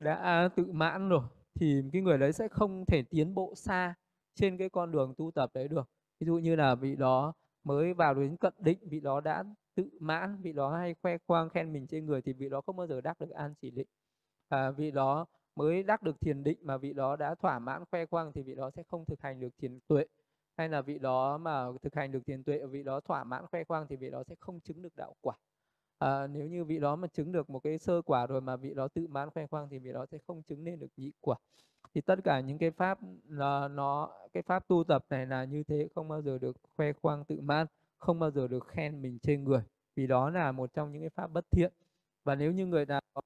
đã 0.00 0.48
tự 0.56 0.72
mãn 0.72 1.08
rồi 1.08 1.22
thì 1.54 1.82
cái 1.92 2.02
người 2.02 2.18
đấy 2.18 2.32
sẽ 2.32 2.48
không 2.48 2.84
thể 2.86 3.02
tiến 3.02 3.34
bộ 3.34 3.54
xa 3.56 3.94
trên 4.34 4.58
cái 4.58 4.68
con 4.68 4.92
đường 4.92 5.14
tu 5.16 5.30
tập 5.30 5.50
đấy 5.54 5.68
được 5.68 5.90
ví 6.24 6.26
dụ 6.26 6.38
như 6.38 6.56
là 6.56 6.74
vị 6.74 6.96
đó 6.96 7.32
mới 7.64 7.94
vào 7.94 8.14
đến 8.14 8.36
cận 8.36 8.52
định 8.58 8.78
vị 8.88 9.00
đó 9.00 9.20
đã 9.20 9.44
tự 9.74 9.90
mãn 10.00 10.36
vị 10.42 10.52
đó 10.52 10.76
hay 10.76 10.94
khoe 11.02 11.18
khoang 11.26 11.48
khen 11.48 11.72
mình 11.72 11.86
trên 11.86 12.06
người 12.06 12.22
thì 12.22 12.32
vị 12.32 12.48
đó 12.48 12.60
không 12.66 12.76
bao 12.76 12.86
giờ 12.86 13.00
đắc 13.00 13.20
được 13.20 13.30
an 13.30 13.54
chỉ 13.60 13.70
định 13.70 13.86
à, 14.48 14.70
vị 14.70 14.90
đó 14.90 15.26
mới 15.56 15.82
đắc 15.82 16.02
được 16.02 16.20
thiền 16.20 16.44
định 16.44 16.58
mà 16.62 16.76
vị 16.76 16.92
đó 16.92 17.16
đã 17.16 17.34
thỏa 17.34 17.58
mãn 17.58 17.84
khoe 17.90 18.06
khoang 18.06 18.32
thì 18.32 18.42
vị 18.42 18.54
đó 18.54 18.70
sẽ 18.70 18.82
không 18.82 19.04
thực 19.06 19.20
hành 19.20 19.40
được 19.40 19.48
thiền 19.58 19.78
tuệ 19.88 20.04
hay 20.56 20.68
là 20.68 20.82
vị 20.82 20.98
đó 20.98 21.38
mà 21.38 21.66
thực 21.82 21.94
hành 21.94 22.12
được 22.12 22.20
thiền 22.26 22.44
tuệ 22.44 22.66
vị 22.66 22.82
đó 22.82 23.00
thỏa 23.00 23.24
mãn 23.24 23.46
khoe 23.50 23.64
khoang 23.64 23.86
thì 23.88 23.96
vị 23.96 24.10
đó 24.10 24.22
sẽ 24.28 24.34
không 24.40 24.60
chứng 24.60 24.82
được 24.82 24.96
đạo 24.96 25.14
quả 25.20 25.36
à, 25.98 26.26
nếu 26.26 26.46
như 26.46 26.64
vị 26.64 26.78
đó 26.78 26.96
mà 26.96 27.08
chứng 27.08 27.32
được 27.32 27.50
một 27.50 27.60
cái 27.64 27.78
sơ 27.78 28.02
quả 28.02 28.26
rồi 28.26 28.40
mà 28.40 28.56
vị 28.56 28.74
đó 28.74 28.88
tự 28.88 29.06
mãn 29.06 29.30
khoe 29.30 29.46
khoang 29.46 29.68
thì 29.70 29.78
vị 29.78 29.92
đó 29.92 30.06
sẽ 30.06 30.18
không 30.26 30.42
chứng 30.42 30.64
nên 30.64 30.78
được 30.80 30.90
nhị 30.96 31.12
quả. 31.20 31.36
Thì 31.94 32.00
tất 32.00 32.18
cả 32.24 32.40
những 32.40 32.58
cái 32.58 32.70
pháp 32.70 32.98
là 33.28 33.68
nó 33.68 34.10
cái 34.32 34.42
pháp 34.42 34.68
tu 34.68 34.84
tập 34.84 35.04
này 35.10 35.26
là 35.26 35.44
như 35.44 35.62
thế 35.64 35.88
không 35.94 36.08
bao 36.08 36.22
giờ 36.22 36.38
được 36.38 36.56
khoe 36.76 36.92
khoang 36.92 37.24
tự 37.24 37.40
mãn 37.40 37.66
không 37.98 38.18
bao 38.18 38.30
giờ 38.30 38.48
được 38.48 38.68
khen 38.68 39.02
mình 39.02 39.18
trên 39.18 39.44
người. 39.44 39.62
Vì 39.96 40.06
đó 40.06 40.30
là 40.30 40.52
một 40.52 40.72
trong 40.74 40.92
những 40.92 41.02
cái 41.02 41.10
pháp 41.10 41.26
bất 41.26 41.44
thiện. 41.50 41.72
Và 42.24 42.34
nếu 42.34 42.52
như 42.52 42.66
người 42.66 42.86
nào 42.86 43.00
có 43.14 43.20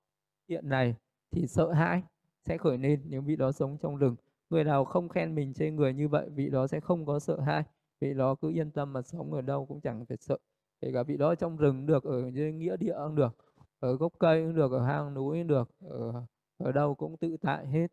thiện 0.49 0.69
này 0.69 0.95
thì 1.31 1.47
sợ 1.47 1.73
hãi 1.73 2.03
sẽ 2.45 2.59
khởi 2.59 2.79
lên 2.79 3.03
nếu 3.07 3.23
vị 3.23 3.37
đó 3.37 3.53
sống 3.53 3.79
trong 3.83 3.97
rừng. 3.97 4.17
Người 4.51 4.65
nào 4.65 4.85
không 4.85 5.09
khen 5.09 5.35
mình 5.35 5.55
trên 5.55 5.77
người 5.77 5.95
như 5.95 6.09
vậy 6.09 6.29
vị 6.31 6.51
đó 6.51 6.67
sẽ 6.67 6.81
không 6.81 7.07
có 7.07 7.19
sợ 7.19 7.41
hãi. 7.41 7.63
Vị 8.01 8.15
đó 8.15 8.35
cứ 8.35 8.51
yên 8.51 8.71
tâm 8.71 8.93
mà 8.93 9.03
sống 9.03 9.33
ở 9.33 9.41
đâu 9.43 9.67
cũng 9.67 9.81
chẳng 9.81 10.07
phải 10.07 10.17
sợ 10.21 10.39
kể 10.81 10.91
cả 10.95 11.03
vị 11.03 11.17
đó 11.17 11.35
trong 11.35 11.57
rừng 11.57 11.87
được, 11.87 12.05
ở 12.05 12.23
nghĩa 12.31 12.77
địa 12.77 12.95
cũng 13.05 13.15
được, 13.15 13.37
ở 13.81 13.97
gốc 13.97 14.13
cây 14.19 14.45
cũng 14.45 14.55
được, 14.55 14.73
ở 14.73 14.85
hang 14.85 15.15
núi 15.15 15.39
cũng 15.39 15.47
được, 15.47 15.69
ở 15.81 16.13
ở 16.59 16.73
đâu 16.73 16.95
cũng 16.95 17.17
tự 17.17 17.37
tại 17.41 17.67
hết. 17.67 17.87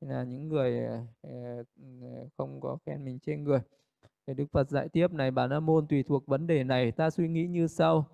Là 0.00 0.24
những 0.24 0.48
người 0.48 0.84
ờ, 0.84 1.04
ờ, 1.22 2.28
không 2.36 2.60
có 2.60 2.78
khen 2.86 3.04
mình 3.04 3.18
trên 3.18 3.44
người. 3.44 3.60
Thì 4.26 4.34
Đức 4.34 4.44
Phật 4.52 4.70
dạy 4.70 4.88
tiếp 4.88 5.12
này, 5.12 5.30
bà 5.30 5.46
La 5.46 5.60
Môn 5.60 5.86
tùy 5.86 6.02
thuộc 6.02 6.26
vấn 6.26 6.46
đề 6.46 6.64
này, 6.64 6.92
ta 6.92 7.10
suy 7.10 7.28
nghĩ 7.28 7.46
như 7.46 7.66
sau. 7.66 8.06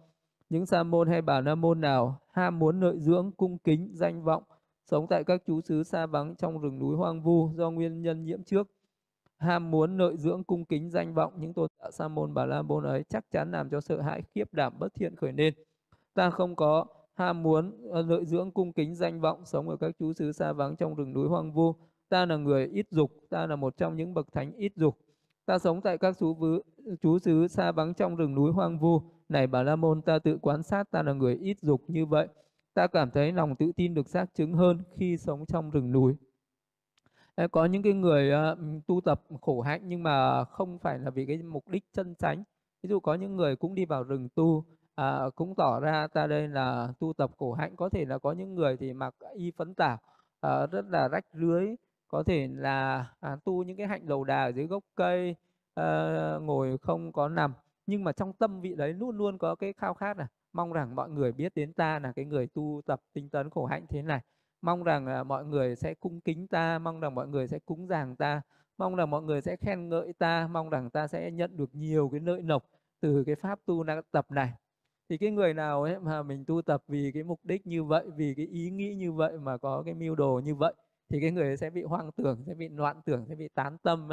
Những 0.48 0.66
sa 0.66 0.82
môn 0.82 1.08
hay 1.08 1.22
bà 1.22 1.40
la 1.40 1.54
môn 1.54 1.80
nào 1.80 2.20
ham 2.32 2.58
muốn 2.58 2.80
lợi 2.80 2.98
dưỡng, 2.98 3.32
cung 3.36 3.58
kính, 3.58 3.90
danh 3.92 4.24
vọng, 4.24 4.42
sống 4.90 5.06
tại 5.10 5.24
các 5.24 5.42
chú 5.46 5.60
xứ 5.60 5.82
xa 5.82 6.06
vắng 6.06 6.34
trong 6.36 6.58
rừng 6.58 6.78
núi 6.78 6.96
hoang 6.96 7.22
vu 7.22 7.50
do 7.54 7.70
nguyên 7.70 8.02
nhân 8.02 8.24
nhiễm 8.24 8.42
trước 8.42 8.68
ham 9.44 9.70
muốn 9.70 9.98
lợi 9.98 10.16
dưỡng 10.16 10.44
cung 10.44 10.64
kính 10.64 10.90
danh 10.90 11.14
vọng 11.14 11.32
những 11.36 11.54
tôn 11.54 11.68
giả 11.78 11.90
sa 11.90 12.08
môn 12.08 12.34
bà 12.34 12.46
la 12.46 12.62
môn 12.62 12.84
ấy 12.84 13.04
chắc 13.08 13.24
chắn 13.30 13.50
làm 13.50 13.70
cho 13.70 13.80
sợ 13.80 14.00
hãi, 14.00 14.22
khiếp 14.34 14.52
đảm 14.52 14.72
bất 14.78 14.94
thiện 14.94 15.16
khởi 15.16 15.32
nên. 15.32 15.54
Ta 16.14 16.30
không 16.30 16.56
có 16.56 16.86
ham 17.14 17.42
muốn 17.42 17.72
ờ, 17.90 18.02
lợi 18.02 18.24
dưỡng 18.24 18.50
cung 18.50 18.72
kính 18.72 18.94
danh 18.94 19.20
vọng 19.20 19.44
sống 19.44 19.68
ở 19.68 19.76
các 19.76 19.92
chú 19.98 20.12
xứ 20.12 20.32
xa 20.32 20.52
vắng 20.52 20.76
trong 20.76 20.94
rừng 20.94 21.12
núi 21.12 21.28
hoang 21.28 21.52
vu. 21.52 21.74
Ta 22.08 22.26
là 22.26 22.36
người 22.36 22.66
ít 22.66 22.86
dục, 22.90 23.10
ta 23.30 23.46
là 23.46 23.56
một 23.56 23.76
trong 23.76 23.96
những 23.96 24.14
bậc 24.14 24.32
thánh 24.32 24.52
ít 24.56 24.72
dục. 24.76 24.98
Ta 25.46 25.58
sống 25.58 25.80
tại 25.80 25.98
các 25.98 26.16
chú 26.18 26.34
vứ, 26.34 26.62
chú 27.00 27.18
xứ 27.18 27.48
xa 27.48 27.72
vắng 27.72 27.94
trong 27.94 28.16
rừng 28.16 28.34
núi 28.34 28.52
hoang 28.52 28.78
vu. 28.78 29.00
Này 29.28 29.46
bà 29.46 29.62
la 29.62 29.76
môn, 29.76 30.02
ta 30.02 30.18
tự 30.18 30.38
quan 30.42 30.62
sát, 30.62 30.90
ta 30.90 31.02
là 31.02 31.12
người 31.12 31.36
ít 31.36 31.56
dục 31.60 31.82
như 31.88 32.06
vậy. 32.06 32.28
Ta 32.74 32.86
cảm 32.86 33.10
thấy 33.10 33.32
lòng 33.32 33.56
tự 33.56 33.72
tin 33.76 33.94
được 33.94 34.08
xác 34.08 34.34
chứng 34.34 34.52
hơn 34.52 34.82
khi 34.96 35.16
sống 35.16 35.46
trong 35.46 35.70
rừng 35.70 35.92
núi 35.92 36.16
có 37.52 37.64
những 37.64 37.82
cái 37.82 37.92
người 37.92 38.30
uh, 38.52 38.58
tu 38.86 39.00
tập 39.00 39.22
khổ 39.40 39.60
hạnh 39.60 39.80
nhưng 39.84 40.02
mà 40.02 40.44
không 40.44 40.78
phải 40.78 40.98
là 40.98 41.10
vì 41.10 41.26
cái 41.26 41.42
mục 41.42 41.68
đích 41.68 41.84
chân 41.92 42.14
chánh. 42.14 42.42
Ví 42.82 42.88
dụ 42.88 43.00
có 43.00 43.14
những 43.14 43.36
người 43.36 43.56
cũng 43.56 43.74
đi 43.74 43.84
vào 43.84 44.02
rừng 44.04 44.28
tu 44.34 44.64
à, 44.94 45.20
cũng 45.34 45.54
tỏ 45.54 45.80
ra 45.80 46.06
ta 46.06 46.26
đây 46.26 46.48
là 46.48 46.88
tu 47.00 47.12
tập 47.12 47.30
khổ 47.38 47.52
hạnh. 47.52 47.76
Có 47.76 47.88
thể 47.88 48.04
là 48.04 48.18
có 48.18 48.32
những 48.32 48.54
người 48.54 48.76
thì 48.76 48.92
mặc 48.92 49.14
y 49.34 49.50
phấn 49.50 49.74
tảo 49.74 49.98
à, 50.40 50.66
rất 50.66 50.84
là 50.88 51.08
rách 51.08 51.24
rưới. 51.32 51.74
Có 52.08 52.22
thể 52.22 52.48
là 52.52 53.06
à, 53.20 53.36
tu 53.44 53.62
những 53.62 53.76
cái 53.76 53.86
hạnh 53.86 54.06
đầu 54.06 54.24
đà 54.24 54.44
ở 54.44 54.48
dưới 54.48 54.66
gốc 54.66 54.84
cây 54.94 55.36
à, 55.74 56.38
ngồi 56.42 56.78
không 56.78 57.12
có 57.12 57.28
nằm. 57.28 57.54
Nhưng 57.86 58.04
mà 58.04 58.12
trong 58.12 58.32
tâm 58.32 58.60
vị 58.60 58.74
đấy 58.74 58.92
luôn 58.92 59.16
luôn 59.16 59.38
có 59.38 59.54
cái 59.54 59.72
khao 59.72 59.94
khát 59.94 60.18
là 60.18 60.26
mong 60.52 60.72
rằng 60.72 60.94
mọi 60.96 61.10
người 61.10 61.32
biết 61.32 61.52
đến 61.54 61.72
ta 61.72 61.98
là 61.98 62.12
cái 62.12 62.24
người 62.24 62.46
tu 62.46 62.80
tập 62.86 63.00
tinh 63.12 63.28
tấn 63.28 63.50
khổ 63.50 63.66
hạnh 63.66 63.86
thế 63.88 64.02
này 64.02 64.20
mong 64.64 64.84
rằng 64.84 65.06
là 65.06 65.22
mọi 65.22 65.44
người 65.44 65.76
sẽ 65.76 65.94
cung 65.94 66.20
kính 66.20 66.46
ta 66.48 66.78
mong 66.78 67.00
rằng 67.00 67.14
mọi 67.14 67.28
người 67.28 67.48
sẽ 67.48 67.58
cúng 67.58 67.88
dường 67.88 68.16
ta 68.16 68.42
mong 68.78 68.96
rằng 68.96 69.10
mọi 69.10 69.22
người 69.22 69.40
sẽ 69.40 69.56
khen 69.56 69.88
ngợi 69.88 70.12
ta 70.12 70.48
mong 70.52 70.70
rằng 70.70 70.90
ta 70.90 71.06
sẽ 71.06 71.30
nhận 71.30 71.56
được 71.56 71.70
nhiều 71.74 72.08
cái 72.08 72.20
lợi 72.20 72.42
lộc 72.42 72.64
từ 73.00 73.24
cái 73.26 73.34
pháp 73.34 73.60
tu 73.66 73.84
tập 74.12 74.30
này. 74.30 74.52
Thì 75.08 75.18
cái 75.18 75.30
người 75.30 75.54
nào 75.54 75.82
ấy 75.82 75.98
mà 76.00 76.22
mình 76.22 76.44
tu 76.44 76.62
tập 76.62 76.82
vì 76.88 77.12
cái 77.14 77.22
mục 77.22 77.40
đích 77.44 77.66
như 77.66 77.84
vậy 77.84 78.06
vì 78.16 78.34
cái 78.34 78.46
ý 78.46 78.70
nghĩ 78.70 78.94
như 78.94 79.12
vậy 79.12 79.38
mà 79.38 79.56
có 79.56 79.82
cái 79.86 79.94
mưu 79.94 80.14
đồ 80.14 80.40
như 80.44 80.54
vậy 80.54 80.74
thì 81.08 81.20
cái 81.20 81.30
người 81.30 81.44
ấy 81.44 81.56
sẽ 81.56 81.70
bị 81.70 81.82
hoang 81.82 82.12
tưởng 82.12 82.44
sẽ 82.46 82.54
bị 82.54 82.68
loạn 82.68 83.00
tưởng 83.04 83.26
sẽ 83.28 83.34
bị 83.34 83.48
tán 83.54 83.78
tâm 83.78 84.08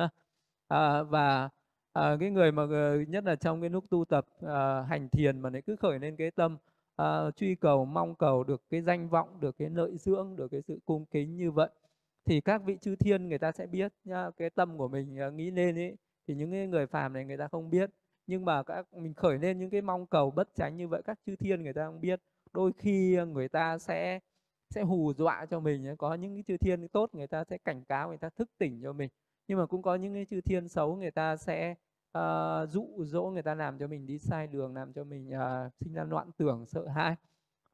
à, 0.67 1.03
và 1.03 1.49
à, 1.93 2.17
cái 2.19 2.29
người 2.31 2.51
mà 2.51 2.63
ờ, 2.71 3.01
nhất 3.07 3.23
là 3.23 3.35
trong 3.35 3.61
cái 3.61 3.69
lúc 3.69 3.85
tu 3.89 4.05
tập 4.05 4.25
à, 4.47 4.81
hành 4.81 5.09
thiền 5.09 5.39
mà 5.39 5.49
lại 5.49 5.61
cứ 5.61 5.75
khởi 5.75 5.99
lên 5.99 6.15
cái 6.15 6.31
tâm 6.31 6.57
à, 6.95 7.31
truy 7.35 7.55
cầu 7.55 7.85
mong 7.85 8.15
cầu 8.15 8.43
được 8.43 8.63
cái 8.69 8.81
danh 8.81 9.09
vọng 9.09 9.39
được 9.39 9.57
cái 9.57 9.69
lợi 9.69 9.97
dưỡng 9.97 10.35
được 10.35 10.47
cái 10.51 10.61
sự 10.61 10.79
cung 10.85 11.05
kính 11.05 11.37
như 11.37 11.51
vậy. 11.51 11.69
Thì 12.25 12.41
các 12.41 12.61
vị 12.65 12.77
chư 12.81 12.95
thiên 12.95 13.29
người 13.29 13.37
ta 13.37 13.51
sẽ 13.51 13.67
biết 13.67 13.93
nhá 14.03 14.29
cái 14.37 14.49
tâm 14.49 14.77
của 14.77 14.87
mình 14.87 15.17
ờ, 15.17 15.31
nghĩ 15.31 15.51
lên 15.51 15.75
ấy 15.75 15.97
thì 16.27 16.35
những 16.35 16.69
người 16.69 16.87
phàm 16.87 17.13
này 17.13 17.25
người 17.25 17.37
ta 17.37 17.47
không 17.47 17.69
biết. 17.69 17.89
Nhưng 18.27 18.45
mà 18.45 18.63
các 18.63 18.93
mình 18.93 19.13
khởi 19.13 19.37
lên 19.39 19.59
những 19.59 19.69
cái 19.69 19.81
mong 19.81 20.05
cầu 20.07 20.31
bất 20.31 20.49
tránh 20.55 20.77
như 20.77 20.87
vậy 20.87 21.01
các 21.05 21.19
chư 21.25 21.35
thiên 21.35 21.63
người 21.63 21.73
ta 21.73 21.85
không 21.85 22.01
biết. 22.01 22.21
Đôi 22.53 22.71
khi 22.77 23.15
ờ, 23.15 23.25
người 23.25 23.49
ta 23.49 23.77
sẽ 23.77 24.19
sẽ 24.69 24.81
hù 24.81 25.13
dọa 25.13 25.45
cho 25.49 25.59
mình 25.59 25.95
có 25.97 26.13
những 26.15 26.33
cái 26.35 26.43
chư 26.47 26.57
thiên 26.57 26.87
tốt 26.87 27.09
người 27.15 27.27
ta 27.27 27.43
sẽ 27.43 27.57
cảnh 27.57 27.83
cáo 27.85 28.09
người 28.09 28.17
ta 28.17 28.29
thức 28.29 28.49
tỉnh 28.57 28.79
cho 28.83 28.93
mình. 28.93 29.09
Nhưng 29.47 29.57
mà 29.57 29.65
cũng 29.65 29.81
có 29.81 29.95
những 29.95 30.13
cái 30.13 30.25
chư 30.25 30.41
thiên 30.41 30.69
xấu 30.69 30.95
người 30.95 31.11
ta 31.11 31.37
sẽ 31.37 31.75
uh, 32.17 32.69
dụ 32.69 32.87
dỗ 33.03 33.23
người 33.23 33.43
ta 33.43 33.55
làm 33.55 33.77
cho 33.77 33.87
mình 33.87 34.05
đi 34.05 34.19
sai 34.19 34.47
đường 34.47 34.75
làm 34.75 34.93
cho 34.93 35.03
mình 35.03 35.29
uh, 35.29 35.73
sinh 35.79 35.93
ra 35.93 36.03
loạn 36.03 36.31
tưởng 36.37 36.65
sợ 36.65 36.87
hãi. 36.87 37.15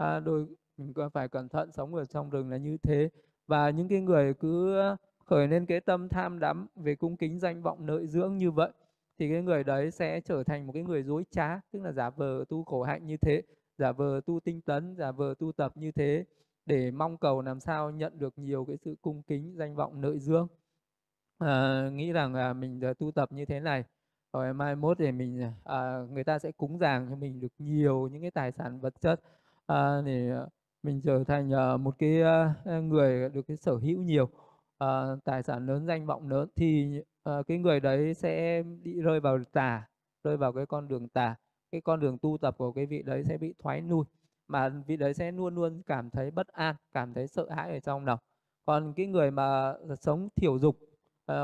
Uh, 0.03 0.23
đôi 0.23 0.45
mình 0.77 0.93
còn 0.93 1.09
phải 1.09 1.27
cẩn 1.27 1.49
thận 1.49 1.71
sống 1.71 1.95
ở 1.95 2.05
trong 2.05 2.29
rừng 2.29 2.49
là 2.49 2.57
như 2.57 2.77
thế. 2.83 3.09
Và 3.47 3.69
những 3.69 3.87
cái 3.87 4.01
người 4.01 4.33
cứ 4.33 4.79
khởi 5.25 5.47
lên 5.47 5.65
cái 5.65 5.79
tâm 5.79 6.09
tham 6.09 6.39
đắm 6.39 6.67
về 6.75 6.95
cung 6.95 7.17
kính 7.17 7.39
danh 7.39 7.61
vọng 7.61 7.85
lợi 7.85 8.07
dưỡng 8.07 8.37
như 8.37 8.51
vậy 8.51 8.71
thì 9.19 9.29
cái 9.29 9.41
người 9.41 9.63
đấy 9.63 9.91
sẽ 9.91 10.21
trở 10.21 10.43
thành 10.43 10.67
một 10.67 10.73
cái 10.73 10.83
người 10.83 11.03
dối 11.03 11.23
trá 11.31 11.59
tức 11.71 11.81
là 11.81 11.91
giả 11.91 12.09
vờ 12.09 12.45
tu 12.49 12.63
khổ 12.63 12.83
hạnh 12.83 13.05
như 13.05 13.17
thế 13.17 13.41
giả 13.77 13.91
vờ 13.91 14.21
tu 14.25 14.39
tinh 14.39 14.61
tấn 14.61 14.95
giả 14.95 15.11
vờ 15.11 15.33
tu 15.39 15.51
tập 15.51 15.71
như 15.75 15.91
thế 15.91 16.25
để 16.65 16.91
mong 16.91 17.17
cầu 17.17 17.41
làm 17.41 17.59
sao 17.59 17.91
nhận 17.91 18.19
được 18.19 18.33
nhiều 18.37 18.65
cái 18.65 18.77
sự 18.77 18.95
cung 19.01 19.21
kính 19.27 19.53
danh 19.57 19.75
vọng 19.75 20.01
lợi 20.01 20.19
dưỡng. 20.19 20.47
À, 21.37 21.89
nghĩ 21.93 22.11
rằng 22.11 22.35
là 22.35 22.53
mình 22.53 22.81
tu 22.99 23.11
tập 23.11 23.31
như 23.31 23.45
thế 23.45 23.59
này 23.59 23.83
rồi 24.33 24.53
mai 24.53 24.75
mốt 24.75 24.97
thì 24.97 25.11
mình 25.11 25.41
à, 25.41 25.53
à, 25.63 25.99
người 26.11 26.23
ta 26.23 26.39
sẽ 26.39 26.51
cúng 26.51 26.79
dường 26.79 27.07
cho 27.09 27.15
mình 27.15 27.39
được 27.39 27.53
nhiều 27.59 28.07
những 28.11 28.21
cái 28.21 28.31
tài 28.31 28.51
sản 28.51 28.79
vật 28.79 28.93
chất. 29.01 29.21
À, 29.67 30.01
để 30.05 30.31
à, 30.31 30.45
mình 30.83 31.01
trở 31.01 31.23
thành 31.23 31.53
à, 31.53 31.77
một 31.77 31.95
cái 31.99 32.21
à, 32.21 32.53
à, 32.65 32.79
người 32.79 33.29
được 33.29 33.41
cái 33.47 33.57
sở 33.57 33.75
hữu 33.75 34.03
nhiều. 34.03 34.29
À, 34.77 35.15
tài 35.23 35.43
sản 35.43 35.65
lớn 35.65 35.85
danh 35.87 36.05
vọng 36.05 36.29
lớn 36.29 36.49
thì 36.55 37.01
à, 37.23 37.33
cái 37.47 37.57
người 37.57 37.79
đấy 37.79 38.13
sẽ 38.13 38.63
bị 38.83 39.01
rơi 39.01 39.19
vào 39.19 39.39
tà 39.51 39.87
rơi 40.23 40.37
vào 40.37 40.53
cái 40.53 40.65
con 40.65 40.87
đường 40.87 41.07
tà. 41.07 41.35
Cái 41.71 41.81
con 41.81 41.99
đường 41.99 42.17
tu 42.17 42.37
tập 42.41 42.55
của 42.57 42.71
cái 42.71 42.85
vị 42.85 43.01
đấy 43.03 43.23
sẽ 43.23 43.37
bị 43.37 43.53
thoái 43.59 43.81
lui 43.81 44.05
mà 44.47 44.69
vị 44.69 44.97
đấy 44.97 45.13
sẽ 45.13 45.31
luôn 45.31 45.55
luôn 45.55 45.81
cảm 45.85 46.09
thấy 46.09 46.31
bất 46.31 46.47
an 46.47 46.75
cảm 46.93 47.13
thấy 47.13 47.27
sợ 47.27 47.47
hãi 47.49 47.71
ở 47.71 47.79
trong 47.79 48.05
lòng. 48.05 48.19
Còn 48.65 48.93
cái 48.93 49.05
người 49.07 49.31
mà 49.31 49.73
sống 50.01 50.29
thiểu 50.35 50.59
dục 50.59 50.77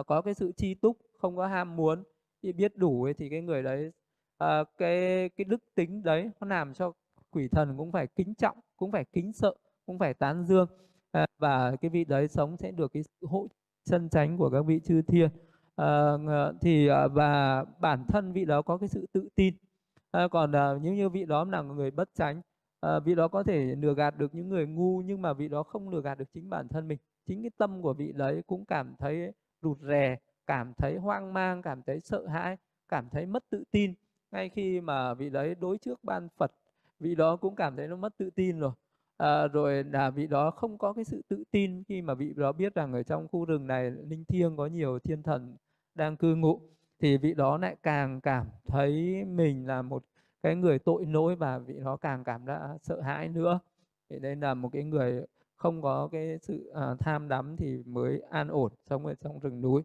có 0.07 0.21
cái 0.25 0.33
sự 0.33 0.51
chi 0.57 0.75
túc 0.75 0.97
không 1.17 1.35
có 1.37 1.47
ham 1.47 1.75
muốn 1.75 2.03
biết 2.51 2.77
đủ 2.77 3.03
ấy, 3.03 3.13
thì 3.13 3.29
cái 3.29 3.41
người 3.41 3.63
đấy 3.63 3.91
uh, 4.43 4.67
cái 4.77 5.29
cái 5.29 5.45
đức 5.45 5.63
tính 5.75 6.03
đấy 6.03 6.31
nó 6.41 6.47
làm 6.47 6.73
cho 6.73 6.93
quỷ 7.31 7.47
thần 7.47 7.77
cũng 7.77 7.91
phải 7.91 8.07
kính 8.07 8.35
trọng 8.35 8.57
cũng 8.77 8.91
phải 8.91 9.05
kính 9.13 9.33
sợ 9.33 9.53
cũng 9.85 9.99
phải 9.99 10.13
tán 10.13 10.45
dương. 10.45 10.67
Uh, 11.17 11.25
và 11.37 11.75
cái 11.75 11.89
vị 11.89 12.05
đấy 12.05 12.27
sống 12.27 12.57
sẽ 12.57 12.71
được 12.71 12.93
cái 12.93 13.03
sự 13.03 13.27
hộ 13.27 13.47
chân 13.83 14.09
tránh 14.09 14.37
của 14.37 14.49
các 14.49 14.61
vị 14.61 14.79
chư 14.83 15.01
thiên. 15.01 15.29
Uh, 15.81 16.55
thì 16.61 16.89
uh, 16.89 17.11
và 17.13 17.65
bản 17.79 18.05
thân 18.07 18.33
vị 18.33 18.45
đó 18.45 18.61
có 18.61 18.77
cái 18.77 18.89
sự 18.89 19.05
tự 19.11 19.29
tin. 19.35 19.53
Uh, 20.25 20.31
còn 20.31 20.51
uh, 20.51 20.81
nếu 20.81 20.93
như 20.93 21.09
vị 21.09 21.25
đó 21.25 21.45
là 21.45 21.61
người 21.61 21.91
bất 21.91 22.09
tránh 22.15 22.41
à, 22.83 22.99
vị 22.99 23.15
đó 23.15 23.27
có 23.27 23.43
thể 23.43 23.75
lừa 23.75 23.93
gạt 23.93 24.17
được 24.17 24.35
những 24.35 24.49
người 24.49 24.67
ngu 24.67 25.01
nhưng 25.01 25.21
mà 25.21 25.33
vị 25.33 25.47
đó 25.47 25.63
không 25.63 25.89
lừa 25.89 26.01
gạt 26.01 26.17
được 26.17 26.25
chính 26.33 26.49
bản 26.49 26.67
thân 26.67 26.87
mình. 26.87 26.97
Chính 27.27 27.41
cái 27.41 27.51
tâm 27.57 27.81
của 27.81 27.93
vị 27.93 28.11
đấy 28.15 28.41
cũng 28.47 28.65
cảm 28.65 28.95
thấy 28.99 29.31
rụt 29.61 29.77
rè 29.79 30.17
cảm 30.47 30.73
thấy 30.73 30.97
hoang 30.97 31.33
mang 31.33 31.61
cảm 31.61 31.81
thấy 31.83 31.99
sợ 31.99 32.27
hãi 32.27 32.57
cảm 32.89 33.09
thấy 33.09 33.25
mất 33.25 33.43
tự 33.49 33.63
tin. 33.71 33.93
Ngay 34.31 34.49
khi 34.49 34.81
mà 34.81 35.13
vị 35.13 35.29
đấy 35.29 35.55
đối 35.59 35.77
trước 35.77 36.03
ban 36.03 36.27
phật 36.37 36.51
vị 36.99 37.15
đó 37.15 37.35
cũng 37.35 37.55
cảm 37.55 37.75
thấy 37.75 37.87
nó 37.87 37.95
mất 37.95 38.17
tự 38.17 38.29
tin 38.29 38.59
rồi. 38.59 38.71
À, 39.17 39.47
rồi 39.47 39.83
là 39.83 40.09
vị 40.09 40.27
đó 40.27 40.51
không 40.51 40.77
có 40.77 40.93
cái 40.93 41.05
sự 41.05 41.21
tự 41.27 41.43
tin 41.51 41.83
khi 41.83 42.01
mà 42.01 42.13
vị 42.13 42.33
đó 42.35 42.51
biết 42.51 42.75
rằng 42.75 42.93
ở 42.93 43.03
trong 43.03 43.27
khu 43.27 43.45
rừng 43.45 43.67
này 43.67 43.91
linh 43.91 44.25
thiêng 44.25 44.57
có 44.57 44.65
nhiều 44.67 44.99
thiên 44.99 45.23
thần 45.23 45.55
đang 45.95 46.17
cư 46.17 46.35
ngụ 46.35 46.59
thì 46.99 47.17
vị 47.17 47.33
đó 47.33 47.57
lại 47.57 47.75
càng 47.83 48.21
cảm 48.21 48.47
thấy 48.67 49.23
mình 49.25 49.67
là 49.67 49.81
một 49.81 50.03
cái 50.43 50.55
người 50.55 50.79
tội 50.79 51.05
lỗi 51.05 51.35
và 51.35 51.57
vị 51.57 51.75
đó 51.85 51.97
càng 51.97 52.23
cảm 52.23 52.45
đã 52.45 52.77
sợ 52.81 53.01
hãi 53.01 53.29
nữa. 53.29 53.59
Thì 54.09 54.19
đây 54.19 54.35
là 54.35 54.53
một 54.53 54.69
cái 54.73 54.83
người 54.83 55.25
không 55.55 55.81
có 55.81 56.09
cái 56.11 56.37
sự 56.41 56.71
à, 56.75 56.95
tham 56.99 57.27
đắm 57.27 57.55
thì 57.57 57.83
mới 57.85 58.21
an 58.29 58.47
ổn 58.47 58.71
sống 58.89 59.05
ở 59.05 59.15
trong 59.15 59.39
rừng 59.39 59.61
núi. 59.61 59.83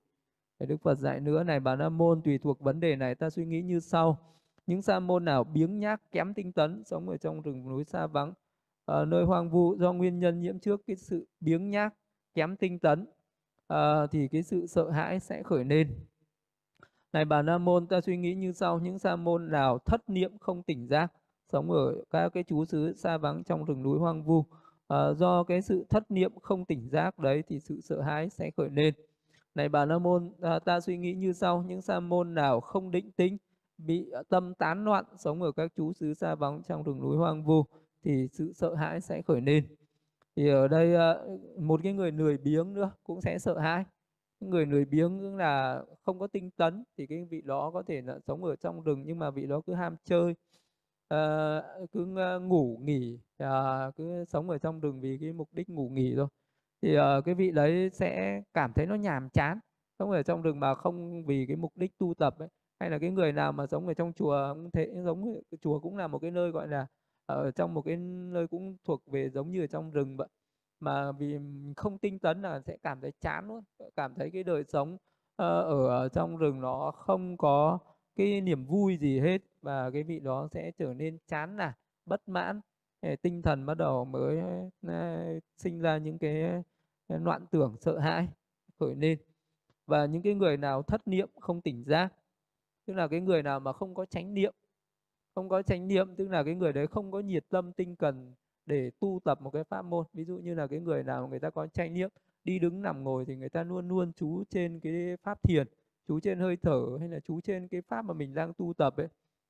Để 0.59 0.67
Đức 0.67 0.77
Phật 0.83 0.95
dạy 0.95 1.21
nữa 1.21 1.43
này 1.43 1.61
bà 1.61 1.77
Nam 1.77 1.99
Môn 1.99 2.23
tùy 2.23 2.39
thuộc 2.39 2.61
vấn 2.61 2.81
đề 2.81 2.97
này 2.97 3.15
ta 3.15 3.31
suy 3.31 3.45
nghĩ 3.45 3.63
như 3.63 3.81
sau. 3.81 4.19
Những 4.67 4.83
sa 4.83 5.01
môn 5.01 5.25
nào 5.25 5.45
biếng 5.45 5.79
nhác 5.79 6.11
kém 6.11 6.35
tinh 6.35 6.53
tấn 6.53 6.85
sống 6.85 7.09
ở 7.09 7.17
trong 7.17 7.43
rừng 7.43 7.69
núi 7.69 7.85
xa 7.85 8.07
vắng 8.07 8.33
ở 8.85 9.05
nơi 9.05 9.25
hoang 9.25 9.51
vu 9.51 9.77
do 9.77 9.93
nguyên 9.93 10.19
nhân 10.19 10.41
nhiễm 10.41 10.59
trước 10.59 10.81
cái 10.87 10.97
sự 10.97 11.27
biếng 11.41 11.71
nhác 11.71 11.95
kém 12.35 12.57
tinh 12.57 12.79
tấn 12.79 13.07
à, 13.69 14.07
thì 14.07 14.29
cái 14.29 14.43
sự 14.43 14.67
sợ 14.67 14.91
hãi 14.91 15.21
sẽ 15.21 15.43
khởi 15.43 15.65
lên. 15.65 16.07
Này 17.13 17.25
bà 17.25 17.43
Nam 17.43 17.65
Môn 17.65 17.87
ta 17.87 18.01
suy 18.01 18.17
nghĩ 18.17 18.35
như 18.35 18.53
sau. 18.53 18.79
Những 18.79 18.99
sa 18.99 19.17
môn 19.17 19.51
nào 19.51 19.79
thất 19.79 20.11
niệm 20.11 20.39
không 20.39 20.63
tỉnh 20.63 20.87
giác 20.87 21.13
sống 21.53 21.71
ở 21.71 22.05
các 22.11 22.29
cái 22.29 22.45
chú 22.47 22.65
xứ 22.65 22.93
xa 22.97 23.19
vắng 23.19 23.45
trong 23.45 23.65
rừng 23.65 23.83
núi 23.83 23.99
hoang 23.99 24.23
vu 24.23 24.45
à, 24.89 25.13
do 25.13 25.45
cái 25.45 25.63
sự 25.63 25.87
thất 25.89 26.11
niệm 26.11 26.33
không 26.43 26.65
tỉnh 26.65 26.89
giác 26.89 27.19
đấy 27.19 27.43
thì 27.49 27.61
sự 27.61 27.81
sợ 27.81 28.01
hãi 28.01 28.31
sẽ 28.31 28.51
khởi 28.57 28.69
lên 28.71 28.95
này 29.59 29.69
bà 29.69 29.85
la 29.85 29.99
môn 29.99 30.31
à, 30.41 30.59
ta 30.59 30.81
suy 30.81 30.99
nghĩ 30.99 31.15
như 31.15 31.33
sau. 31.33 31.63
Những 31.63 31.83
sa 31.83 32.01
môn 32.01 32.35
nào 32.35 32.61
không 32.61 32.91
định 32.91 33.11
tính 33.13 33.37
bị 33.79 34.11
à, 34.11 34.23
tâm 34.29 34.55
tán 34.55 34.85
loạn 34.85 35.05
sống 35.17 35.43
ở 35.43 35.53
các 35.53 35.73
chú 35.77 35.93
xứ 35.93 36.15
xa 36.15 36.35
vắng 36.35 36.63
trong 36.69 36.83
rừng 36.83 37.01
núi 37.01 37.17
hoang 37.17 37.45
vu 37.45 37.65
thì 38.05 38.29
sự 38.33 38.53
sợ 38.53 38.75
hãi 38.75 39.01
sẽ 39.01 39.23
khởi 39.23 39.41
lên. 39.41 39.67
Thì 40.37 40.49
ở 40.49 40.69
đây 40.69 40.95
à, 40.95 41.15
một 41.59 41.81
cái 41.83 41.93
người 41.93 42.13
lười 42.13 42.39
biếng 42.39 42.73
nữa 42.73 42.91
cũng 43.05 43.21
sẽ 43.21 43.39
sợ 43.39 43.59
hãi. 43.59 43.85
Người 44.41 44.67
lười 44.67 44.85
biếng 44.85 45.37
là 45.37 45.83
không 46.05 46.19
có 46.19 46.27
tinh 46.27 46.51
tấn 46.51 46.85
thì 46.97 47.07
cái 47.07 47.25
vị 47.25 47.43
đó 47.45 47.71
có 47.75 47.83
thể 47.83 48.03
là 48.03 48.19
sống 48.27 48.45
ở 48.45 48.57
trong 48.57 48.83
rừng 48.83 49.03
nhưng 49.07 49.19
mà 49.19 49.31
vị 49.31 49.47
đó 49.47 49.61
cứ 49.67 49.75
ham 49.75 49.97
chơi 50.05 50.35
à, 51.09 51.19
cứ 51.93 52.17
à, 52.19 52.39
ngủ 52.39 52.79
nghỉ 52.83 53.19
cứ 53.97 54.25
sống 54.29 54.51
ở 54.51 54.59
trong 54.59 54.81
rừng 54.81 55.01
vì 55.01 55.19
cái 55.21 55.33
mục 55.33 55.49
đích 55.53 55.69
ngủ 55.69 55.89
nghỉ 55.89 56.15
thôi 56.17 56.27
thì 56.83 56.99
uh, 56.99 57.25
cái 57.25 57.35
vị 57.35 57.51
đấy 57.51 57.91
sẽ 57.93 58.43
cảm 58.55 58.73
thấy 58.73 58.87
nó 58.87 58.95
nhàm 58.95 59.29
chán 59.31 59.59
không 59.99 60.11
ở 60.11 60.23
trong 60.23 60.43
rừng 60.43 60.61
mà 60.61 60.75
không 60.75 61.25
vì 61.27 61.47
cái 61.47 61.57
mục 61.57 61.73
đích 61.77 61.99
tu 61.99 62.15
tập 62.15 62.39
ấy 62.39 62.49
hay 62.81 62.91
là 62.91 62.99
cái 62.99 63.11
người 63.11 63.33
nào 63.33 63.53
mà 63.53 63.67
sống 63.67 63.87
ở 63.87 63.95
trong 63.95 64.13
chùa 64.13 64.55
cũng 64.55 64.71
thế 64.71 64.91
giống 65.05 65.41
chùa 65.61 65.81
cũng 65.81 65.97
là 65.97 66.07
một 66.07 66.19
cái 66.19 66.31
nơi 66.31 66.51
gọi 66.51 66.69
là 66.69 66.87
ở 67.27 67.51
trong 67.51 67.75
một 67.75 67.83
cái 67.83 67.97
nơi 67.97 68.47
cũng 68.49 68.77
thuộc 68.85 69.03
về 69.07 69.31
giống 69.31 69.51
như 69.51 69.65
ở 69.65 69.67
trong 69.67 69.91
rừng 69.91 70.17
vậy. 70.17 70.29
Mà 70.81 71.13
vì 71.13 71.39
không 71.77 71.99
tinh 71.99 72.19
tấn 72.19 72.43
là 72.43 72.61
sẽ 72.61 72.77
cảm 72.83 73.01
thấy 73.01 73.13
chán 73.21 73.49
luôn 73.49 73.65
cảm 73.97 74.15
thấy 74.15 74.31
cái 74.31 74.45
đời 74.45 74.65
sống 74.65 74.95
uh, 74.95 74.99
ở 75.37 76.09
trong 76.13 76.37
rừng 76.37 76.61
nó 76.61 76.91
không 76.91 77.37
có 77.37 77.79
cái 78.17 78.41
niềm 78.41 78.65
vui 78.65 78.97
gì 78.97 79.21
hết 79.21 79.43
và 79.63 79.91
cái 79.91 80.03
vị 80.03 80.21
đó 80.21 80.49
sẽ 80.53 80.73
trở 80.79 80.95
nên 80.95 81.19
chán 81.27 81.57
nản 81.57 81.73
bất 82.07 82.29
mãn 82.29 82.61
tinh 83.23 83.43
thần 83.43 83.67
bắt 83.67 83.75
đầu 83.75 84.05
mới 84.05 84.41
sinh 85.57 85.79
ra 85.81 85.99
những 85.99 86.19
cái 86.19 86.63
loạn 87.09 87.47
tưởng, 87.51 87.77
sợ 87.81 87.99
hãi, 87.99 88.29
khởi 88.81 88.95
lên. 88.95 89.19
Và 89.87 90.07
những 90.07 90.23
cái 90.23 90.35
người 90.35 90.57
nào 90.57 90.83
thất 90.83 91.09
niệm, 91.09 91.29
không 91.41 91.61
tỉnh 91.61 91.85
giác, 91.85 92.13
tức 92.87 92.95
là 92.95 93.09
cái 93.09 93.21
người 93.21 93.43
nào 93.43 93.61
mà 93.61 93.73
không 93.73 93.95
có 93.95 94.07
chánh 94.07 94.35
niệm, 94.35 94.55
không 95.35 95.49
có 95.49 95.63
chánh 95.63 95.89
niệm, 95.89 96.17
tức 96.17 96.29
là 96.29 96.43
cái 96.43 96.55
người 96.55 96.73
đấy 96.73 96.87
không 96.87 97.11
có 97.11 97.21
nhiệt 97.21 97.45
tâm 97.49 97.73
tinh 97.73 97.97
cần 97.97 98.35
để 98.67 98.91
tu 99.01 99.21
tập 99.25 99.41
một 99.41 99.51
cái 99.51 99.65
pháp 99.65 99.83
môn. 99.83 100.07
Ví 100.13 100.25
dụ 100.25 100.39
như 100.39 100.55
là 100.55 100.67
cái 100.67 100.81
người 100.81 101.03
nào 101.03 101.29
người 101.29 101.41
ta 101.41 101.51
có 101.51 101.67
chánh 101.67 101.95
niệm, 101.95 102.11
đi 102.45 102.59
đứng 102.59 102.83
nằm 102.83 103.05
ngồi 103.05 103.25
thì 103.25 103.37
người 103.37 103.49
ta 103.49 103.63
luôn 103.63 103.89
luôn 103.89 104.13
chú 104.17 104.45
trên 104.51 104.81
cái 104.81 105.17
pháp 105.23 105.43
thiền, 105.43 105.67
chú 106.09 106.21
trên 106.21 106.39
hơi 106.39 106.57
thở 106.57 106.97
hay 107.01 107.09
là 107.09 107.21
chú 107.21 107.41
trên 107.41 107.69
cái 107.69 107.81
pháp 107.81 108.03
mà 108.03 108.15
mình 108.15 108.35
đang 108.35 108.53
tu 108.55 108.73
tập 108.75 108.97
ấy, 108.97 109.09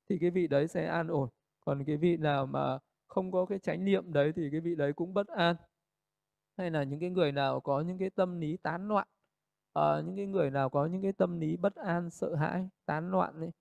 thì 0.09 0.17
cái 0.19 0.29
vị 0.29 0.47
đấy 0.47 0.67
sẽ 0.67 0.85
an 0.85 1.07
ổn. 1.07 1.29
Còn 1.65 1.83
cái 1.83 1.97
vị 1.97 2.17
nào 2.17 2.45
mà 2.45 2.79
không 3.09 3.31
có 3.31 3.45
cái 3.45 3.59
chánh 3.59 3.85
niệm 3.85 4.13
đấy 4.13 4.33
thì 4.35 4.49
cái 4.51 4.61
vị 4.61 4.75
đấy 4.75 4.93
cũng 4.93 5.13
bất 5.13 5.27
an. 5.27 5.55
Hay 6.57 6.71
là 6.71 6.83
những 6.83 6.99
cái 6.99 7.09
người 7.09 7.31
nào 7.31 7.59
có 7.59 7.81
những 7.81 7.97
cái 7.99 8.09
tâm 8.09 8.39
lý 8.39 8.57
tán 8.57 8.87
loạn 8.87 9.07
à, 9.73 10.01
những 10.05 10.15
cái 10.15 10.25
người 10.27 10.51
nào 10.51 10.69
có 10.69 10.85
những 10.85 11.01
cái 11.01 11.13
tâm 11.13 11.39
lý 11.39 11.57
bất 11.57 11.75
an 11.75 12.09
sợ 12.09 12.35
hãi 12.35 12.69
tán 12.85 13.11
loạn 13.11 13.39
ấy 13.41 13.51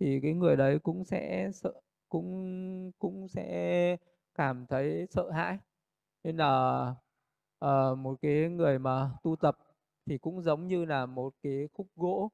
thì 0.00 0.20
cái 0.22 0.32
người 0.34 0.56
đấy 0.56 0.78
cũng 0.78 1.04
sẽ 1.04 1.50
sợ 1.54 1.72
cũng 2.08 2.92
cũng 2.98 3.28
sẽ 3.28 3.96
cảm 4.34 4.66
thấy 4.66 5.06
sợ 5.10 5.30
hãi. 5.30 5.58
Nên 6.24 6.36
là 6.36 6.94
à, 7.58 7.94
một 7.98 8.16
cái 8.22 8.48
người 8.50 8.78
mà 8.78 9.10
tu 9.22 9.36
tập 9.36 9.58
thì 10.06 10.18
cũng 10.18 10.42
giống 10.42 10.66
như 10.68 10.84
là 10.84 11.06
một 11.06 11.34
cái 11.42 11.68
khúc 11.72 11.86
gỗ. 11.96 12.30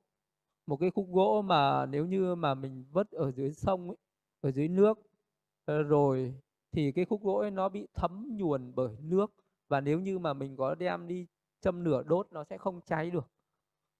Một 0.66 0.77
cái 0.81 0.91
khúc 0.91 1.07
gỗ 1.12 1.43
mà 1.43 1.87
nếu 1.87 2.07
như 2.07 2.35
mà 2.35 2.55
mình 2.55 2.85
vứt 2.93 3.11
ở 3.12 3.33
dưới 3.33 3.53
sông 3.53 3.89
ấy, 3.91 3.97
ở 4.41 4.53
dưới 4.53 4.68
nước 4.68 4.99
ờ, 5.64 5.83
rồi 5.83 6.35
thì 6.75 6.93
cái 6.93 7.05
khúc 7.05 7.22
gỗ 7.22 7.39
ấy 7.39 7.51
nó 7.51 7.68
bị 7.68 7.87
thấm 7.95 8.29
nhuần 8.37 8.72
bởi 8.75 8.97
nước. 9.03 9.35
Và 9.68 9.81
nếu 9.81 10.01
như 10.01 10.18
mà 10.18 10.33
mình 10.33 10.57
có 10.57 10.75
đem 10.75 11.09
đi 11.09 11.27
châm 11.61 11.85
lửa 11.85 12.03
đốt 12.07 12.27
nó 12.31 12.45
sẽ 12.45 12.59
không 12.59 12.81
cháy 12.87 13.11
được. 13.11 13.27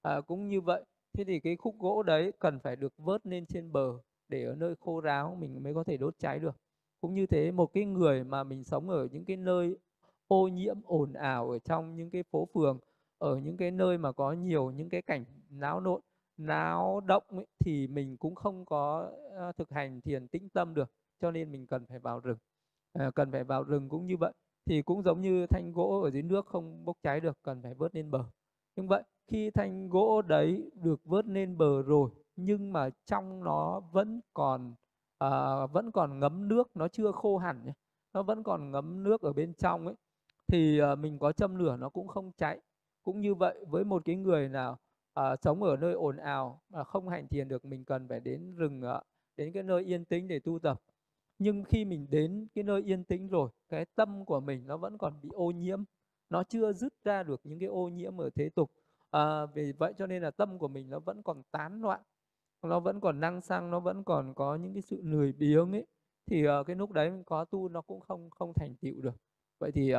À, 0.03 0.20
cũng 0.20 0.49
như 0.49 0.61
vậy 0.61 0.85
thế 1.12 1.25
thì 1.25 1.41
cái 1.41 1.57
khúc 1.57 1.79
gỗ 1.79 2.03
đấy 2.03 2.33
cần 2.39 2.59
phải 2.61 2.77
được 2.77 2.93
vớt 2.99 3.27
lên 3.27 3.47
trên 3.47 3.72
bờ 3.72 3.93
để 4.29 4.45
ở 4.45 4.55
nơi 4.55 4.75
khô 4.81 5.01
ráo 5.01 5.37
mình 5.41 5.62
mới 5.62 5.75
có 5.75 5.85
thể 5.85 5.97
đốt 5.97 6.18
cháy 6.18 6.39
được. 6.39 6.57
Cũng 7.01 7.14
như 7.14 7.27
thế 7.27 7.51
một 7.51 7.72
cái 7.72 7.85
người 7.85 8.25
mà 8.25 8.45
mình 8.45 8.64
sống 8.64 8.91
ở 8.91 9.09
những 9.12 9.25
cái 9.25 9.37
nơi 9.37 9.77
ô 10.29 10.49
nhiễm 10.49 10.77
ồn 10.85 11.12
ào 11.12 11.51
ở 11.51 11.59
trong 11.59 11.97
những 11.97 12.11
cái 12.11 12.22
phố 12.22 12.49
phường 12.55 12.79
ở 13.18 13.37
những 13.37 13.57
cái 13.57 13.70
nơi 13.70 13.99
mà 13.99 14.12
có 14.12 14.33
nhiều 14.33 14.70
những 14.70 14.89
cái 14.89 15.03
cảnh 15.03 15.25
náo 15.51 15.81
nộn 15.81 16.01
náo 16.37 17.01
động 17.01 17.25
ấy, 17.29 17.47
thì 17.59 17.87
mình 17.87 18.16
cũng 18.16 18.35
không 18.35 18.64
có 18.64 19.12
thực 19.57 19.70
hành 19.70 20.01
thiền 20.01 20.29
tĩnh 20.29 20.49
tâm 20.49 20.75
được. 20.75 20.91
Cho 21.20 21.31
nên 21.31 21.53
mình 21.53 21.66
cần 21.66 21.87
phải 21.87 21.99
vào 21.99 22.20
rừng. 22.20 22.39
Ờ, 22.99 23.11
cần 23.11 23.32
phải 23.32 23.45
vào 23.45 23.64
rừng 23.64 23.88
cũng 23.88 24.07
như 24.07 24.16
vậy. 24.16 24.32
Thì 24.66 24.82
cũng 24.82 25.03
giống 25.03 25.20
như 25.20 25.47
thanh 25.47 25.72
gỗ 25.72 26.01
ở 26.05 26.11
dưới 26.11 26.22
nước 26.22 26.47
không 26.47 26.84
bốc 26.84 26.97
cháy 27.03 27.20
được 27.20 27.38
cần 27.42 27.62
phải 27.62 27.74
vớt 27.74 27.95
lên 27.95 28.11
bờ. 28.11 28.24
Nhưng 28.76 28.88
vậy 28.88 29.03
khi 29.26 29.51
thanh 29.51 29.88
gỗ 29.88 30.22
đấy 30.22 30.70
được 30.74 31.01
vớt 31.05 31.26
lên 31.26 31.59
bờ 31.59 31.82
rồi 31.82 32.11
nhưng 32.36 32.72
mà 32.72 32.90
trong 33.07 33.45
nó 33.45 33.80
vẫn 33.80 34.20
còn 34.34 34.74
uh, 35.24 35.72
vẫn 35.72 35.90
còn 35.92 36.18
ngấm 36.20 36.49
nước 36.49 36.76
nó 36.76 36.88
chưa 36.88 37.12
khô 37.12 37.38
hẳn 37.38 37.64
nhé 37.64 37.72
nó 38.12 38.22
vẫn 38.22 38.42
còn 38.42 38.70
ngấm 38.70 39.03
nước 39.03 39.22
ở 39.22 39.32
bên 39.32 39.55
trong 39.55 39.86
ấy 39.86 39.95
thì 40.47 40.80
uh, 40.82 40.99
mình 40.99 41.18
có 41.18 41.32
châm 41.32 41.57
lửa 41.57 41.76
nó 41.76 41.88
cũng 41.88 42.09
không 42.09 42.32
cháy. 42.36 42.61
Cũng 43.03 43.20
như 43.20 43.34
vậy 43.34 43.64
với 43.68 43.84
một 43.84 44.03
cái 44.05 44.16
người 44.16 44.49
nào 44.49 44.78
uh, 45.20 45.24
sống 45.42 45.62
ở 45.62 45.76
nơi 45.76 45.92
ồn 45.92 46.16
ào 46.16 46.61
mà 46.68 46.84
không 46.84 47.09
hành 47.09 47.28
thiền 47.28 47.49
được 47.49 47.64
mình 47.64 47.84
cần 47.84 48.09
phải 48.09 48.20
đến 48.20 48.55
rừng 48.57 48.82
uh, 48.97 49.03
đến 49.36 49.53
cái 49.53 49.62
nơi 49.62 49.84
yên 49.84 50.05
tĩnh 50.05 50.28
để 50.28 50.38
tu 50.38 50.59
tập 50.59 50.80
nhưng 51.39 51.64
khi 51.64 51.85
mình 51.85 52.07
đến 52.11 52.47
cái 52.55 52.64
nơi 52.64 52.82
yên 52.82 53.05
tĩnh 53.05 53.28
rồi 53.28 53.51
cái 53.68 53.85
tâm 53.95 54.24
của 54.24 54.41
mình 54.41 54.66
nó 54.66 54.76
vẫn 54.76 54.99
còn 54.99 55.20
bị 55.22 55.28
ô 55.32 55.51
nhiễm 55.51 55.85
nó 56.30 56.43
chưa 56.45 56.72
dứt 56.72 56.95
ra 57.05 57.22
được 57.22 57.41
những 57.45 57.59
cái 57.59 57.68
ô 57.68 57.89
nhiễm 57.89 58.20
ở 58.20 58.30
thế 58.35 58.49
tục. 58.49 58.70
À, 59.11 59.47
vì 59.47 59.72
vậy 59.72 59.95
cho 59.99 60.07
nên 60.07 60.22
là 60.22 60.30
tâm 60.30 60.59
của 60.59 60.68
mình 60.68 60.91
nó 60.91 60.99
vẫn 60.99 61.22
còn 61.22 61.43
tán 61.51 61.80
loạn 61.82 62.01
nó 62.62 62.80
vẫn 62.80 63.01
còn 63.01 63.20
năng 63.20 63.41
sang 63.41 63.70
nó 63.70 63.80
vẫn 63.80 64.05
còn 64.05 64.35
có 64.35 64.57
những 64.57 64.72
cái 64.72 64.82
sự 64.82 65.01
lười 65.03 65.32
biếng 65.32 65.72
ấy. 65.72 65.87
Thì 66.26 66.49
uh, 66.49 66.66
cái 66.66 66.76
lúc 66.76 66.93
đấy 66.93 67.11
mình 67.11 67.24
có 67.24 67.45
tu 67.45 67.68
nó 67.68 67.80
cũng 67.80 68.01
không 68.01 68.30
không 68.30 68.53
thành 68.55 68.74
tựu 68.74 69.01
được. 69.03 69.14
Vậy 69.59 69.72
thì 69.72 69.95
uh, 69.95 69.99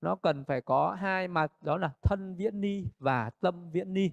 nó 0.00 0.16
cần 0.16 0.44
phải 0.44 0.60
có 0.60 0.96
hai 1.00 1.28
mặt 1.28 1.52
đó 1.62 1.76
là 1.76 1.92
thân 2.02 2.34
viễn 2.36 2.60
ni 2.60 2.84
và 2.98 3.30
tâm 3.40 3.70
viễn 3.70 3.94
ni 3.94 4.10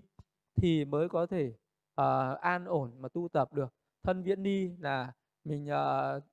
thì 0.55 0.85
mới 0.85 1.09
có 1.09 1.25
thể 1.25 1.53
uh, 2.01 2.39
an 2.41 2.65
ổn 2.65 2.91
mà 2.99 3.09
tu 3.09 3.27
tập 3.29 3.53
được. 3.53 3.73
Thân 4.03 4.23
viễn 4.23 4.43
ni 4.43 4.69
là 4.79 5.13
mình 5.43 5.67
uh, 5.67 6.23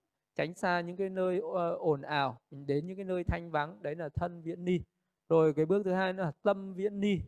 tránh 0.40 0.54
xa 0.54 0.80
những 0.80 0.96
cái 0.96 1.08
nơi 1.08 1.40
ờ, 1.54 1.74
ồn 1.74 2.02
ào 2.02 2.40
mình 2.50 2.66
đến 2.66 2.86
những 2.86 2.96
cái 2.96 3.04
nơi 3.04 3.24
thanh 3.24 3.50
vắng 3.50 3.82
đấy 3.82 3.94
là 3.94 4.08
thân 4.08 4.42
viễn 4.42 4.64
ni. 4.64 4.80
Rồi 5.28 5.52
cái 5.54 5.66
bước 5.66 5.82
thứ 5.84 5.92
hai 5.92 6.14
là 6.14 6.32
tâm 6.42 6.74
viễn 6.74 7.00
ni 7.00 7.18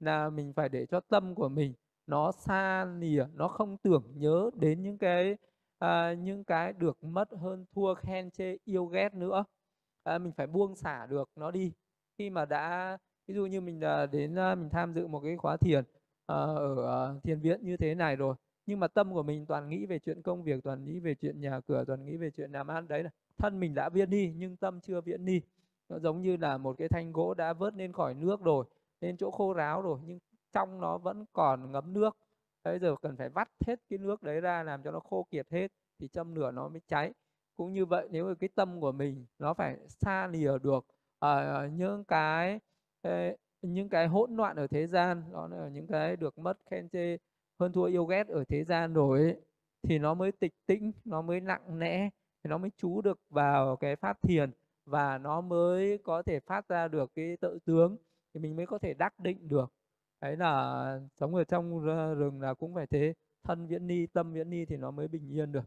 là 0.00 0.30
mình 0.30 0.52
phải 0.52 0.68
để 0.68 0.86
cho 0.86 1.00
tâm 1.00 1.34
của 1.34 1.48
mình 1.48 1.74
nó 2.06 2.32
xa 2.32 2.84
lìa 2.84 3.26
nó 3.34 3.48
không 3.48 3.76
tưởng 3.76 4.04
nhớ 4.14 4.50
đến 4.54 4.82
những 4.82 4.98
cái 4.98 5.36
à, 5.78 6.12
những 6.12 6.44
cái 6.44 6.72
được 6.72 7.04
mất 7.04 7.28
hơn 7.32 7.64
thua 7.74 7.94
khen 7.94 8.30
chê 8.30 8.56
yêu 8.64 8.86
ghét 8.86 9.14
nữa. 9.14 9.44
À, 10.04 10.18
mình 10.18 10.32
phải 10.36 10.46
buông 10.46 10.76
xả 10.76 11.06
được 11.06 11.30
nó 11.36 11.50
đi. 11.50 11.72
Khi 12.18 12.30
mà 12.30 12.44
đã 12.44 12.98
ví 13.26 13.34
dụ 13.34 13.46
như 13.46 13.60
mình 13.60 13.80
à, 13.80 14.06
đến 14.06 14.38
à, 14.38 14.54
mình 14.54 14.68
tham 14.70 14.94
dự 14.94 15.06
một 15.06 15.20
cái 15.20 15.36
khóa 15.36 15.56
thiền 15.56 15.84
à, 16.26 16.36
ở 16.36 16.76
ờ, 16.76 17.20
thiền 17.22 17.40
viện 17.40 17.64
như 17.64 17.76
thế 17.76 17.94
này 17.94 18.16
rồi 18.16 18.34
nhưng 18.68 18.80
mà 18.80 18.88
tâm 18.88 19.12
của 19.12 19.22
mình 19.22 19.46
toàn 19.46 19.68
nghĩ 19.68 19.86
về 19.86 19.98
chuyện 19.98 20.22
công 20.22 20.42
việc 20.42 20.64
toàn 20.64 20.84
nghĩ 20.84 21.00
về 21.00 21.14
chuyện 21.14 21.40
nhà 21.40 21.60
cửa 21.60 21.84
toàn 21.86 22.04
nghĩ 22.04 22.16
về 22.16 22.30
chuyện 22.30 22.52
làm 22.52 22.68
ăn. 22.68 22.88
Đấy 22.88 23.02
là 23.02 23.10
thân 23.38 23.60
mình 23.60 23.74
đã 23.74 23.88
viễn 23.88 24.10
đi 24.10 24.32
nhưng 24.36 24.56
tâm 24.56 24.80
chưa 24.80 25.00
viễn 25.00 25.24
đi. 25.24 25.42
Nó 25.88 25.98
giống 25.98 26.22
như 26.22 26.36
là 26.36 26.58
một 26.58 26.78
cái 26.78 26.88
thanh 26.88 27.12
gỗ 27.12 27.34
đã 27.34 27.52
vớt 27.52 27.74
lên 27.74 27.92
khỏi 27.92 28.14
nước 28.14 28.40
rồi 28.40 28.64
lên 29.00 29.16
chỗ 29.16 29.30
khô 29.30 29.52
ráo 29.52 29.82
rồi 29.82 29.98
nhưng 30.06 30.18
trong 30.52 30.80
nó 30.80 30.98
vẫn 30.98 31.24
còn 31.32 31.72
ngấm 31.72 31.92
nước. 31.92 32.16
Bây 32.64 32.78
giờ 32.78 32.96
cần 33.02 33.16
phải 33.16 33.28
vắt 33.28 33.48
hết 33.66 33.80
cái 33.88 33.98
nước 33.98 34.22
đấy 34.22 34.40
ra 34.40 34.62
làm 34.62 34.82
cho 34.82 34.90
nó 34.90 35.00
khô 35.00 35.26
kiệt 35.30 35.46
hết 35.50 35.72
thì 35.98 36.08
châm 36.08 36.34
lửa 36.34 36.50
nó 36.50 36.68
mới 36.68 36.80
cháy. 36.88 37.12
Cũng 37.56 37.72
như 37.72 37.86
vậy 37.86 38.08
nếu 38.10 38.26
mà 38.28 38.34
cái 38.34 38.48
tâm 38.54 38.80
của 38.80 38.92
mình 38.92 39.26
nó 39.38 39.54
phải 39.54 39.76
xa 39.88 40.26
lìa 40.26 40.58
được 40.62 40.86
uh, 41.24 41.72
những 41.72 42.04
cái 42.04 42.60
những 43.62 43.88
cái 43.88 44.06
hỗn 44.06 44.36
loạn 44.36 44.56
ở 44.56 44.66
thế 44.66 44.86
gian 44.86 45.22
đó 45.32 45.48
là 45.48 45.68
những 45.68 45.86
cái 45.86 46.16
được 46.16 46.38
mất 46.38 46.58
khen 46.70 46.88
chê 46.88 47.16
hơn 47.60 47.72
thua 47.72 47.84
yêu 47.84 48.04
ghét 48.04 48.28
ở 48.28 48.44
thế 48.44 48.64
gian 48.64 48.94
rồi 48.94 49.22
ấy, 49.22 49.36
thì 49.82 49.98
nó 49.98 50.14
mới 50.14 50.32
tịch 50.32 50.52
tĩnh 50.66 50.92
nó 51.04 51.22
mới 51.22 51.40
nặng 51.40 51.78
nẽ 51.78 52.10
thì 52.44 52.48
nó 52.50 52.58
mới 52.58 52.70
chú 52.76 53.00
được 53.02 53.20
vào 53.30 53.76
cái 53.76 53.96
pháp 53.96 54.22
thiền 54.22 54.50
và 54.86 55.18
nó 55.18 55.40
mới 55.40 55.98
có 55.98 56.22
thể 56.22 56.40
phát 56.40 56.68
ra 56.68 56.88
được 56.88 57.10
cái 57.14 57.36
tự 57.36 57.58
tướng 57.64 57.96
thì 58.34 58.40
mình 58.40 58.56
mới 58.56 58.66
có 58.66 58.78
thể 58.78 58.94
đắc 58.94 59.20
định 59.20 59.48
được. 59.48 59.72
Đấy 60.20 60.36
là 60.36 61.00
sống 61.14 61.34
ở 61.34 61.44
trong 61.44 61.84
rừng 62.18 62.40
là 62.40 62.54
cũng 62.54 62.74
phải 62.74 62.86
thế 62.86 63.14
thân 63.42 63.66
viễn 63.66 63.86
ni 63.86 64.06
tâm 64.06 64.32
viễn 64.32 64.50
ni 64.50 64.64
thì 64.64 64.76
nó 64.76 64.90
mới 64.90 65.08
bình 65.08 65.28
yên 65.28 65.52
được. 65.52 65.64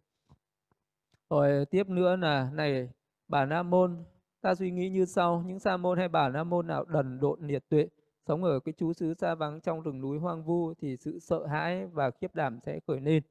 Rồi 1.29 1.65
tiếp 1.65 1.89
nữa 1.89 2.15
là 2.15 2.49
này 2.53 2.89
bà 3.27 3.45
nam 3.45 3.69
môn 3.69 4.03
ta 4.41 4.55
suy 4.55 4.71
nghĩ 4.71 4.89
như 4.89 5.05
sau 5.05 5.43
những 5.47 5.59
sa 5.59 5.77
môn 5.77 5.97
hay 5.97 6.07
bà 6.07 6.29
nam 6.29 6.49
môn 6.49 6.67
nào 6.67 6.85
đần 6.85 7.19
độn 7.19 7.39
liệt 7.41 7.69
tuệ 7.69 7.87
sống 8.27 8.43
ở 8.43 8.59
cái 8.59 8.73
chú 8.77 8.93
xứ 8.93 9.13
xa 9.13 9.35
vắng 9.35 9.61
trong 9.61 9.81
rừng 9.81 10.01
núi 10.01 10.19
hoang 10.19 10.43
vu 10.43 10.73
thì 10.73 10.97
sự 10.97 11.19
sợ 11.19 11.45
hãi 11.45 11.87
và 11.87 12.11
khiếp 12.11 12.35
đảm 12.35 12.59
sẽ 12.65 12.79
khởi 12.87 13.01
lên 13.01 13.23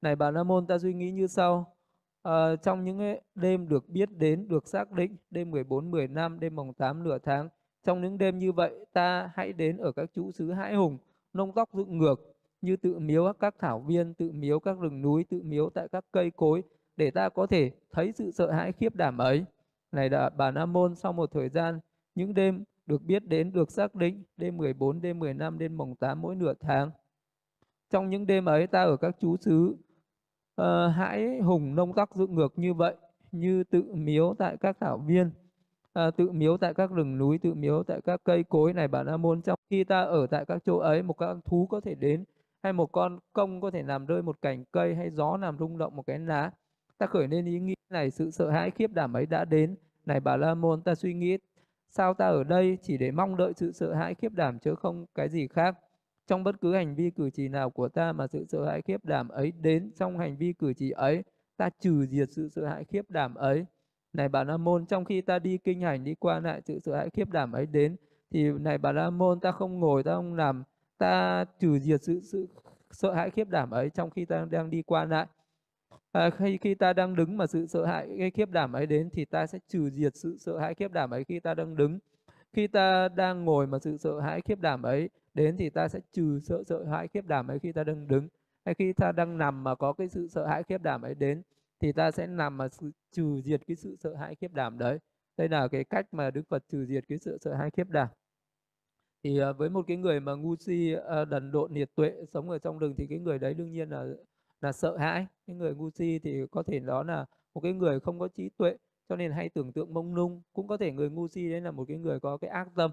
này 0.00 0.16
bà 0.16 0.30
la 0.30 0.42
môn 0.42 0.66
ta 0.66 0.78
suy 0.78 0.94
nghĩ 0.94 1.10
như 1.10 1.26
sau 1.26 1.76
à, 2.22 2.56
trong 2.56 2.84
những 2.84 3.16
đêm 3.34 3.68
được 3.68 3.88
biết 3.88 4.08
đến 4.18 4.48
được 4.48 4.68
xác 4.68 4.92
định 4.92 5.16
đêm 5.30 5.50
14 5.50 5.90
10 5.90 6.08
năm 6.08 6.40
đêm 6.40 6.56
mồng 6.56 6.74
8 6.74 7.02
nửa 7.02 7.18
tháng 7.18 7.48
trong 7.84 8.02
những 8.02 8.18
đêm 8.18 8.38
như 8.38 8.52
vậy, 8.52 8.86
ta 8.92 9.30
hãy 9.34 9.52
đến 9.52 9.76
ở 9.76 9.92
các 9.92 10.10
chú 10.14 10.30
xứ 10.32 10.52
hãi 10.52 10.74
hùng, 10.74 10.98
nông 11.32 11.52
tóc 11.52 11.68
dựng 11.72 11.98
ngược, 11.98 12.34
như 12.60 12.76
tự 12.76 12.98
miếu 12.98 13.32
các 13.40 13.54
thảo 13.58 13.80
viên, 13.80 14.14
tự 14.14 14.32
miếu 14.32 14.60
các 14.60 14.78
rừng 14.80 15.02
núi, 15.02 15.24
tự 15.24 15.42
miếu 15.42 15.70
tại 15.70 15.88
các 15.92 16.04
cây 16.12 16.30
cối, 16.30 16.62
để 16.96 17.10
ta 17.10 17.28
có 17.28 17.46
thể 17.46 17.70
thấy 17.92 18.12
sự 18.12 18.30
sợ 18.30 18.50
hãi 18.50 18.72
khiếp 18.72 18.94
đảm 18.94 19.18
ấy. 19.18 19.44
Này 19.92 20.08
đã 20.08 20.30
bà 20.30 20.50
Nam 20.50 20.72
Môn 20.72 20.94
sau 20.94 21.12
một 21.12 21.30
thời 21.32 21.48
gian, 21.48 21.80
những 22.14 22.34
đêm 22.34 22.64
được 22.86 23.02
biết 23.02 23.26
đến 23.26 23.52
được 23.52 23.70
xác 23.70 23.94
định, 23.94 24.22
đêm 24.36 24.56
14, 24.56 25.00
đêm 25.00 25.18
15, 25.18 25.58
đêm 25.58 25.76
mồng 25.76 25.96
8 25.96 26.22
mỗi 26.22 26.34
nửa 26.34 26.54
tháng. 26.60 26.90
Trong 27.90 28.10
những 28.10 28.26
đêm 28.26 28.44
ấy 28.44 28.66
ta 28.66 28.82
ở 28.82 28.96
các 28.96 29.16
chú 29.20 29.36
xứ 29.36 29.76
uh, 30.60 30.66
hãi 30.96 31.38
hùng 31.38 31.74
nông 31.74 31.92
tóc 31.92 32.10
dựng 32.14 32.34
ngược 32.34 32.58
như 32.58 32.74
vậy, 32.74 32.94
như 33.32 33.64
tự 33.64 33.94
miếu 33.94 34.34
tại 34.38 34.56
các 34.56 34.76
thảo 34.80 34.98
viên, 34.98 35.30
uh, 35.98 36.16
tự 36.16 36.30
miếu 36.30 36.56
tại 36.56 36.74
các 36.74 36.90
rừng 36.90 37.18
núi 37.18 37.38
tự 37.38 37.54
miếu 37.54 37.82
tại 37.82 38.00
các 38.04 38.20
cây 38.24 38.44
cối 38.44 38.72
này 38.72 38.88
bản 38.88 39.06
a 39.06 39.16
môn. 39.16 39.42
Trong 39.42 39.58
khi 39.70 39.84
ta 39.84 40.00
ở 40.00 40.26
tại 40.26 40.44
các 40.44 40.62
chỗ 40.64 40.78
ấy 40.78 41.02
một 41.02 41.16
con 41.16 41.40
thú 41.44 41.66
có 41.66 41.80
thể 41.80 41.94
đến 41.94 42.24
hay 42.62 42.72
một 42.72 42.92
con 42.92 43.18
công 43.32 43.60
có 43.60 43.70
thể 43.70 43.82
làm 43.82 44.06
rơi 44.06 44.22
một 44.22 44.42
cành 44.42 44.64
cây 44.72 44.94
hay 44.94 45.10
gió 45.10 45.36
làm 45.36 45.58
rung 45.58 45.78
động 45.78 45.96
một 45.96 46.02
cái 46.06 46.18
lá 46.18 46.50
ta 47.00 47.06
khởi 47.06 47.28
lên 47.28 47.44
ý 47.44 47.60
nghĩ 47.60 47.74
này 47.90 48.10
sự 48.10 48.30
sợ 48.30 48.50
hãi 48.50 48.70
khiếp 48.70 48.90
đảm 48.92 49.16
ấy 49.16 49.26
đã 49.26 49.44
đến. 49.44 49.76
Này 50.06 50.20
bà 50.20 50.36
la 50.36 50.54
môn 50.54 50.82
ta 50.82 50.94
suy 50.94 51.14
nghĩ 51.14 51.38
sao 51.90 52.14
ta 52.14 52.26
ở 52.26 52.44
đây 52.44 52.78
chỉ 52.82 52.98
để 52.98 53.10
mong 53.10 53.36
đợi 53.36 53.52
sự 53.56 53.72
sợ 53.72 53.94
hãi 53.94 54.14
khiếp 54.14 54.32
đảm 54.32 54.58
chứ 54.58 54.74
không 54.74 55.06
cái 55.14 55.28
gì 55.28 55.48
khác? 55.48 55.78
Trong 56.26 56.44
bất 56.44 56.60
cứ 56.60 56.74
hành 56.74 56.94
vi 56.94 57.10
cử 57.10 57.30
chỉ 57.30 57.48
nào 57.48 57.70
của 57.70 57.88
ta 57.88 58.12
mà 58.12 58.26
sự 58.26 58.44
sợ 58.48 58.64
hãi 58.64 58.82
khiếp 58.82 59.04
đảm 59.04 59.28
ấy 59.28 59.52
đến, 59.60 59.90
trong 59.96 60.18
hành 60.18 60.36
vi 60.36 60.52
cử 60.52 60.72
chỉ 60.72 60.90
ấy, 60.90 61.22
ta 61.56 61.70
trừ 61.80 62.06
diệt 62.06 62.28
sự 62.32 62.48
sợ 62.48 62.66
hãi 62.66 62.84
khiếp 62.84 63.10
đảm 63.10 63.34
ấy. 63.34 63.66
Này 64.12 64.28
bà 64.28 64.44
la 64.44 64.56
môn, 64.56 64.86
trong 64.86 65.04
khi 65.04 65.20
ta 65.20 65.38
đi 65.38 65.58
kinh 65.58 65.80
hành, 65.80 66.04
đi 66.04 66.14
qua 66.14 66.40
lại 66.40 66.60
sự 66.64 66.78
sợ 66.78 66.96
hãi 66.96 67.10
khiếp 67.10 67.30
đảm 67.30 67.52
ấy 67.52 67.66
đến, 67.66 67.96
thì 68.30 68.50
này 68.50 68.78
bà 68.78 68.92
la 68.92 69.10
môn, 69.10 69.40
ta 69.40 69.52
không 69.52 69.80
ngồi, 69.80 70.02
ta 70.02 70.14
không 70.14 70.34
làm 70.34 70.62
ta 70.98 71.44
trừ 71.58 71.78
diệt 71.78 72.02
sự 72.02 72.20
sự 72.20 72.48
sợ 72.90 73.12
hãi 73.12 73.30
khiếp 73.30 73.48
đảm 73.48 73.70
ấy 73.70 73.90
trong 73.90 74.10
khi 74.10 74.24
ta 74.24 74.46
đang 74.50 74.70
đi 74.70 74.82
qua 74.82 75.04
lại 75.04 75.26
à, 76.12 76.30
khi 76.30 76.58
khi 76.58 76.74
ta 76.74 76.92
đang 76.92 77.16
đứng 77.16 77.36
mà 77.36 77.46
sự 77.46 77.66
sợ 77.66 77.84
hãi 77.86 78.08
cái 78.18 78.30
khiếp 78.30 78.50
đảm 78.50 78.72
ấy 78.72 78.86
đến 78.86 79.10
thì 79.12 79.24
ta 79.24 79.46
sẽ 79.46 79.58
trừ 79.68 79.90
diệt 79.90 80.16
sự 80.16 80.36
sợ 80.38 80.58
hãi 80.58 80.74
khiếp 80.74 80.92
đảm 80.92 81.10
ấy 81.10 81.24
khi 81.24 81.40
ta 81.40 81.54
đang 81.54 81.76
đứng. 81.76 81.98
Khi 82.52 82.66
ta 82.66 83.08
đang 83.08 83.44
ngồi 83.44 83.66
mà 83.66 83.78
sự 83.78 83.96
sợ 83.96 84.20
hãi 84.20 84.40
khiếp 84.40 84.60
đảm 84.60 84.82
ấy 84.82 85.10
đến 85.34 85.56
thì 85.56 85.70
ta 85.70 85.88
sẽ 85.88 86.00
trừ 86.12 86.40
sợ 86.42 86.62
sợ 86.66 86.84
hãi 86.84 87.08
khiếp 87.08 87.26
đảm 87.26 87.48
ấy 87.48 87.58
khi 87.58 87.72
ta 87.72 87.84
đang 87.84 88.08
đứng. 88.08 88.28
Hay 88.64 88.74
khi 88.74 88.92
ta 88.92 89.12
đang 89.12 89.38
nằm 89.38 89.64
mà 89.64 89.74
có 89.74 89.92
cái 89.92 90.08
sự 90.08 90.28
sợ 90.28 90.46
hãi 90.46 90.62
khiếp 90.62 90.82
đảm 90.82 91.02
ấy 91.02 91.14
đến 91.14 91.42
thì 91.80 91.92
ta 91.92 92.10
sẽ 92.10 92.26
nằm 92.26 92.56
mà 92.56 92.68
sự, 92.68 92.90
trừ 93.12 93.40
diệt 93.44 93.60
cái 93.66 93.76
sự 93.76 93.96
sợ 93.96 94.14
hãi 94.14 94.34
khiếp 94.34 94.52
đảm 94.52 94.78
đấy. 94.78 94.98
Đây 95.36 95.48
là 95.48 95.68
cái 95.68 95.84
cách 95.84 96.06
mà 96.14 96.30
đức 96.30 96.42
phật 96.48 96.64
trừ 96.68 96.86
diệt 96.86 97.04
cái 97.08 97.18
sự 97.18 97.38
sợ 97.40 97.54
hãi 97.54 97.70
khiếp 97.70 97.88
đảm. 97.90 98.08
Thì 99.24 99.38
ờ, 99.38 99.52
với 99.52 99.70
một 99.70 99.84
cái 99.86 99.96
người 99.96 100.20
mà 100.20 100.34
ngu 100.34 100.56
si 100.56 100.92
ờ, 100.92 101.24
đần 101.24 101.52
độn 101.52 101.72
nhiệt 101.72 101.90
tuệ 101.94 102.12
sống 102.32 102.50
ở 102.50 102.58
trong 102.58 102.78
rừng 102.78 102.94
thì 102.98 103.06
cái 103.10 103.18
người 103.18 103.38
đấy 103.38 103.54
đương 103.54 103.72
nhiên 103.72 103.88
là 103.90 104.04
là 104.60 104.72
sợ 104.72 104.96
hãi. 104.96 105.26
Cái 105.46 105.56
người 105.56 105.74
ngu 105.74 105.90
si 105.90 106.18
thì 106.22 106.46
có 106.50 106.62
thể 106.62 106.78
đó 106.78 107.02
là 107.02 107.26
một 107.54 107.60
cái 107.60 107.72
người 107.72 108.00
không 108.00 108.18
có 108.18 108.28
trí 108.28 108.48
tuệ 108.48 108.76
cho 109.08 109.16
nên 109.16 109.32
hay 109.32 109.48
tưởng 109.48 109.72
tượng 109.72 109.94
mông 109.94 110.14
lung. 110.14 110.42
Cũng 110.52 110.68
có 110.68 110.76
thể 110.76 110.92
người 110.92 111.10
ngu 111.10 111.28
si 111.28 111.50
đấy 111.50 111.60
là 111.60 111.70
một 111.70 111.84
cái 111.88 111.98
người 111.98 112.20
có 112.20 112.36
cái 112.36 112.50
ác 112.50 112.68
tâm 112.76 112.90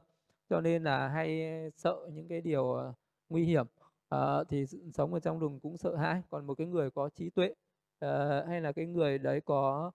cho 0.50 0.62
nên 0.62 0.84
là 0.84 1.08
hay 1.08 1.62
ờ, 1.64 1.70
sợ 1.78 2.10
những 2.14 2.28
cái 2.28 2.42
điều 2.42 2.74
ờ, 2.74 2.94
nguy 3.30 3.46
hiểm. 3.46 3.66
À, 4.10 4.44
thì 4.50 4.66
sống 4.94 5.14
ở 5.14 5.20
trong 5.20 5.40
rừng 5.40 5.60
cũng 5.60 5.78
sợ 5.78 5.96
hãi. 5.96 6.22
Còn 6.30 6.48
một 6.48 6.56
cái 6.58 6.68
người 6.68 6.92
có 6.92 7.10
trí 7.10 7.30
tuệ 7.30 7.54
à, 8.00 8.44
hay 8.48 8.62
là 8.62 8.72
cái 8.72 8.86
người 8.86 9.18
đấy 9.18 9.42
có 9.42 9.92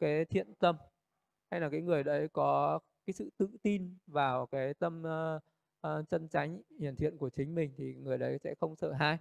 cái 0.00 0.24
thiện 0.24 0.54
tâm 0.58 0.76
hay 1.50 1.60
là 1.60 1.68
cái 1.68 1.80
người 1.80 2.02
đấy 2.04 2.28
có 2.32 2.78
cái 3.06 3.14
sự 3.14 3.30
tự 3.38 3.48
tin 3.62 3.94
vào 4.06 4.46
cái 4.46 4.74
tâm 4.74 5.02
uh, 5.02 5.42
uh, 5.86 6.08
chân 6.08 6.28
chánh 6.28 6.62
hiển 6.80 6.96
thiện 6.96 7.16
của 7.16 7.30
chính 7.30 7.54
mình 7.54 7.72
thì 7.76 7.94
người 7.94 8.18
đấy 8.18 8.38
sẽ 8.44 8.54
không 8.60 8.76
sợ 8.76 8.92
hãi 8.92 9.18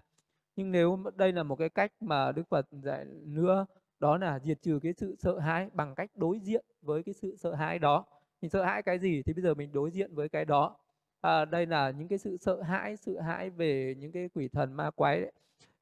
nhưng 0.55 0.71
nếu 0.71 1.03
đây 1.15 1.31
là 1.31 1.43
một 1.43 1.55
cái 1.55 1.69
cách 1.69 1.91
mà 1.99 2.31
đức 2.31 2.43
phật 2.49 2.67
dạy 2.71 3.05
nữa 3.23 3.65
đó 3.99 4.17
là 4.17 4.39
diệt 4.39 4.61
trừ 4.61 4.79
cái 4.83 4.93
sự 4.97 5.15
sợ 5.19 5.39
hãi 5.39 5.69
bằng 5.73 5.95
cách 5.95 6.11
đối 6.15 6.39
diện 6.39 6.65
với 6.81 7.03
cái 7.03 7.13
sự 7.13 7.35
sợ 7.37 7.55
hãi 7.55 7.79
đó. 7.79 8.05
Mình 8.41 8.51
sợ 8.51 8.63
hãi 8.63 8.83
cái 8.83 8.99
gì 8.99 9.23
thì 9.25 9.33
bây 9.33 9.43
giờ 9.43 9.53
mình 9.53 9.71
đối 9.73 9.91
diện 9.91 10.15
với 10.15 10.29
cái 10.29 10.45
đó. 10.45 10.77
À, 11.21 11.45
đây 11.45 11.65
là 11.65 11.89
những 11.89 12.07
cái 12.07 12.17
sự 12.17 12.37
sợ 12.37 12.61
hãi 12.61 12.97
sự 12.97 13.19
hãi 13.19 13.49
về 13.49 13.95
những 13.99 14.11
cái 14.11 14.29
quỷ 14.33 14.47
thần 14.47 14.73
ma 14.73 14.91
quái 14.91 15.21
đấy. 15.21 15.31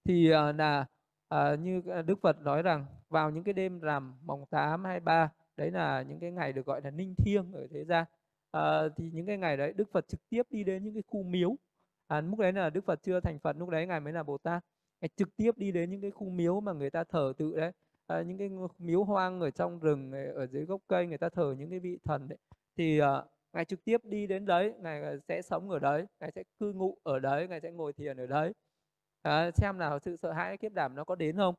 Thì 0.03 0.31
à, 0.31 0.51
là 0.51 0.85
à, 1.29 1.55
như 1.55 1.81
à, 1.87 2.01
đức 2.01 2.19
phật 2.21 2.41
nói 2.41 2.61
rằng 2.61 2.85
vào 3.09 3.29
những 3.31 3.43
cái 3.43 3.53
đêm 3.53 3.79
rằm 3.79 4.13
mồng 4.25 4.45
8 4.45 4.85
hay 4.85 4.99
ba 4.99 5.29
đấy 5.57 5.71
là 5.71 6.01
những 6.01 6.19
cái 6.19 6.31
ngày 6.31 6.53
được 6.53 6.65
gọi 6.65 6.81
là 6.81 6.91
ninh 6.91 7.15
thiêng 7.15 7.51
ở 7.53 7.67
thế 7.71 7.85
gian. 7.85 8.05
À, 8.51 8.81
thì 8.97 9.11
những 9.13 9.25
cái 9.25 9.37
ngày 9.37 9.57
đấy 9.57 9.73
đức 9.73 9.91
phật 9.91 10.07
trực 10.07 10.29
tiếp 10.29 10.43
đi 10.49 10.63
đến 10.63 10.83
những 10.83 10.93
cái 10.93 11.03
khu 11.07 11.23
miếu 11.23 11.55
à, 12.07 12.21
lúc 12.21 12.39
đấy 12.39 12.53
là 12.53 12.69
đức 12.69 12.85
phật 12.85 12.99
chưa 13.03 13.19
thành 13.19 13.39
phật 13.39 13.55
lúc 13.57 13.69
đấy 13.69 13.87
ngài 13.87 13.99
mới 13.99 14.13
là 14.13 14.23
bồ 14.23 14.37
tát. 14.37 14.63
Ngài 15.01 15.09
trực 15.15 15.35
tiếp 15.35 15.57
đi 15.57 15.71
đến 15.71 15.91
những 15.91 16.01
cái 16.01 16.11
khu 16.11 16.29
miếu 16.29 16.59
mà 16.61 16.73
người 16.73 16.89
ta 16.89 17.03
thờ 17.03 17.33
tự 17.37 17.55
đấy. 17.55 17.71
À, 18.07 18.21
những 18.21 18.37
cái 18.37 18.49
miếu 18.79 19.03
hoang 19.03 19.39
ở 19.39 19.51
trong 19.51 19.79
rừng 19.79 20.11
ở 20.35 20.47
dưới 20.47 20.65
gốc 20.65 20.81
cây 20.87 21.07
người 21.07 21.17
ta 21.17 21.29
thờ 21.29 21.55
những 21.57 21.69
cái 21.69 21.79
vị 21.79 21.99
thần 22.03 22.27
đấy. 22.27 22.37
Thì 22.77 22.99
à, 22.99 23.23
ngài 23.53 23.65
trực 23.65 23.85
tiếp 23.85 24.05
đi 24.05 24.27
đến 24.27 24.45
đấy 24.45 24.73
ngài 24.79 25.03
à, 25.03 25.13
sẽ 25.27 25.41
sống 25.41 25.69
ở 25.69 25.79
đấy 25.79 26.05
ngài 26.19 26.31
sẽ 26.35 26.43
cư 26.59 26.73
ngụ 26.73 26.97
ở 27.03 27.19
đấy 27.19 27.47
ngài 27.47 27.61
sẽ 27.61 27.71
ngồi 27.71 27.93
thiền 27.93 28.17
ở 28.17 28.27
đấy. 28.27 28.53
À, 29.21 29.51
xem 29.51 29.77
nào 29.77 29.99
sự 29.99 30.17
sợ 30.17 30.31
hãi 30.31 30.57
kiếp 30.57 30.73
đảm 30.73 30.95
nó 30.95 31.03
có 31.03 31.15
đến 31.15 31.37
không? 31.37 31.55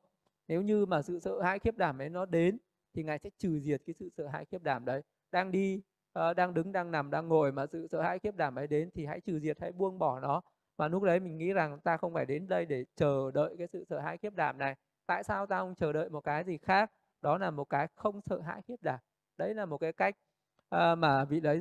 Nếu 0.48 0.62
như 0.62 0.86
mà 0.86 1.02
sự 1.02 1.18
sợ 1.20 1.42
hãi 1.42 1.58
kiếp 1.58 1.76
đảm 1.76 1.98
ấy 1.98 2.08
nó 2.10 2.26
đến 2.26 2.58
thì 2.94 3.02
ngài 3.02 3.18
sẽ 3.18 3.30
trừ 3.38 3.60
diệt 3.60 3.82
cái 3.86 3.94
sự 3.98 4.08
sợ 4.16 4.26
hãi 4.26 4.44
kiếp 4.44 4.62
đảm 4.62 4.84
đấy. 4.84 5.02
Đang 5.32 5.50
đi 5.50 5.82
uh, 6.18 6.36
đang 6.36 6.54
đứng 6.54 6.72
đang 6.72 6.90
nằm 6.90 7.10
đang 7.10 7.28
ngồi 7.28 7.52
mà 7.52 7.66
sự 7.66 7.86
sợ 7.86 8.02
hãi 8.02 8.18
khiếp 8.18 8.36
đảm 8.36 8.58
ấy 8.58 8.66
đến 8.66 8.90
thì 8.94 9.06
hãy 9.06 9.20
trừ 9.20 9.40
diệt 9.40 9.60
hãy 9.60 9.72
buông 9.72 9.98
bỏ 9.98 10.20
nó. 10.20 10.40
Và 10.76 10.88
lúc 10.88 11.02
đấy 11.02 11.20
mình 11.20 11.38
nghĩ 11.38 11.52
rằng 11.52 11.80
ta 11.80 11.96
không 11.96 12.14
phải 12.14 12.26
đến 12.26 12.48
đây 12.48 12.66
để 12.66 12.84
chờ 12.96 13.30
đợi 13.34 13.54
cái 13.58 13.66
sự 13.66 13.84
sợ 13.88 13.98
hãi 13.98 14.18
khiếp 14.18 14.34
đảm 14.34 14.58
này. 14.58 14.74
Tại 15.06 15.24
sao 15.24 15.46
ta 15.46 15.58
không 15.58 15.74
chờ 15.74 15.92
đợi 15.92 16.08
một 16.08 16.20
cái 16.20 16.44
gì 16.44 16.58
khác? 16.58 16.90
Đó 17.22 17.38
là 17.38 17.50
một 17.50 17.64
cái 17.64 17.88
không 17.94 18.20
sợ 18.20 18.40
hãi 18.40 18.62
khiếp 18.68 18.76
đảm. 18.82 18.98
Đấy 19.38 19.54
là 19.54 19.66
một 19.66 19.78
cái 19.78 19.92
cách 19.92 20.16
uh, 20.74 20.98
mà 20.98 21.24
vị 21.24 21.40
đấy 21.40 21.60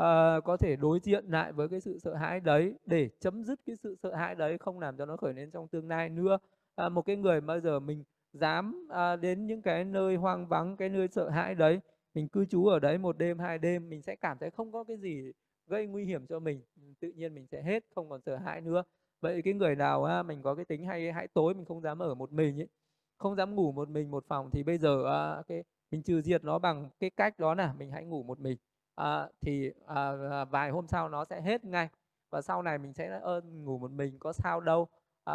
uh, 0.00 0.44
có 0.44 0.56
thể 0.60 0.76
đối 0.76 1.00
diện 1.00 1.24
lại 1.28 1.52
với 1.52 1.68
cái 1.68 1.80
sự 1.80 1.98
sợ 1.98 2.14
hãi 2.14 2.40
đấy. 2.40 2.74
Để 2.86 3.10
chấm 3.20 3.44
dứt 3.44 3.60
cái 3.66 3.76
sự 3.76 3.96
sợ 4.02 4.14
hãi 4.14 4.34
đấy 4.34 4.58
không 4.58 4.80
làm 4.80 4.96
cho 4.96 5.06
nó 5.06 5.16
khởi 5.16 5.34
lên 5.34 5.50
trong 5.50 5.68
tương 5.68 5.88
lai 5.88 6.08
nữa. 6.08 6.38
Uh, 6.86 6.92
một 6.92 7.02
cái 7.02 7.16
người 7.16 7.40
bây 7.40 7.60
giờ 7.60 7.80
mình 7.80 8.04
dám 8.32 8.88
uh, 8.92 9.20
đến 9.20 9.46
những 9.46 9.62
cái 9.62 9.84
nơi 9.84 10.16
hoang 10.16 10.46
vắng 10.46 10.76
cái 10.76 10.88
nơi 10.88 11.08
sợ 11.08 11.28
hãi 11.28 11.54
đấy 11.54 11.80
mình 12.14 12.28
cư 12.28 12.44
trú 12.44 12.66
ở 12.66 12.78
đấy 12.78 12.98
một 12.98 13.18
đêm 13.18 13.38
hai 13.38 13.58
đêm 13.58 13.90
mình 13.90 14.02
sẽ 14.02 14.16
cảm 14.16 14.38
thấy 14.38 14.50
không 14.50 14.72
có 14.72 14.84
cái 14.84 14.96
gì 14.96 15.32
gây 15.66 15.86
nguy 15.86 16.04
hiểm 16.04 16.26
cho 16.26 16.38
mình. 16.40 16.62
Ừ, 16.76 16.82
tự 17.00 17.12
nhiên 17.16 17.34
mình 17.34 17.46
sẽ 17.46 17.62
hết 17.62 17.84
không 17.94 18.08
còn 18.10 18.20
sợ 18.26 18.36
hãi 18.36 18.60
nữa. 18.60 18.82
Vậy 19.20 19.42
cái 19.42 19.54
người 19.54 19.76
nào 19.76 20.04
á, 20.04 20.22
mình 20.22 20.42
có 20.42 20.54
cái 20.54 20.64
tính 20.64 20.86
hay 20.86 21.12
hãi 21.12 21.28
tối 21.28 21.54
mình 21.54 21.64
không 21.64 21.80
dám 21.82 21.98
ở 21.98 22.14
một 22.14 22.32
mình 22.32 22.60
ấy 22.60 22.68
không 23.18 23.36
dám 23.36 23.54
ngủ 23.54 23.72
một 23.72 23.88
mình 23.88 24.10
một 24.10 24.24
phòng 24.28 24.50
thì 24.52 24.62
bây 24.62 24.78
giờ 24.78 25.04
à, 25.06 25.42
cái 25.48 25.64
mình 25.90 26.02
trừ 26.02 26.22
diệt 26.22 26.44
nó 26.44 26.58
bằng 26.58 26.88
cái 27.00 27.10
cách 27.10 27.38
đó 27.38 27.54
là 27.54 27.72
mình 27.78 27.90
hãy 27.90 28.04
ngủ 28.04 28.22
một 28.22 28.40
mình. 28.40 28.56
À, 28.94 29.28
thì 29.40 29.70
à, 29.86 30.12
à, 30.30 30.44
vài 30.44 30.70
hôm 30.70 30.86
sau 30.88 31.08
nó 31.08 31.24
sẽ 31.24 31.40
hết 31.40 31.64
ngay. 31.64 31.88
Và 32.30 32.42
sau 32.42 32.62
này 32.62 32.78
mình 32.78 32.92
sẽ 32.92 33.20
ơn 33.22 33.64
ngủ 33.64 33.78
một 33.78 33.90
mình 33.90 34.18
có 34.18 34.32
sao 34.32 34.60
đâu. 34.60 34.88
À, 35.24 35.34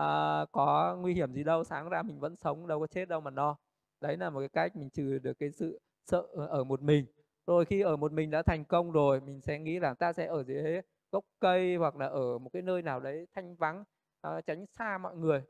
có 0.52 0.96
nguy 1.02 1.14
hiểm 1.14 1.34
gì 1.34 1.44
đâu 1.44 1.64
sáng 1.64 1.90
ra 1.90 2.04
mình 2.04 2.20
vẫn 2.20 2.36
sống 2.36 2.68
đâu 2.68 2.80
có 2.80 2.88
chết 2.88 3.08
đâu 3.10 3.22
mà 3.22 3.32
no. 3.32 3.58
Đấy 4.02 4.18
là 4.18 4.30
một 4.30 4.40
cái 4.40 4.50
cách 4.50 4.76
mình 4.76 4.90
trừ 4.90 5.20
được 5.20 5.34
cái 5.40 5.52
sự 5.52 5.80
sợ 6.06 6.28
ở 6.50 6.64
một 6.64 6.82
mình. 6.82 7.06
Rồi 7.48 7.66
khi 7.66 7.82
ở 7.82 7.96
một 7.96 8.12
mình 8.12 8.32
đã 8.32 8.42
thành 8.42 8.66
công 8.66 8.92
rồi 8.92 9.22
mình 9.22 9.42
sẽ 9.42 9.60
nghĩ 9.60 9.80
là 9.80 9.94
ta 9.94 10.14
sẽ 10.14 10.26
ở 10.26 10.44
dưới 10.44 10.82
gốc 11.12 11.26
cây 11.40 11.76
hoặc 11.76 11.96
là 11.96 12.08
ở 12.08 12.38
một 12.38 12.50
cái 12.54 12.62
nơi 12.62 12.82
nào 12.82 13.00
đấy 13.00 13.28
thanh 13.36 13.56
vắng 13.56 13.84
à, 14.22 14.42
tránh 14.42 14.66
xa 14.66 14.98
mọi 14.98 15.16
người. 15.16 15.44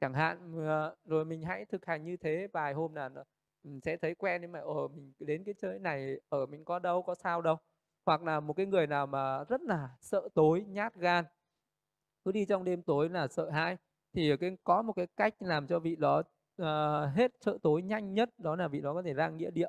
Chẳng 0.00 0.14
hạn 0.14 0.52
ờ, 0.66 0.96
rồi 1.04 1.24
mình 1.24 1.42
hãy 1.42 1.64
thực 1.64 1.86
hành 1.86 2.04
như 2.04 2.16
thế 2.16 2.48
vài 2.52 2.72
hôm 2.74 2.94
là 2.94 3.10
mình 3.64 3.80
sẽ 3.80 3.96
thấy 3.96 4.14
quen 4.14 4.40
nhưng 4.40 4.52
mà 4.52 4.60
ở 4.60 4.88
mình 4.88 5.12
đến 5.18 5.44
cái 5.44 5.54
chơi 5.58 5.78
này 5.78 6.20
ở 6.28 6.46
mình 6.46 6.64
có 6.64 6.78
đâu 6.78 7.02
có 7.02 7.14
sao 7.14 7.42
đâu. 7.42 7.56
Hoặc 8.06 8.22
là 8.22 8.40
một 8.40 8.52
cái 8.52 8.66
người 8.66 8.86
nào 8.86 9.06
mà 9.06 9.44
rất 9.44 9.60
là 9.62 9.88
sợ 10.00 10.28
tối 10.34 10.64
nhát 10.68 10.94
gan 10.94 11.24
cứ 12.24 12.32
đi 12.32 12.44
trong 12.44 12.64
đêm 12.64 12.82
tối 12.82 13.08
là 13.08 13.28
sợ 13.28 13.50
hãi 13.50 13.76
thì 14.12 14.36
cái 14.36 14.56
có 14.64 14.82
một 14.82 14.92
cái 14.92 15.06
cách 15.16 15.34
làm 15.40 15.66
cho 15.66 15.78
vị 15.78 15.96
đó 15.96 16.22
uh, 16.62 16.66
hết 17.16 17.32
sợ 17.40 17.58
tối 17.62 17.82
nhanh 17.82 18.14
nhất 18.14 18.30
đó 18.38 18.56
là 18.56 18.68
vị 18.68 18.80
đó 18.80 18.94
có 18.94 19.02
thể 19.02 19.14
ra 19.14 19.28
nghĩa 19.28 19.50
địa 19.50 19.68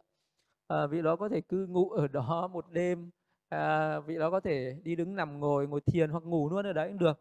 à, 0.68 0.88
vị 0.88 1.01
đó 1.01 1.16
có 1.16 1.30
thể 1.30 1.41
cư 1.41 1.68
ngụ 1.68 1.89
ở 1.89 2.07
đó 2.07 2.47
một 2.53 2.66
đêm. 2.72 3.11
À, 3.49 3.99
vị 3.99 4.18
đó 4.18 4.32
có 4.32 4.39
thể 4.39 4.76
đi 4.84 4.95
đứng 4.95 5.16
nằm 5.16 5.39
ngồi 5.39 5.68
ngồi 5.68 5.82
thiền 5.82 6.09
hoặc 6.09 6.24
ngủ 6.24 6.49
luôn 6.49 6.66
ở 6.66 6.74
đấy 6.74 6.88
cũng 6.89 6.99
được. 6.99 7.20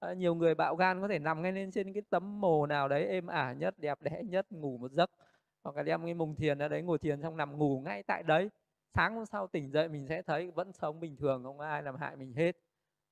À, 0.00 0.12
nhiều 0.14 0.34
người 0.34 0.54
bạo 0.54 0.76
gan 0.76 1.00
có 1.00 1.08
thể 1.08 1.18
nằm 1.18 1.42
ngay 1.42 1.52
lên 1.52 1.70
trên 1.70 1.92
cái 1.92 2.02
tấm 2.10 2.40
mồ 2.40 2.66
nào 2.66 2.88
đấy 2.88 3.06
êm 3.06 3.26
ả 3.26 3.52
nhất 3.52 3.78
đẹp 3.78 4.02
đẽ 4.02 4.22
nhất 4.24 4.46
ngủ 4.52 4.78
một 4.78 4.92
giấc. 4.92 5.10
Hoặc 5.64 5.76
là 5.76 5.82
đem 5.82 6.04
cái 6.04 6.14
mùng 6.14 6.34
thiền 6.36 6.58
ra 6.58 6.68
đấy 6.68 6.82
ngồi 6.82 6.98
thiền 6.98 7.22
xong 7.22 7.36
nằm 7.36 7.58
ngủ 7.58 7.80
ngay 7.84 8.02
tại 8.02 8.22
đấy. 8.22 8.50
Sáng 8.94 9.14
hôm 9.14 9.26
sau 9.26 9.46
tỉnh 9.46 9.70
dậy 9.72 9.88
mình 9.88 10.06
sẽ 10.08 10.22
thấy 10.22 10.50
vẫn 10.50 10.72
sống 10.72 11.00
bình 11.00 11.16
thường 11.16 11.42
không 11.44 11.60
ai 11.60 11.82
làm 11.82 11.96
hại 11.96 12.16
mình 12.16 12.32
hết. 12.34 12.56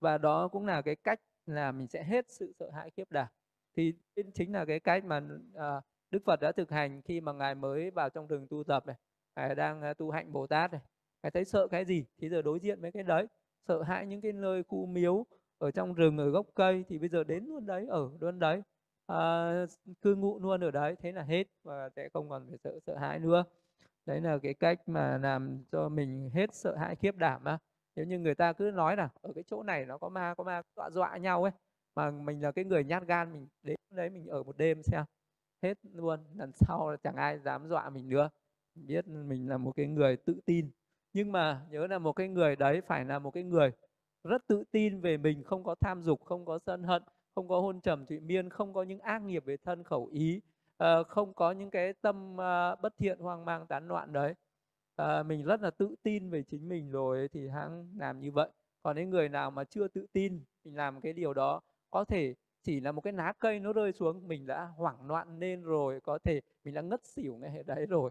Và 0.00 0.18
đó 0.18 0.48
cũng 0.48 0.66
là 0.66 0.82
cái 0.82 0.96
cách 0.96 1.20
là 1.46 1.72
mình 1.72 1.88
sẽ 1.88 2.04
hết 2.04 2.30
sự 2.30 2.52
sợ 2.58 2.70
hãi 2.70 2.90
khiếp 2.96 3.10
đảm. 3.10 3.28
Thì 3.76 3.94
chính 4.34 4.52
là 4.52 4.64
cái 4.64 4.80
cách 4.80 5.04
mà 5.04 5.20
à, 5.54 5.80
Đức 6.10 6.22
Phật 6.26 6.40
đã 6.40 6.52
thực 6.52 6.70
hành 6.70 7.02
khi 7.02 7.20
mà 7.20 7.32
ngài 7.32 7.54
mới 7.54 7.90
vào 7.90 8.10
trong 8.10 8.26
rừng 8.26 8.46
tu 8.50 8.64
tập 8.64 8.86
này 8.86 8.96
ngài 9.36 9.54
đang 9.54 9.82
à, 9.82 9.94
tu 9.94 10.10
hạnh 10.10 10.32
bồ 10.32 10.46
tát 10.46 10.72
này. 10.72 10.80
Ngài 11.22 11.30
thấy 11.30 11.44
sợ 11.44 11.68
cái 11.70 11.84
gì 11.84 12.04
thì 12.18 12.28
giờ 12.28 12.42
đối 12.42 12.60
diện 12.60 12.80
với 12.80 12.92
cái 12.92 13.02
đấy. 13.02 13.26
Sợ 13.68 13.82
hãi 13.82 14.06
những 14.06 14.20
cái 14.20 14.32
nơi 14.32 14.62
khu 14.62 14.86
miếu 14.86 15.26
ở 15.58 15.70
trong 15.70 15.94
rừng 15.94 16.18
ở 16.18 16.30
gốc 16.30 16.46
cây 16.54 16.84
thì 16.88 16.98
bây 16.98 17.08
giờ 17.08 17.24
đến 17.24 17.44
luôn 17.46 17.66
đấy 17.66 17.86
ở 17.88 18.10
luôn 18.20 18.38
đấy. 18.38 18.62
À, 19.06 19.50
cư 20.02 20.14
ngụ 20.14 20.38
luôn 20.38 20.60
ở 20.64 20.70
đấy 20.70 20.96
thế 21.02 21.12
là 21.12 21.22
hết 21.22 21.46
và 21.62 21.90
sẽ 21.96 22.08
không 22.12 22.28
còn 22.28 22.46
phải 22.48 22.58
sợ 22.58 22.78
sợ 22.86 22.96
hãi 22.96 23.18
nữa. 23.18 23.44
Đấy 24.06 24.20
là 24.20 24.38
cái 24.42 24.54
cách 24.54 24.88
mà 24.88 25.18
làm 25.18 25.64
cho 25.72 25.88
mình 25.88 26.30
hết 26.34 26.54
sợ 26.54 26.76
hãi 26.76 26.96
khiếp 26.96 27.16
đảm 27.16 27.44
á. 27.44 27.58
Nếu 27.96 28.06
như 28.06 28.18
người 28.18 28.34
ta 28.34 28.52
cứ 28.52 28.70
nói 28.74 28.96
là 28.96 29.08
ở 29.22 29.32
cái 29.34 29.44
chỗ 29.46 29.62
này 29.62 29.86
nó 29.86 29.98
có 29.98 30.08
ma 30.08 30.34
có 30.34 30.44
ma 30.44 30.62
dọa 30.76 30.90
dọa 30.90 31.16
nhau 31.16 31.42
ấy 31.42 31.52
mà 31.94 32.10
mình 32.10 32.42
là 32.42 32.52
cái 32.52 32.64
người 32.64 32.84
nhát 32.84 33.06
gan 33.06 33.32
mình 33.32 33.48
đến 33.62 33.76
đấy 33.90 34.10
mình 34.10 34.26
ở 34.26 34.42
một 34.42 34.56
đêm 34.56 34.82
xem. 34.82 35.04
Hết 35.62 35.78
luôn 35.94 36.20
lần 36.34 36.52
sau 36.54 36.96
chẳng 37.02 37.16
ai 37.16 37.38
dám 37.38 37.68
dọa 37.68 37.90
mình 37.90 38.08
nữa 38.08 38.30
biết 38.74 39.06
mình 39.08 39.48
là 39.48 39.58
một 39.58 39.72
cái 39.76 39.86
người 39.86 40.16
tự 40.16 40.40
tin. 40.46 40.70
Nhưng 41.12 41.32
mà 41.32 41.66
nhớ 41.70 41.86
là 41.86 41.98
một 41.98 42.12
cái 42.12 42.28
người 42.28 42.56
đấy 42.56 42.80
phải 42.86 43.04
là 43.04 43.18
một 43.18 43.30
cái 43.30 43.42
người 43.44 43.70
rất 44.24 44.46
tự 44.46 44.64
tin 44.70 45.00
về 45.00 45.16
mình, 45.16 45.44
không 45.44 45.64
có 45.64 45.74
tham 45.80 46.02
dục, 46.02 46.24
không 46.24 46.44
có 46.44 46.58
sân 46.66 46.82
hận, 46.82 47.02
không 47.34 47.48
có 47.48 47.60
hôn 47.60 47.80
trầm 47.80 48.06
thụy 48.06 48.20
miên, 48.20 48.50
không 48.50 48.72
có 48.74 48.82
những 48.82 49.00
ác 49.00 49.22
nghiệp 49.22 49.44
về 49.46 49.56
thân 49.56 49.84
khẩu 49.84 50.06
ý 50.06 50.40
ờ, 50.76 51.04
không 51.04 51.34
có 51.34 51.52
những 51.52 51.70
cái 51.70 51.92
tâm 51.92 52.36
ờ, 52.36 52.76
bất 52.82 52.94
thiện, 52.98 53.18
hoang 53.18 53.44
mang, 53.44 53.66
tán 53.66 53.88
loạn 53.88 54.12
đấy. 54.12 54.34
Ờ, 54.96 55.22
mình 55.22 55.44
rất 55.44 55.60
là 55.60 55.70
tự 55.70 55.94
tin 56.02 56.30
về 56.30 56.42
chính 56.42 56.68
mình 56.68 56.90
rồi 56.90 57.28
thì 57.32 57.48
hãng 57.48 57.88
làm 57.96 58.20
như 58.20 58.32
vậy. 58.32 58.48
Còn 58.82 58.96
những 58.96 59.10
người 59.10 59.28
nào 59.28 59.50
mà 59.50 59.64
chưa 59.64 59.88
tự 59.88 60.06
tin, 60.12 60.44
mình 60.64 60.76
làm 60.76 61.00
cái 61.00 61.12
điều 61.12 61.34
đó, 61.34 61.60
có 61.90 62.04
thể 62.04 62.34
chỉ 62.62 62.80
là 62.80 62.92
một 62.92 63.00
cái 63.00 63.12
lá 63.12 63.32
cây 63.38 63.60
nó 63.60 63.72
rơi 63.72 63.92
xuống, 63.92 64.28
mình 64.28 64.46
đã 64.46 64.64
hoảng 64.76 65.06
loạn 65.06 65.38
lên 65.38 65.62
rồi, 65.62 66.00
có 66.00 66.18
thể 66.24 66.40
mình 66.64 66.74
đã 66.74 66.80
ngất 66.82 67.06
xỉu 67.06 67.36
ngay 67.36 67.62
đấy 67.66 67.86
rồi. 67.86 68.10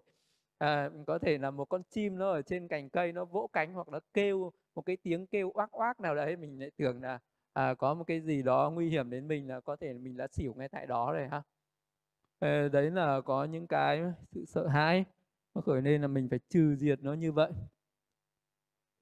À, 0.57 0.89
có 1.07 1.19
thể 1.19 1.37
là 1.37 1.51
một 1.51 1.65
con 1.65 1.81
chim 1.89 2.17
nó 2.17 2.31
ở 2.31 2.41
trên 2.41 2.67
cành 2.67 2.89
cây 2.89 3.11
nó 3.11 3.25
vỗ 3.25 3.49
cánh 3.53 3.73
hoặc 3.73 3.87
nó 3.89 3.99
kêu 4.13 4.51
một 4.75 4.81
cái 4.81 4.97
tiếng 5.03 5.27
kêu 5.27 5.51
oác 5.53 5.79
oác 5.79 5.99
nào 5.99 6.15
đấy 6.15 6.35
mình 6.35 6.59
lại 6.59 6.71
tưởng 6.77 7.01
là 7.01 7.19
à, 7.53 7.73
có 7.73 7.93
một 7.93 8.03
cái 8.07 8.21
gì 8.21 8.41
đó 8.41 8.71
nguy 8.73 8.89
hiểm 8.89 9.09
đến 9.09 9.27
mình 9.27 9.47
là 9.47 9.59
có 9.59 9.75
thể 9.75 9.93
mình 9.93 10.17
đã 10.17 10.27
xỉu 10.27 10.53
ngay 10.53 10.69
tại 10.69 10.85
đó 10.85 11.13
rồi 11.13 11.27
ha. 11.27 11.41
à, 12.39 12.67
đấy 12.71 12.91
là 12.91 13.21
có 13.21 13.43
những 13.43 13.67
cái 13.67 14.03
sự 14.31 14.45
sợ 14.45 14.67
hãi 14.67 15.05
nó 15.55 15.61
khởi 15.61 15.81
nên 15.81 16.01
là 16.01 16.07
mình 16.07 16.29
phải 16.29 16.39
trừ 16.49 16.75
diệt 16.75 17.03
nó 17.03 17.13
như 17.13 17.31
vậy. 17.31 17.51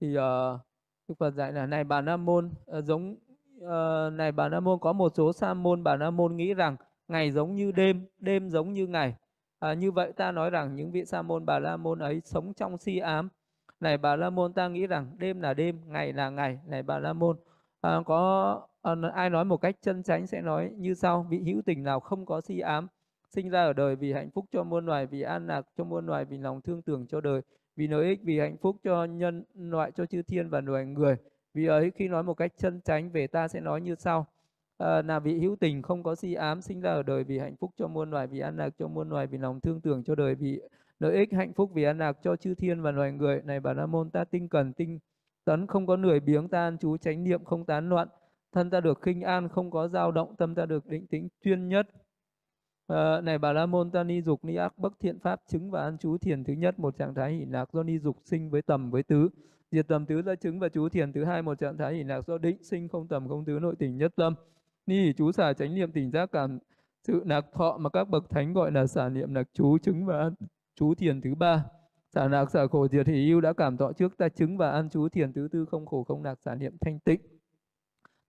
Thì 0.02 0.18
uh, 0.18 0.60
Đức 1.08 1.16
Phật 1.20 1.32
dạy 1.32 1.54
là 1.54 1.66
này 1.66 1.84
bà 1.84 2.02
Nam 2.02 2.26
môn 2.26 2.52
uh, 2.78 2.84
giống 2.84 3.16
uh, 3.58 4.14
này 4.14 4.32
bà 4.32 4.50
Nam 4.50 4.64
môn 4.64 4.80
có 4.80 4.94
một 4.94 5.12
số 5.16 5.34
sa 5.34 5.54
môn 5.54 5.84
bà 5.84 5.98
Nam 5.98 6.18
môn 6.18 6.36
nghĩ 6.36 6.54
rằng 6.54 6.76
ngày 7.08 7.32
giống 7.32 7.56
như 7.56 7.72
đêm, 7.72 8.08
đêm 8.20 8.50
giống 8.50 8.74
như 8.74 8.88
ngày. 8.88 9.16
À, 9.62 9.74
như 9.74 9.92
vậy 9.92 10.12
ta 10.12 10.32
nói 10.32 10.50
rằng 10.50 10.76
những 10.76 10.92
vị 10.92 11.06
sa 11.06 11.22
môn 11.22 11.46
bà 11.46 11.60
la 11.60 11.78
môn 11.78 12.00
ấy 12.00 12.22
sống 12.26 12.54
trong 12.54 12.78
si 12.78 12.98
ám. 12.98 13.30
Này 13.80 13.98
bà 13.98 14.16
la 14.16 14.30
môn 14.30 14.54
ta 14.54 14.68
nghĩ 14.68 14.88
rằng 14.88 15.06
đêm 15.18 15.42
là 15.42 15.54
đêm, 15.54 15.80
ngày 15.88 16.14
là 16.14 16.30
ngày. 16.30 16.60
Này 16.68 16.84
bà 16.84 17.00
la 17.00 17.14
môn 17.14 17.38
à, 17.82 18.00
có 18.06 18.62
à, 18.82 18.96
ai 19.14 19.30
nói 19.30 19.46
một 19.46 19.58
cách 19.58 19.76
chân 19.82 20.04
chánh 20.04 20.28
sẽ 20.28 20.42
nói 20.42 20.72
như 20.78 20.94
sau: 20.94 21.26
vị 21.30 21.40
hữu 21.46 21.62
tình 21.66 21.84
nào 21.84 22.00
không 22.00 22.26
có 22.26 22.42
si 22.42 22.60
ám, 22.60 22.88
sinh 23.30 23.50
ra 23.50 23.64
ở 23.64 23.74
đời 23.74 23.96
vì 23.96 24.14
hạnh 24.14 24.30
phúc 24.30 24.46
cho 24.52 24.64
muôn 24.64 24.86
loài, 24.86 25.06
vì 25.06 25.22
an 25.22 25.48
lạc 25.48 25.68
cho 25.78 25.84
muôn 25.84 26.06
loài, 26.06 26.26
vì 26.26 26.38
lòng 26.38 26.62
thương 26.62 26.82
tưởng 26.82 27.08
cho 27.08 27.22
đời, 27.22 27.42
vì 27.76 27.88
lợi 27.88 28.06
ích, 28.06 28.20
vì 28.24 28.40
hạnh 28.40 28.58
phúc 28.62 28.76
cho 28.84 29.06
nhân 29.06 29.44
loại, 29.56 29.92
cho 29.92 30.06
chư 30.06 30.22
thiên 30.22 30.50
và 30.50 30.62
loài 30.62 30.86
người. 30.86 31.16
Vì 31.54 31.66
ấy 31.66 31.92
khi 31.96 32.08
nói 32.08 32.24
một 32.24 32.34
cách 32.34 32.52
chân 32.58 32.82
chánh 32.82 33.10
về 33.12 33.28
ta 33.28 33.48
sẽ 33.48 33.60
nói 33.60 33.82
như 33.82 33.96
sau: 33.96 34.28
Ờ, 34.82 35.00
à, 35.00 35.02
là 35.02 35.20
vị 35.20 35.40
hữu 35.40 35.56
tình 35.56 35.82
không 35.82 36.04
có 36.04 36.16
si 36.16 36.34
ám 36.34 36.62
sinh 36.62 36.82
ra 36.82 36.92
ở 36.92 37.04
đời 37.04 37.24
vì 37.24 37.40
hạnh 37.40 37.56
phúc 37.56 37.72
cho 37.78 37.88
muôn 37.88 38.12
loài 38.12 38.28
vì 38.28 38.40
an 38.40 38.58
lạc 38.58 38.70
cho 38.80 38.88
muôn 38.88 39.10
loài 39.10 39.28
vì 39.28 39.38
lòng 39.38 39.62
thương 39.62 39.82
tưởng 39.82 40.04
cho 40.04 40.16
đời 40.16 40.36
vì 40.36 40.62
lợi 41.00 41.16
ích 41.16 41.34
hạnh 41.34 41.54
phúc 41.54 41.72
vì 41.74 41.84
an 41.84 41.98
lạc 41.98 42.18
cho 42.24 42.36
chư 42.36 42.56
thiên 42.56 42.82
và 42.82 42.92
loài 42.92 43.12
người. 43.12 43.42
Này 43.46 43.60
bà 43.60 43.74
la 43.74 43.86
môn 43.86 44.10
ta 44.10 44.24
tinh 44.24 44.50
cần 44.50 44.74
tinh 44.74 45.00
tấn 45.46 45.68
không 45.68 45.88
có 45.88 45.98
nửa 45.98 46.20
biếng 46.20 46.48
ta 46.48 46.60
an 46.60 46.78
chú 46.78 46.98
chánh 46.98 47.24
niệm 47.24 47.44
không 47.44 47.66
tán 47.66 47.90
loạn. 47.90 48.08
Thân 48.52 48.70
ta 48.70 48.80
được 48.80 49.02
khinh 49.02 49.22
an 49.22 49.50
không 49.50 49.72
có 49.72 49.88
dao 49.88 50.12
động 50.12 50.36
tâm 50.36 50.56
ta 50.56 50.66
được 50.66 50.88
định 50.88 51.08
tĩnh 51.08 51.28
chuyên 51.44 51.68
nhất. 51.68 51.88
À, 52.88 53.22
này 53.22 53.38
bà 53.38 53.54
la 53.54 53.66
môn 53.66 53.92
ta 53.92 54.04
ni 54.04 54.22
dục 54.22 54.46
ni 54.46 54.56
ác 54.56 54.78
bất 54.78 54.94
thiện 55.00 55.20
pháp 55.20 55.42
chứng 55.48 55.72
và 55.72 55.82
an 55.82 55.98
chú 56.00 56.18
thiền 56.18 56.44
thứ 56.44 56.54
nhất 56.54 56.80
một 56.80 56.98
trạng 56.98 57.14
thái 57.14 57.34
hỷ 57.34 57.46
lạc 57.46 57.74
do 57.74 57.84
ni 57.84 58.00
dục 58.00 58.18
sinh 58.24 58.50
với 58.50 58.62
tầm 58.62 58.92
với 58.92 59.04
tứ. 59.04 59.30
Diệt 59.72 59.88
tầm 59.88 60.06
tứ 60.06 60.22
ra 60.22 60.36
chứng 60.36 60.60
và 60.60 60.70
chú 60.70 60.90
thiền 60.90 61.14
thứ 61.14 61.26
hai 61.26 61.42
một 61.42 61.60
trạng 61.60 61.78
thái 61.78 61.94
hỷ 61.94 62.04
lạc 62.04 62.28
do 62.28 62.38
định 62.38 62.64
sinh 62.64 62.88
không 62.88 63.08
tầm 63.08 63.28
không 63.28 63.46
tứ 63.46 63.60
nội 63.62 63.76
tình 63.80 63.98
nhất 63.98 64.14
tâm 64.16 64.36
ni 64.86 65.14
chú 65.14 65.32
xả 65.32 65.54
chánh 65.54 65.76
niệm 65.76 65.92
tỉnh 65.92 66.12
giác 66.12 66.32
cảm 66.32 66.60
sự 67.04 67.24
nạc 67.26 67.46
thọ 67.54 67.78
mà 67.78 67.90
các 67.90 68.10
bậc 68.10 68.30
thánh 68.30 68.54
gọi 68.54 68.72
là 68.72 68.88
xả 68.88 69.10
niệm 69.10 69.34
nạc 69.34 69.48
chú 69.54 69.78
chứng 69.78 70.06
và 70.06 70.18
an 70.20 70.34
chú 70.76 70.96
thiền 70.96 71.22
thứ 71.22 71.36
ba. 71.36 71.66
Xả 72.14 72.28
nạc 72.28 72.52
xả 72.52 72.68
khổ 72.68 72.88
diệt 72.88 73.08
hỷ 73.08 73.14
yêu 73.14 73.42
đã 73.42 73.54
cảm 73.54 73.78
thọ 73.78 73.92
trước 73.94 74.18
ta 74.18 74.30
chứng 74.30 74.58
và 74.58 74.72
an 74.72 74.90
chú 74.90 75.10
thiền 75.10 75.34
thứ 75.34 75.48
tư 75.52 75.66
không 75.66 75.86
khổ 75.86 76.04
không 76.04 76.24
nạc 76.24 76.40
xả 76.42 76.56
niệm 76.56 76.78
thanh 76.82 77.00
tịnh. 77.00 77.22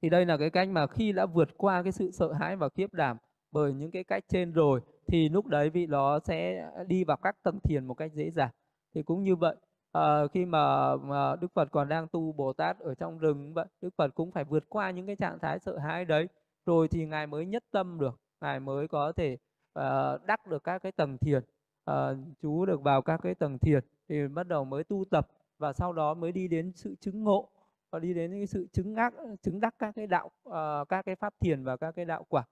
Thì 0.03 0.09
đây 0.11 0.27
là 0.27 0.37
cái 0.37 0.51
cách 0.51 0.69
mà 0.69 0.87
khi 0.87 1.13
đã 1.13 1.27
vượt 1.27 1.49
qua 1.57 1.83
cái 1.83 1.93
sự 1.93 2.11
sợ 2.11 2.33
hãi 2.33 2.57
và 2.57 2.69
khiếp 2.69 2.95
đảm 2.95 3.17
bởi 3.53 3.73
những 3.73 3.91
cái 3.91 4.05
cách 4.05 4.25
trên 4.29 4.53
rồi 4.53 4.81
thì 5.07 5.29
lúc 5.29 5.47
đấy 5.47 5.71
vị 5.71 5.87
đó 5.87 6.19
sẽ 6.25 6.71
đi 6.87 7.05
vào 7.05 7.17
các 7.17 7.37
tầng 7.43 7.59
thiền 7.61 7.87
một 7.87 7.95
cách 7.95 8.13
dễ 8.15 8.31
dàng. 8.31 8.51
Thì 8.95 9.03
cũng 9.03 9.23
như 9.23 9.37
vậy 9.37 9.57
à, 9.93 10.27
khi 10.33 10.45
mà, 10.45 10.97
mà 10.97 11.37
Đức 11.37 11.53
Phật 11.55 11.69
còn 11.73 11.89
đang 11.89 12.09
tu 12.09 12.33
Bồ 12.33 12.53
Tát 12.53 12.79
ở 12.79 12.95
trong 12.95 13.19
rừng 13.19 13.55
vậy 13.55 13.67
Đức 13.81 13.91
Phật 13.97 14.15
cũng 14.15 14.33
phải 14.33 14.45
vượt 14.45 14.65
qua 14.69 14.91
những 14.91 15.07
cái 15.07 15.17
trạng 15.17 15.39
thái 15.39 15.59
sợ 15.59 15.79
hãi 15.79 16.05
đấy 16.05 16.29
rồi 16.67 16.89
thì 16.89 17.07
ngài 17.07 17.27
mới 17.27 17.47
nhất 17.47 17.65
tâm 17.71 17.99
được 18.01 18.21
ngài 18.41 18.61
mới 18.61 18.89
có 18.89 19.13
thể 19.13 19.37
uh, 19.79 20.27
đắc 20.27 20.47
được 20.47 20.65
các 20.65 20.83
cái 20.83 20.93
tầng 20.93 21.19
thiền. 21.19 21.43
Uh, 21.91 21.95
chú 22.41 22.67
được 22.67 22.83
vào 22.83 23.03
các 23.03 23.21
cái 23.23 23.35
tầng 23.35 23.59
thiền 23.59 23.85
thì 24.09 24.29
bắt 24.29 24.47
đầu 24.47 24.65
mới 24.65 24.85
tu 24.85 25.05
tập 25.11 25.29
và 25.59 25.73
sau 25.73 25.93
đó 25.93 26.15
mới 26.15 26.33
đi 26.33 26.49
đến 26.49 26.73
sự 26.75 26.95
chứng 27.01 27.25
ngộ 27.25 27.49
và 27.91 27.99
đi 27.99 28.15
đến 28.15 28.31
cái 28.31 28.47
sự 28.47 28.67
chứng 28.73 28.95
ác 28.95 29.15
chứng 29.43 29.61
đắc 29.61 29.75
các 29.79 29.93
cái 29.95 30.07
đạo 30.07 30.31
uh, 30.49 30.89
các 30.89 31.03
cái 31.03 31.17
pháp 31.17 31.35
thiền 31.41 31.65
và 31.65 31.77
các 31.77 31.93
cái 31.93 32.05
đạo 32.05 32.25
quả. 32.29 32.45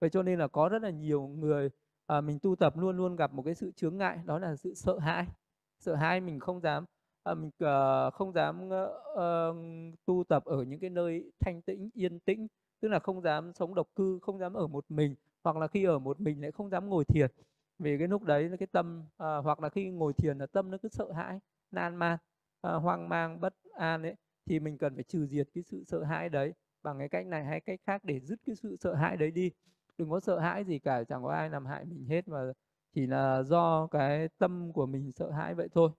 Vậy 0.00 0.10
cho 0.10 0.22
nên 0.22 0.38
là 0.38 0.48
có 0.48 0.68
rất 0.68 0.82
là 0.82 0.90
nhiều 0.90 1.26
người 1.26 1.70
uh, 2.18 2.24
mình 2.24 2.38
tu 2.42 2.56
tập 2.56 2.78
luôn 2.78 2.96
luôn 2.96 3.16
gặp 3.16 3.32
một 3.32 3.42
cái 3.42 3.54
sự 3.54 3.72
chướng 3.76 3.96
ngại 3.96 4.18
đó 4.24 4.38
là 4.38 4.56
sự 4.56 4.74
sợ 4.74 4.98
hãi. 4.98 5.26
Sợ 5.78 5.94
hãi 5.94 6.20
mình 6.20 6.40
không 6.40 6.60
dám 6.60 6.84
uh, 7.30 7.38
mình 7.38 7.50
uh, 7.64 8.14
không 8.14 8.32
dám 8.32 8.68
uh, 8.68 9.56
tu 10.06 10.24
tập 10.28 10.44
ở 10.44 10.62
những 10.62 10.80
cái 10.80 10.90
nơi 10.90 11.32
thanh 11.40 11.62
tĩnh 11.62 11.90
yên 11.94 12.20
tĩnh 12.20 12.46
tức 12.82 12.88
là 12.88 12.98
không 12.98 13.22
dám 13.22 13.52
sống 13.54 13.74
độc 13.74 13.88
cư 13.96 14.18
không 14.22 14.38
dám 14.38 14.52
ở 14.54 14.66
một 14.66 14.84
mình 14.88 15.14
hoặc 15.44 15.56
là 15.56 15.68
khi 15.68 15.84
ở 15.84 15.98
một 15.98 16.20
mình 16.20 16.42
lại 16.42 16.52
không 16.52 16.70
dám 16.70 16.88
ngồi 16.90 17.04
thiền. 17.04 17.30
Vì 17.78 17.98
cái 17.98 18.08
lúc 18.08 18.22
đấy 18.22 18.48
là 18.48 18.56
cái 18.56 18.66
tâm 18.72 19.04
à, 19.18 19.36
hoặc 19.36 19.60
là 19.60 19.68
khi 19.68 19.90
ngồi 19.90 20.12
thiền 20.12 20.38
là 20.38 20.46
tâm 20.46 20.70
nó 20.70 20.78
cứ 20.82 20.88
sợ 20.88 21.12
hãi 21.12 21.40
nan 21.70 21.96
man 21.96 22.18
à, 22.62 22.72
hoang 22.74 23.08
mang 23.08 23.40
bất 23.40 23.54
an 23.74 24.02
ấy 24.02 24.14
thì 24.46 24.60
mình 24.60 24.78
cần 24.78 24.94
phải 24.94 25.04
trừ 25.04 25.26
diệt 25.26 25.48
cái 25.54 25.64
sự 25.64 25.84
sợ 25.84 26.04
hãi 26.04 26.28
đấy. 26.28 26.54
Bằng 26.82 26.98
cái 26.98 27.08
cách 27.08 27.26
này 27.26 27.44
hay 27.44 27.60
cách 27.60 27.80
khác 27.86 28.04
để 28.04 28.20
dứt 28.20 28.40
cái 28.46 28.56
sự 28.56 28.76
sợ 28.80 28.94
hãi 28.94 29.16
đấy 29.16 29.30
đi. 29.30 29.50
Đừng 29.98 30.10
có 30.10 30.20
sợ 30.20 30.38
hãi 30.38 30.64
gì 30.64 30.78
cả 30.78 31.04
chẳng 31.04 31.22
có 31.22 31.30
ai 31.30 31.50
làm 31.50 31.66
hại 31.66 31.84
mình 31.84 32.06
hết 32.06 32.28
mà 32.28 32.38
chỉ 32.94 33.06
là 33.06 33.42
do 33.42 33.86
cái 33.86 34.28
tâm 34.38 34.72
của 34.72 34.86
mình 34.86 35.12
sợ 35.12 35.30
hãi 35.30 35.54
vậy 35.54 35.68
thôi. 35.74 35.90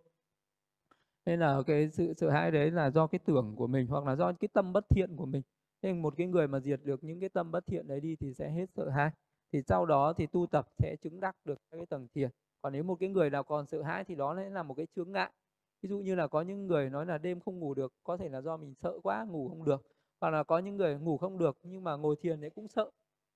Nên 1.26 1.40
là 1.40 1.62
cái 1.68 1.90
sự 1.90 2.14
sợ 2.18 2.30
hãi 2.30 2.52
đấy 2.52 2.72
là 2.72 2.90
do 2.90 3.08
cái 3.08 3.20
tưởng 3.26 3.56
của 3.58 3.68
mình 3.68 3.88
hoặc 3.88 4.06
là 4.06 4.16
do 4.16 4.34
cái 4.34 4.48
tâm 4.54 4.74
bất 4.74 4.86
thiện 4.90 5.16
của 5.16 5.26
mình. 5.26 5.42
Thế 5.84 5.94
một 5.94 6.14
cái 6.18 6.28
người 6.28 6.48
mà 6.48 6.60
diệt 6.60 6.80
được 6.84 7.04
những 7.04 7.20
cái 7.20 7.30
tâm 7.30 7.52
bất 7.52 7.68
thiện 7.68 7.88
đấy 7.88 8.00
đi 8.00 8.16
thì 8.16 8.34
sẽ 8.34 8.50
hết 8.50 8.66
sợ 8.76 8.90
hãi. 8.90 9.12
Thì 9.52 9.62
sau 9.68 9.86
đó 9.86 10.14
thì 10.14 10.28
tu 10.28 10.48
tập 10.48 10.68
sẽ 10.78 10.96
chứng 11.02 11.20
đắc 11.20 11.36
được 11.46 11.58
các 11.72 11.78
cái 11.78 11.86
tầng 11.86 12.08
thiền. 12.16 12.30
Còn 12.62 12.74
nếu 12.74 12.84
một 12.84 12.96
cái 13.00 13.10
người 13.10 13.30
nào 13.30 13.44
còn 13.44 13.66
sợ 13.68 13.82
hãi 13.82 14.04
thì 14.04 14.16
đó 14.16 14.34
là 14.34 14.64
một 14.64 14.74
cái 14.74 14.88
chướng 14.96 15.12
ngại. 15.12 15.32
Ví 15.82 15.90
dụ 15.90 16.00
như 16.00 16.16
là 16.16 16.28
có 16.28 16.42
những 16.42 16.68
người 16.68 16.90
nói 16.90 17.06
là 17.06 17.18
đêm 17.18 17.40
không 17.40 17.60
ngủ 17.60 17.74
được, 17.74 17.94
có 18.04 18.18
thể 18.18 18.30
là 18.30 18.42
do 18.42 18.58
mình 18.58 18.74
sợ 18.76 19.00
quá 19.04 19.26
ngủ 19.30 19.50
không 19.50 19.64
được. 19.64 19.82
Hoặc 20.22 20.30
là 20.30 20.44
có 20.44 20.60
những 20.60 20.76
người 20.76 21.00
ngủ 21.00 21.18
không 21.18 21.38
được 21.38 21.58
nhưng 21.64 21.84
mà 21.84 21.96
ngồi 21.96 22.16
thiền 22.22 22.42
đấy 22.42 22.50
cũng 22.50 22.68
sợ. 22.68 22.90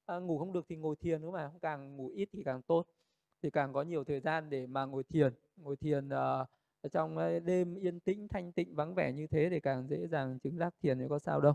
À, 0.06 0.20
ngủ 0.20 0.40
không 0.40 0.54
được 0.54 0.66
thì 0.70 0.76
ngồi 0.76 0.96
thiền 0.96 1.22
đúng 1.22 1.32
mà 1.32 1.52
càng 1.62 1.98
ngủ 1.98 2.08
ít 2.08 2.30
thì 2.34 2.44
càng 2.44 2.62
tốt. 2.62 2.86
Thì 3.44 3.50
càng 3.50 3.74
có 3.74 3.82
nhiều 3.82 4.04
thời 4.04 4.20
gian 4.20 4.50
để 4.50 4.68
mà 4.68 4.86
ngồi 4.86 5.04
thiền, 5.04 5.34
ngồi 5.56 5.76
thiền 5.76 6.08
uh, 6.08 6.92
trong 6.92 7.18
à, 7.18 7.40
đêm 7.40 7.76
yên 7.76 8.00
tĩnh 8.00 8.28
thanh 8.28 8.52
tịnh 8.52 8.76
vắng 8.76 8.96
vẻ 8.96 9.12
như 9.14 9.28
thế 9.28 9.48
thì 9.50 9.60
càng 9.60 9.88
dễ 9.88 10.08
dàng 10.08 10.40
chứng 10.40 10.60
đắc 10.60 10.74
thiền 10.82 11.00
thì 11.00 11.06
có 11.10 11.20
sao 11.20 11.42
đâu 11.42 11.54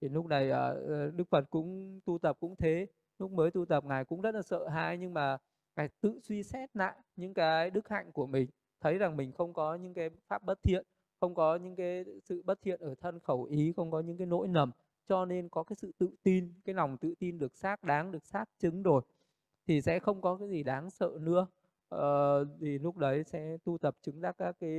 thì 0.00 0.08
lúc 0.08 0.26
này 0.26 0.50
ờ, 0.50 0.82
ờ, 0.88 1.10
Đức 1.10 1.28
Phật 1.30 1.44
cũng 1.50 2.00
tu 2.04 2.18
tập 2.18 2.36
cũng 2.40 2.56
thế. 2.56 2.86
Lúc 3.18 3.30
mới 3.30 3.50
tu 3.50 3.64
tập 3.64 3.84
ngài 3.84 4.04
cũng 4.04 4.20
rất 4.20 4.34
là 4.34 4.42
sợ 4.42 4.68
hãi 4.68 4.98
nhưng 4.98 5.14
mà 5.14 5.38
ngài 5.76 5.88
tự 6.00 6.20
suy 6.22 6.42
xét 6.42 6.76
lại 6.76 6.96
những 7.16 7.34
cái 7.34 7.70
đức 7.70 7.88
hạnh 7.88 8.12
của 8.12 8.26
mình. 8.26 8.48
Thấy 8.80 8.98
rằng 8.98 9.16
mình 9.16 9.32
không 9.32 9.52
có 9.52 9.74
những 9.74 9.94
cái 9.94 10.10
pháp 10.28 10.42
bất 10.42 10.58
thiện 10.62 10.86
không 11.20 11.34
có 11.34 11.56
những 11.56 11.76
cái 11.76 12.04
sự 12.24 12.42
bất 12.44 12.62
thiện 12.62 12.80
ở 12.80 12.94
thân 13.00 13.18
khẩu 13.20 13.44
ý 13.44 13.72
không 13.76 13.90
có 13.90 14.00
những 14.00 14.18
cái 14.18 14.26
nỗi 14.26 14.48
nầm 14.48 14.70
cho 15.08 15.24
nên 15.24 15.48
có 15.48 15.62
cái 15.62 15.76
sự 15.76 15.92
tự 15.98 16.10
tin 16.22 16.52
cái 16.64 16.74
lòng 16.74 16.96
tự 16.98 17.14
tin 17.18 17.38
được 17.38 17.56
xác 17.56 17.84
đáng 17.84 18.12
được 18.12 18.26
xác 18.26 18.44
chứng 18.58 18.82
rồi 18.82 19.02
thì 19.66 19.80
sẽ 19.80 19.98
không 19.98 20.20
có 20.20 20.36
cái 20.36 20.48
gì 20.48 20.62
đáng 20.62 20.90
sợ 20.90 21.10
nữa. 21.20 21.46
Ờ, 21.88 22.44
thì 22.60 22.78
lúc 22.78 22.96
đấy 22.96 23.24
sẽ 23.24 23.56
tu 23.64 23.78
tập 23.78 23.96
chứng 24.02 24.20
đắc 24.20 24.34
các 24.38 24.56
cái 24.60 24.70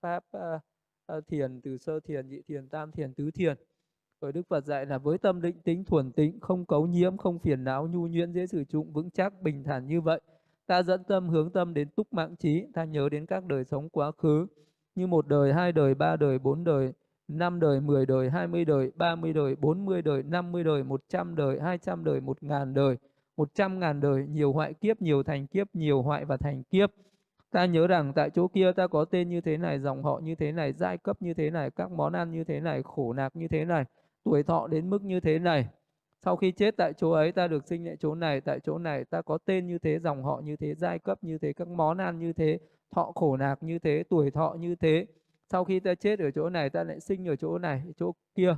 pháp 0.00 0.24
uh, 0.36 1.26
thiền 1.26 1.60
từ 1.60 1.78
sơ 1.78 2.00
thiền 2.00 2.28
nhị 2.28 2.42
thiền 2.42 2.68
tam 2.68 2.92
thiền 2.92 3.14
tứ 3.14 3.30
thiền 3.30 3.56
rồi 4.20 4.32
Đức 4.32 4.48
Phật 4.48 4.64
dạy 4.64 4.86
là 4.86 4.98
với 4.98 5.18
tâm 5.18 5.42
định 5.42 5.56
tính 5.64 5.84
thuần 5.84 6.12
tịnh, 6.12 6.40
không 6.40 6.64
cấu 6.64 6.86
nhiễm, 6.86 7.16
không 7.16 7.38
phiền 7.38 7.64
não, 7.64 7.88
nhu 7.88 8.06
nhuyễn 8.06 8.32
dễ 8.32 8.46
sử 8.46 8.64
dụng, 8.68 8.92
vững 8.92 9.10
chắc, 9.10 9.42
bình 9.42 9.64
thản 9.64 9.86
như 9.86 10.00
vậy. 10.00 10.20
Ta 10.66 10.82
dẫn 10.82 11.04
tâm 11.04 11.28
hướng 11.28 11.50
tâm 11.50 11.74
đến 11.74 11.88
túc 11.88 12.12
mạng 12.12 12.36
trí, 12.36 12.66
ta 12.74 12.84
nhớ 12.84 13.08
đến 13.08 13.26
các 13.26 13.44
đời 13.44 13.64
sống 13.64 13.88
quá 13.88 14.12
khứ, 14.12 14.46
như 14.94 15.06
một 15.06 15.26
đời, 15.26 15.52
hai 15.52 15.72
đời, 15.72 15.94
ba 15.94 16.16
đời, 16.16 16.38
bốn 16.38 16.64
đời, 16.64 16.92
năm 17.28 17.60
đời, 17.60 17.80
mười 17.80 18.06
đời, 18.06 18.30
hai 18.30 18.46
mươi 18.46 18.64
đời, 18.64 18.92
ba 18.96 19.16
mươi 19.16 19.32
đời, 19.32 19.56
bốn 19.56 19.84
mươi 19.84 20.02
đời, 20.02 20.22
năm 20.22 20.52
mươi 20.52 20.64
đời, 20.64 20.84
một 20.84 21.02
trăm 21.08 21.36
đời, 21.36 21.60
hai 21.60 21.78
trăm 21.78 22.04
đời, 22.04 22.20
một 22.20 22.42
ngàn 22.42 22.74
đời, 22.74 22.96
một 23.36 23.54
trăm 23.54 23.80
ngàn 23.80 24.00
đời, 24.00 24.26
nhiều 24.26 24.52
hoại 24.52 24.74
kiếp, 24.74 25.02
nhiều 25.02 25.22
thành 25.22 25.46
kiếp, 25.46 25.66
nhiều 25.74 26.02
hoại 26.02 26.24
và 26.24 26.36
thành 26.36 26.62
kiếp. 26.62 26.90
Ta 27.50 27.66
nhớ 27.66 27.86
rằng 27.86 28.12
tại 28.16 28.30
chỗ 28.30 28.48
kia 28.48 28.72
ta 28.72 28.86
có 28.86 29.04
tên 29.04 29.28
như 29.28 29.40
thế 29.40 29.56
này, 29.56 29.78
dòng 29.78 30.02
họ 30.02 30.20
như 30.22 30.34
thế 30.34 30.52
này, 30.52 30.72
giai 30.72 30.98
cấp 30.98 31.22
như 31.22 31.34
thế 31.34 31.50
này, 31.50 31.70
các 31.70 31.90
món 31.90 32.12
ăn 32.12 32.30
như 32.30 32.44
thế 32.44 32.60
này, 32.60 32.82
khổ 32.82 33.12
nạc 33.12 33.36
như 33.36 33.48
thế 33.48 33.64
này 33.64 33.84
tuổi 34.26 34.42
thọ 34.42 34.66
đến 34.66 34.90
mức 34.90 35.04
như 35.04 35.20
thế 35.20 35.38
này. 35.38 35.68
Sau 36.24 36.36
khi 36.36 36.52
chết 36.52 36.76
tại 36.76 36.92
chỗ 36.92 37.10
ấy 37.10 37.32
ta 37.32 37.48
được 37.48 37.66
sinh 37.66 37.86
lại 37.86 37.96
chỗ 38.00 38.14
này 38.14 38.40
tại 38.40 38.60
chỗ 38.60 38.78
này 38.78 39.04
ta 39.04 39.22
có 39.22 39.38
tên 39.44 39.66
như 39.66 39.78
thế 39.78 39.98
dòng 39.98 40.24
họ 40.24 40.40
như 40.44 40.56
thế 40.56 40.74
giai 40.74 40.98
cấp 40.98 41.18
như 41.22 41.38
thế 41.38 41.52
các 41.52 41.68
món 41.68 41.98
ăn 41.98 42.18
như 42.18 42.32
thế 42.32 42.58
thọ 42.90 43.12
khổ 43.14 43.36
nạc 43.36 43.62
như 43.62 43.78
thế 43.78 44.04
tuổi 44.10 44.30
thọ 44.30 44.56
như 44.58 44.74
thế. 44.74 45.06
Sau 45.50 45.64
khi 45.64 45.80
ta 45.80 45.94
chết 45.94 46.18
ở 46.18 46.30
chỗ 46.30 46.50
này 46.50 46.70
ta 46.70 46.84
lại 46.84 47.00
sinh 47.00 47.28
ở 47.28 47.36
chỗ 47.36 47.58
này 47.58 47.82
chỗ 47.96 48.12
kia. 48.34 48.56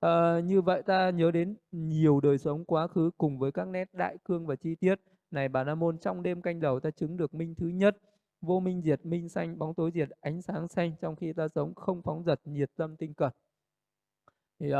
À, 0.00 0.40
như 0.44 0.60
vậy 0.62 0.82
ta 0.82 1.10
nhớ 1.10 1.30
đến 1.30 1.56
nhiều 1.72 2.20
đời 2.20 2.38
sống 2.38 2.64
quá 2.64 2.86
khứ 2.88 3.10
cùng 3.18 3.38
với 3.38 3.52
các 3.52 3.68
nét 3.68 3.88
đại 3.92 4.16
cương 4.24 4.46
và 4.46 4.56
chi 4.56 4.74
tiết. 4.74 5.00
Này 5.30 5.48
bà 5.48 5.64
la 5.64 5.74
môn 5.74 5.98
trong 5.98 6.22
đêm 6.22 6.42
canh 6.42 6.60
đầu 6.60 6.80
ta 6.80 6.90
chứng 6.90 7.16
được 7.16 7.34
minh 7.34 7.54
thứ 7.54 7.68
nhất. 7.68 7.96
Vô 8.40 8.60
minh 8.60 8.82
diệt 8.82 9.06
minh 9.06 9.28
xanh 9.28 9.58
bóng 9.58 9.74
tối 9.74 9.90
diệt 9.94 10.08
ánh 10.20 10.42
sáng 10.42 10.68
xanh 10.68 10.92
trong 11.00 11.16
khi 11.16 11.32
ta 11.32 11.48
sống 11.48 11.74
không 11.74 12.02
phóng 12.02 12.24
dật 12.24 12.40
nhiệt 12.44 12.70
tâm 12.76 12.96
tinh 12.96 13.14
cật 13.14 13.34
thì 14.60 14.72
uh, 14.72 14.78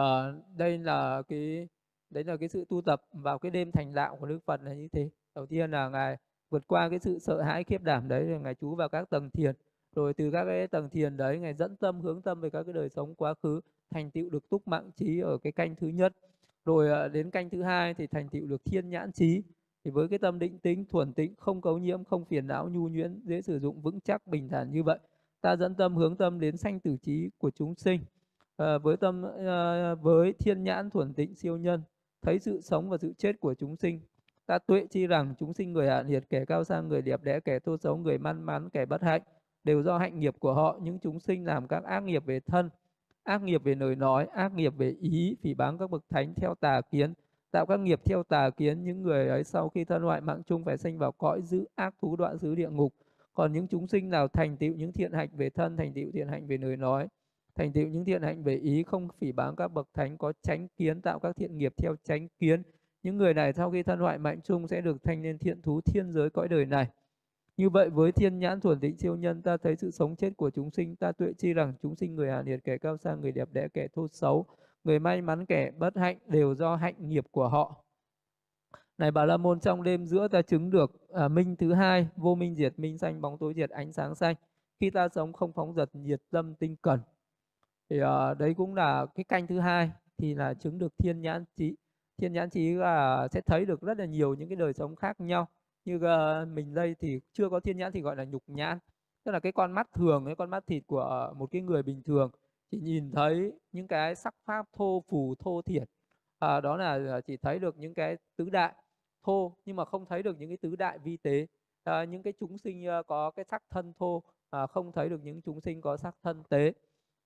đây 0.56 0.78
là 0.78 1.22
cái 1.28 1.68
đấy 2.10 2.24
là 2.24 2.36
cái 2.36 2.48
sự 2.48 2.64
tu 2.68 2.82
tập 2.82 3.02
vào 3.12 3.38
cái 3.38 3.50
đêm 3.50 3.72
thành 3.72 3.94
đạo 3.94 4.16
của 4.20 4.26
Đức 4.26 4.38
Phật 4.46 4.62
là 4.62 4.74
như 4.74 4.88
thế. 4.92 5.10
Đầu 5.34 5.46
tiên 5.46 5.70
là 5.70 5.88
ngài 5.88 6.16
vượt 6.50 6.62
qua 6.66 6.88
cái 6.88 6.98
sự 6.98 7.18
sợ 7.18 7.42
hãi 7.42 7.64
khiếp 7.64 7.82
đảm 7.82 8.08
đấy 8.08 8.26
rồi 8.26 8.40
ngài 8.40 8.54
trú 8.54 8.74
vào 8.74 8.88
các 8.88 9.10
tầng 9.10 9.30
thiền. 9.30 9.54
Rồi 9.94 10.14
từ 10.14 10.30
các 10.30 10.44
cái 10.44 10.66
tầng 10.66 10.88
thiền 10.88 11.16
đấy 11.16 11.38
ngài 11.38 11.54
dẫn 11.54 11.76
tâm 11.76 12.00
hướng 12.00 12.22
tâm 12.22 12.40
về 12.40 12.50
các 12.50 12.62
cái 12.62 12.72
đời 12.72 12.88
sống 12.88 13.14
quá 13.14 13.34
khứ 13.42 13.60
thành 13.90 14.10
tựu 14.10 14.30
được 14.30 14.48
túc 14.50 14.68
mạng 14.68 14.90
trí 14.96 15.20
ở 15.20 15.38
cái 15.38 15.52
canh 15.52 15.74
thứ 15.76 15.88
nhất. 15.88 16.12
Rồi 16.64 16.90
ờ, 16.90 17.08
đến 17.08 17.30
canh 17.30 17.50
thứ 17.50 17.62
hai 17.62 17.94
thì 17.94 18.06
thành 18.06 18.28
tựu 18.28 18.46
được 18.46 18.64
thiên 18.64 18.90
nhãn 18.90 19.12
trí. 19.12 19.42
Thì 19.84 19.90
với 19.90 20.08
cái 20.08 20.18
tâm 20.18 20.38
định 20.38 20.58
tính 20.58 20.84
thuần 20.90 21.12
tịnh 21.12 21.34
không 21.36 21.60
cấu 21.60 21.78
nhiễm 21.78 22.04
không 22.04 22.24
phiền 22.24 22.46
não 22.46 22.68
nhu 22.68 22.88
nhuyễn 22.88 23.20
dễ 23.24 23.42
sử 23.42 23.58
dụng 23.58 23.80
vững 23.80 24.00
chắc 24.00 24.26
bình 24.26 24.48
thản 24.48 24.70
như 24.72 24.82
vậy 24.82 24.98
ta 25.40 25.56
dẫn 25.56 25.74
tâm 25.74 25.96
hướng 25.96 26.16
tâm 26.16 26.40
đến 26.40 26.56
sanh 26.56 26.80
tử 26.80 26.96
trí 27.02 27.30
của 27.38 27.50
chúng 27.50 27.74
sinh 27.74 28.00
à, 28.60 28.78
với 28.78 28.96
tâm 28.96 29.24
à, 29.46 29.94
với 29.94 30.32
thiên 30.32 30.62
nhãn 30.62 30.90
thuần 30.90 31.14
tịnh 31.14 31.34
siêu 31.34 31.56
nhân 31.56 31.82
thấy 32.22 32.38
sự 32.38 32.60
sống 32.60 32.90
và 32.90 32.96
sự 32.98 33.12
chết 33.18 33.40
của 33.40 33.54
chúng 33.54 33.76
sinh 33.76 34.00
ta 34.46 34.58
tuệ 34.58 34.86
chi 34.90 35.06
rằng 35.06 35.34
chúng 35.38 35.54
sinh 35.54 35.72
người 35.72 35.88
hạn 35.88 36.08
liệt 36.08 36.30
kẻ 36.30 36.44
cao 36.44 36.64
sang 36.64 36.88
người 36.88 37.02
đẹp 37.02 37.22
đẽ 37.22 37.40
kẻ 37.40 37.58
thô 37.58 37.76
xấu 37.76 37.96
người 37.96 38.18
man 38.18 38.42
mắn 38.42 38.70
kẻ 38.70 38.86
bất 38.86 39.02
hạnh 39.02 39.22
đều 39.64 39.82
do 39.82 39.98
hạnh 39.98 40.20
nghiệp 40.20 40.34
của 40.38 40.54
họ. 40.54 40.78
Những 40.82 40.98
chúng 40.98 41.20
sinh 41.20 41.46
làm 41.46 41.68
các 41.68 41.84
ác 41.84 42.02
nghiệp 42.02 42.26
về 42.26 42.40
thân 42.40 42.70
ác 43.22 43.42
nghiệp 43.42 43.64
về 43.64 43.74
lời 43.74 43.96
nói 43.96 44.26
ác 44.26 44.54
nghiệp 44.54 44.74
về 44.76 44.94
ý 45.00 45.36
phỉ 45.42 45.54
báng 45.54 45.78
các 45.78 45.90
bậc 45.90 46.04
thánh 46.10 46.34
theo 46.34 46.54
tà 46.60 46.80
kiến 46.80 47.14
tạo 47.50 47.66
các 47.66 47.80
nghiệp 47.80 48.00
theo 48.04 48.22
tà 48.22 48.50
kiến. 48.50 48.84
Những 48.84 49.02
người 49.02 49.28
ấy 49.28 49.44
sau 49.44 49.68
khi 49.68 49.84
thân 49.84 50.02
hoại 50.02 50.20
mạng 50.20 50.42
chung 50.46 50.64
phải 50.64 50.76
sanh 50.76 50.98
vào 50.98 51.12
cõi 51.12 51.42
giữ 51.42 51.64
ác 51.74 51.94
thú 52.02 52.16
đoạn 52.16 52.38
xứ 52.38 52.54
địa 52.54 52.70
ngục. 52.70 52.94
Còn 53.34 53.52
những 53.52 53.68
chúng 53.68 53.86
sinh 53.86 54.10
nào 54.10 54.28
thành 54.28 54.56
tựu 54.56 54.74
những 54.74 54.92
thiện 54.92 55.12
hạnh 55.12 55.28
về 55.32 55.50
thân 55.50 55.76
thành 55.76 55.92
tựu 55.92 56.10
thiện 56.12 56.28
hạnh 56.28 56.46
về 56.46 56.58
lời 56.58 56.76
nói 56.76 57.08
thành 57.54 57.72
tựu 57.72 57.88
những 57.88 58.04
thiện 58.04 58.22
hạnh 58.22 58.42
về 58.42 58.56
ý 58.56 58.82
không 58.82 59.08
phỉ 59.20 59.32
báng 59.32 59.56
các 59.56 59.68
bậc 59.68 59.88
thánh 59.94 60.18
có 60.18 60.32
tránh 60.42 60.68
kiến 60.76 61.00
tạo 61.00 61.18
các 61.18 61.36
thiện 61.36 61.58
nghiệp 61.58 61.74
theo 61.76 61.94
tránh 62.04 62.28
kiến. 62.38 62.62
Những 63.02 63.16
người 63.16 63.34
này 63.34 63.52
sau 63.52 63.70
khi 63.70 63.82
thân 63.82 63.98
hoại 63.98 64.18
mạnh 64.18 64.40
chung 64.44 64.68
sẽ 64.68 64.80
được 64.80 65.02
thanh 65.02 65.22
lên 65.22 65.38
thiện 65.38 65.62
thú 65.62 65.80
thiên 65.80 66.12
giới 66.12 66.30
cõi 66.30 66.48
đời 66.48 66.66
này. 66.66 66.86
Như 67.56 67.70
vậy 67.70 67.90
với 67.90 68.12
thiên 68.12 68.38
nhãn 68.38 68.60
thuần 68.60 68.80
tịnh 68.80 68.96
siêu 68.96 69.16
nhân 69.16 69.42
ta 69.42 69.56
thấy 69.56 69.76
sự 69.76 69.90
sống 69.90 70.16
chết 70.16 70.36
của 70.36 70.50
chúng 70.50 70.70
sinh 70.70 70.96
ta 70.96 71.12
tuệ 71.12 71.32
chi 71.38 71.52
rằng 71.52 71.74
chúng 71.82 71.96
sinh 71.96 72.14
người 72.14 72.30
hạ 72.30 72.42
nhiệt 72.42 72.60
kẻ 72.64 72.78
cao 72.78 72.96
sang 72.96 73.20
người 73.20 73.32
đẹp 73.32 73.48
đẽ 73.52 73.68
kẻ 73.74 73.88
thô 73.92 74.08
xấu 74.08 74.46
người 74.84 74.98
may 74.98 75.22
mắn 75.22 75.46
kẻ 75.46 75.70
bất 75.78 75.96
hạnh 75.96 76.18
đều 76.26 76.54
do 76.54 76.76
hạnh 76.76 77.08
nghiệp 77.08 77.24
của 77.30 77.48
họ. 77.48 77.84
Này 78.98 79.10
bà 79.10 79.24
la 79.24 79.36
môn 79.36 79.60
trong 79.60 79.82
đêm 79.82 80.06
giữa 80.06 80.28
ta 80.28 80.42
chứng 80.42 80.70
được 80.70 81.08
à, 81.12 81.28
minh 81.28 81.56
thứ 81.56 81.72
hai 81.72 82.08
vô 82.16 82.34
minh 82.34 82.54
diệt 82.54 82.78
minh 82.78 82.98
xanh 82.98 83.20
bóng 83.20 83.38
tối 83.38 83.54
diệt 83.56 83.70
ánh 83.70 83.92
sáng 83.92 84.14
xanh 84.14 84.34
khi 84.80 84.90
ta 84.90 85.08
sống 85.08 85.32
không 85.32 85.52
phóng 85.52 85.74
dật 85.74 85.90
nhiệt 85.92 86.22
tâm 86.30 86.54
tinh 86.54 86.76
cần 86.82 87.00
thì 87.90 88.02
uh, 88.02 88.38
đấy 88.38 88.54
cũng 88.56 88.74
là 88.74 89.06
cái 89.14 89.24
canh 89.24 89.46
thứ 89.46 89.60
hai 89.60 89.90
thì 90.18 90.34
là 90.34 90.54
chứng 90.54 90.78
được 90.78 90.92
thiên 90.98 91.20
nhãn 91.20 91.44
trí 91.56 91.76
thiên 92.18 92.32
nhãn 92.32 92.50
trí 92.50 92.74
là 92.74 93.28
sẽ 93.32 93.40
thấy 93.40 93.64
được 93.64 93.80
rất 93.80 93.98
là 93.98 94.04
nhiều 94.04 94.34
những 94.34 94.48
cái 94.48 94.56
đời 94.56 94.72
sống 94.72 94.96
khác 94.96 95.20
nhau. 95.20 95.48
Như 95.84 95.96
uh, 95.96 96.48
mình 96.48 96.74
đây 96.74 96.94
thì 97.00 97.20
chưa 97.32 97.48
có 97.48 97.60
thiên 97.60 97.76
nhãn 97.76 97.92
thì 97.92 98.00
gọi 98.00 98.16
là 98.16 98.24
nhục 98.24 98.42
nhãn. 98.46 98.78
Tức 99.24 99.32
là 99.32 99.40
cái 99.40 99.52
con 99.52 99.72
mắt 99.72 99.88
thường 99.92 100.24
cái 100.26 100.36
con 100.36 100.50
mắt 100.50 100.66
thịt 100.66 100.82
của 100.86 101.32
một 101.36 101.46
cái 101.50 101.62
người 101.62 101.82
bình 101.82 102.02
thường 102.02 102.30
chỉ 102.70 102.80
nhìn 102.80 103.10
thấy 103.12 103.52
những 103.72 103.88
cái 103.88 104.14
sắc 104.14 104.34
pháp 104.44 104.66
thô 104.72 105.04
phù 105.08 105.34
thô 105.38 105.62
thiệt 105.62 105.88
à, 106.38 106.60
đó 106.60 106.76
là 106.76 106.92
ờ, 107.08 107.20
chỉ 107.20 107.36
thấy 107.36 107.58
được 107.58 107.78
những 107.78 107.94
cái 107.94 108.16
tứ 108.36 108.50
đại 108.50 108.74
thô 109.22 109.56
nhưng 109.64 109.76
mà 109.76 109.84
không 109.84 110.06
thấy 110.06 110.22
được 110.22 110.38
những 110.38 110.50
cái 110.50 110.56
tứ 110.56 110.76
đại 110.76 110.98
vi 110.98 111.16
tế. 111.16 111.46
À, 111.84 112.04
những 112.04 112.22
cái 112.22 112.32
chúng 112.40 112.58
sinh 112.58 112.84
có 113.06 113.30
cái 113.30 113.44
sắc 113.44 113.62
thân 113.70 113.92
thô 113.98 114.22
à, 114.50 114.66
không 114.66 114.92
thấy 114.92 115.08
được 115.08 115.20
những 115.24 115.42
chúng 115.42 115.60
sinh 115.60 115.80
có 115.80 115.96
sắc 115.96 116.16
thân 116.22 116.42
tế 116.48 116.72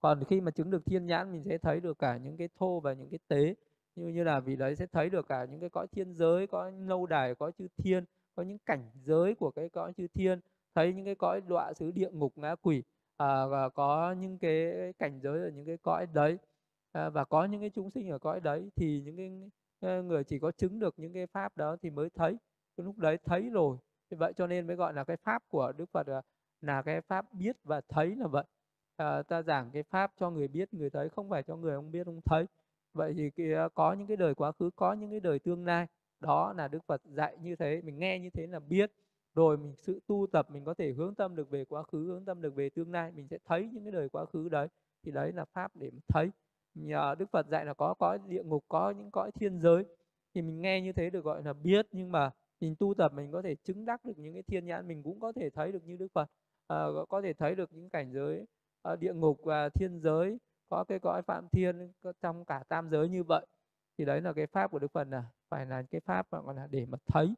còn 0.04 0.24
khi 0.24 0.40
mà 0.40 0.50
chứng 0.50 0.70
được 0.70 0.86
thiên 0.86 1.06
nhãn 1.06 1.32
mình 1.32 1.44
sẽ 1.44 1.58
thấy 1.58 1.80
được 1.80 1.98
cả 1.98 2.16
những 2.16 2.36
cái 2.36 2.48
thô 2.58 2.80
và 2.80 2.92
những 2.92 3.10
cái 3.10 3.18
tế. 3.28 3.54
Như 3.96 4.08
như 4.08 4.24
là 4.24 4.40
vì 4.40 4.56
đấy 4.56 4.76
sẽ 4.76 4.86
thấy 4.86 5.10
được 5.10 5.28
cả 5.28 5.44
những 5.50 5.60
cái 5.60 5.70
cõi 5.70 5.86
thiên 5.92 6.14
giới 6.14 6.46
có 6.46 6.70
lâu 6.70 7.06
đài 7.06 7.34
có 7.34 7.50
chư 7.50 7.68
thiên 7.76 8.04
có 8.34 8.42
những 8.42 8.58
cảnh 8.58 8.90
giới 8.94 9.34
của 9.34 9.50
cái 9.50 9.68
cõi 9.68 9.92
chư 9.96 10.06
thiên. 10.14 10.40
Thấy 10.74 10.92
những 10.92 11.04
cái 11.04 11.14
cõi 11.14 11.40
đọa 11.48 11.72
xứ 11.72 11.90
địa 11.90 12.10
ngục 12.10 12.32
ngã 12.38 12.54
quỷ 12.54 12.82
à, 13.16 13.46
và 13.46 13.68
có 13.68 14.12
những 14.12 14.38
cái 14.38 14.92
cảnh 14.98 15.20
giới 15.22 15.40
ở 15.40 15.50
những 15.54 15.66
cái 15.66 15.76
cõi 15.76 16.06
đấy. 16.14 16.38
À, 16.92 17.10
và 17.10 17.24
có 17.24 17.44
những 17.44 17.60
cái 17.60 17.70
chúng 17.70 17.90
sinh 17.90 18.10
ở 18.10 18.18
cõi 18.18 18.40
đấy 18.40 18.70
thì 18.76 19.02
những 19.04 19.16
cái 19.16 19.50
ờ, 19.80 20.02
người 20.02 20.24
chỉ 20.24 20.38
có 20.38 20.52
chứng 20.52 20.78
được 20.78 20.94
những 20.96 21.12
cái 21.12 21.26
pháp 21.26 21.56
đó 21.56 21.76
thì 21.82 21.90
mới 21.90 22.10
thấy. 22.10 22.36
Cái 22.76 22.84
lúc 22.84 22.98
đấy 22.98 23.18
thấy 23.24 23.50
rồi. 23.50 23.76
Vậy 24.10 24.32
cho 24.36 24.46
nên 24.46 24.66
mới 24.66 24.76
gọi 24.76 24.94
là 24.94 25.04
cái 25.04 25.16
pháp 25.16 25.42
của 25.48 25.72
đức 25.76 25.90
phật 25.92 26.08
là, 26.08 26.22
là 26.60 26.82
cái 26.82 27.00
pháp 27.00 27.32
biết 27.32 27.56
và 27.64 27.80
thấy 27.88 28.16
là 28.16 28.26
vậy 28.26 28.44
à, 28.96 29.22
ta 29.22 29.42
giảng 29.42 29.70
cái 29.72 29.82
pháp 29.82 30.12
cho 30.20 30.30
người 30.30 30.48
biết 30.48 30.74
người 30.74 30.90
thấy 30.90 31.08
không 31.08 31.30
phải 31.30 31.42
cho 31.42 31.56
người 31.56 31.76
không 31.76 31.90
biết 31.90 32.04
không 32.04 32.20
thấy. 32.24 32.44
Vậy 32.92 33.14
thì 33.16 33.30
cái, 33.30 33.52
ờ, 33.52 33.68
có 33.74 33.92
những 33.92 34.06
cái 34.06 34.16
đời 34.16 34.34
quá 34.34 34.52
khứ 34.52 34.70
có 34.76 34.92
những 34.92 35.10
cái 35.10 35.20
đời 35.20 35.38
tương 35.38 35.64
lai. 35.64 35.86
Đó 36.20 36.52
là 36.56 36.68
đức 36.68 36.84
phật 36.86 37.02
dạy 37.04 37.36
như 37.42 37.56
thế 37.56 37.80
mình 37.84 37.98
nghe 37.98 38.18
như 38.18 38.30
thế 38.30 38.46
là 38.46 38.58
biết. 38.60 38.92
Rồi 39.34 39.56
mình 39.56 39.74
sự 39.76 40.00
tu 40.06 40.26
tập 40.32 40.46
mình 40.50 40.64
có 40.64 40.74
thể 40.74 40.92
hướng 40.92 41.14
tâm 41.14 41.36
được 41.36 41.50
về 41.50 41.64
quá 41.64 41.82
khứ 41.82 42.04
hướng 42.06 42.24
tâm 42.24 42.42
được 42.42 42.54
về 42.54 42.70
tương 42.70 42.92
lai 42.92 43.12
mình 43.12 43.28
sẽ 43.28 43.38
thấy 43.44 43.68
những 43.72 43.84
cái 43.84 43.92
đời 43.92 44.08
quá 44.08 44.24
khứ 44.26 44.48
đấy. 44.48 44.68
Thì 45.02 45.12
đấy 45.12 45.32
là 45.32 45.44
pháp 45.44 45.76
để 45.76 45.90
thấy. 46.08 46.30
Nhờ 46.74 47.14
đức 47.18 47.30
phật 47.30 47.46
dạy 47.48 47.64
là 47.64 47.74
có 47.74 47.94
cõi 47.94 48.18
địa 48.28 48.42
ngục 48.42 48.64
có 48.68 48.90
những 48.90 49.10
cõi 49.10 49.30
thiên 49.32 49.60
giới. 49.60 49.84
Thì 50.34 50.42
mình 50.42 50.60
nghe 50.60 50.80
như 50.80 50.92
thế 50.92 51.10
được 51.10 51.24
gọi 51.24 51.42
là 51.42 51.52
biết 51.52 51.86
nhưng 51.92 52.12
mà 52.12 52.30
mình 52.60 52.74
tu 52.78 52.94
tập 52.94 53.12
mình 53.14 53.32
có 53.32 53.42
thể 53.42 53.54
chứng 53.54 53.84
đắc 53.84 54.04
được 54.04 54.18
những 54.18 54.32
cái 54.34 54.42
thiên 54.42 54.66
nhãn 54.66 54.88
mình 54.88 55.02
cũng 55.02 55.20
có 55.20 55.32
thể 55.32 55.50
thấy 55.50 55.72
được 55.72 55.84
như 55.84 55.96
đức 55.96 56.08
phật. 56.14 56.30
À, 56.66 56.84
có 57.08 57.22
thể 57.22 57.32
thấy 57.32 57.54
được 57.54 57.72
những 57.72 57.90
cảnh 57.90 58.12
giới 58.12 58.46
Ờ, 58.84 58.96
địa 58.96 59.12
ngục 59.14 59.40
và 59.44 59.68
thiên 59.68 60.00
giới, 60.00 60.38
có 60.68 60.84
cái 60.84 60.98
cõi 60.98 61.22
phạm 61.22 61.48
thiên 61.52 61.92
trong 62.22 62.44
cả 62.44 62.62
tam 62.68 62.90
giới 62.90 63.08
như 63.08 63.24
vậy, 63.24 63.46
thì 63.98 64.04
đấy 64.04 64.20
là 64.20 64.32
cái 64.32 64.46
pháp 64.46 64.70
của 64.70 64.78
đức 64.78 64.92
phật 64.92 65.08
là 65.08 65.24
phải 65.48 65.66
là 65.66 65.82
cái 65.82 66.00
pháp 66.00 66.30
gọi 66.30 66.54
là 66.54 66.66
để 66.70 66.86
mà 66.86 66.98
thấy. 67.06 67.34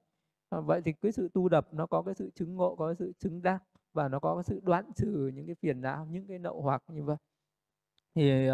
Ờ, 0.49 0.61
vậy 0.61 0.81
thì 0.85 0.93
cái 0.93 1.13
sự 1.13 1.29
tu 1.35 1.49
đập 1.49 1.69
nó 1.75 1.87
có 1.87 2.03
cái 2.03 2.15
sự 2.15 2.31
chứng 2.35 2.57
ngộ, 2.57 2.77
có 2.77 2.87
cái 2.87 2.95
sự 2.99 3.13
chứng 3.19 3.43
đắc, 3.43 3.59
và 3.93 4.09
nó 4.09 4.19
có 4.19 4.35
cái 4.35 4.45
sự 4.45 4.61
đoạn 4.65 4.85
trừ 4.97 5.31
những 5.35 5.47
cái 5.47 5.55
phiền 5.55 5.81
não, 5.81 6.07
những 6.11 6.27
cái 6.27 6.39
nậu 6.39 6.61
hoặc 6.63 6.83
như 6.89 7.05
vậy. 7.05 7.17
Thì 8.15 8.49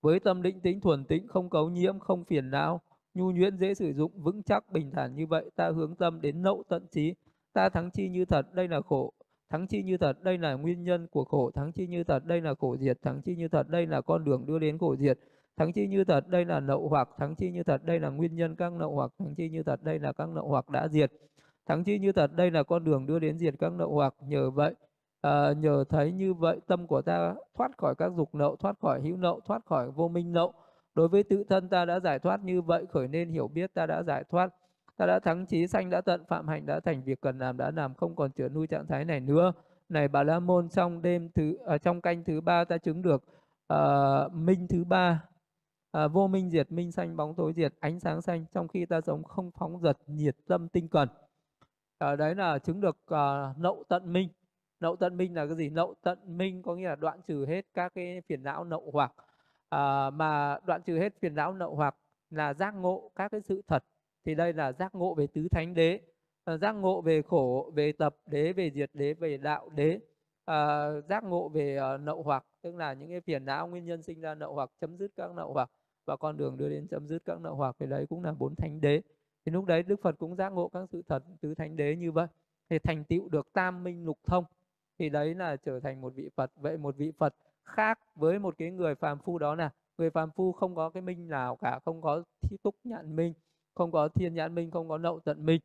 với 0.00 0.20
tâm 0.20 0.42
định 0.42 0.60
tính 0.60 0.80
thuần 0.80 1.04
tĩnh, 1.04 1.28
không 1.28 1.50
cấu 1.50 1.70
nhiễm, 1.70 1.98
không 1.98 2.24
phiền 2.24 2.50
não, 2.50 2.80
nhu 3.14 3.30
nhuyễn, 3.30 3.56
dễ 3.56 3.74
sử 3.74 3.92
dụng, 3.92 4.12
vững 4.14 4.42
chắc, 4.42 4.72
bình 4.72 4.90
thản 4.90 5.14
như 5.14 5.26
vậy, 5.26 5.50
ta 5.56 5.70
hướng 5.70 5.96
tâm 5.96 6.20
đến 6.20 6.42
nậu 6.42 6.62
tận 6.68 6.86
trí, 6.90 7.14
ta 7.52 7.68
thắng 7.68 7.90
chi 7.90 8.08
như 8.08 8.24
thật, 8.24 8.42
đây 8.54 8.68
là 8.68 8.80
khổ 8.80 9.12
thắng 9.50 9.66
chi 9.66 9.82
như 9.82 9.96
thật 9.96 10.22
đây 10.22 10.38
là 10.38 10.54
nguyên 10.54 10.82
nhân 10.82 11.06
của 11.10 11.24
khổ. 11.24 11.50
Thắng 11.50 11.72
chi 11.72 11.86
như 11.86 12.04
thật 12.04 12.24
đây 12.24 12.40
là 12.40 12.54
khổ 12.54 12.76
diệt. 12.76 13.02
Thắng 13.02 13.22
chi 13.22 13.36
như 13.36 13.48
thật 13.48 13.68
đây 13.68 13.86
là 13.86 14.00
con 14.00 14.24
đường 14.24 14.46
đưa 14.46 14.58
đến 14.58 14.78
khổ 14.78 14.96
diệt. 14.96 15.18
Thắng 15.56 15.72
chi 15.72 15.86
như 15.86 16.04
thật 16.04 16.28
đây 16.28 16.44
là 16.44 16.60
nậu 16.60 16.88
hoặc. 16.88 17.08
Thắng 17.18 17.34
chi 17.34 17.50
như 17.50 17.62
thật 17.62 17.84
đây 17.84 18.00
là 18.00 18.08
nguyên 18.08 18.34
nhân 18.34 18.56
các 18.56 18.72
nậu 18.72 18.94
hoặc. 18.94 19.10
Thắng 19.18 19.34
chi 19.34 19.48
như 19.48 19.62
thật 19.62 19.82
đây 19.82 19.98
là 19.98 20.12
các 20.12 20.28
nậu 20.28 20.48
hoặc 20.48 20.68
đã 20.70 20.88
diệt. 20.88 21.12
Thắng 21.66 21.84
chi 21.84 21.98
như 21.98 22.12
thật 22.12 22.32
đây 22.36 22.50
là 22.50 22.62
con 22.62 22.84
đường 22.84 23.06
đưa 23.06 23.18
đến 23.18 23.38
diệt 23.38 23.54
các 23.58 23.72
nậu 23.72 23.92
hoặc. 23.94 24.14
Nhờ 24.20 24.50
vậy 24.50 24.74
à, 25.20 25.52
nhờ 25.52 25.84
thấy 25.88 26.12
như 26.12 26.34
vậy 26.34 26.60
tâm 26.66 26.86
của 26.86 27.02
ta 27.02 27.34
thoát 27.58 27.78
khỏi 27.78 27.94
các 27.94 28.12
dục 28.16 28.34
nậu 28.34 28.56
thoát 28.56 28.78
khỏi 28.80 29.00
hữu 29.00 29.16
nậu 29.16 29.40
thoát 29.46 29.66
khỏi 29.66 29.90
vô 29.90 30.08
minh 30.08 30.32
nậu. 30.32 30.52
Đối 30.94 31.08
với 31.08 31.22
tự 31.22 31.44
thân 31.48 31.68
ta 31.68 31.84
đã 31.84 32.00
giải 32.00 32.18
thoát 32.18 32.44
như 32.44 32.62
vậy 32.62 32.86
khởi 32.90 33.08
nên 33.08 33.30
hiểu 33.30 33.48
biết 33.48 33.74
ta 33.74 33.86
đã 33.86 34.02
giải 34.02 34.24
thoát 34.30 34.54
ta 35.00 35.06
đã 35.06 35.18
thắng 35.18 35.46
trí 35.46 35.66
sanh 35.66 35.90
đã 35.90 36.00
tận 36.00 36.24
phạm 36.24 36.48
hạnh 36.48 36.66
đã 36.66 36.80
thành 36.80 37.02
việc 37.02 37.20
cần 37.20 37.38
làm 37.38 37.56
đã 37.56 37.70
làm 37.70 37.94
không 37.94 38.16
còn 38.16 38.30
chữa 38.30 38.48
nuôi 38.48 38.66
trạng 38.66 38.86
thái 38.86 39.04
này 39.04 39.20
nữa. 39.20 39.52
Này 39.88 40.08
bà 40.08 40.22
la 40.22 40.40
môn 40.40 40.68
trong 40.68 41.02
đêm 41.02 41.30
thứ 41.34 41.56
ở 41.56 41.74
à, 41.74 41.78
trong 41.78 42.00
canh 42.00 42.24
thứ 42.24 42.40
ba 42.40 42.64
ta 42.64 42.78
chứng 42.78 43.02
được 43.02 43.24
uh, 43.72 44.32
minh 44.32 44.66
thứ 44.68 44.84
ba 44.84 45.24
uh, 46.04 46.12
vô 46.12 46.26
minh 46.28 46.50
diệt 46.50 46.72
minh 46.72 46.92
xanh 46.92 47.16
bóng 47.16 47.34
tối 47.34 47.52
diệt 47.56 47.74
ánh 47.80 48.00
sáng 48.00 48.22
xanh 48.22 48.44
trong 48.52 48.68
khi 48.68 48.86
ta 48.86 49.00
sống 49.00 49.24
không 49.24 49.50
phóng 49.58 49.80
giật 49.80 49.98
nhiệt 50.06 50.36
tâm 50.48 50.68
tinh 50.68 50.88
cần. 50.88 51.08
Uh, 52.04 52.18
đấy 52.18 52.34
là 52.34 52.58
chứng 52.58 52.80
được 52.80 52.96
uh, 53.14 53.58
nậu 53.58 53.84
tận 53.88 54.12
minh. 54.12 54.28
Nậu 54.80 54.96
tận 54.96 55.16
minh 55.16 55.34
là 55.34 55.46
cái 55.46 55.56
gì? 55.56 55.70
Nậu 55.70 55.94
tận 56.02 56.18
minh 56.38 56.62
có 56.62 56.74
nghĩa 56.74 56.88
là 56.88 56.96
đoạn 56.96 57.20
trừ 57.26 57.46
hết 57.46 57.66
các 57.74 57.92
cái 57.94 58.22
phiền 58.28 58.42
não 58.42 58.64
nậu 58.64 58.90
hoặc. 58.92 59.12
Uh, 59.74 60.14
mà 60.14 60.58
đoạn 60.64 60.82
trừ 60.82 60.98
hết 60.98 61.12
phiền 61.20 61.34
não 61.34 61.54
nậu 61.54 61.74
hoặc 61.74 61.96
là 62.30 62.54
giác 62.54 62.74
ngộ 62.74 63.10
các 63.14 63.28
cái 63.28 63.40
sự 63.40 63.62
thật 63.66 63.84
thì 64.24 64.34
đây 64.34 64.52
là 64.52 64.72
giác 64.72 64.94
ngộ 64.94 65.14
về 65.14 65.26
tứ 65.26 65.48
thánh 65.48 65.74
đế 65.74 66.00
à, 66.44 66.56
giác 66.56 66.72
ngộ 66.72 67.00
về 67.00 67.22
khổ 67.22 67.72
về 67.74 67.92
tập 67.92 68.16
đế 68.26 68.52
về 68.52 68.70
diệt 68.74 68.90
đế 68.94 69.14
về 69.14 69.36
đạo 69.36 69.68
đế 69.74 70.00
à, 70.44 70.90
giác 71.08 71.24
ngộ 71.24 71.48
về 71.48 71.78
uh, 71.94 72.00
nậu 72.00 72.22
hoặc 72.22 72.44
tức 72.62 72.74
là 72.74 72.92
những 72.92 73.10
cái 73.10 73.20
phiền 73.20 73.44
não 73.44 73.68
nguyên 73.68 73.84
nhân 73.84 74.02
sinh 74.02 74.20
ra 74.20 74.34
nậu 74.34 74.54
hoặc 74.54 74.70
chấm 74.80 74.96
dứt 74.96 75.10
các 75.16 75.34
nậu 75.34 75.52
hoặc 75.52 75.70
và 76.10 76.16
con 76.16 76.36
đường 76.36 76.56
đưa 76.56 76.68
đến 76.68 76.86
chấm 76.90 77.08
dứt 77.08 77.22
các 77.24 77.40
nậu 77.40 77.54
hoặc 77.54 77.76
thì 77.78 77.86
đấy 77.86 78.06
cũng 78.08 78.24
là 78.24 78.32
bốn 78.38 78.54
thánh 78.54 78.80
đế. 78.80 79.02
Thì 79.44 79.52
lúc 79.52 79.64
đấy 79.64 79.82
đức 79.82 80.02
phật 80.02 80.18
cũng 80.18 80.36
giác 80.36 80.52
ngộ 80.52 80.68
các 80.68 80.88
sự 80.92 81.02
thật 81.08 81.24
tứ 81.40 81.54
thánh 81.54 81.76
đế 81.76 81.96
như 81.96 82.12
vậy. 82.12 82.26
Thì 82.70 82.78
thành 82.78 83.04
tựu 83.04 83.28
được 83.28 83.52
tam 83.52 83.84
minh 83.84 84.04
lục 84.04 84.18
thông 84.26 84.44
thì 84.98 85.08
đấy 85.08 85.34
là 85.34 85.56
trở 85.56 85.80
thành 85.80 86.00
một 86.00 86.14
vị 86.14 86.28
phật. 86.36 86.50
Vậy 86.56 86.78
một 86.78 86.96
vị 86.96 87.12
phật 87.18 87.34
khác 87.64 87.98
với 88.14 88.38
một 88.38 88.54
cái 88.58 88.70
người 88.70 88.94
phàm 88.94 89.18
phu 89.18 89.38
đó 89.38 89.54
là 89.54 89.70
người 89.98 90.10
phàm 90.10 90.30
phu 90.30 90.52
không 90.52 90.74
có 90.74 90.90
cái 90.90 91.02
minh 91.02 91.28
nào 91.28 91.56
cả 91.56 91.78
không 91.84 92.02
có 92.02 92.22
thi 92.42 92.56
túc 92.62 92.74
nhận 92.84 93.16
minh 93.16 93.34
không 93.80 93.92
có 93.92 94.08
thiên 94.08 94.34
nhãn 94.34 94.54
minh 94.54 94.70
không 94.70 94.88
có 94.88 94.98
nậu 94.98 95.20
tận 95.20 95.46
minh 95.46 95.60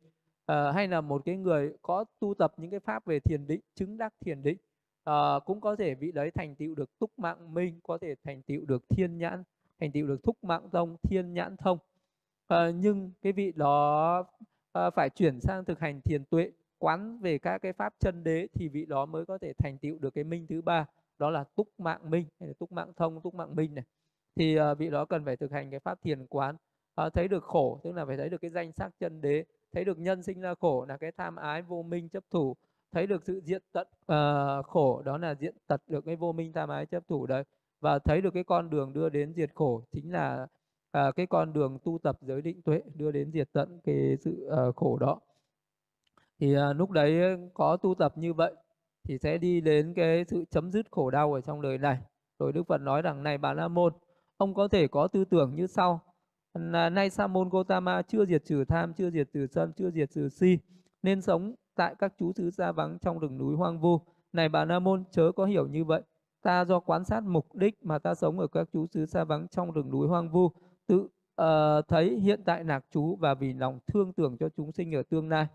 à, 0.46 0.72
hay 0.72 0.88
là 0.88 1.00
một 1.00 1.22
cái 1.24 1.36
người 1.36 1.72
có 1.82 2.04
tu 2.20 2.34
tập 2.34 2.52
những 2.56 2.70
cái 2.70 2.80
pháp 2.80 3.06
về 3.06 3.20
thiền 3.20 3.46
định 3.46 3.60
chứng 3.74 3.98
đắc 3.98 4.14
thiền 4.20 4.42
định 4.42 4.58
à, 5.04 5.14
cũng 5.44 5.60
có 5.60 5.76
thể 5.76 5.94
vị 5.94 6.12
đấy 6.12 6.30
thành 6.30 6.54
tựu 6.54 6.74
được 6.74 6.98
túc 6.98 7.18
mạng 7.18 7.54
minh 7.54 7.80
có 7.82 7.98
thể 7.98 8.14
thành 8.24 8.42
tựu 8.42 8.64
được 8.64 8.88
thiên 8.88 9.18
nhãn 9.18 9.42
thành 9.80 9.92
tựu 9.92 10.06
được 10.06 10.22
thúc 10.22 10.44
mạng 10.44 10.68
thông 10.72 10.96
thiên 11.02 11.34
nhãn 11.34 11.56
thông. 11.56 11.78
À, 12.46 12.70
nhưng 12.70 13.12
cái 13.22 13.32
vị 13.32 13.52
đó 13.56 14.24
à, 14.72 14.90
phải 14.90 15.10
chuyển 15.10 15.40
sang 15.40 15.64
thực 15.64 15.80
hành 15.80 16.00
thiền 16.00 16.24
tuệ 16.24 16.50
quán 16.78 17.18
về 17.20 17.38
các 17.38 17.58
cái 17.58 17.72
pháp 17.72 17.94
chân 17.98 18.24
đế 18.24 18.48
thì 18.54 18.68
vị 18.68 18.86
đó 18.86 19.06
mới 19.06 19.26
có 19.26 19.38
thể 19.38 19.52
thành 19.58 19.78
tựu 19.78 19.98
được 19.98 20.14
cái 20.14 20.24
minh 20.24 20.46
thứ 20.46 20.62
ba 20.62 20.86
đó 21.18 21.30
là 21.30 21.44
túc 21.44 21.80
mạng 21.80 22.10
minh 22.10 22.26
hay 22.40 22.48
là 22.48 22.54
túc 22.58 22.72
mạng 22.72 22.92
thông 22.96 23.20
túc 23.20 23.34
mạng 23.34 23.56
minh 23.56 23.74
này. 23.74 23.84
Thì 24.36 24.60
uh, 24.60 24.78
vị 24.78 24.90
đó 24.90 25.04
cần 25.04 25.24
phải 25.24 25.36
thực 25.36 25.52
hành 25.52 25.70
cái 25.70 25.80
pháp 25.80 26.02
thiền 26.02 26.26
quán 26.26 26.56
à, 27.04 27.08
thấy 27.10 27.28
được 27.28 27.44
khổ 27.44 27.80
tức 27.84 27.92
là 27.92 28.04
phải 28.04 28.16
thấy 28.16 28.28
được 28.28 28.40
cái 28.40 28.50
danh 28.50 28.72
sắc 28.72 28.92
chân 29.00 29.20
đế 29.20 29.44
thấy 29.72 29.84
được 29.84 29.98
nhân 29.98 30.22
sinh 30.22 30.40
ra 30.40 30.54
khổ 30.54 30.86
là 30.88 30.96
cái 30.96 31.12
tham 31.16 31.36
ái 31.36 31.62
vô 31.62 31.82
minh 31.82 32.08
chấp 32.08 32.24
thủ 32.30 32.56
thấy 32.92 33.06
được 33.06 33.22
sự 33.24 33.40
diện 33.44 33.62
tận 33.72 33.86
uh, 34.12 34.66
khổ 34.66 35.02
đó 35.02 35.18
là 35.18 35.34
diện 35.34 35.54
tật 35.66 35.82
được 35.88 36.04
cái 36.04 36.16
vô 36.16 36.32
minh 36.32 36.52
tham 36.52 36.68
ái 36.68 36.86
chấp 36.86 37.08
thủ 37.08 37.26
đấy. 37.26 37.44
Và 37.80 37.98
thấy 37.98 38.20
được 38.20 38.34
cái 38.34 38.44
con 38.44 38.70
đường 38.70 38.92
đưa 38.92 39.08
đến 39.08 39.34
diệt 39.34 39.50
khổ 39.54 39.82
chính 39.92 40.12
là 40.12 40.46
uh, 40.98 41.16
cái 41.16 41.26
con 41.26 41.52
đường 41.52 41.78
tu 41.84 41.98
tập 42.02 42.16
giới 42.20 42.42
định 42.42 42.62
tuệ 42.62 42.82
đưa 42.94 43.10
đến 43.10 43.30
diệt 43.32 43.48
tận 43.52 43.80
cái 43.84 44.16
sự 44.20 44.50
uh, 44.68 44.76
khổ 44.76 44.98
đó. 44.98 45.20
Thì 46.40 46.56
uh, 46.56 46.76
lúc 46.76 46.90
đấy 46.90 47.38
có 47.54 47.76
tu 47.76 47.94
tập 47.94 48.12
như 48.18 48.34
vậy 48.34 48.54
thì 49.04 49.18
sẽ 49.18 49.38
đi 49.38 49.60
đến 49.60 49.94
cái 49.96 50.24
sự 50.28 50.44
chấm 50.50 50.70
dứt 50.70 50.86
khổ 50.90 51.10
đau 51.10 51.32
ở 51.32 51.40
trong 51.40 51.62
đời 51.62 51.78
này. 51.78 51.98
Rồi 52.38 52.52
Đức 52.52 52.66
Phật 52.66 52.80
nói 52.80 53.02
rằng 53.02 53.22
này 53.22 53.38
bà 53.38 53.52
La 53.52 53.68
Môn 53.68 53.92
ông 54.36 54.54
có 54.54 54.68
thể 54.68 54.88
có 54.88 55.08
tư 55.08 55.24
tưởng 55.24 55.54
như 55.54 55.66
sau 55.66 56.00
là 56.58 56.90
nay 56.90 57.10
sa 57.10 57.26
môn 57.26 57.48
Gotama 57.48 58.02
chưa 58.02 58.26
diệt 58.26 58.44
trừ 58.44 58.64
tham 58.64 58.94
chưa 58.94 59.10
diệt 59.10 59.28
trừ 59.32 59.46
sân 59.46 59.72
chưa 59.76 59.90
diệt 59.90 60.10
trừ 60.10 60.28
si 60.28 60.58
nên 61.02 61.22
sống 61.22 61.54
tại 61.74 61.94
các 61.98 62.12
chú 62.18 62.32
xứ 62.32 62.50
xa 62.50 62.72
vắng 62.72 62.98
trong 62.98 63.18
rừng 63.18 63.38
núi 63.38 63.56
hoang 63.56 63.80
vu. 63.80 64.00
Này 64.32 64.48
bà 64.48 64.64
Nam 64.64 64.84
môn 64.84 65.04
chớ 65.10 65.32
có 65.36 65.44
hiểu 65.44 65.66
như 65.66 65.84
vậy. 65.84 66.02
Ta 66.42 66.64
do 66.64 66.80
quan 66.80 67.04
sát 67.04 67.20
mục 67.20 67.54
đích 67.54 67.84
mà 67.84 67.98
ta 67.98 68.14
sống 68.14 68.38
ở 68.38 68.46
các 68.46 68.68
chú 68.72 68.86
xứ 68.86 69.06
xa 69.06 69.24
vắng 69.24 69.48
trong 69.48 69.72
rừng 69.72 69.90
núi 69.90 70.08
hoang 70.08 70.28
vu. 70.30 70.50
Tự 70.86 71.08
uh, 71.42 71.88
thấy 71.88 72.20
hiện 72.20 72.40
tại 72.44 72.64
nạc 72.64 72.84
chú 72.90 73.16
và 73.16 73.34
vì 73.34 73.52
lòng 73.52 73.78
thương 73.86 74.12
tưởng 74.12 74.36
cho 74.36 74.48
chúng 74.48 74.72
sinh 74.72 74.94
ở 74.94 75.02
tương 75.02 75.28
lai. 75.28 75.46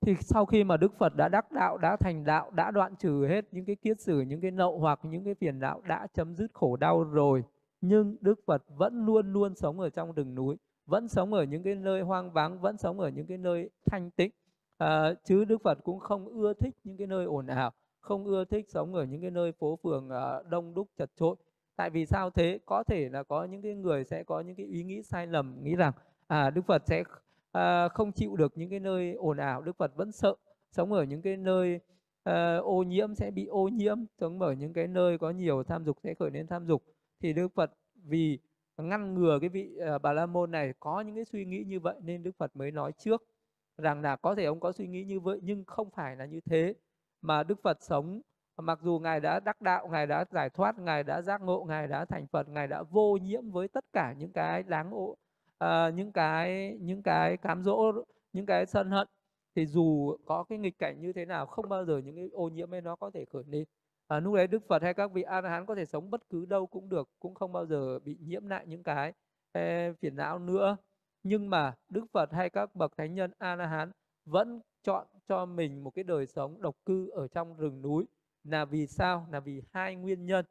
Thì 0.00 0.14
sau 0.20 0.46
khi 0.46 0.64
mà 0.64 0.76
Đức 0.76 0.98
Phật 0.98 1.16
đã 1.16 1.28
đắc 1.28 1.52
đạo, 1.52 1.78
đã 1.78 1.96
thành 1.96 2.24
đạo, 2.24 2.50
đã 2.50 2.70
đoạn 2.70 2.96
trừ 2.96 3.26
hết 3.28 3.44
những 3.52 3.64
cái 3.64 3.76
kiết 3.76 4.00
sử, 4.00 4.20
những 4.20 4.40
cái 4.40 4.50
nậu 4.50 4.78
hoặc 4.78 5.00
những 5.02 5.24
cái 5.24 5.34
phiền 5.34 5.58
não, 5.58 5.80
đã 5.88 6.06
chấm 6.14 6.34
dứt 6.34 6.50
khổ 6.52 6.76
đau 6.76 7.04
rồi, 7.04 7.44
nhưng 7.80 8.16
Đức 8.20 8.40
Phật 8.46 8.62
vẫn 8.76 9.06
luôn 9.06 9.32
luôn 9.32 9.54
sống 9.54 9.80
ở 9.80 9.90
trong 9.90 10.12
rừng 10.12 10.34
núi, 10.34 10.56
vẫn 10.86 11.08
sống 11.08 11.32
ở 11.32 11.42
những 11.42 11.62
cái 11.62 11.74
nơi 11.74 12.00
hoang 12.02 12.32
vắng, 12.32 12.60
vẫn 12.60 12.76
sống 12.76 13.00
ở 13.00 13.08
những 13.08 13.26
cái 13.26 13.38
nơi 13.38 13.70
thanh 13.90 14.10
tịnh. 14.10 14.30
À, 14.78 15.14
chứ 15.24 15.44
Đức 15.44 15.62
Phật 15.64 15.78
cũng 15.84 15.98
không 15.98 16.26
ưa 16.26 16.52
thích 16.54 16.74
những 16.84 16.96
cái 16.96 17.06
nơi 17.06 17.24
ồn 17.24 17.46
ào, 17.46 17.72
không 18.00 18.24
ưa 18.24 18.44
thích 18.44 18.66
sống 18.68 18.94
ở 18.94 19.04
những 19.04 19.20
cái 19.20 19.30
nơi 19.30 19.52
phố 19.52 19.78
phường 19.82 20.10
à, 20.10 20.42
đông 20.50 20.74
đúc 20.74 20.88
chật 20.96 21.10
chội. 21.16 21.36
Tại 21.76 21.90
vì 21.90 22.06
sao 22.06 22.30
thế? 22.30 22.58
Có 22.66 22.82
thể 22.86 23.08
là 23.08 23.22
có 23.22 23.44
những 23.44 23.62
cái 23.62 23.74
người 23.74 24.04
sẽ 24.04 24.24
có 24.24 24.40
những 24.40 24.56
cái 24.56 24.66
ý 24.66 24.82
nghĩ 24.82 25.02
sai 25.02 25.26
lầm, 25.26 25.56
nghĩ 25.62 25.76
rằng 25.76 25.92
à 26.26 26.50
Đức 26.50 26.62
Phật 26.66 26.82
sẽ 26.86 27.04
à, 27.52 27.88
không 27.88 28.12
chịu 28.12 28.36
được 28.36 28.52
những 28.56 28.70
cái 28.70 28.80
nơi 28.80 29.12
ồn 29.12 29.36
ào 29.36 29.62
đức 29.62 29.76
phật 29.76 29.96
vẫn 29.96 30.12
sợ 30.12 30.34
sống 30.70 30.92
ở 30.92 31.02
những 31.02 31.22
cái 31.22 31.36
nơi 31.36 31.80
à, 32.24 32.56
ô 32.56 32.82
nhiễm 32.82 33.14
sẽ 33.14 33.30
bị 33.30 33.46
ô 33.46 33.68
nhiễm 33.68 33.98
sống 34.20 34.42
ở 34.42 34.52
những 34.52 34.72
cái 34.72 34.86
nơi 34.86 35.18
có 35.18 35.30
nhiều 35.30 35.62
tham 35.62 35.84
dục 35.84 35.96
sẽ 36.02 36.14
khởi 36.14 36.30
lên 36.30 36.46
tham 36.46 36.66
dục 36.66 36.82
thì 37.20 37.32
đức 37.32 37.48
phật 37.54 37.70
vì 38.04 38.38
ngăn 38.76 39.14
ngừa 39.14 39.38
cái 39.40 39.48
vị 39.48 39.76
ờ, 39.76 39.98
bà 39.98 40.12
la 40.12 40.26
môn 40.26 40.50
này 40.50 40.74
có 40.80 41.00
những 41.00 41.14
cái 41.14 41.24
suy 41.24 41.44
nghĩ 41.44 41.64
như 41.64 41.80
vậy 41.80 41.94
nên 42.02 42.22
đức 42.22 42.32
phật 42.38 42.56
mới 42.56 42.70
nói 42.70 42.92
trước 42.92 43.22
rằng 43.78 44.02
là 44.02 44.16
có 44.16 44.34
thể 44.34 44.44
ông 44.44 44.60
có 44.60 44.72
suy 44.72 44.86
nghĩ 44.86 45.04
như 45.04 45.20
vậy 45.20 45.38
nhưng 45.42 45.64
không 45.64 45.90
phải 45.90 46.16
là 46.16 46.26
như 46.26 46.40
thế. 46.40 46.74
Mà 47.22 47.42
đức 47.42 47.62
phật 47.62 47.82
sống 47.82 48.20
mặc 48.56 48.78
dù 48.82 48.98
ngài 48.98 49.20
đã 49.20 49.40
đắc 49.40 49.60
đạo 49.60 49.88
ngài 49.88 50.06
đã 50.06 50.24
giải 50.30 50.50
thoát 50.50 50.78
ngài 50.78 51.04
đã 51.04 51.22
giác 51.22 51.40
ngộ 51.42 51.64
ngài 51.68 51.88
đã 51.88 52.04
thành 52.04 52.26
phật 52.26 52.48
ngài 52.48 52.66
đã 52.66 52.82
vô 52.82 53.16
nhiễm 53.22 53.50
với 53.50 53.68
tất 53.68 53.84
cả 53.92 54.14
những 54.18 54.32
cái 54.32 54.62
đáng 54.62 54.90
ô 54.94 55.04
uh, 55.04 55.18
ờ, 55.58 55.90
những 55.90 56.12
cái 56.12 56.76
những 56.80 57.02
cái 57.02 57.36
cám 57.36 57.62
dỗ 57.64 57.92
những 58.32 58.46
cái 58.46 58.66
sân 58.66 58.90
hận 58.90 59.08
thì 59.54 59.66
dù 59.66 60.16
có 60.26 60.44
cái 60.44 60.58
nghịch 60.58 60.78
cảnh 60.78 61.00
như 61.00 61.12
thế 61.12 61.24
nào 61.24 61.46
không 61.46 61.68
bao 61.68 61.84
giờ 61.84 61.98
những 61.98 62.16
cái 62.16 62.28
ô 62.32 62.48
nhiễm 62.48 62.74
ấy 62.74 62.80
nó 62.80 62.96
có 62.96 63.10
thể 63.14 63.24
khởi 63.32 63.44
lên 63.48 63.64
à, 64.08 64.20
lúc 64.20 64.34
đấy 64.34 64.46
đức 64.46 64.62
phật 64.68 64.82
hay 64.82 64.94
các 64.94 65.12
vị 65.12 65.22
a 65.22 65.40
la 65.40 65.50
hán 65.50 65.66
có 65.66 65.74
thể 65.74 65.84
sống 65.84 66.10
bất 66.10 66.30
cứ 66.30 66.46
đâu 66.46 66.66
cũng 66.66 66.88
được 66.88 67.08
cũng 67.20 67.34
không 67.34 67.52
bao 67.52 67.66
giờ 67.66 67.98
bị 67.98 68.16
nhiễm 68.20 68.46
lại 68.46 68.66
những 68.66 68.82
cái 68.82 69.12
eh, 69.52 69.96
phiền 70.00 70.16
não 70.16 70.38
nữa. 70.38 70.76
Nhưng 71.22 71.50
mà 71.50 71.74
đức 71.88 72.06
phật 72.12 72.32
hay 72.32 72.50
các 72.50 72.74
bậc 72.74 72.96
thánh 72.96 73.14
nhân 73.14 73.30
a 73.38 73.56
la 73.56 73.66
hán 73.66 73.92
vẫn 74.24 74.60
chọn 74.82 75.06
cho 75.28 75.46
mình 75.46 75.84
một 75.84 75.90
cái 75.90 76.04
đời 76.04 76.26
sống 76.26 76.62
độc 76.62 76.76
cư 76.86 77.10
ở 77.10 77.28
trong 77.28 77.56
rừng 77.56 77.82
núi. 77.82 78.06
Là 78.44 78.64
vì 78.64 78.86
sao? 78.86 79.26
Là 79.32 79.40
vì 79.40 79.62
hai 79.72 79.96
nguyên 79.96 80.26
nhân. 80.26 80.44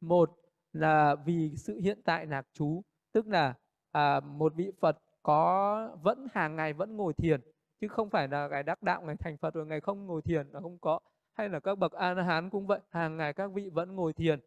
Một 0.00 0.30
là 0.72 1.14
vì 1.14 1.56
sự 1.56 1.80
hiện 1.80 2.02
tại 2.04 2.26
lạc 2.26 2.46
trú 2.52 2.82
tức 3.12 3.26
là 3.28 3.54
à, 3.92 4.20
một 4.20 4.54
vị 4.54 4.72
Phật 4.80 4.98
có 5.22 5.96
vẫn 6.02 6.26
hàng 6.32 6.56
ngày 6.56 6.72
vẫn 6.72 6.96
ngồi 6.96 7.12
thiền 7.12 7.40
chứ 7.80 7.88
không 7.88 8.10
phải 8.10 8.28
là 8.28 8.48
ngày 8.48 8.62
đắc 8.62 8.82
đạo 8.82 9.02
ngày 9.02 9.16
thành 9.16 9.36
Phật 9.36 9.54
rồi 9.54 9.66
ngày 9.66 9.80
không 9.80 10.06
ngồi 10.06 10.22
thiền 10.22 10.48
là 10.52 10.60
không 10.60 10.78
có 10.78 11.00
hay 11.38 11.48
là 11.48 11.60
các 11.60 11.78
bậc 11.78 11.92
a 11.92 12.14
hán 12.14 12.50
cũng 12.50 12.66
vậy 12.66 12.80
hàng 12.90 13.16
ngày 13.16 13.32
các 13.32 13.52
vị 13.52 13.70
vẫn 13.72 13.96
ngồi 13.96 14.12
thiền. 14.12 14.40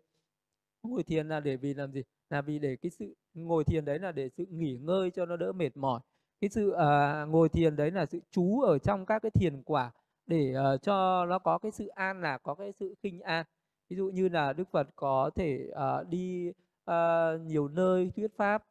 Ngồi 0.84 1.04
thiền 1.04 1.28
là 1.28 1.40
để 1.40 1.58
vì 1.58 1.74
làm 1.74 1.92
gì? 1.92 2.04
Là 2.30 2.42
vì 2.42 2.60
để 2.60 2.76
cái 2.76 2.90
sự 2.90 3.16
ngồi 3.34 3.64
thiền 3.64 3.86
đấy 3.86 4.00
là 4.00 4.12
để 4.12 4.30
sự 4.38 4.46
nghỉ 4.50 4.78
ngơi 4.78 5.12
cho 5.12 5.26
nó 5.26 5.38
đỡ 5.38 5.52
mệt 5.52 5.78
mỏi. 5.78 6.00
Cái 6.42 6.50
sự 6.50 6.70
uh, 6.70 7.30
ngồi 7.30 7.50
thiền 7.50 7.76
đấy 7.76 7.92
là 7.92 8.06
sự 8.06 8.20
trú 8.32 8.62
ở 8.62 8.78
trong 8.78 9.06
các 9.06 9.22
cái 9.22 9.32
thiền 9.32 9.64
quả 9.64 9.92
để 10.26 10.54
uh, 10.74 10.82
cho 10.82 11.26
nó 11.26 11.40
có 11.40 11.58
cái 11.58 11.72
sự 11.72 11.88
an 11.88 12.22
là 12.22 12.38
có 12.38 12.56
cái 12.56 12.74
sự 12.80 12.96
khinh 13.04 13.22
an. 13.22 13.46
Ví 13.90 13.98
dụ 13.98 14.10
như 14.14 14.30
là 14.30 14.54
đức 14.54 14.72
phật 14.72 14.88
có 14.96 15.30
thể 15.36 15.72
uh, 15.72 16.08
đi 16.08 16.52
uh, 16.92 17.42
nhiều 17.42 17.68
nơi 17.68 18.12
thuyết 18.16 18.38
pháp 18.38 18.64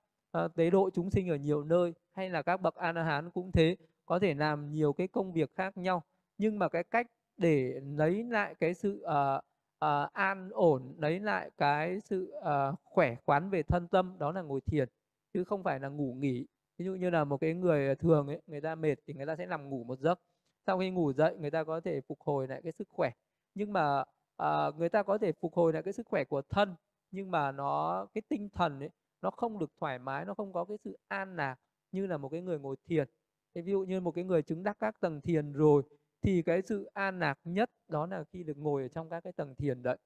uh, 0.44 0.54
tế 0.54 0.70
độ 0.70 0.90
chúng 0.90 1.10
sinh 1.10 1.28
ở 1.28 1.36
nhiều 1.36 1.64
nơi 1.64 1.94
hay 2.12 2.30
là 2.30 2.42
các 2.42 2.60
bậc 2.60 2.74
a 2.74 2.92
la 2.92 3.02
hán 3.02 3.30
cũng 3.30 3.52
thế 3.52 3.76
có 4.06 4.18
thể 4.18 4.34
làm 4.34 4.72
nhiều 4.72 4.92
cái 4.92 5.08
công 5.08 5.32
việc 5.32 5.54
khác 5.54 5.76
nhau. 5.76 6.02
Nhưng 6.38 6.58
mà 6.58 6.68
cái 6.68 6.84
cách 6.84 7.06
để 7.40 7.80
lấy 7.96 8.24
lại 8.24 8.54
cái 8.60 8.74
sự 8.74 9.04
uh, 9.04 9.44
uh, 9.84 10.12
an 10.12 10.50
ổn 10.52 10.94
lấy 10.98 11.20
lại 11.20 11.50
cái 11.58 12.00
sự 12.00 12.34
uh, 12.38 12.78
khỏe 12.84 13.16
khoắn 13.26 13.50
về 13.50 13.62
thân 13.62 13.88
tâm 13.88 14.16
đó 14.18 14.32
là 14.32 14.42
ngồi 14.42 14.60
thiền 14.60 14.88
chứ 15.34 15.44
không 15.44 15.62
phải 15.62 15.80
là 15.80 15.88
ngủ 15.88 16.14
nghỉ. 16.20 16.46
Ví 16.78 16.84
dụ 16.84 16.94
như 16.94 17.10
là 17.10 17.24
một 17.24 17.36
cái 17.40 17.54
người 17.54 17.94
thường 17.94 18.26
ấy 18.26 18.42
người 18.46 18.60
ta 18.60 18.74
mệt 18.74 18.94
thì 19.06 19.14
người 19.14 19.26
ta 19.26 19.36
sẽ 19.36 19.46
nằm 19.46 19.70
ngủ 19.70 19.84
một 19.84 19.98
giấc. 19.98 20.20
Sau 20.66 20.78
khi 20.78 20.90
ngủ 20.90 21.12
dậy 21.12 21.36
người 21.40 21.50
ta 21.50 21.64
có 21.64 21.80
thể 21.80 22.00
phục 22.00 22.20
hồi 22.20 22.48
lại 22.48 22.60
cái 22.62 22.72
sức 22.72 22.88
khỏe. 22.88 23.10
Nhưng 23.54 23.72
mà 23.72 24.00
uh, 24.42 24.76
người 24.76 24.88
ta 24.88 25.02
có 25.02 25.18
thể 25.18 25.32
phục 25.32 25.54
hồi 25.54 25.72
lại 25.72 25.82
cái 25.82 25.92
sức 25.92 26.06
khỏe 26.06 26.24
của 26.24 26.42
thân 26.42 26.74
nhưng 27.10 27.30
mà 27.30 27.52
nó 27.52 28.06
cái 28.14 28.22
tinh 28.28 28.48
thần 28.48 28.80
ấy 28.80 28.90
nó 29.22 29.30
không 29.30 29.58
được 29.58 29.72
thoải 29.80 29.98
mái 29.98 30.24
nó 30.24 30.34
không 30.34 30.52
có 30.52 30.64
cái 30.64 30.76
sự 30.84 30.98
an 31.08 31.36
lạc 31.36 31.56
như 31.92 32.06
là 32.06 32.16
một 32.16 32.28
cái 32.28 32.42
người 32.42 32.58
ngồi 32.58 32.76
thiền. 32.88 33.08
Ví 33.54 33.72
dụ 33.72 33.80
như 33.80 34.00
một 34.00 34.10
cái 34.10 34.24
người 34.24 34.42
chứng 34.42 34.62
đắc 34.62 34.76
các 34.80 35.00
tầng 35.00 35.20
thiền 35.20 35.52
rồi 35.52 35.82
thì 36.22 36.42
cái 36.42 36.62
sự 36.62 36.90
an 36.94 37.18
lạc 37.18 37.38
nhất 37.44 37.70
đó 37.88 38.06
là 38.06 38.24
khi 38.32 38.42
được 38.42 38.58
ngồi 38.58 38.82
ở 38.82 38.88
trong 38.88 39.10
các 39.10 39.20
cái 39.20 39.32
tầng 39.32 39.54
thiền 39.54 39.82
đấy. 39.82 39.98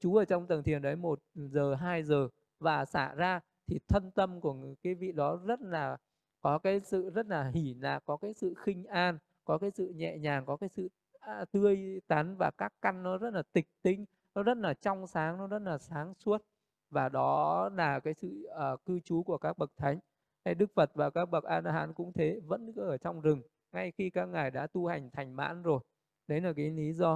Chú 0.00 0.16
ở 0.16 0.24
trong 0.24 0.46
tầng 0.46 0.62
thiền 0.62 0.82
đấy 0.82 0.96
một 0.96 1.20
giờ 1.34 1.74
hai 1.74 2.02
giờ 2.02 2.28
và 2.58 2.84
xả 2.84 3.14
ra 3.14 3.40
thì 3.66 3.78
thân 3.88 4.10
tâm 4.10 4.40
của 4.40 4.56
cái 4.82 4.94
vị 4.94 5.12
đó 5.12 5.40
rất 5.46 5.60
là 5.60 5.96
có 6.40 6.58
cái 6.58 6.80
sự 6.80 7.10
rất 7.10 7.26
là 7.26 7.50
hỉ 7.54 7.74
là 7.74 7.98
có 7.98 8.16
cái 8.16 8.34
sự 8.34 8.54
khinh 8.64 8.84
an 8.84 9.18
có 9.44 9.58
cái 9.58 9.70
sự 9.70 9.88
nhẹ 9.88 10.18
nhàng 10.18 10.46
có 10.46 10.56
cái 10.56 10.68
sự 10.68 10.88
à, 11.20 11.44
tươi 11.52 12.00
tắn 12.06 12.36
và 12.36 12.50
các 12.58 12.72
căn 12.82 13.02
nó 13.02 13.18
rất 13.18 13.34
là 13.34 13.42
tịch 13.52 13.66
tinh 13.82 14.04
nó 14.38 14.42
rất 14.42 14.58
là 14.58 14.74
trong 14.74 15.06
sáng 15.06 15.38
nó 15.38 15.46
rất 15.46 15.62
là 15.62 15.78
sáng 15.78 16.14
suốt. 16.14 16.42
Và 16.90 17.08
đó 17.08 17.68
là 17.68 18.00
cái 18.00 18.14
sự 18.14 18.48
uh, 18.74 18.84
cư 18.84 19.00
trú 19.00 19.22
của 19.22 19.38
các 19.38 19.58
bậc 19.58 19.70
thánh. 19.76 19.98
Hay 20.44 20.54
đức 20.54 20.70
phật 20.74 20.90
và 20.94 21.10
các 21.10 21.26
bậc 21.30 21.44
a 21.44 21.60
la 21.60 21.72
hán 21.72 21.94
cũng 21.94 22.12
thế 22.12 22.40
vẫn 22.46 22.72
cứ 22.72 22.82
ở 22.82 22.96
trong 22.98 23.20
rừng 23.20 23.42
ngay 23.72 23.92
khi 23.98 24.10
các 24.10 24.26
ngài 24.26 24.50
đã 24.50 24.66
tu 24.66 24.86
hành 24.86 25.10
thành 25.10 25.36
mãn 25.36 25.62
rồi. 25.62 25.80
Đấy 26.28 26.40
là 26.40 26.52
cái 26.52 26.70
lý 26.70 26.92
do 26.92 27.14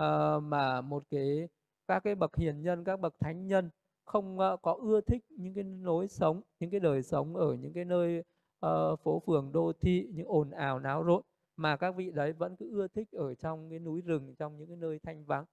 uh, 0.00 0.42
mà 0.42 0.80
một 0.80 1.04
cái 1.10 1.48
các 1.88 2.04
cái 2.04 2.14
bậc 2.14 2.36
hiền 2.36 2.62
nhân 2.62 2.84
các 2.84 3.00
bậc 3.00 3.14
thánh 3.20 3.46
nhân 3.46 3.70
không 4.04 4.38
uh, 4.38 4.62
có 4.62 4.72
ưa 4.72 5.00
thích 5.00 5.24
những 5.30 5.54
cái 5.54 5.64
lối 5.64 6.08
sống 6.08 6.40
những 6.60 6.70
cái 6.70 6.80
đời 6.80 7.02
sống 7.02 7.36
ở 7.36 7.54
những 7.54 7.72
cái 7.72 7.84
nơi 7.84 8.24
uh, 8.66 9.00
phố 9.00 9.22
phường 9.26 9.52
đô 9.52 9.72
thị 9.80 10.08
những 10.14 10.26
ồn 10.28 10.50
ào 10.50 10.78
náo 10.78 11.02
rộn 11.02 11.22
mà 11.56 11.76
các 11.76 11.96
vị 11.96 12.10
đấy 12.10 12.32
vẫn 12.32 12.56
cứ 12.56 12.70
ưa 12.70 12.88
thích 12.88 13.08
ở 13.12 13.34
trong 13.34 13.70
cái 13.70 13.78
núi 13.78 14.00
rừng 14.00 14.34
trong 14.38 14.56
những 14.58 14.68
cái 14.68 14.76
nơi 14.76 14.98
thanh 14.98 15.24
vắng. 15.24 15.44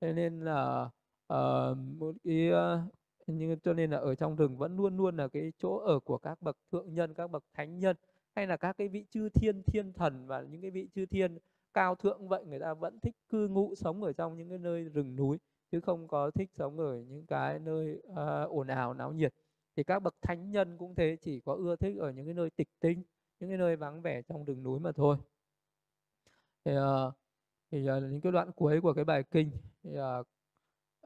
Thế 0.00 0.12
nên 0.12 0.40
là 0.40 0.90
uh, 1.32 1.78
một 1.98 2.14
cái 2.24 2.50
uh, 2.50 2.80
nhưng 3.26 3.60
cho 3.60 3.72
nên 3.72 3.90
là 3.90 3.98
ở 3.98 4.14
trong 4.14 4.36
rừng 4.36 4.56
vẫn 4.56 4.76
luôn 4.76 4.96
luôn 4.96 5.16
là 5.16 5.28
cái 5.28 5.52
chỗ 5.58 5.76
ở 5.76 6.00
của 6.00 6.18
các 6.18 6.42
bậc 6.42 6.56
thượng 6.72 6.94
nhân 6.94 7.14
các 7.14 7.30
bậc 7.30 7.44
thánh 7.54 7.78
nhân 7.78 7.96
hay 8.36 8.46
là 8.46 8.56
các 8.56 8.76
cái 8.78 8.88
vị 8.88 9.04
chư 9.10 9.28
thiên 9.28 9.62
thiên 9.62 9.92
thần 9.92 10.26
và 10.26 10.40
những 10.40 10.62
cái 10.62 10.70
vị 10.70 10.88
chư 10.94 11.06
thiên 11.06 11.38
cao 11.74 11.94
thượng 11.94 12.28
vậy 12.28 12.44
người 12.44 12.58
ta 12.58 12.74
vẫn 12.74 13.00
thích 13.00 13.16
cư 13.28 13.48
ngụ 13.48 13.74
sống 13.74 14.02
ở 14.02 14.12
trong 14.12 14.36
những 14.36 14.48
cái 14.48 14.58
nơi 14.58 14.84
rừng 14.84 15.16
núi 15.16 15.38
chứ 15.72 15.80
không 15.80 16.08
có 16.08 16.30
thích 16.30 16.50
sống 16.52 16.78
ở 16.78 17.00
những 17.00 17.26
cái 17.26 17.58
nơi 17.58 18.02
uh, 18.06 18.50
ồn 18.50 18.66
ào 18.66 18.94
náo 18.94 19.12
nhiệt. 19.12 19.34
Thì 19.76 19.84
các 19.84 20.00
bậc 20.00 20.14
thánh 20.22 20.50
nhân 20.50 20.78
cũng 20.78 20.94
thế 20.94 21.16
chỉ 21.20 21.40
có 21.40 21.54
ưa 21.54 21.76
thích 21.76 21.96
ở 21.98 22.10
những 22.10 22.24
cái 22.24 22.34
nơi 22.34 22.50
tịch 22.50 22.68
tinh 22.80 23.02
những 23.40 23.50
cái 23.50 23.58
nơi 23.58 23.76
vắng 23.76 24.02
vẻ 24.02 24.22
trong 24.22 24.44
rừng 24.44 24.62
núi 24.62 24.80
mà 24.80 24.92
thôi. 24.92 25.16
Thì, 26.64 26.72
uh, 26.76 27.14
thì 27.70 27.90
uh, 27.90 28.02
những 28.02 28.20
cái 28.20 28.32
đoạn 28.32 28.52
cuối 28.52 28.80
của 28.80 28.92
cái 28.92 29.04
bài 29.04 29.22
kinh 29.30 29.50
thì, 29.82 29.90
uh, 29.90 30.26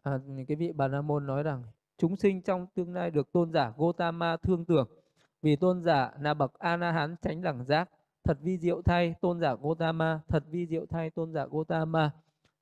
à, 0.02 0.18
cái 0.48 0.56
vị 0.56 0.72
bà 0.72 0.88
la 0.88 1.02
môn 1.02 1.26
nói 1.26 1.42
rằng 1.42 1.62
chúng 1.98 2.16
sinh 2.16 2.42
trong 2.42 2.66
tương 2.74 2.94
lai 2.94 3.10
được 3.10 3.32
tôn 3.32 3.52
giả 3.52 3.72
Gotama 3.76 4.36
thương 4.36 4.64
tưởng 4.64 4.99
vì 5.42 5.56
tôn 5.56 5.82
giả 5.82 6.12
là 6.20 6.34
bậc 6.34 6.58
a 6.58 6.76
la 6.76 6.92
hán 6.92 7.16
tránh 7.22 7.42
đẳng 7.42 7.64
giác, 7.64 7.90
thật 8.24 8.38
vi 8.42 8.58
diệu 8.58 8.82
thay 8.82 9.14
tôn 9.20 9.40
giả 9.40 9.54
Gotama 9.54 10.20
thật 10.28 10.44
vi 10.50 10.66
diệu 10.66 10.86
thay 10.86 11.10
tôn 11.10 11.32
giả 11.32 11.46
Gotama 11.46 12.10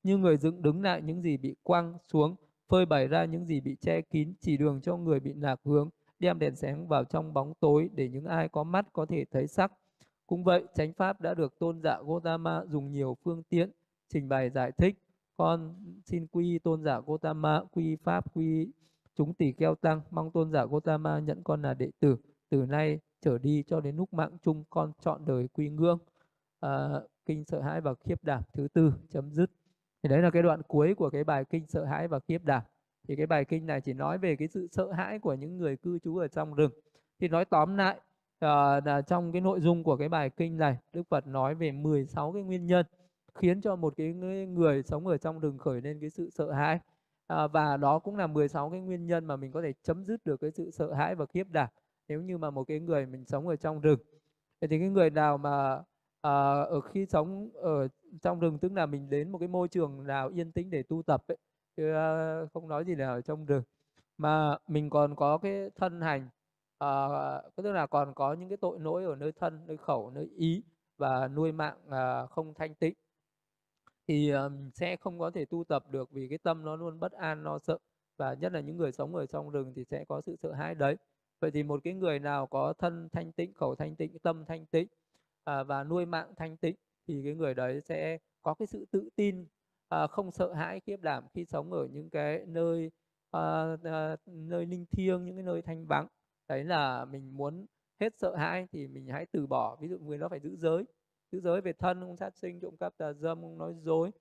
như 0.03 0.17
người 0.17 0.37
dựng 0.37 0.61
đứng 0.61 0.81
lại 0.81 1.01
những 1.01 1.21
gì 1.21 1.37
bị 1.37 1.55
quăng 1.63 1.97
xuống, 2.03 2.35
phơi 2.67 2.85
bày 2.85 3.07
ra 3.07 3.25
những 3.25 3.45
gì 3.45 3.61
bị 3.61 3.75
che 3.81 4.01
kín, 4.01 4.33
chỉ 4.39 4.57
đường 4.57 4.81
cho 4.81 4.97
người 4.97 5.19
bị 5.19 5.33
lạc 5.33 5.59
hướng, 5.65 5.89
đem 6.19 6.39
đèn 6.39 6.55
sáng 6.55 6.87
vào 6.87 7.03
trong 7.03 7.33
bóng 7.33 7.53
tối 7.59 7.89
để 7.93 8.09
những 8.09 8.25
ai 8.25 8.49
có 8.49 8.63
mắt 8.63 8.85
có 8.93 9.05
thể 9.05 9.25
thấy 9.31 9.47
sắc. 9.47 9.71
Cũng 10.27 10.43
vậy, 10.43 10.63
chánh 10.75 10.93
pháp 10.93 11.21
đã 11.21 11.33
được 11.33 11.59
tôn 11.59 11.81
giả 11.81 11.97
Gotama 12.01 12.65
dùng 12.65 12.91
nhiều 12.91 13.17
phương 13.23 13.43
tiện 13.43 13.71
trình 14.13 14.29
bày 14.29 14.49
giải 14.49 14.71
thích. 14.71 14.95
Con 15.37 15.75
xin 16.05 16.27
quy 16.27 16.59
tôn 16.59 16.83
giả 16.83 16.99
Gotama 16.99 17.61
quy 17.71 17.95
pháp, 17.95 18.35
quy 18.35 18.71
chúng 19.15 19.33
tỷ 19.33 19.51
kheo 19.51 19.75
tăng, 19.75 20.01
mong 20.11 20.31
tôn 20.31 20.51
giả 20.51 20.65
Gotama 20.65 21.19
nhận 21.19 21.43
con 21.43 21.61
là 21.61 21.73
đệ 21.73 21.91
tử 21.99 22.17
từ 22.49 22.65
nay 22.65 22.99
trở 23.21 23.37
đi 23.37 23.63
cho 23.67 23.81
đến 23.81 23.95
lúc 23.95 24.13
mạng 24.13 24.37
chung 24.41 24.63
con 24.69 24.91
chọn 25.01 25.25
đời 25.25 25.47
quy 25.47 25.69
ngưỡng. 25.69 25.99
À, 26.59 26.89
kinh 27.25 27.45
sợ 27.45 27.61
hãi 27.61 27.81
và 27.81 27.93
khiếp 27.93 28.23
đảm 28.23 28.43
thứ 28.53 28.67
tư 28.73 28.93
chấm 29.09 29.31
dứt. 29.31 29.51
Thì 30.03 30.09
đấy 30.09 30.21
là 30.21 30.29
cái 30.29 30.43
đoạn 30.43 30.61
cuối 30.67 30.95
của 30.95 31.09
cái 31.09 31.23
bài 31.23 31.45
kinh 31.45 31.67
sợ 31.67 31.85
hãi 31.85 32.07
và 32.07 32.19
khiếp 32.19 32.43
đảm. 32.43 32.61
Thì 33.07 33.15
cái 33.15 33.27
bài 33.27 33.45
kinh 33.45 33.65
này 33.65 33.81
chỉ 33.81 33.93
nói 33.93 34.17
về 34.17 34.35
cái 34.35 34.47
sự 34.47 34.67
sợ 34.71 34.91
hãi 34.91 35.19
của 35.19 35.33
những 35.33 35.57
người 35.57 35.77
cư 35.77 35.99
trú 35.99 36.17
ở 36.17 36.27
trong 36.27 36.53
rừng. 36.53 36.71
Thì 37.19 37.27
nói 37.27 37.45
tóm 37.45 37.77
lại 37.77 37.99
à, 38.39 38.81
là 38.85 39.01
trong 39.01 39.31
cái 39.31 39.41
nội 39.41 39.59
dung 39.61 39.83
của 39.83 39.97
cái 39.97 40.09
bài 40.09 40.29
kinh 40.29 40.57
này 40.57 40.77
Đức 40.93 41.03
Phật 41.09 41.27
nói 41.27 41.55
về 41.55 41.71
16 41.71 42.33
cái 42.33 42.43
nguyên 42.43 42.65
nhân 42.65 42.85
khiến 43.35 43.61
cho 43.61 43.75
một 43.75 43.93
cái 43.97 44.13
người 44.47 44.83
sống 44.83 45.07
ở 45.07 45.17
trong 45.17 45.39
rừng 45.39 45.57
khởi 45.57 45.81
lên 45.81 45.99
cái 46.01 46.09
sự 46.09 46.29
sợ 46.29 46.51
hãi. 46.51 46.79
À, 47.27 47.47
và 47.47 47.77
đó 47.77 47.99
cũng 47.99 48.17
là 48.17 48.27
16 48.27 48.69
cái 48.69 48.79
nguyên 48.79 49.05
nhân 49.07 49.25
mà 49.25 49.35
mình 49.35 49.51
có 49.51 49.61
thể 49.61 49.73
chấm 49.83 50.05
dứt 50.05 50.25
được 50.25 50.37
cái 50.37 50.51
sự 50.51 50.71
sợ 50.71 50.93
hãi 50.93 51.15
và 51.15 51.25
khiếp 51.25 51.47
đảm 51.51 51.69
nếu 52.09 52.21
như 52.21 52.37
mà 52.37 52.49
một 52.51 52.63
cái 52.67 52.79
người 52.79 53.05
mình 53.05 53.25
sống 53.25 53.47
ở 53.47 53.55
trong 53.55 53.81
rừng 53.81 53.99
thì 54.61 54.67
cái 54.67 54.79
người 54.79 55.09
nào 55.09 55.37
mà 55.37 55.83
à, 56.21 56.61
ở 56.61 56.81
khi 56.81 57.05
sống 57.05 57.49
ở 57.53 57.87
trong 58.21 58.39
rừng 58.39 58.57
tức 58.59 58.71
là 58.73 58.85
mình 58.85 59.09
đến 59.09 59.31
một 59.31 59.37
cái 59.37 59.47
môi 59.47 59.67
trường 59.67 60.07
nào 60.07 60.29
yên 60.29 60.51
tĩnh 60.51 60.69
để 60.69 60.83
tu 60.83 61.03
tập 61.03 61.23
ấy, 61.27 61.37
chứ 61.77 61.93
à, 61.93 62.41
không 62.53 62.67
nói 62.67 62.85
gì 62.85 62.95
là 62.95 63.07
ở 63.09 63.21
trong 63.21 63.45
rừng. 63.45 63.63
Mà 64.17 64.57
mình 64.67 64.89
còn 64.89 65.15
có 65.15 65.37
cái 65.37 65.69
thân 65.75 66.01
hành 66.01 66.29
à, 66.79 67.07
tức 67.55 67.63
là 67.71 67.87
còn 67.87 68.13
có 68.13 68.33
những 68.33 68.49
cái 68.49 68.57
tội 68.57 68.79
lỗi 68.79 69.05
ở 69.05 69.15
nơi 69.15 69.31
thân 69.31 69.59
nơi 69.67 69.77
khẩu 69.77 70.11
nơi 70.11 70.29
ý 70.37 70.63
và 70.97 71.27
nuôi 71.27 71.51
mạng 71.51 71.77
à, 71.89 72.25
không 72.25 72.53
thanh 72.53 72.75
tịnh 72.75 72.93
thì 74.07 74.29
um, 74.29 74.69
sẽ 74.73 74.95
không 74.97 75.19
có 75.19 75.31
thể 75.31 75.45
tu 75.45 75.63
tập 75.63 75.83
được 75.91 76.11
vì 76.11 76.27
cái 76.29 76.37
tâm 76.37 76.65
nó 76.65 76.75
luôn 76.75 76.99
bất 76.99 77.11
an 77.11 77.43
lo 77.43 77.59
sợ. 77.59 77.77
Và 78.17 78.33
nhất 78.33 78.51
là 78.53 78.59
những 78.59 78.77
người 78.77 78.91
sống 78.91 79.15
ở 79.15 79.25
trong 79.25 79.49
rừng 79.49 79.73
thì 79.75 79.83
sẽ 79.85 80.05
có 80.07 80.21
sự 80.21 80.35
sợ 80.35 80.51
hãi 80.53 80.75
đấy 80.75 80.95
vậy 81.39 81.51
thì 81.51 81.63
một 81.63 81.79
cái 81.83 81.93
người 81.93 82.19
nào 82.19 82.47
có 82.47 82.73
thân 82.73 83.09
thanh 83.11 83.31
tịnh 83.31 83.53
khẩu 83.53 83.75
thanh 83.75 83.95
tịnh 83.95 84.19
tâm 84.19 84.45
thanh 84.45 84.65
tịnh 84.65 84.87
à, 85.43 85.63
và 85.63 85.83
nuôi 85.83 86.05
mạng 86.05 86.33
thanh 86.37 86.57
tịnh 86.57 86.75
thì 87.07 87.21
cái 87.23 87.35
người 87.35 87.53
đấy 87.53 87.81
sẽ 87.81 88.17
có 88.41 88.53
cái 88.53 88.67
sự 88.67 88.85
tự 88.91 89.09
tin 89.15 89.45
à, 89.89 90.07
không 90.07 90.31
sợ 90.31 90.53
hãi 90.53 90.79
kiếp 90.79 91.01
đảm 91.01 91.23
khi 91.33 91.45
sống 91.45 91.73
ở 91.73 91.87
những 91.91 92.09
cái 92.09 92.45
nơi 92.47 92.91
à, 93.31 93.75
à, 93.83 94.15
nơi 94.25 94.65
linh 94.65 94.85
thiêng 94.91 95.25
những 95.25 95.35
cái 95.35 95.43
nơi 95.43 95.61
thanh 95.61 95.85
vắng. 95.85 96.07
Đấy 96.47 96.63
là 96.63 97.05
mình 97.05 97.37
muốn 97.37 97.65
hết 97.99 98.13
sợ 98.17 98.35
hãi 98.35 98.67
thì 98.71 98.87
mình 98.87 99.07
hãy 99.07 99.25
từ 99.31 99.47
bỏ. 99.47 99.75
Ví 99.81 99.87
dụ 99.89 99.99
người 99.99 100.17
đó 100.17 100.29
phải 100.29 100.39
giữ 100.39 100.55
giới 100.55 100.85
giữ 101.31 101.39
giới 101.41 101.61
về 101.61 101.73
thân 101.73 102.01
không 102.01 102.17
sát 102.17 102.37
sinh 102.37 102.59
trộm 102.59 102.77
cắp 102.79 102.97
tà 102.97 103.13
dâm 103.13 103.41
không 103.41 103.57
nói 103.57 103.73
dối 103.83 104.11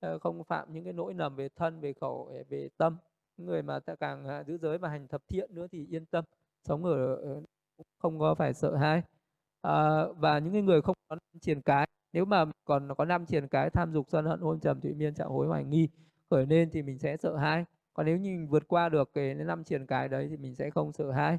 à, 0.00 0.18
không 0.20 0.44
phạm 0.44 0.72
những 0.72 0.84
cái 0.84 0.92
lỗi 0.92 1.14
lầm 1.14 1.36
về 1.36 1.48
thân 1.48 1.80
về 1.80 1.92
khẩu 1.92 2.32
về 2.48 2.68
tâm. 2.76 2.96
Người 3.36 3.62
mà 3.62 3.80
ta 3.80 3.94
càng 3.94 4.26
à, 4.28 4.44
giữ 4.44 4.58
giới 4.58 4.78
và 4.78 4.88
hành 4.88 5.08
thập 5.08 5.28
thiện 5.28 5.54
nữa 5.54 5.66
thì 5.72 5.86
yên 5.86 6.06
tâm 6.06 6.24
sống 6.66 6.84
ở 6.84 7.16
cũng 7.76 7.86
không 7.98 8.18
có 8.18 8.34
phải 8.34 8.54
sợ 8.54 8.76
hãi. 8.76 9.02
À, 9.62 10.04
và 10.16 10.38
những 10.38 10.66
người 10.66 10.82
không 10.82 10.96
có 11.08 11.16
triền 11.40 11.62
cái 11.62 11.86
nếu 12.12 12.24
mà 12.24 12.44
còn 12.64 12.88
có 12.98 13.04
năm 13.04 13.26
triền 13.26 13.48
cái 13.48 13.70
tham 13.70 13.92
dục 13.92 14.06
sân 14.08 14.24
hận 14.24 14.40
hôn 14.40 14.60
trầm 14.60 14.80
thụy 14.80 14.94
miên 14.94 15.14
trạng 15.14 15.28
hối 15.28 15.46
hoài 15.46 15.64
nghi 15.64 15.88
khởi 16.30 16.46
lên 16.46 16.70
thì 16.72 16.82
mình 16.82 16.98
sẽ 16.98 17.16
sợ 17.16 17.36
hãi. 17.36 17.64
Còn 17.94 18.06
nếu 18.06 18.16
như 18.16 18.30
mình 18.30 18.48
vượt 18.48 18.68
qua 18.68 18.88
được 18.88 19.10
cái 19.14 19.34
năm 19.34 19.64
triền 19.64 19.86
cái 19.86 20.08
đấy 20.08 20.26
thì 20.30 20.36
mình 20.36 20.54
sẽ 20.54 20.70
không 20.70 20.92
sợ 20.92 21.10
hãi. 21.10 21.38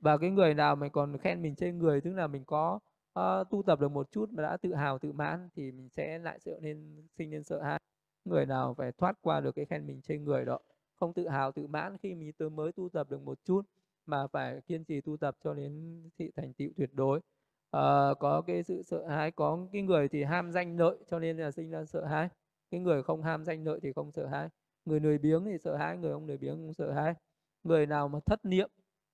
Và 0.00 0.18
cái 0.18 0.30
người 0.30 0.54
nào 0.54 0.76
mà 0.76 0.88
còn 0.88 1.18
khen 1.18 1.42
mình 1.42 1.54
trên 1.54 1.78
người 1.78 2.00
tức 2.00 2.14
là 2.14 2.26
mình 2.26 2.44
có 2.44 2.78
uh, 3.18 3.50
tu 3.50 3.62
tập 3.66 3.80
được 3.80 3.92
một 3.92 4.10
chút 4.12 4.30
mà 4.32 4.42
đã 4.42 4.56
tự 4.56 4.74
hào 4.74 4.98
tự 4.98 5.12
mãn 5.12 5.48
thì 5.56 5.72
mình 5.72 5.88
sẽ 5.88 6.18
lại 6.18 6.38
sợ 6.40 6.58
nên 6.62 7.06
sinh 7.18 7.30
nên 7.30 7.44
sợ 7.44 7.62
hãi. 7.62 7.80
Người 8.24 8.46
nào 8.46 8.74
phải 8.74 8.92
thoát 8.92 9.18
qua 9.22 9.40
được 9.40 9.54
cái 9.54 9.64
khen 9.64 9.86
mình 9.86 10.00
trên 10.02 10.24
người 10.24 10.44
đó 10.44 10.58
không 11.02 11.14
tự 11.14 11.28
hào 11.28 11.52
tự 11.52 11.66
mãn 11.66 11.96
khi 12.02 12.14
mình 12.14 12.32
tôi 12.38 12.50
mới 12.50 12.72
tu 12.72 12.88
tập 12.88 13.10
được 13.10 13.22
một 13.22 13.38
chút 13.44 13.62
mà 14.06 14.26
phải 14.26 14.60
kiên 14.60 14.84
trì 14.84 15.00
tu 15.00 15.16
tập 15.16 15.36
cho 15.44 15.54
đến 15.54 16.02
thị 16.18 16.30
thành 16.36 16.52
tựu 16.52 16.68
tuyệt 16.76 16.90
đối. 16.92 17.20
À, 17.70 18.14
có 18.20 18.42
cái 18.46 18.62
sự 18.62 18.82
sợ 18.82 19.06
hãi 19.08 19.30
có 19.30 19.58
cái 19.72 19.82
người 19.82 20.08
thì 20.08 20.24
ham 20.24 20.52
danh 20.52 20.76
lợi 20.78 20.96
cho 21.06 21.18
nên 21.18 21.36
là 21.36 21.50
sinh 21.50 21.70
ra 21.70 21.84
sợ 21.84 22.04
hãi. 22.04 22.28
Cái 22.70 22.80
người 22.80 23.02
không 23.02 23.22
ham 23.22 23.44
danh 23.44 23.64
lợi 23.64 23.80
thì 23.82 23.92
không 23.92 24.12
sợ 24.12 24.26
hãi. 24.26 24.48
Người 24.84 25.00
lười 25.00 25.18
biếng 25.18 25.44
thì 25.44 25.58
sợ 25.58 25.76
hãi 25.76 25.96
người 25.96 26.12
không 26.12 26.26
lười 26.26 26.38
biếng 26.38 26.56
cũng 26.56 26.74
sợ 26.74 26.92
hãi. 26.92 27.14
Người 27.64 27.86
nào 27.86 28.08
mà 28.08 28.20
thất 28.26 28.44
niệm 28.44 28.70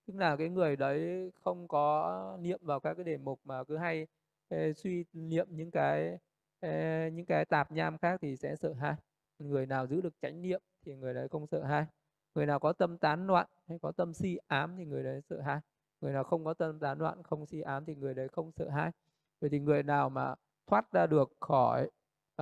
tức 0.07 0.15
là 0.17 0.37
cái 0.37 0.49
người 0.49 0.77
đấy 0.77 1.31
không 1.45 1.69
có 1.69 2.39
niệm 2.41 2.61
vào 2.63 2.81
các 2.81 2.95
cái 2.95 3.05
đề 3.05 3.17
mục 3.17 3.41
mà 3.45 3.65
cứ 3.65 3.77
hay 3.77 4.07
ê, 4.49 4.73
suy 4.73 5.05
niệm 5.13 5.47
những 5.51 5.71
cái 5.71 6.19
ê, 6.61 7.11
những 7.11 7.27
cái 7.27 7.45
tạp 7.45 7.73
nham 7.73 7.99
khác 7.99 8.21
thì 8.23 8.37
sẽ 8.37 8.57
sợ 8.57 8.73
hãi. 8.73 8.95
Người 9.39 9.67
nào 9.67 9.87
giữ 9.87 10.01
được 10.01 10.15
chánh 10.23 10.43
niệm 10.43 10.63
thì 10.87 10.95
người 10.95 11.15
đấy 11.15 11.29
không 11.29 11.47
sợ 11.47 11.65
hãi 11.65 11.87
người 12.39 12.47
nào 12.47 12.59
có 12.59 12.73
tâm 12.73 12.99
tán 12.99 13.27
loạn 13.27 13.47
hay 13.69 13.79
có 13.79 13.93
tâm 13.93 14.15
si 14.15 14.39
ám 14.47 14.75
thì 14.77 14.85
người 14.85 15.03
đấy 15.03 15.21
sợ 15.31 15.41
hãi. 15.41 15.61
Người 16.01 16.13
nào 16.13 16.25
không 16.25 16.45
có 16.45 16.55
tâm 16.55 16.79
tán 16.79 16.99
loạn 16.99 17.23
không 17.23 17.47
si 17.47 17.61
ám 17.61 17.85
thì 17.85 17.95
người 17.95 18.15
đấy 18.15 18.29
không 18.29 18.53
sợ 18.53 18.69
hãi. 18.69 18.91
Vậy 19.41 19.51
thì 19.51 19.59
người 19.59 19.83
nào 19.83 20.11
mà 20.11 20.35
thoát 20.67 20.93
ra 20.93 21.07
được 21.07 21.33
khỏi 21.41 21.91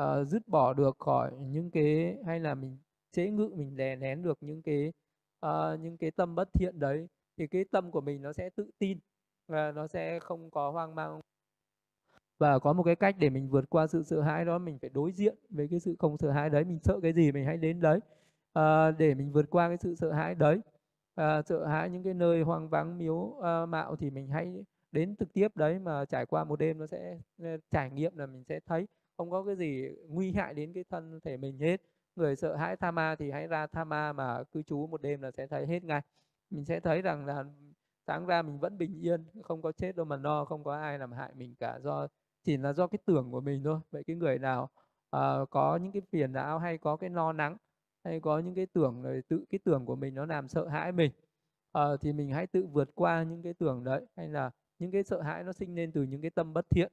uh, 0.00 0.28
dứt 0.28 0.48
bỏ 0.48 0.72
được 0.72 0.98
khỏi 0.98 1.32
những 1.38 1.70
cái 1.70 2.16
hay 2.26 2.40
là 2.40 2.54
mình 2.54 2.78
chế 3.12 3.30
ngự 3.30 3.50
mình 3.54 3.76
đè 3.76 3.96
nén 3.96 4.22
được 4.22 4.38
những 4.40 4.62
cái 4.62 4.92
uh, 5.46 5.80
những 5.80 5.96
cái 5.96 6.10
tâm 6.10 6.34
bất 6.34 6.48
thiện 6.52 6.80
đấy 6.80 7.08
thì 7.36 7.46
cái 7.46 7.64
tâm 7.70 7.90
của 7.90 8.00
mình 8.00 8.22
nó 8.22 8.32
sẽ 8.32 8.50
tự 8.50 8.70
tin 8.78 8.98
và 9.48 9.72
nó 9.72 9.86
sẽ 9.86 10.20
không 10.20 10.50
có 10.50 10.70
hoang 10.70 10.94
mang. 10.94 11.20
Và 12.38 12.58
có 12.58 12.72
một 12.72 12.82
cái 12.82 12.96
cách 12.96 13.16
để 13.18 13.30
mình 13.30 13.48
vượt 13.48 13.70
qua 13.70 13.86
sự 13.86 14.02
sợ 14.02 14.20
hãi 14.20 14.44
đó 14.44 14.58
mình 14.58 14.78
phải 14.78 14.90
đối 14.90 15.12
diện 15.12 15.36
với 15.50 15.68
cái 15.70 15.80
sự 15.80 15.96
không 15.98 16.18
sợ 16.18 16.30
hãi 16.30 16.50
đấy. 16.50 16.64
Mình 16.64 16.78
sợ 16.82 17.00
cái 17.02 17.12
gì 17.12 17.32
mình 17.32 17.44
hãy 17.46 17.56
đến 17.56 17.80
đấy 17.80 18.00
à, 18.56 18.90
để 18.90 19.14
mình 19.14 19.32
vượt 19.32 19.46
qua 19.50 19.68
cái 19.68 19.76
sự 19.76 19.94
sợ 19.94 20.12
hãi 20.12 20.34
đấy. 20.34 20.60
À, 21.14 21.42
sợ 21.42 21.66
hãi 21.66 21.90
những 21.90 22.02
cái 22.02 22.14
nơi 22.14 22.42
hoang 22.42 22.68
vắng 22.68 22.98
miếu 22.98 23.38
à, 23.42 23.66
mạo 23.66 23.96
thì 23.96 24.10
mình 24.10 24.28
hãy 24.28 24.64
đến 24.92 25.16
trực 25.16 25.32
tiếp 25.32 25.56
đấy 25.56 25.78
mà 25.78 26.04
trải 26.04 26.26
qua 26.26 26.44
một 26.44 26.58
đêm 26.58 26.78
nó 26.78 26.86
sẽ 26.86 27.18
trải 27.70 27.90
nghiệm 27.90 28.16
là 28.16 28.26
mình 28.26 28.44
sẽ 28.44 28.60
thấy 28.66 28.86
không 29.16 29.30
có 29.30 29.44
cái 29.44 29.56
gì 29.56 29.88
nguy 30.08 30.32
hại 30.32 30.54
đến 30.54 30.72
cái 30.72 30.84
thân 30.90 31.20
thể 31.24 31.36
mình 31.36 31.58
hết. 31.58 31.80
Người 32.16 32.36
sợ 32.36 32.56
hãi 32.56 32.76
tha 32.76 32.90
ma 32.90 33.16
thì 33.18 33.30
hãy 33.30 33.46
ra 33.46 33.66
tha 33.66 33.84
ma 33.84 34.12
mà 34.12 34.42
cư 34.44 34.62
trú 34.62 34.86
một 34.86 35.02
đêm 35.02 35.22
là 35.22 35.30
sẽ 35.30 35.46
thấy 35.46 35.66
hết 35.66 35.84
ngay. 35.84 36.00
Mình 36.50 36.64
sẽ 36.64 36.80
thấy 36.80 37.02
rằng 37.02 37.26
là 37.26 37.44
sáng 38.06 38.26
ra 38.26 38.42
mình 38.42 38.58
vẫn 38.58 38.78
bình 38.78 39.00
yên 39.00 39.24
không 39.42 39.62
có 39.62 39.72
chết 39.72 39.96
đâu 39.96 40.06
mà 40.06 40.16
no 40.16 40.44
không 40.44 40.64
có 40.64 40.76
ai 40.76 40.98
làm 40.98 41.12
hại 41.12 41.32
mình 41.34 41.54
cả. 41.60 41.78
Do 41.82 42.08
chỉ 42.44 42.56
là 42.56 42.72
do 42.72 42.86
cái 42.86 42.98
tưởng 43.06 43.30
của 43.32 43.40
mình 43.40 43.64
thôi. 43.64 43.80
Vậy 43.90 44.04
cái 44.06 44.16
người 44.16 44.38
nào 44.38 44.70
uh, 45.16 45.50
có 45.50 45.78
những 45.82 45.92
cái 45.92 46.02
phiền 46.12 46.32
não 46.32 46.58
hay 46.58 46.78
có 46.78 46.96
cái 46.96 47.10
lo 47.10 47.32
nắng 47.32 47.56
hay 48.06 48.20
có 48.20 48.38
những 48.38 48.54
cái 48.54 48.66
tưởng 48.66 49.02
rồi 49.02 49.22
tự 49.28 49.44
cái 49.50 49.58
tưởng 49.64 49.86
của 49.86 49.96
mình 49.96 50.14
nó 50.14 50.26
làm 50.26 50.48
sợ 50.48 50.68
hãi 50.68 50.92
mình. 50.92 51.12
À, 51.72 51.84
thì 52.00 52.12
mình 52.12 52.30
hãy 52.30 52.46
tự 52.46 52.66
vượt 52.66 52.90
qua 52.94 53.22
những 53.22 53.42
cái 53.42 53.54
tưởng 53.54 53.84
đấy. 53.84 54.06
Hay 54.16 54.28
là 54.28 54.50
những 54.78 54.90
cái 54.90 55.02
sợ 55.02 55.20
hãi 55.22 55.44
nó 55.44 55.52
sinh 55.52 55.74
lên 55.74 55.92
từ 55.92 56.02
những 56.02 56.20
cái 56.22 56.30
tâm 56.30 56.52
bất 56.52 56.70
thiện. 56.70 56.92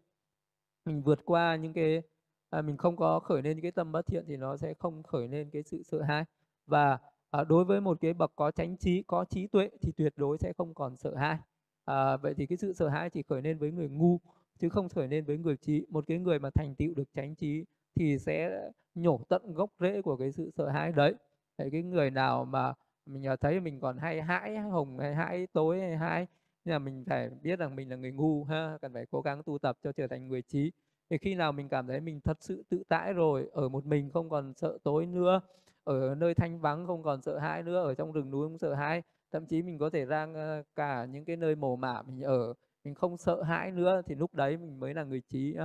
Mình 0.85 1.02
vượt 1.02 1.19
qua 1.26 1.56
những 1.56 1.73
cái 1.73 2.02
à, 2.49 2.61
mình 2.61 2.77
không 2.77 2.95
có 2.95 3.19
khởi 3.19 3.41
lên 3.41 3.56
những 3.56 3.61
cái 3.61 3.72
tâm 3.72 3.91
bất 3.91 4.07
thiện 4.07 4.26
thì 4.27 4.38
nó 4.38 4.57
sẽ 4.57 4.73
không 4.73 5.03
khởi 5.03 5.27
lên 5.27 5.49
cái 5.49 5.64
sự 5.64 5.84
sợ 5.84 6.02
hãi. 6.02 6.26
Và 6.68 6.98
à, 7.31 7.44
đối 7.44 7.65
với 7.65 7.81
một 7.81 7.98
cái 8.02 8.14
bậc 8.14 8.31
có 8.35 8.52
chánh 8.52 8.77
trí 8.77 9.03
có 9.07 9.26
trí 9.26 9.48
tuệ 9.48 9.69
thì 9.81 9.91
tuyệt 9.91 10.14
đối 10.18 10.38
sẽ 10.38 10.53
không 10.57 10.73
còn 10.73 10.98
sợ 10.98 11.15
hãi. 11.15 11.38
À, 11.85 12.18
vậy 12.18 12.34
thì 12.34 12.45
cái 12.45 12.57
sự 12.57 12.73
sợ 12.73 12.88
hãi 12.90 13.10
chỉ 13.10 13.23
khởi 13.23 13.41
lên 13.41 13.57
với 13.57 13.72
người 13.72 13.90
ngu 13.90 14.19
chứ 14.60 14.69
không 14.69 14.90
khởi 14.90 15.07
lên 15.07 15.26
với 15.26 15.38
người 15.38 15.57
trí. 15.57 15.85
Một 15.90 16.03
cái 16.07 16.18
người 16.19 16.40
mà 16.40 16.49
thành 16.49 16.76
tựu 16.76 16.94
được 16.95 17.14
chánh 17.14 17.35
trí 17.35 17.65
thì 17.95 18.18
sẽ 18.20 18.61
nhổ 18.95 19.20
tận 19.30 19.53
gốc 19.53 19.70
rễ 19.80 20.02
của 20.02 20.18
cái 20.18 20.32
sự 20.32 20.52
sợ 20.57 20.68
hãi 20.70 20.91
đấy. 20.91 21.14
Thế 21.57 21.70
cái 21.72 21.84
người 21.84 22.11
nào 22.11 22.45
mà 22.45 22.74
mình 23.06 23.24
thấy 23.41 23.60
mình 23.60 23.80
còn 23.80 23.98
hay 23.98 24.22
hãi 24.22 24.57
hồng, 24.57 24.99
hay 24.99 25.15
hãi 25.15 25.48
tối, 25.53 25.80
hay 25.82 25.98
hãi, 25.98 26.28
nhưng 26.65 26.74
là 26.74 26.80
mình 26.80 27.03
phải 27.07 27.30
biết 27.41 27.60
rằng 27.60 27.76
mình 27.76 27.90
là 27.90 27.95
người 27.95 28.11
ngu 28.11 28.44
ha, 28.44 28.78
cần 28.82 28.94
phải 28.94 29.06
cố 29.11 29.22
gắng 29.22 29.44
tu 29.44 29.57
tập 29.60 29.78
cho 29.84 29.91
trở 29.91 30.07
thành 30.07 30.28
người 30.28 30.41
trí. 30.41 30.72
Thì 31.10 31.18
khi 31.18 31.36
nào 31.36 31.52
mình 31.52 31.70
cảm 31.70 31.88
thấy 31.88 32.02
mình 32.02 32.20
thật 32.22 32.38
sự 32.40 32.64
tự 32.70 32.84
tại 32.90 33.14
rồi, 33.14 33.49
ở 33.53 33.70
một 33.70 33.86
mình 33.86 34.10
không 34.14 34.30
còn 34.30 34.53
sợ 34.53 34.78
tối 34.84 35.06
nữa, 35.06 35.41
ở 35.84 36.15
nơi 36.15 36.34
thanh 36.34 36.60
vắng 36.60 36.88
không 36.88 37.03
còn 37.03 37.22
sợ 37.22 37.38
hãi 37.38 37.64
nữa, 37.64 37.84
ở 37.84 37.95
trong 37.95 38.11
rừng 38.11 38.32
núi 38.32 38.48
không 38.48 38.57
sợ 38.57 38.74
hãi, 38.74 39.02
thậm 39.32 39.45
chí 39.45 39.61
mình 39.61 39.78
có 39.78 39.90
thể 39.90 40.06
ra 40.06 40.28
ờ, 40.34 40.64
cả 40.76 41.06
những 41.06 41.26
cái 41.26 41.36
nơi 41.38 41.56
mồ 41.56 41.76
mả 41.76 42.02
mình 42.02 42.22
ở, 42.22 42.53
mình 42.84 42.95
không 42.95 43.18
sợ 43.18 43.44
hãi 43.44 43.72
nữa, 43.72 44.02
thì 44.06 44.15
lúc 44.15 44.34
đấy 44.34 44.57
mình 44.57 44.80
mới 44.80 44.94
là 44.94 45.03
người 45.03 45.22
trí 45.30 45.56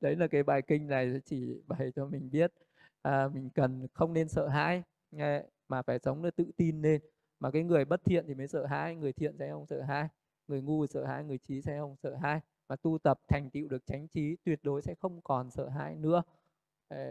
đấy 0.00 0.16
là 0.16 0.26
cái 0.30 0.42
bài 0.42 0.62
kinh 0.62 0.86
này 0.86 1.20
chỉ 1.24 1.62
bày 1.66 1.92
cho 1.96 2.06
mình 2.06 2.30
biết 2.30 2.52
à, 3.02 3.28
mình 3.28 3.50
cần 3.54 3.88
không 3.92 4.12
nên 4.12 4.28
sợ 4.28 4.48
hãi 4.48 4.82
mà 5.68 5.82
phải 5.82 5.98
sống 5.98 6.30
tự 6.36 6.50
tin 6.56 6.82
lên. 6.82 7.00
Mà 7.40 7.50
cái 7.50 7.62
người 7.62 7.84
bất 7.84 8.04
thiện 8.04 8.24
thì 8.26 8.34
mới 8.34 8.48
sợ 8.48 8.66
hãi 8.66 8.96
người 8.96 9.12
thiện 9.12 9.36
sẽ 9.38 9.50
không 9.50 9.66
sợ 9.66 9.82
hãi 9.82 10.08
người 10.48 10.62
ngu 10.62 10.86
sợ 10.86 11.04
hãi 11.04 11.24
người 11.24 11.38
trí 11.38 11.62
sẽ 11.62 11.78
không 11.78 11.96
sợ 12.02 12.14
hãi. 12.14 12.40
Mà 12.68 12.76
tu 12.76 12.98
tập 12.98 13.20
thành 13.28 13.50
tựu 13.50 13.68
được 13.68 13.86
chánh 13.86 14.08
trí 14.08 14.36
tuyệt 14.44 14.60
đối 14.62 14.82
sẽ 14.82 14.94
không 14.94 15.20
còn 15.22 15.50
sợ 15.50 15.68
hãi 15.68 15.96
nữa. 15.96 16.22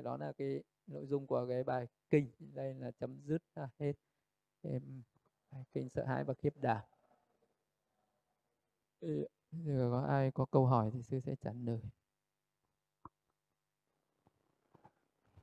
Đó 0.03 0.17
là 0.17 0.31
cái 0.37 0.63
nội 0.87 1.05
dung 1.05 1.27
của 1.27 1.45
cái 1.49 1.63
bài 1.63 1.87
kinh. 2.09 2.27
Đây 2.39 2.73
là 2.73 2.91
chấm 2.91 3.21
dứt 3.25 3.41
là 3.55 3.69
hết. 3.79 3.93
Bài 5.51 5.63
kinh 5.73 5.89
sợ 5.89 6.05
hãi 6.05 6.23
và 6.23 6.33
khiếp 6.33 6.53
đảm 6.61 6.81
giờ 9.51 9.89
có 9.91 10.05
ai 10.09 10.31
có 10.31 10.45
câu 10.45 10.65
hỏi 10.65 10.89
thì 10.93 11.03
sư 11.03 11.19
sẽ 11.19 11.35
trả 11.43 11.51
lời 11.53 11.81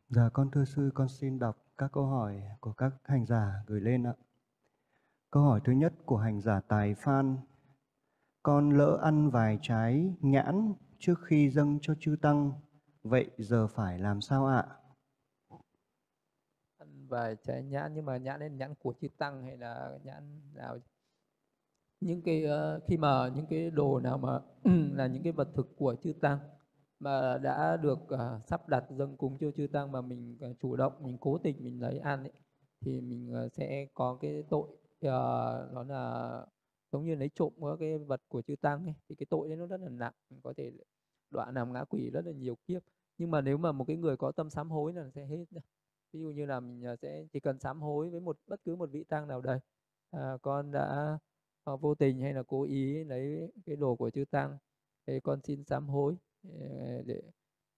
Dạ 0.09 0.29
con 0.33 0.51
thưa 0.51 0.65
sư, 0.65 0.91
con 0.95 1.09
xin 1.09 1.39
đọc 1.39 1.57
các 1.79 1.93
câu 1.93 2.07
hỏi 2.07 2.43
của 2.61 2.73
các 2.73 2.93
hành 3.05 3.27
giả 3.27 3.63
gửi 3.67 3.81
lên 3.81 4.07
ạ. 4.07 4.15
Câu 5.31 5.43
hỏi 5.43 5.61
thứ 5.65 5.73
nhất 5.73 5.93
của 6.07 6.17
hành 6.17 6.41
giả 6.41 6.61
Tài 6.61 6.95
Phan. 6.95 7.37
Con 8.43 8.71
lỡ 8.71 8.99
ăn 9.03 9.31
vài 9.31 9.59
trái 9.63 10.15
nhãn 10.21 10.73
trước 10.99 11.15
khi 11.27 11.51
dâng 11.51 11.79
cho 11.83 11.95
chư 12.01 12.17
tăng, 12.23 12.53
vậy 13.03 13.31
giờ 13.39 13.67
phải 13.67 13.99
làm 13.99 14.21
sao 14.21 14.47
ạ? 14.47 14.67
Ăn 16.79 17.07
vài 17.09 17.37
trái 17.43 17.63
nhãn 17.63 17.95
nhưng 17.95 18.05
mà 18.05 18.17
nhãn 18.17 18.41
nên 18.41 18.57
nhãn 18.57 18.75
của 18.75 18.95
chư 19.01 19.09
tăng 19.19 19.43
hay 19.43 19.57
là 19.57 19.99
nhãn 20.03 20.53
nào? 20.55 20.79
Những 22.01 22.23
cái 22.23 22.45
uh, 22.45 22.83
khi 22.87 22.97
mà 22.97 23.29
những 23.35 23.47
cái 23.47 23.71
đồ 23.71 24.01
nào 24.01 24.19
mà 24.19 24.41
ừ, 24.65 24.71
là 24.95 25.07
những 25.07 25.23
cái 25.23 25.33
vật 25.33 25.49
thực 25.55 25.77
của 25.77 25.97
chư 26.03 26.13
tăng 26.13 26.39
mà 26.99 27.39
đã 27.39 27.77
được 27.77 27.99
uh, 28.15 28.47
sắp 28.47 28.69
đặt 28.69 28.85
dâng 28.91 29.17
cúng 29.17 29.37
cho 29.41 29.51
chư 29.57 29.67
tăng 29.67 29.93
mà 29.93 30.01
mình 30.01 30.39
uh, 30.51 30.57
chủ 30.61 30.77
động 30.77 30.93
mình 31.01 31.19
cố 31.21 31.39
tình 31.39 31.65
mình 31.65 31.83
lấy 31.83 31.99
ăn 31.99 32.23
ấy, 32.23 32.33
thì 32.81 33.01
mình 33.01 33.33
uh, 33.47 33.53
sẽ 33.53 33.87
có 33.95 34.19
cái 34.21 34.43
tội 34.51 34.69
uh, 34.69 35.11
đó 35.75 35.85
là 35.89 36.47
giống 36.93 37.05
như 37.05 37.15
lấy 37.15 37.31
trộm 37.35 37.53
các 37.61 37.77
cái 37.81 37.99
vật 37.99 38.21
của 38.29 38.43
chư 38.43 38.57
tăng 38.57 38.85
ấy, 38.85 38.95
thì 39.09 39.15
cái 39.15 39.27
tội 39.31 39.49
đấy 39.49 39.57
nó 39.57 39.67
rất 39.67 39.81
là 39.81 39.89
nặng 39.89 40.15
có 40.43 40.53
thể 40.57 40.73
đoạn 41.31 41.55
làm 41.55 41.73
ngã 41.73 41.85
quỷ 41.85 42.11
rất 42.11 42.25
là 42.27 42.33
nhiều 42.33 42.57
kiếp. 42.67 42.83
Nhưng 43.19 43.31
mà 43.31 43.41
nếu 43.41 43.59
mà 43.59 43.73
một 43.73 43.85
cái 43.85 43.97
người 43.97 44.17
có 44.17 44.33
tâm 44.33 44.51
sám 44.51 44.71
hối 44.71 44.93
là 44.93 45.11
sẽ 45.15 45.27
hết 45.27 45.45
ví 46.13 46.21
dụ 46.21 46.31
như 46.31 46.47
là 46.47 46.61
mình 46.61 46.97
sẽ 47.03 47.25
chỉ 47.33 47.41
cần 47.41 47.59
sám 47.59 47.81
hối 47.81 48.11
với 48.11 48.21
một 48.21 48.39
bất 48.47 48.61
cứ 48.65 48.77
một 48.77 48.91
vị 48.93 49.05
tăng 49.05 49.29
nào 49.29 49.41
đây. 49.41 49.59
À, 50.11 50.33
con 50.43 50.73
đã 50.73 51.19
Ờ, 51.69 51.77
vô 51.77 51.95
tình 51.95 52.21
hay 52.21 52.35
là 52.35 52.43
cố 52.43 52.63
ý 52.63 53.05
lấy 53.05 53.53
cái 53.67 53.77
đồ 53.77 53.97
của 53.97 54.11
chư 54.11 54.25
tăng 54.31 54.59
thì 55.07 55.21
con 55.21 55.41
xin 55.45 55.65
sám 55.65 55.89
hối 55.89 56.17
ờ, 56.61 57.03
để 57.07 57.23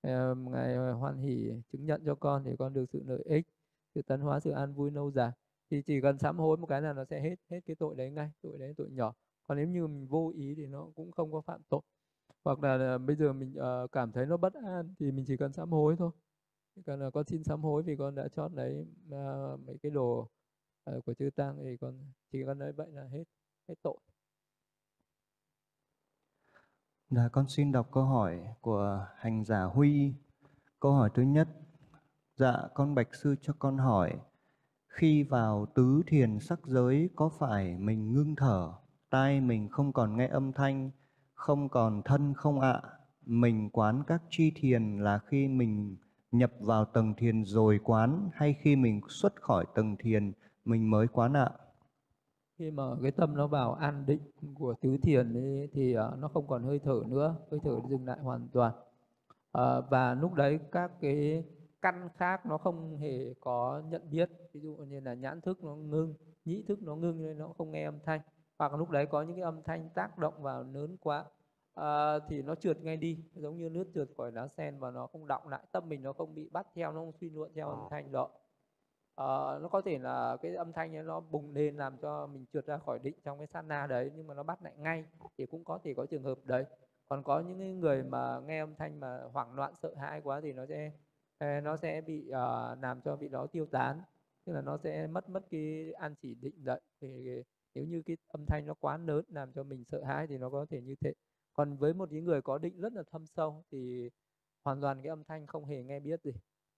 ờ, 0.01 0.35
ngài 0.35 0.77
hoan 0.77 1.19
hỷ 1.19 1.53
chứng 1.73 1.87
nhận 1.87 2.03
cho 2.05 2.15
con 2.15 2.45
để 2.45 2.57
con 2.59 2.75
được 2.75 2.85
sự 2.93 3.03
lợi 3.07 3.23
ích 3.25 3.47
sự 3.95 4.03
tấn 4.03 4.21
hóa 4.21 4.41
sự 4.41 4.51
an 4.51 4.75
vui 4.75 4.91
lâu 4.91 5.11
dài 5.11 5.31
thì 5.71 5.83
chỉ 5.83 6.01
cần 6.01 6.19
sám 6.19 6.39
hối 6.39 6.57
một 6.57 6.67
cái 6.67 6.83
là 6.83 6.93
nó 6.93 7.05
sẽ 7.05 7.21
hết 7.21 7.37
hết 7.51 7.61
cái 7.67 7.77
tội 7.77 7.95
đấy 7.97 8.11
ngay 8.11 8.31
tội 8.43 8.59
đấy 8.59 8.75
tội 8.77 8.91
nhỏ. 8.91 9.15
Còn 9.47 9.59
nếu 9.59 9.67
như 9.69 9.87
mình 9.87 10.07
vô 10.07 10.33
ý 10.37 10.55
thì 10.55 10.67
nó 10.67 10.89
cũng 10.95 11.13
không 11.13 11.33
có 11.33 11.41
phạm 11.41 11.63
tội. 11.69 11.81
Hoặc 12.45 12.63
là, 12.63 12.77
là 12.77 12.99
bây 12.99 13.17
giờ 13.17 13.33
mình 13.33 13.55
uh, 13.85 13.93
cảm 13.93 14.13
thấy 14.13 14.27
nó 14.27 14.37
bất 14.37 14.55
an 14.55 14.95
thì 14.99 15.13
mình 15.13 15.25
chỉ 15.29 15.37
cần 15.37 15.53
sám 15.53 15.71
hối 15.71 15.97
thôi. 15.99 16.11
Chỉ 16.77 16.83
cần 16.87 17.01
là 17.01 17.11
con 17.11 17.25
xin 17.27 17.45
sám 17.45 17.63
hối 17.63 17.83
vì 17.83 17.97
con 17.97 18.15
đã 18.15 18.29
chót 18.29 18.53
lấy 18.53 18.87
uh, 19.07 19.61
mấy 19.67 19.79
cái 19.83 19.91
đồ 19.93 20.29
uh, 20.91 21.05
của 21.05 21.15
chư 21.15 21.31
tăng 21.37 21.59
thì 21.65 21.77
con 21.77 21.95
chỉ 22.33 22.45
cần 22.47 22.59
nói 22.59 22.73
vậy 22.73 22.89
là 22.93 23.05
hết 23.05 23.25
hết 23.71 23.77
tội 23.83 23.97
Dạ, 27.11 27.29
con 27.33 27.49
xin 27.49 27.73
đọc 27.73 27.89
câu 27.93 28.05
hỏi 28.05 28.41
của 28.61 29.07
hành 29.17 29.45
giả 29.45 29.63
Huy. 29.63 30.15
Câu 30.81 30.93
hỏi 30.93 31.11
thứ 31.15 31.23
nhất. 31.23 31.49
Dạ, 32.37 32.55
con 32.75 32.95
bạch 32.95 33.15
sư 33.15 33.37
cho 33.43 33.53
con 33.59 33.79
hỏi. 33.79 34.19
Khi 34.89 35.23
vào 35.23 35.67
tứ 35.75 36.03
thiền 36.07 36.39
sắc 36.41 36.61
giới 36.67 37.11
có 37.17 37.31
phải 37.39 37.79
mình 37.79 38.13
ngưng 38.13 38.37
thở, 38.37 38.73
tai 39.11 39.41
mình 39.41 39.69
không 39.69 39.93
còn 39.93 40.17
nghe 40.17 40.27
âm 40.27 40.53
thanh, 40.53 40.91
không 41.35 41.69
còn 41.69 42.03
thân 42.05 42.35
không 42.37 42.61
ạ? 42.61 42.83
Mình 43.21 43.71
quán 43.71 44.03
các 44.07 44.23
chi 44.31 44.53
thiền 44.55 44.99
là 44.99 45.19
khi 45.19 45.49
mình 45.49 45.97
nhập 46.31 46.53
vào 46.61 46.85
tầng 46.85 47.15
thiền 47.17 47.45
rồi 47.45 47.81
quán 47.85 48.31
hay 48.35 48.55
khi 48.61 48.77
mình 48.77 49.01
xuất 49.09 49.43
khỏi 49.43 49.67
tầng 49.75 49.97
thiền 49.99 50.33
mình 50.65 50.91
mới 50.91 51.09
quán 51.09 51.33
ạ? 51.33 51.51
Khi 52.61 52.71
mà 52.71 52.83
cái 53.03 53.11
tâm 53.11 53.37
nó 53.37 53.47
vào 53.47 53.73
an 53.73 54.05
định 54.07 54.21
của 54.55 54.75
tứ 54.81 54.97
thiền 55.03 55.35
ấy, 55.35 55.69
thì 55.73 55.97
uh, 55.99 56.19
nó 56.19 56.29
không 56.29 56.47
còn 56.47 56.63
hơi 56.63 56.79
thở 56.79 57.03
nữa 57.09 57.37
hơi 57.51 57.61
thở 57.65 57.81
dừng 57.89 58.07
lại 58.07 58.19
hoàn 58.23 58.49
toàn. 58.53 58.73
Uh, 59.59 59.85
và 59.91 60.15
lúc 60.15 60.35
đấy 60.35 60.59
các 60.73 60.93
cái 61.01 61.45
căn 61.83 62.09
khác 62.17 62.47
nó 62.47 62.59
không 62.59 62.99
hề 62.99 63.35
có 63.41 63.83
nhận 63.91 64.11
biết. 64.11 64.31
Ví 64.53 64.61
dụ 64.61 64.75
như 64.75 65.01
là 65.01 65.15
nhãn 65.15 65.41
thức 65.41 65.65
nó 65.65 65.77
ngưng 65.77 66.15
nhĩ 66.45 66.63
thức 66.63 66.83
nó 66.83 66.97
ngưng 66.97 67.23
nên 67.23 67.39
nó 67.39 67.49
không 67.59 67.71
nghe 67.71 67.85
âm 67.85 67.99
thanh. 68.05 68.21
Hoặc 68.59 68.75
lúc 68.75 68.91
đấy 68.91 69.07
có 69.07 69.23
những 69.23 69.37
cái 69.37 69.45
âm 69.45 69.63
thanh 69.63 69.89
tác 69.95 70.19
động 70.19 70.43
vào 70.43 70.63
lớn 70.63 70.97
quá 71.01 71.25
à, 71.75 72.19
thì 72.29 72.43
nó 72.43 72.55
trượt 72.55 72.83
ngay 72.83 72.97
đi 72.97 73.19
giống 73.35 73.57
như 73.57 73.69
nước 73.69 73.85
trượt 73.95 74.09
khỏi 74.17 74.33
lá 74.33 74.49
sen 74.49 74.79
và 74.79 74.91
nó 74.91 75.07
không 75.07 75.27
động 75.27 75.49
lại 75.49 75.63
tâm 75.73 75.89
mình 75.89 76.03
nó 76.03 76.13
không 76.13 76.35
bị 76.35 76.49
bắt 76.49 76.67
theo 76.75 76.93
nó 76.93 76.99
không 76.99 77.13
suy 77.21 77.31
luận 77.31 77.53
theo 77.55 77.69
âm 77.69 77.79
thanh 77.91 78.13
đó 78.13 78.31
Ờ, 79.21 79.59
nó 79.63 79.69
có 79.69 79.81
thể 79.81 79.99
là 79.99 80.37
cái 80.43 80.55
âm 80.55 80.73
thanh 80.73 80.97
ấy 80.97 81.03
nó 81.03 81.21
bùng 81.21 81.55
lên 81.55 81.77
làm 81.77 81.97
cho 82.03 82.27
mình 82.27 82.45
trượt 82.53 82.67
ra 82.67 82.79
khỏi 82.79 82.99
định 82.99 83.15
trong 83.25 83.39
cái 83.39 83.47
sát 83.47 83.63
na 83.63 83.87
đấy 83.87 84.11
nhưng 84.17 84.27
mà 84.27 84.35
nó 84.35 84.43
bắt 84.43 84.63
lại 84.63 84.73
ngay 84.79 85.05
thì 85.39 85.47
cũng 85.47 85.65
có 85.65 85.79
thể 85.85 85.95
có 85.95 86.07
trường 86.07 86.23
hợp 86.23 86.39
đấy. 86.45 86.65
Còn 87.09 87.23
có 87.23 87.41
những 87.41 87.81
người 87.81 88.03
mà 88.03 88.41
nghe 88.47 88.61
âm 88.61 88.75
thanh 88.75 89.01
mà 89.01 89.23
hoảng 89.33 89.55
loạn 89.55 89.75
sợ 89.83 89.95
hãi 89.95 90.21
quá 90.25 90.41
thì 90.41 90.53
nó 90.53 90.67
sẽ 90.67 90.93
ờ, 91.39 91.61
nó 91.61 91.77
sẽ 91.77 92.01
bị 92.01 92.29
uh, 92.29 92.83
làm 92.83 93.01
cho 93.05 93.17
vị 93.17 93.29
đó 93.29 93.47
tiêu 93.47 93.67
tán 93.67 94.03
tức 94.45 94.53
là 94.53 94.61
nó 94.61 94.79
sẽ 94.85 95.07
mất 95.07 95.29
mất 95.29 95.43
cái 95.51 95.93
an 95.93 96.15
chỉ 96.23 96.35
định 96.35 96.65
đấy. 96.65 96.81
Thì 97.01 97.09
nếu 97.75 97.85
như 97.85 98.03
cái 98.07 98.17
âm 98.29 98.47
thanh 98.47 98.67
nó 98.67 98.75
quá 98.75 98.97
lớn 98.97 99.25
làm 99.29 99.53
cho 99.53 99.63
mình 99.63 99.85
sợ 99.85 100.05
hãi 100.05 100.27
thì 100.27 100.39
nó 100.39 100.51
có 100.51 100.67
thể 100.71 100.81
như 100.83 100.95
thế. 101.01 101.13
Còn 101.53 101.77
với 101.77 101.95
một 101.95 102.13
những 102.13 102.25
người 102.25 102.43
có 102.43 102.59
định 102.59 102.81
rất 102.81 102.93
là 102.93 103.03
thâm 103.13 103.27
sâu 103.27 103.65
thì 103.73 104.11
hoàn 104.65 104.81
toàn 104.81 105.03
cái 105.03 105.09
âm 105.09 105.25
thanh 105.25 105.47
không 105.47 105.65
hề 105.65 105.83
nghe 105.83 106.01
biết 106.01 106.21
gì. 106.25 106.33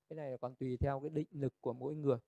Cái 0.08 0.16
này 0.16 0.38
còn 0.40 0.54
tùy 0.54 0.76
theo 0.80 1.00
cái 1.00 1.10
định 1.10 1.28
lực 1.32 1.52
của 1.60 1.72
mỗi 1.72 1.94
người 1.94 2.18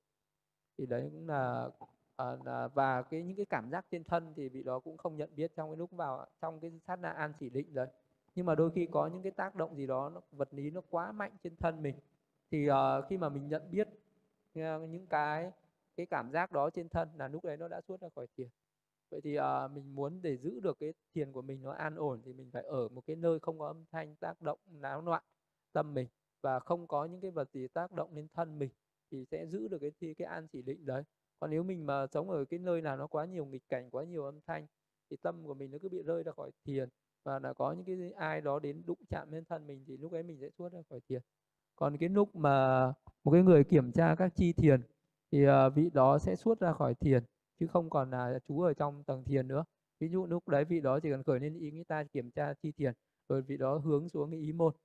thì 0.78 0.86
đấy 0.86 1.10
cũng 1.12 1.28
là, 1.28 1.68
à, 2.16 2.36
và 2.74 3.02
cái 3.02 3.22
những 3.22 3.36
cái 3.36 3.46
cảm 3.46 3.70
giác 3.70 3.86
trên 3.90 4.04
thân 4.04 4.32
thì 4.36 4.48
vị 4.48 4.62
đó 4.62 4.78
cũng 4.78 4.96
không 4.96 5.16
nhận 5.16 5.30
biết 5.36 5.52
trong 5.56 5.70
cái 5.70 5.76
lúc 5.76 5.90
vào 5.90 6.26
trong 6.42 6.60
cái 6.60 6.72
sát 6.86 6.96
na 6.96 7.10
an 7.10 7.32
chỉ 7.40 7.50
định 7.50 7.74
đấy 7.74 7.88
nhưng 8.34 8.46
mà 8.46 8.54
đôi 8.54 8.70
khi 8.70 8.86
có 8.86 9.06
những 9.06 9.22
cái 9.22 9.32
tác 9.32 9.54
động 9.54 9.76
gì 9.76 9.86
đó 9.86 10.10
nó, 10.14 10.20
vật 10.32 10.48
lý 10.54 10.70
nó 10.70 10.80
quá 10.90 11.12
mạnh 11.12 11.32
trên 11.44 11.56
thân 11.56 11.82
mình 11.82 11.94
thì 12.50 12.70
uh, 12.70 12.74
khi 13.08 13.16
mà 13.16 13.28
mình 13.28 13.48
nhận 13.48 13.70
biết 13.70 13.88
uh, 14.58 14.88
những 14.88 15.06
cái 15.06 15.50
cái 15.96 16.06
cảm 16.06 16.30
giác 16.32 16.52
đó 16.52 16.70
trên 16.70 16.88
thân 16.88 17.08
là 17.16 17.28
lúc 17.28 17.44
đấy 17.44 17.56
nó 17.56 17.68
đã 17.68 17.80
xuất 17.88 18.00
ra 18.00 18.08
khỏi 18.14 18.26
thiền. 18.36 18.48
Vậy 19.10 19.20
thì 19.24 19.38
uh, 19.38 19.44
mình 19.74 19.94
muốn 19.94 20.22
để 20.22 20.36
giữ 20.36 20.60
được 20.60 20.76
cái 20.80 20.94
thiền 21.14 21.32
của 21.32 21.42
mình 21.42 21.62
nó 21.62 21.72
an 21.72 21.96
ổn 21.96 22.22
thì 22.24 22.32
mình 22.32 22.50
phải 22.52 22.62
ở 22.62 22.88
một 22.88 23.02
cái 23.06 23.16
nơi 23.16 23.38
không 23.40 23.58
có 23.58 23.66
âm 23.66 23.84
thanh 23.92 24.14
tác 24.14 24.42
động 24.42 24.58
náo 24.66 25.00
loạn 25.00 25.22
tâm 25.72 25.94
mình 25.94 26.08
và 26.40 26.60
không 26.60 26.86
có 26.86 27.04
những 27.04 27.20
cái 27.20 27.30
vật 27.30 27.48
gì 27.52 27.68
tác 27.68 27.92
động 27.92 28.14
lên 28.14 28.28
thân 28.34 28.58
mình 28.58 28.70
thì 29.10 29.24
sẽ 29.30 29.46
giữ 29.46 29.68
được 29.68 29.78
cái 29.78 29.90
thi, 30.00 30.14
cái 30.14 30.26
an 30.26 30.46
chỉ 30.52 30.62
định 30.62 30.86
đấy. 30.86 31.02
Còn 31.40 31.50
nếu 31.50 31.62
mình 31.62 31.86
mà 31.86 32.06
sống 32.06 32.30
ở 32.30 32.44
cái 32.44 32.58
nơi 32.58 32.82
nào 32.82 32.96
nó 32.96 33.06
quá 33.06 33.24
nhiều 33.24 33.44
nghịch 33.44 33.68
cảnh, 33.68 33.90
quá 33.90 34.04
nhiều 34.04 34.24
âm 34.24 34.40
thanh, 34.46 34.66
thì 35.10 35.16
tâm 35.22 35.44
của 35.44 35.54
mình 35.54 35.70
nó 35.70 35.78
cứ 35.82 35.88
bị 35.88 36.02
rơi 36.02 36.22
ra 36.22 36.32
khỏi 36.32 36.50
thiền. 36.64 36.88
Và 37.24 37.38
là 37.38 37.52
có 37.52 37.72
những 37.72 37.84
cái 37.84 38.12
ai 38.12 38.40
đó 38.40 38.58
đến 38.58 38.82
đụng 38.86 38.98
chạm 39.10 39.32
lên 39.32 39.44
thân 39.44 39.66
mình 39.66 39.84
thì 39.86 39.96
lúc 39.96 40.12
ấy 40.12 40.22
mình 40.22 40.38
sẽ 40.40 40.50
xuất 40.58 40.72
ra 40.72 40.82
khỏi 40.90 41.00
thiền. 41.08 41.22
Còn 41.76 41.96
cái 41.96 42.08
lúc 42.08 42.36
mà 42.36 42.86
một 43.24 43.32
cái 43.32 43.42
người 43.42 43.64
kiểm 43.64 43.92
tra 43.92 44.14
các 44.14 44.32
chi 44.36 44.52
thiền 44.52 44.80
thì 45.32 45.44
ờ, 45.44 45.70
vị 45.70 45.90
đó 45.94 46.18
sẽ 46.18 46.36
xuất 46.36 46.60
ra 46.60 46.72
khỏi 46.72 46.94
thiền, 46.94 47.24
chứ 47.60 47.66
không 47.66 47.90
còn 47.90 48.10
là 48.10 48.38
chú 48.48 48.60
ở 48.60 48.74
trong 48.74 49.04
tầng 49.04 49.24
thiền 49.24 49.48
nữa. 49.48 49.64
Ví 50.00 50.08
dụ 50.08 50.26
lúc 50.26 50.48
đấy 50.48 50.64
vị 50.64 50.80
đó 50.80 51.00
chỉ 51.00 51.10
cần 51.10 51.22
khởi 51.22 51.40
lên 51.40 51.58
ý 51.58 51.70
nghĩ 51.70 51.84
ta 51.84 52.04
kiểm 52.04 52.30
tra 52.30 52.54
chi 52.54 52.72
thiền, 52.72 52.94
rồi 53.28 53.42
vị 53.42 53.56
đó 53.56 53.78
hướng 53.78 54.08
xuống 54.08 54.30
cái 54.30 54.40
ý 54.40 54.52
một 54.52 54.76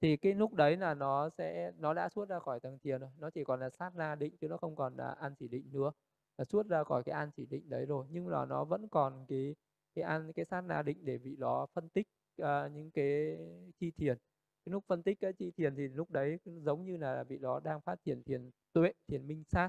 thì 0.00 0.16
cái 0.16 0.34
lúc 0.34 0.54
đấy 0.54 0.76
là 0.76 0.94
nó 0.94 1.30
sẽ 1.38 1.72
nó 1.78 1.94
đã 1.94 2.08
xuất 2.08 2.28
ra 2.28 2.38
khỏi 2.38 2.60
tầng 2.60 2.78
thiền 2.78 3.00
rồi 3.00 3.10
nó 3.18 3.30
chỉ 3.30 3.44
còn 3.44 3.60
là 3.60 3.70
sát 3.70 3.96
na 3.96 4.14
định 4.14 4.36
chứ 4.40 4.48
nó 4.48 4.56
không 4.56 4.76
còn 4.76 4.96
là 4.96 5.08
an 5.10 5.34
chỉ 5.38 5.48
định 5.48 5.72
nữa. 5.72 5.92
Là 6.38 6.44
xuất 6.44 6.66
ra 6.66 6.84
khỏi 6.84 7.02
cái 7.04 7.12
an 7.12 7.30
chỉ 7.36 7.46
định 7.46 7.68
đấy 7.68 7.86
rồi 7.86 8.06
nhưng 8.10 8.26
mà 8.26 8.46
nó 8.46 8.64
vẫn 8.64 8.88
còn 8.88 9.26
cái 9.28 9.54
cái 9.94 10.02
an 10.04 10.32
cái 10.32 10.44
sát 10.44 10.60
na 10.60 10.82
định 10.82 10.98
để 11.04 11.18
vị 11.18 11.36
đó 11.36 11.66
phân 11.74 11.88
tích 11.88 12.06
uh, 12.42 12.46
những 12.72 12.90
cái 12.90 13.38
chi 13.80 13.90
thiền. 13.90 14.18
Cái 14.66 14.72
lúc 14.72 14.84
phân 14.86 15.02
tích 15.02 15.20
cái 15.20 15.32
chi 15.32 15.50
thiền 15.56 15.76
thì 15.76 15.88
lúc 15.88 16.10
đấy 16.10 16.38
giống 16.44 16.84
như 16.84 16.96
là 16.96 17.24
vị 17.24 17.38
đó 17.38 17.60
đang 17.64 17.80
phát 17.80 18.04
triển 18.04 18.22
thiền 18.22 18.50
tuệ 18.72 18.92
thiền 19.08 19.26
minh 19.28 19.44
sát. 19.50 19.68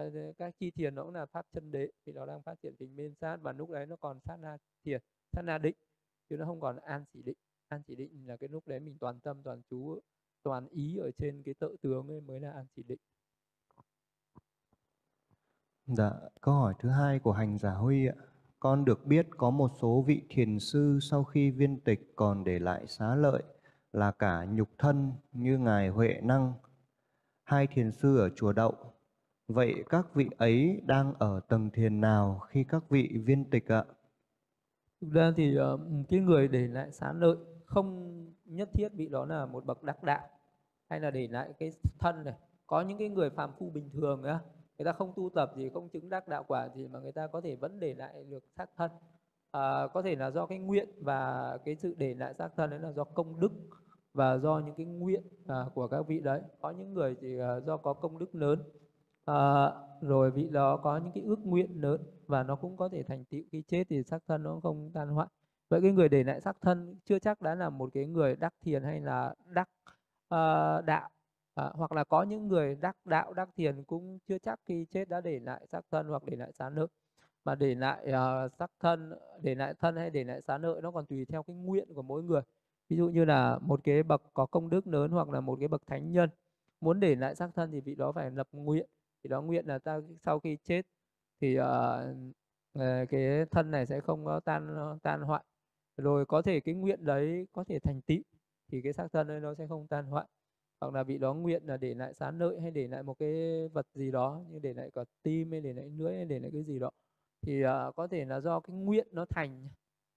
Uh, 0.00 0.36
các 0.38 0.54
chi 0.60 0.70
thiền 0.70 0.94
nó 0.94 1.04
cũng 1.04 1.14
là 1.14 1.26
pháp 1.26 1.46
chân 1.52 1.70
đế 1.70 1.88
vị 2.04 2.12
đó 2.12 2.26
đang 2.26 2.42
phát 2.42 2.54
triển 2.62 2.76
thiền 2.76 2.96
minh 2.96 3.14
sát 3.20 3.36
và 3.42 3.52
lúc 3.52 3.70
đấy 3.70 3.86
nó 3.86 3.96
còn 3.96 4.20
sát 4.20 4.36
na 4.36 4.56
thiền 4.84 5.00
sát 5.32 5.42
na 5.42 5.58
định 5.58 5.76
chứ 6.30 6.36
nó 6.36 6.46
không 6.46 6.60
còn 6.60 6.76
an 6.76 7.04
chỉ 7.12 7.22
định 7.22 7.36
an 7.68 7.82
chỉ 7.86 7.96
định 7.96 8.26
là 8.26 8.36
cái 8.36 8.48
lúc 8.48 8.66
đấy 8.66 8.80
mình 8.80 8.98
toàn 9.00 9.20
tâm 9.20 9.42
toàn 9.42 9.62
chú 9.70 10.00
toàn 10.42 10.68
ý 10.68 10.96
ở 10.98 11.10
trên 11.18 11.42
cái 11.42 11.54
tự 11.54 11.76
tướng 11.82 12.08
ấy 12.08 12.20
mới 12.20 12.40
là 12.40 12.50
an 12.50 12.66
chỉ 12.76 12.82
định 12.82 12.98
Dạ, 15.86 16.10
câu 16.40 16.54
hỏi 16.54 16.74
thứ 16.78 16.88
hai 16.88 17.18
của 17.18 17.32
hành 17.32 17.58
giả 17.58 17.70
Huy 17.70 18.06
ạ. 18.06 18.14
Con 18.60 18.84
được 18.84 19.06
biết 19.06 19.26
có 19.36 19.50
một 19.50 19.70
số 19.80 20.04
vị 20.06 20.22
thiền 20.28 20.58
sư 20.58 20.98
sau 21.02 21.24
khi 21.24 21.50
viên 21.50 21.80
tịch 21.80 22.12
còn 22.16 22.44
để 22.44 22.58
lại 22.58 22.86
xá 22.86 23.14
lợi 23.14 23.42
là 23.92 24.10
cả 24.10 24.44
nhục 24.44 24.68
thân 24.78 25.12
như 25.32 25.58
Ngài 25.58 25.88
Huệ 25.88 26.20
Năng, 26.22 26.52
hai 27.44 27.66
thiền 27.66 27.92
sư 27.92 28.18
ở 28.18 28.30
chùa 28.36 28.52
Đậu. 28.52 28.74
Vậy 29.48 29.74
các 29.88 30.14
vị 30.14 30.28
ấy 30.38 30.82
đang 30.86 31.14
ở 31.14 31.40
tầng 31.48 31.70
thiền 31.70 32.00
nào 32.00 32.38
khi 32.48 32.64
các 32.68 32.90
vị 32.90 33.18
viên 33.24 33.50
tịch 33.50 33.72
ạ? 33.72 33.84
thực 35.00 35.12
ra 35.12 35.32
thì 35.36 35.58
uh, 35.58 35.80
cái 36.08 36.20
người 36.20 36.48
để 36.48 36.66
lại 36.68 36.92
xá 36.92 37.12
lợi 37.12 37.36
không 37.74 38.14
nhất 38.44 38.68
thiết 38.72 38.88
vị 38.94 39.08
đó 39.08 39.26
là 39.26 39.46
một 39.46 39.64
bậc 39.64 39.82
đắc 39.82 40.02
đạo 40.02 40.28
hay 40.88 41.00
là 41.00 41.10
để 41.10 41.28
lại 41.28 41.52
cái 41.58 41.70
thân 41.98 42.24
này. 42.24 42.34
Có 42.66 42.80
những 42.80 42.98
cái 42.98 43.08
người 43.08 43.30
phàm 43.30 43.52
phu 43.58 43.70
bình 43.70 43.90
thường 43.92 44.22
á 44.22 44.40
người 44.78 44.84
ta 44.84 44.92
không 44.92 45.12
tu 45.16 45.30
tập 45.34 45.52
gì 45.56 45.70
không 45.74 45.88
chứng 45.88 46.10
đắc 46.10 46.28
đạo 46.28 46.44
quả 46.48 46.68
gì 46.68 46.88
mà 46.88 47.00
người 47.00 47.12
ta 47.12 47.26
có 47.26 47.40
thể 47.40 47.56
vẫn 47.56 47.80
để 47.80 47.94
lại 47.94 48.24
được 48.24 48.44
xác 48.56 48.66
thân. 48.76 48.90
À, 49.50 49.86
có 49.94 50.02
thể 50.02 50.16
là 50.16 50.30
do 50.30 50.46
cái 50.46 50.58
nguyện 50.58 50.88
và 51.00 51.58
cái 51.64 51.76
sự 51.76 51.94
để 51.98 52.14
lại 52.14 52.34
xác 52.34 52.48
thân 52.56 52.70
đấy 52.70 52.80
là 52.80 52.92
do 52.92 53.04
công 53.04 53.40
đức 53.40 53.52
và 54.12 54.38
do 54.38 54.62
những 54.66 54.74
cái 54.74 54.86
nguyện 54.86 55.22
à, 55.46 55.64
của 55.74 55.88
các 55.88 56.06
vị 56.06 56.20
đấy. 56.20 56.42
Có 56.60 56.70
những 56.70 56.94
người 56.94 57.16
thì 57.20 57.38
à, 57.38 57.60
do 57.60 57.76
có 57.76 57.92
công 57.92 58.18
đức 58.18 58.34
lớn 58.34 58.62
à, 59.24 59.70
rồi 60.00 60.30
vị 60.30 60.48
đó 60.48 60.76
có 60.76 60.96
những 60.96 61.12
cái 61.12 61.22
ước 61.22 61.38
nguyện 61.44 61.82
lớn 61.82 62.00
và 62.26 62.42
nó 62.42 62.56
cũng 62.56 62.76
có 62.76 62.88
thể 62.88 63.02
thành 63.02 63.24
tựu 63.24 63.42
khi 63.52 63.62
chết 63.68 63.84
thì 63.90 64.02
xác 64.02 64.18
thân 64.28 64.42
nó 64.42 64.60
không 64.62 64.90
tan 64.94 65.08
hoại 65.08 65.28
vậy 65.74 65.82
cái 65.82 65.92
người 65.92 66.08
để 66.08 66.24
lại 66.24 66.40
xác 66.40 66.60
thân 66.60 66.96
chưa 67.04 67.18
chắc 67.18 67.42
đã 67.42 67.54
là 67.54 67.70
một 67.70 67.90
cái 67.94 68.06
người 68.06 68.36
đắc 68.36 68.54
thiền 68.60 68.82
hay 68.84 69.00
là 69.00 69.34
đắc 69.44 69.68
uh, 70.34 70.84
đạo. 70.84 71.10
À, 71.54 71.70
hoặc 71.74 71.92
là 71.92 72.04
có 72.04 72.22
những 72.22 72.48
người 72.48 72.74
đắc 72.80 72.96
đạo 73.04 73.32
đắc 73.32 73.48
thiền 73.56 73.82
cũng 73.82 74.18
chưa 74.28 74.38
chắc 74.38 74.60
khi 74.66 74.84
chết 74.84 75.08
đã 75.08 75.20
để 75.20 75.40
lại 75.40 75.66
xác 75.66 75.80
thân 75.90 76.08
hoặc 76.08 76.22
để 76.26 76.36
lại 76.36 76.52
xá 76.52 76.70
nợ. 76.70 76.86
Mà 77.44 77.54
để 77.54 77.74
lại 77.74 78.06
uh, 78.08 78.52
xác 78.58 78.70
thân 78.80 79.12
để 79.42 79.54
lại 79.54 79.74
thân 79.80 79.96
hay 79.96 80.10
để 80.10 80.24
lại 80.24 80.42
xá 80.42 80.58
nợ 80.58 80.80
nó 80.82 80.90
còn 80.90 81.06
tùy 81.06 81.24
theo 81.24 81.42
cái 81.42 81.56
nguyện 81.56 81.94
của 81.94 82.02
mỗi 82.02 82.22
người. 82.22 82.40
Ví 82.88 82.96
dụ 82.96 83.08
như 83.08 83.24
là 83.24 83.58
một 83.58 83.80
cái 83.84 84.02
bậc 84.02 84.22
có 84.34 84.46
công 84.46 84.70
đức 84.70 84.86
lớn 84.86 85.10
hoặc 85.10 85.28
là 85.30 85.40
một 85.40 85.56
cái 85.58 85.68
bậc 85.68 85.86
thánh 85.86 86.12
nhân 86.12 86.30
muốn 86.80 87.00
để 87.00 87.14
lại 87.14 87.34
xác 87.34 87.50
thân 87.54 87.70
thì 87.72 87.80
vị 87.80 87.94
đó 87.94 88.12
phải 88.12 88.30
lập 88.30 88.48
nguyện. 88.52 88.86
Thì 89.24 89.28
đó 89.28 89.42
nguyện 89.42 89.66
là 89.66 89.78
ta 89.78 90.00
sau 90.24 90.40
khi 90.40 90.56
chết 90.64 90.82
thì 91.40 91.58
uh, 91.60 91.64
cái 93.08 93.46
thân 93.50 93.70
này 93.70 93.86
sẽ 93.86 94.00
không 94.00 94.24
có 94.24 94.40
tan 94.40 94.76
tan 95.02 95.20
hoại 95.22 95.44
rồi 95.96 96.26
có 96.26 96.42
thể 96.42 96.60
cái 96.60 96.74
nguyện 96.74 97.04
đấy 97.04 97.46
có 97.52 97.64
thể 97.64 97.78
thành 97.78 98.00
tựu 98.00 98.22
thì 98.68 98.82
cái 98.82 98.92
xác 98.92 99.12
thân 99.12 99.28
ấy 99.28 99.40
nó 99.40 99.54
sẽ 99.54 99.66
không 99.66 99.86
tan 99.86 100.06
hoại. 100.06 100.26
Hoặc 100.80 100.94
là 100.94 101.02
vị 101.02 101.18
đó 101.18 101.34
nguyện 101.34 101.62
là 101.66 101.76
để 101.76 101.94
lại 101.94 102.14
sán 102.14 102.38
lợi 102.38 102.60
hay 102.60 102.70
để 102.70 102.88
lại 102.88 103.02
một 103.02 103.18
cái 103.18 103.68
vật 103.68 103.86
gì 103.94 104.10
đó 104.10 104.42
như 104.50 104.58
để 104.58 104.74
lại 104.74 104.90
cả 104.94 105.04
tim 105.22 105.50
hay 105.50 105.60
để 105.60 105.72
lại 105.72 105.88
lưỡi 105.88 106.16
hay 106.16 106.24
để 106.24 106.38
lại 106.38 106.50
cái 106.52 106.64
gì 106.64 106.78
đó. 106.78 106.90
Thì 107.42 107.64
uh, 107.64 107.96
có 107.96 108.06
thể 108.06 108.24
là 108.24 108.40
do 108.40 108.60
cái 108.60 108.76
nguyện 108.76 109.08
nó 109.12 109.24
thành 109.24 109.68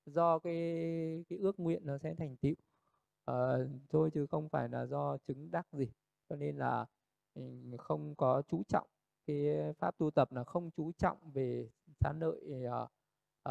do 0.05 0.39
cái 0.39 0.53
cái 1.29 1.39
ước 1.39 1.59
nguyện 1.59 1.85
nó 1.85 1.97
sẽ 1.97 2.13
thành 2.13 2.35
tựu. 2.35 2.55
Uh, 3.31 3.69
thôi 3.89 4.09
chứ 4.13 4.27
không 4.27 4.49
phải 4.49 4.69
là 4.69 4.85
do 4.85 5.17
chứng 5.17 5.51
đắc 5.51 5.67
gì. 5.73 5.91
Cho 6.29 6.35
nên 6.35 6.57
là 6.57 6.85
không 7.77 8.15
có 8.15 8.41
chú 8.47 8.63
trọng 8.67 8.87
cái 9.27 9.73
pháp 9.79 9.97
tu 9.97 10.11
tập 10.11 10.31
là 10.31 10.43
không 10.43 10.71
chú 10.77 10.91
trọng 10.97 11.17
về 11.33 11.69
sán 11.99 12.19
lợi 12.19 12.39
uh, 12.67 12.89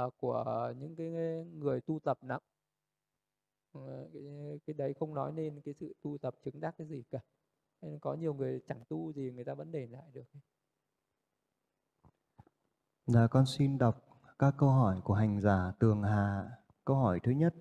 uh, 0.05 0.15
của 0.17 0.73
những 0.81 0.97
cái 0.97 1.11
người 1.55 1.81
tu 1.81 1.99
tập 2.05 2.19
nặng 2.23 2.43
ờ, 3.73 4.09
cái, 4.13 4.23
cái 4.67 4.75
đấy 4.75 4.95
không 4.95 5.15
nói 5.15 5.33
nên 5.33 5.61
cái 5.61 5.75
sự 5.75 5.95
tu 6.03 6.19
tập 6.19 6.35
chứng 6.45 6.61
đắc 6.61 6.75
cái 6.79 6.87
gì 6.87 7.03
cả 7.11 7.19
nên 7.83 7.99
có 7.99 8.15
nhiều 8.15 8.35
người 8.35 8.61
chẳng 8.69 8.85
tu 8.89 9.13
gì 9.13 9.31
người 9.31 9.45
ta 9.45 9.55
vẫn 9.55 9.73
để 9.73 9.87
lại 9.87 10.11
được 10.13 10.25
Dạ 13.07 13.27
con 13.27 13.47
xin 13.47 13.79
đọc 13.79 14.07
các 14.39 14.55
câu 14.59 14.69
hỏi 14.69 15.01
của 15.05 15.15
hành 15.15 15.41
giả 15.41 15.73
Tường 15.79 16.03
Hà. 16.03 16.51
Câu 16.85 16.97
hỏi 16.97 17.21
thứ 17.23 17.33
nhất. 17.33 17.55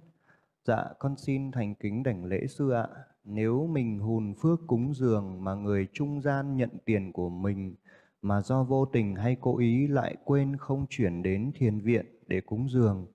Dạ 0.64 0.94
con 1.00 1.18
xin 1.18 1.52
thành 1.52 1.76
kính 1.76 2.04
đảnh 2.04 2.26
lễ 2.26 2.48
sư 2.48 2.72
ạ. 2.72 2.88
Nếu 3.24 3.68
mình 3.68 4.00
hùn 4.00 4.34
phước 4.42 4.60
cúng 4.68 4.94
dường 4.94 5.44
mà 5.44 5.54
người 5.54 5.88
trung 5.94 6.22
gian 6.22 6.58
nhận 6.58 6.70
tiền 6.86 7.14
của 7.14 7.30
mình 7.30 7.76
mà 8.22 8.42
do 8.42 8.64
vô 8.64 8.86
tình 8.86 9.16
hay 9.16 9.38
cố 9.42 9.58
ý 9.58 9.88
lại 9.88 10.16
quên 10.24 10.58
không 10.58 10.86
chuyển 10.90 11.24
đến 11.24 11.52
thiền 11.56 11.80
viện 11.80 12.06
để 12.28 12.42
cúng 12.42 12.70
dường 12.70 13.08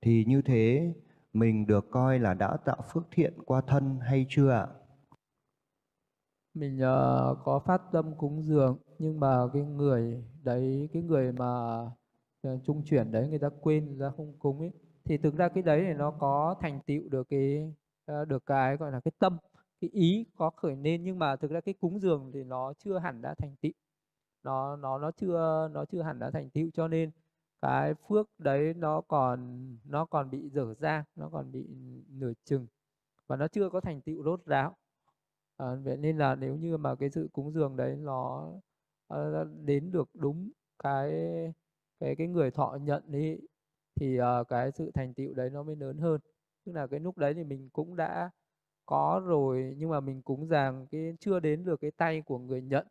thì 0.00 0.24
như 0.24 0.42
thế 0.42 0.94
mình 1.32 1.66
được 1.66 1.90
coi 1.90 2.18
là 2.18 2.34
đã 2.34 2.56
tạo 2.64 2.82
phước 2.92 3.06
thiện 3.10 3.32
qua 3.46 3.60
thân 3.60 3.98
hay 4.00 4.26
chưa 4.28 4.50
ạ? 4.50 4.66
Mình 6.54 6.76
uh, 6.76 7.38
có 7.44 7.62
phát 7.66 7.82
tâm 7.92 8.14
cúng 8.18 8.42
dường 8.42 8.78
nhưng 8.98 9.20
mà 9.20 9.48
cái 9.52 9.62
người 9.62 10.24
đấy 10.42 10.88
cái 10.92 11.02
người 11.02 11.32
mà 11.32 11.78
ờ, 12.42 12.58
trung 12.64 12.82
chuyển 12.84 13.12
đấy 13.12 13.28
người 13.28 13.38
ta 13.38 13.48
quên 13.60 13.86
người 13.86 14.00
ta 14.00 14.14
không 14.16 14.38
cúng 14.38 14.60
ấy 14.60 14.72
thì 15.04 15.18
thực 15.18 15.34
ra 15.34 15.48
cái 15.48 15.62
đấy 15.62 15.84
thì 15.86 15.94
nó 15.94 16.10
có 16.10 16.54
thành 16.60 16.80
tựu 16.86 17.08
được 17.08 17.28
cái 17.28 17.74
ờ, 18.04 18.24
được 18.24 18.46
cái 18.46 18.76
gọi 18.76 18.92
là 18.92 19.00
cái 19.00 19.12
tâm 19.18 19.38
cái 19.80 19.90
ý 19.92 20.26
có 20.36 20.50
khởi 20.50 20.76
nên 20.76 21.04
nhưng 21.04 21.18
mà 21.18 21.36
thực 21.36 21.50
ra 21.50 21.60
cái 21.60 21.74
cúng 21.74 22.00
dường 22.00 22.30
thì 22.34 22.44
nó 22.44 22.72
chưa 22.78 22.98
hẳn 22.98 23.22
đã 23.22 23.34
thành 23.34 23.56
tựu 23.60 23.72
nó 24.44 24.76
nó 24.76 24.98
nó 24.98 25.10
chưa 25.10 25.68
nó 25.72 25.84
chưa 25.84 26.02
hẳn 26.02 26.18
đã 26.18 26.30
thành 26.30 26.50
tựu 26.50 26.70
cho 26.74 26.88
nên 26.88 27.10
cái 27.62 27.94
phước 27.94 28.30
đấy 28.38 28.74
nó 28.74 29.00
còn 29.00 29.68
nó 29.84 30.04
còn 30.06 30.30
bị 30.30 30.50
dở 30.50 30.74
dang 30.80 31.04
nó 31.16 31.28
còn 31.32 31.52
bị 31.52 31.66
nửa 32.08 32.32
chừng 32.44 32.66
và 33.26 33.36
nó 33.36 33.48
chưa 33.48 33.70
có 33.70 33.80
thành 33.80 34.00
tựu 34.02 34.24
rốt 34.24 34.46
ráo. 34.46 34.76
À, 35.56 35.74
vậy 35.84 35.96
nên 35.96 36.18
là 36.18 36.34
nếu 36.34 36.56
như 36.56 36.76
mà 36.76 36.94
cái 36.94 37.10
sự 37.10 37.28
cúng 37.32 37.52
dường 37.52 37.76
đấy 37.76 37.96
nó 37.96 38.50
nó 39.08 39.44
đến 39.44 39.90
được 39.92 40.08
đúng 40.14 40.50
cái 40.78 41.12
cái 42.00 42.16
cái 42.16 42.26
người 42.28 42.50
thọ 42.50 42.78
nhận 42.82 43.02
đi 43.06 43.38
thì 43.94 44.20
uh, 44.20 44.48
cái 44.48 44.72
sự 44.72 44.90
thành 44.94 45.14
tựu 45.14 45.34
đấy 45.34 45.50
nó 45.50 45.62
mới 45.62 45.76
lớn 45.76 45.98
hơn. 45.98 46.20
Tức 46.64 46.72
là 46.72 46.86
cái 46.86 47.00
lúc 47.00 47.18
đấy 47.18 47.34
thì 47.34 47.44
mình 47.44 47.70
cũng 47.72 47.96
đã 47.96 48.30
có 48.86 49.22
rồi 49.26 49.74
nhưng 49.78 49.90
mà 49.90 50.00
mình 50.00 50.22
cúng 50.22 50.48
dường 50.48 50.86
cái 50.90 51.16
chưa 51.20 51.40
đến 51.40 51.64
được 51.64 51.80
cái 51.80 51.90
tay 51.90 52.22
của 52.22 52.38
người 52.38 52.62
nhận. 52.62 52.86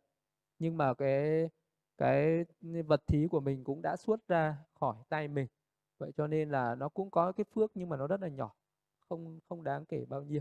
Nhưng 0.58 0.76
mà 0.76 0.94
cái 0.94 1.48
cái 1.98 2.44
vật 2.86 3.06
thí 3.06 3.26
của 3.30 3.40
mình 3.40 3.64
cũng 3.64 3.82
đã 3.82 3.96
xuất 3.96 4.28
ra 4.28 4.56
khỏi 4.80 4.96
tay 5.08 5.28
mình. 5.28 5.46
Vậy 5.98 6.12
cho 6.16 6.26
nên 6.26 6.50
là 6.50 6.74
nó 6.74 6.88
cũng 6.88 7.10
có 7.10 7.32
cái 7.32 7.44
phước 7.54 7.70
nhưng 7.74 7.88
mà 7.88 7.96
nó 7.96 8.06
rất 8.06 8.20
là 8.20 8.28
nhỏ 8.28 8.54
không 9.08 9.40
không 9.48 9.64
đáng 9.64 9.84
kể 9.84 10.04
bao 10.08 10.22
nhiêu. 10.22 10.40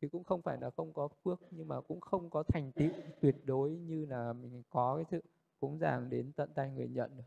Thì 0.00 0.08
cũng 0.08 0.24
không 0.24 0.42
phải 0.42 0.58
là 0.60 0.70
không 0.70 0.92
có 0.92 1.08
phước 1.24 1.40
nhưng 1.50 1.68
mà 1.68 1.80
cũng 1.80 2.00
không 2.00 2.30
có 2.30 2.42
thành 2.42 2.72
tựu 2.72 2.90
tuyệt 3.20 3.36
đối 3.44 3.70
như 3.70 4.06
là 4.06 4.32
mình 4.32 4.62
có 4.70 4.96
cái 4.96 5.04
sự 5.10 5.22
cúng 5.60 5.78
dường 5.78 6.10
đến 6.10 6.32
tận 6.36 6.50
tay 6.54 6.70
người 6.70 6.88
nhận 6.88 7.16
được. 7.16 7.24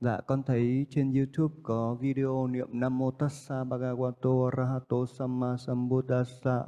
Dạ, 0.00 0.20
con 0.20 0.42
thấy 0.42 0.86
trên 0.90 1.14
YouTube 1.14 1.54
có 1.62 1.94
video 1.94 2.46
niệm 2.46 2.68
Nam 2.72 2.98
Mô 2.98 3.10
Tassa 3.10 3.64
Bhagavato 3.64 4.30
Arahato 4.52 5.06
Samma 5.06 5.56
Sambuddhassa 5.56 6.64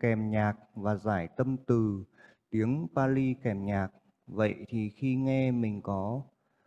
kèm 0.00 0.30
nhạc 0.30 0.54
và 0.74 0.96
giải 0.96 1.28
tâm 1.36 1.56
từ 1.66 2.04
tiếng 2.50 2.86
Pali 2.96 3.34
kèm 3.42 3.64
nhạc. 3.64 3.88
Vậy 4.26 4.54
thì 4.68 4.90
khi 4.90 5.14
nghe 5.14 5.50
mình 5.50 5.82
có 5.82 6.22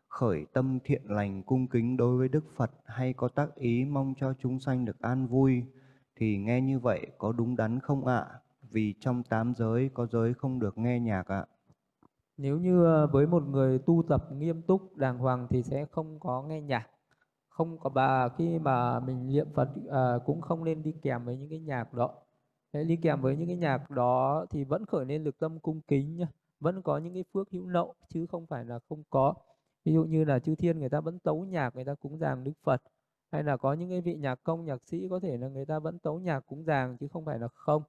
khởi 0.07 0.45
tâm 0.53 0.79
thiện 0.83 1.01
lành 1.05 1.43
cung 1.43 1.67
kính 1.67 1.97
đối 1.97 2.17
với 2.17 2.29
Đức 2.29 2.43
Phật 2.55 2.71
hay 2.85 3.13
có 3.13 3.27
tác 3.27 3.55
ý 3.55 3.85
mong 3.85 4.13
cho 4.19 4.33
chúng 4.39 4.59
sanh 4.59 4.85
được 4.85 4.99
an 5.01 5.27
vui 5.27 5.63
thì 6.15 6.37
nghe 6.37 6.61
như 6.61 6.79
vậy 6.79 7.07
có 7.17 7.31
đúng 7.31 7.55
đắn 7.55 7.79
không 7.79 8.05
ạ? 8.05 8.25
Vì 8.71 8.93
trong 8.99 9.23
tám 9.23 9.53
giới 9.55 9.89
có 9.93 10.05
giới 10.05 10.33
không 10.33 10.59
được 10.59 10.77
nghe 10.77 10.99
nhạc 10.99 11.27
ạ. 11.27 11.45
Nếu 12.37 12.59
như 12.59 12.85
ờ, 12.85 13.07
với 13.07 13.27
một 13.27 13.43
người 13.43 13.79
tu 13.79 14.03
tập 14.09 14.23
nghiêm 14.33 14.61
túc 14.61 14.97
đàng 14.97 15.17
hoàng 15.17 15.47
thì 15.49 15.63
sẽ 15.63 15.85
không 15.91 16.19
có 16.19 16.43
nghe 16.43 16.61
nhạc. 16.61 16.87
Không 17.49 17.79
có 17.79 17.89
bà 17.89 18.29
khi 18.29 18.59
mà 18.59 18.99
mình 18.99 19.27
niệm 19.27 19.47
Phật 19.55 19.69
à, 19.91 20.13
cũng 20.25 20.41
không 20.41 20.63
nên 20.63 20.83
đi 20.83 20.93
kèm 21.01 21.25
với 21.25 21.37
những 21.37 21.49
cái 21.49 21.59
nhạc 21.59 21.93
đó. 21.93 22.13
Thế 22.73 22.84
đi 22.84 22.95
kèm 22.95 23.22
với 23.22 23.35
những 23.35 23.48
cái 23.48 23.57
nhạc 23.57 23.91
đó 23.91 24.45
thì 24.49 24.64
vẫn 24.64 24.85
khởi 24.85 25.06
lên 25.06 25.23
lực 25.23 25.39
tâm 25.39 25.60
cung 25.60 25.81
kính 25.81 26.18
nhá. 26.18 26.27
Vẫn 26.60 26.81
có 26.81 26.98
những 26.98 27.14
cái 27.14 27.23
phước 27.34 27.52
hữu 27.52 27.65
nậu 27.68 27.93
chứ 28.10 28.26
không 28.31 28.45
phải 28.45 28.65
là 28.65 28.80
không 28.89 29.03
có. 29.10 29.34
Ví 29.85 29.93
dụ 29.93 30.03
như 30.03 30.23
là 30.23 30.39
chư 30.39 30.56
thiên 30.56 30.80
người 30.80 30.89
ta 30.89 31.02
vẫn 31.02 31.19
tấu 31.19 31.45
nhạc, 31.45 31.76
người 31.76 31.85
ta 31.85 31.95
cúng 31.95 32.18
dường 32.18 32.43
Đức 32.43 32.53
Phật, 32.64 32.81
hay 33.31 33.43
là 33.43 33.57
có 33.57 33.73
những 33.73 33.89
cái 33.89 34.02
vị 34.02 34.15
nhạc 34.15 34.43
công, 34.43 34.65
nhạc 34.65 34.81
sĩ 34.85 35.07
có 35.10 35.19
thể 35.19 35.38
là 35.38 35.48
người 35.48 35.65
ta 35.65 35.80
vẫn 35.80 35.99
tấu 35.99 36.19
nhạc 36.19 36.39
cúng 36.39 36.64
dường 36.65 36.98
chứ 36.98 37.07
không 37.07 37.26
phải 37.26 37.39
là 37.39 37.48
không 37.48 37.84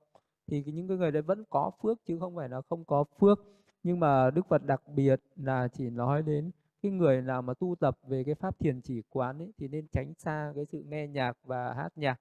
thì 0.47 0.65
những 0.67 0.89
cái 0.89 0.97
người 0.97 1.11
đấy 1.11 1.23
vẫn 1.23 1.45
có 1.51 1.71
phước 1.83 1.99
chứ 2.05 2.19
không 2.19 2.37
phải 2.37 2.49
là 2.49 2.61
không 2.61 2.85
có 2.85 3.05
phước 3.21 3.39
nhưng 3.83 4.01
mà 4.01 4.31
Đức 4.31 4.47
Phật 4.49 4.65
đặc 4.65 4.83
biệt 4.95 5.21
là 5.37 5.69
chỉ 5.69 5.91
nói 5.91 6.23
đến 6.23 6.51
cái 6.83 6.93
người 6.93 7.23
nào 7.23 7.43
mà 7.43 7.55
tu 7.55 7.75
tập 7.81 7.99
về 8.09 8.25
cái 8.25 8.35
pháp 8.35 8.59
thiền 8.59 8.81
chỉ 8.81 9.03
quán 9.11 9.39
ấy 9.39 9.53
thì 9.59 9.69
nên 9.69 9.87
tránh 9.93 10.15
xa 10.19 10.53
cái 10.57 10.65
sự 10.73 10.83
nghe 10.83 11.09
nhạc 11.09 11.37
và 11.45 11.75
hát 11.75 11.93
nhạc 11.97 12.21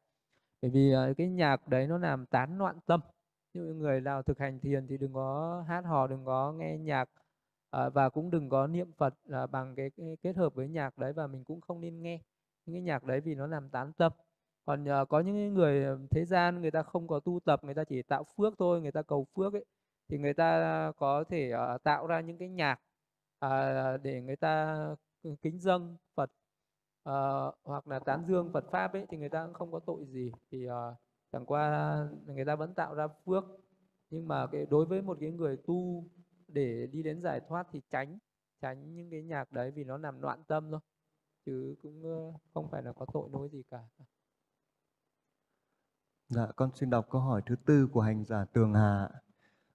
bởi 0.62 0.72
vì 0.72 0.92
ờ, 0.92 1.14
cái 1.18 1.30
nhạc 1.30 1.68
đấy 1.68 1.88
nó 1.88 1.98
làm 1.98 2.26
tán 2.26 2.58
loạn 2.58 2.80
tâm. 2.86 3.00
Như 3.54 3.62
người 3.74 4.02
nào 4.02 4.24
thực 4.24 4.40
hành 4.40 4.60
thiền 4.60 4.88
thì 4.88 4.98
đừng 4.98 5.14
có 5.14 5.64
hát 5.68 5.82
hò 5.86 6.08
đừng 6.08 6.26
có 6.26 6.52
nghe 6.54 6.78
nhạc 6.78 7.10
ờ, 7.70 7.90
và 7.90 8.10
cũng 8.10 8.32
đừng 8.32 8.50
có 8.50 8.68
niệm 8.68 8.92
phật 8.98 9.14
là 9.26 9.48
bằng 9.48 9.76
cái, 9.76 9.90
cái 9.98 10.18
kết 10.24 10.36
hợp 10.38 10.56
với 10.56 10.68
nhạc 10.70 10.98
đấy 10.98 11.14
và 11.14 11.28
mình 11.28 11.44
cũng 11.44 11.62
không 11.62 11.82
nên 11.82 12.02
nghe. 12.02 12.20
Những 12.66 12.76
cái 12.76 12.82
nhạc 12.82 13.04
đấy 13.04 13.22
vì 13.22 13.36
nó 13.36 13.48
làm 13.48 13.70
tán 13.70 13.94
tâm. 13.94 14.12
Còn 14.66 14.86
có 15.10 15.20
những 15.20 15.54
người 15.54 15.86
thế 16.12 16.26
gian 16.26 16.62
người 16.62 16.72
ta 16.72 16.84
không 16.84 17.08
có 17.08 17.20
tu 17.20 17.40
tập 17.46 17.64
người 17.64 17.74
ta 17.74 17.84
chỉ 17.84 18.02
tạo 18.04 18.24
phước 18.38 18.54
thôi 18.60 18.82
người 18.82 18.92
ta 18.92 19.02
cầu 19.02 19.28
phước 19.36 19.54
ấy 19.54 19.66
thì 20.10 20.18
người 20.18 20.34
ta 20.34 20.92
có 20.98 21.24
thể 21.30 21.52
tạo 21.84 22.08
ra 22.08 22.22
những 22.22 22.38
cái 22.38 22.50
nhạc 22.50 22.80
để 24.04 24.22
người 24.22 24.36
ta 24.36 24.78
kính 25.42 25.60
dâng 25.60 25.98
Phật 26.16 26.32
uh, 27.10 27.56
hoặc 27.64 27.88
là 27.88 28.00
tán 28.00 28.26
dương 28.28 28.52
Phật 28.54 28.66
pháp 28.72 28.94
ấy 28.94 29.06
thì 29.10 29.18
người 29.18 29.30
ta 29.30 29.46
cũng 29.46 29.54
không 29.54 29.72
có 29.72 29.80
tội 29.80 30.06
gì. 30.06 30.32
Thì 30.52 30.68
uh, 30.70 30.74
chẳng 31.32 31.46
qua 31.46 31.96
người 32.26 32.46
ta 32.46 32.56
vẫn 32.56 32.74
tạo 32.74 32.96
ra 32.96 33.08
phước. 33.26 33.44
Nhưng 34.10 34.28
mà 34.28 34.48
cái 34.52 34.66
đối 34.66 34.86
với 34.86 35.02
một 35.02 35.18
cái 35.20 35.32
người 35.32 35.58
tu 35.58 36.08
để 36.48 36.88
đi 36.88 37.04
đến 37.04 37.22
giải 37.22 37.42
thoát 37.48 37.68
thì 37.72 37.82
tránh 37.90 38.18
tránh 38.62 38.96
những 38.96 39.10
cái 39.12 39.24
nhạc 39.24 39.52
đấy 39.52 39.72
vì 39.72 39.84
nó 39.84 39.98
làm 39.98 40.22
loạn 40.22 40.44
tâm 40.48 40.72
thôi. 40.72 40.80
Chứ 41.46 41.76
cũng 41.82 42.04
không 42.54 42.68
phải 42.72 42.84
là 42.84 42.94
có 42.94 43.06
tội 43.14 43.30
lỗi 43.34 43.50
gì 43.52 43.64
cả. 43.72 43.80
Dạ, 46.30 46.48
con 46.56 46.70
xin 46.76 46.90
đọc 46.90 47.08
câu 47.12 47.22
hỏi 47.22 47.42
thứ 47.46 47.56
tư 47.66 47.88
của 47.92 48.02
hành 48.02 48.26
giả 48.26 48.46
Tường 48.54 48.74
Hà. 48.74 49.10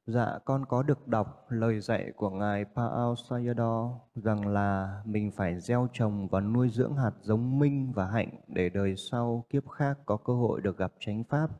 Dạ, 0.06 0.38
con 0.44 0.66
có 0.66 0.82
được 0.82 1.08
đọc 1.08 1.46
lời 1.48 1.80
dạy 1.80 2.12
của 2.16 2.30
Ngài 2.30 2.64
Pao 2.64 3.14
Sayadaw 3.14 3.92
rằng 4.14 4.46
là 4.46 5.02
mình 5.04 5.30
phải 5.36 5.60
gieo 5.60 5.88
trồng 5.92 6.28
và 6.28 6.40
nuôi 6.40 6.68
dưỡng 6.68 6.96
hạt 6.96 7.10
giống 7.22 7.58
minh 7.58 7.92
và 7.92 8.06
hạnh 8.06 8.28
để 8.48 8.68
đời 8.68 8.94
sau 8.96 9.44
kiếp 9.50 9.68
khác 9.68 9.98
có 10.06 10.16
cơ 10.16 10.32
hội 10.32 10.60
được 10.60 10.78
gặp 10.78 10.92
chánh 11.00 11.24
pháp, 11.24 11.50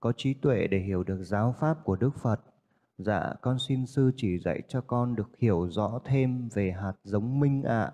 có 0.00 0.12
trí 0.16 0.34
tuệ 0.34 0.66
để 0.66 0.78
hiểu 0.78 1.02
được 1.02 1.22
giáo 1.22 1.54
pháp 1.58 1.84
của 1.84 1.96
Đức 1.96 2.10
Phật. 2.22 2.40
Dạ, 2.98 3.34
con 3.40 3.58
xin 3.58 3.86
sư 3.86 4.12
chỉ 4.16 4.38
dạy 4.38 4.62
cho 4.68 4.80
con 4.80 5.16
được 5.16 5.30
hiểu 5.38 5.68
rõ 5.70 5.98
thêm 6.04 6.48
về 6.54 6.70
hạt 6.70 6.92
giống 7.04 7.40
minh 7.40 7.62
ạ. 7.62 7.92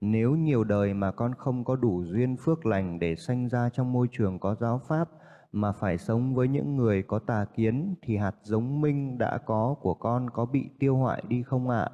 Nếu 0.00 0.36
nhiều 0.36 0.64
đời 0.64 0.94
mà 0.94 1.12
con 1.12 1.34
không 1.34 1.64
có 1.64 1.76
đủ 1.76 2.04
duyên 2.04 2.36
phước 2.36 2.66
lành 2.66 2.98
để 2.98 3.16
sanh 3.16 3.48
ra 3.48 3.68
trong 3.68 3.92
môi 3.92 4.08
trường 4.12 4.38
có 4.38 4.54
giáo 4.54 4.80
pháp, 4.88 5.08
mà 5.52 5.72
phải 5.72 5.98
sống 5.98 6.34
với 6.34 6.48
những 6.48 6.76
người 6.76 7.02
có 7.02 7.18
tà 7.18 7.44
kiến 7.56 7.94
thì 8.02 8.16
hạt 8.16 8.34
giống 8.42 8.80
minh 8.80 9.18
đã 9.18 9.38
có 9.46 9.74
của 9.80 9.94
con 9.94 10.30
có 10.30 10.46
bị 10.46 10.68
tiêu 10.78 10.96
hoại 10.96 11.22
đi 11.28 11.42
không 11.42 11.68
ạ? 11.68 11.88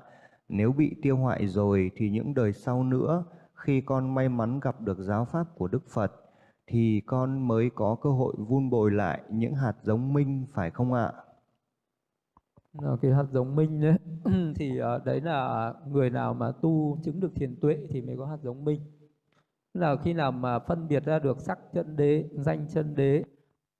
Nếu 0.48 0.72
bị 0.72 0.96
tiêu 1.02 1.16
hoại 1.16 1.46
rồi 1.46 1.90
thì 1.96 2.10
những 2.10 2.34
đời 2.34 2.52
sau 2.52 2.84
nữa, 2.84 3.24
khi 3.54 3.80
con 3.80 4.14
may 4.14 4.28
mắn 4.28 4.60
gặp 4.60 4.80
được 4.80 4.98
giáo 4.98 5.24
pháp 5.24 5.46
của 5.54 5.68
Đức 5.68 5.88
Phật, 5.88 6.12
thì 6.66 7.02
con 7.06 7.48
mới 7.48 7.70
có 7.74 7.96
cơ 8.02 8.10
hội 8.10 8.34
vun 8.38 8.70
bồi 8.70 8.90
lại 8.90 9.22
những 9.30 9.54
hạt 9.54 9.74
giống 9.82 10.12
minh, 10.12 10.46
phải 10.54 10.70
không 10.70 10.92
ạ? 10.92 11.12
À? 11.12 11.22
cái 13.02 13.12
hạt 13.12 13.26
giống 13.32 13.56
minh 13.56 13.80
đấy, 13.80 13.98
thì 14.56 14.78
ờ, 14.78 14.98
đấy 15.04 15.20
là 15.20 15.72
người 15.88 16.10
nào 16.10 16.34
mà 16.34 16.52
tu 16.62 16.98
chứng 17.04 17.20
được 17.20 17.34
thiền 17.34 17.60
tuệ 17.60 17.78
thì 17.90 18.00
mới 18.00 18.16
có 18.16 18.26
hạt 18.26 18.38
giống 18.42 18.64
minh 18.64 18.80
là 19.74 19.96
khi 19.96 20.12
nào 20.12 20.32
mà 20.32 20.58
phân 20.58 20.88
biệt 20.88 21.04
ra 21.04 21.18
được 21.18 21.40
sắc 21.40 21.58
chân 21.72 21.96
đế, 21.96 22.24
danh 22.32 22.66
chân 22.68 22.94
đế 22.94 23.24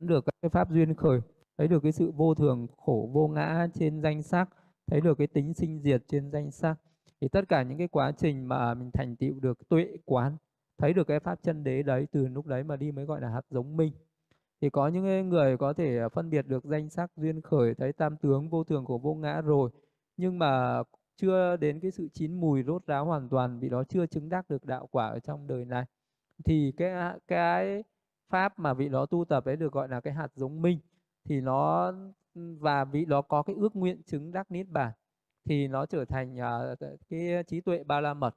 được 0.01 0.25
cái 0.43 0.51
pháp 0.51 0.71
duyên 0.71 0.95
khởi, 0.95 1.21
thấy 1.59 1.69
được 1.69 1.83
cái 1.83 1.93
sự 1.93 2.13
vô 2.17 2.35
thường, 2.35 2.67
khổ, 2.77 3.11
vô 3.13 3.29
ngã 3.29 3.69
trên 3.75 4.03
danh 4.03 4.23
sắc, 4.23 4.49
thấy 4.87 5.01
được 5.01 5.19
cái 5.19 5.27
tính 5.27 5.55
sinh 5.55 5.81
diệt 5.81 6.03
trên 6.09 6.31
danh 6.31 6.51
sắc. 6.51 6.77
Thì 7.21 7.29
tất 7.29 7.49
cả 7.49 7.63
những 7.63 7.79
cái 7.79 7.89
quá 7.89 8.13
trình 8.13 8.49
mà 8.49 8.75
mình 8.75 8.91
thành 8.91 9.17
tựu 9.17 9.41
được 9.41 9.69
tuệ 9.69 9.97
quán, 10.05 10.37
thấy 10.79 10.93
được 10.93 11.07
cái 11.07 11.21
pháp 11.21 11.43
chân 11.43 11.65
đế 11.65 11.83
đấy, 11.83 12.07
từ 12.13 12.29
lúc 12.29 12.47
đấy 12.47 12.65
mà 12.65 12.77
đi 12.77 12.93
mới 12.93 13.05
gọi 13.05 13.21
là 13.21 13.29
hạt 13.29 13.43
giống 13.51 13.77
minh. 13.77 13.93
Thì 14.61 14.71
có 14.71 14.89
những 14.89 15.29
người 15.29 15.57
có 15.57 15.73
thể 15.73 16.09
phân 16.13 16.31
biệt 16.31 16.47
được 16.49 16.65
danh 16.65 16.91
sắc 16.91 17.11
duyên 17.17 17.41
khởi, 17.41 17.75
thấy 17.75 17.93
tam 17.93 18.17
tướng 18.17 18.49
vô 18.51 18.65
thường 18.65 18.85
của 18.85 18.99
vô 18.99 19.15
ngã 19.15 19.41
rồi, 19.41 19.71
nhưng 20.17 20.39
mà 20.39 20.83
chưa 21.17 21.57
đến 21.57 21.81
cái 21.81 21.91
sự 21.91 22.09
chín 22.13 22.41
mùi 22.41 22.63
rốt 22.63 22.87
ráo 22.87 23.05
hoàn 23.05 23.29
toàn 23.29 23.59
vì 23.59 23.69
đó 23.69 23.85
chưa 23.85 24.07
chứng 24.07 24.29
đắc 24.29 24.51
được 24.51 24.65
đạo 24.65 24.89
quả 24.91 25.07
ở 25.07 25.19
trong 25.19 25.47
đời 25.47 25.65
này. 25.65 25.85
Thì 26.45 26.73
cái 26.77 27.19
cái 27.29 27.85
pháp 28.29 28.59
mà 28.59 28.75
vị 28.75 28.89
đó 28.89 29.07
tu 29.07 29.25
tập 29.25 29.45
ấy 29.45 29.57
được 29.57 29.73
gọi 29.73 29.89
là 29.89 30.01
cái 30.01 30.13
hạt 30.13 30.29
giống 30.35 30.63
minh 30.63 30.79
thì 31.25 31.41
nó 31.41 31.93
và 32.35 32.85
vị 32.85 33.05
đó 33.05 33.23
có 33.23 33.43
cái 33.43 33.57
ước 33.59 33.77
nguyện 33.77 34.03
chứng 34.03 34.33
đắc 34.33 34.51
niết 34.51 34.69
bàn 34.69 34.93
thì 35.45 35.69
nó 35.69 35.87
trở 35.87 36.05
thành 36.05 36.37
uh, 36.37 36.79
cái 37.09 37.45
trí 37.47 37.61
tuệ 37.61 37.85
ba 37.85 38.01
la 38.01 38.15
mật. 38.15 38.37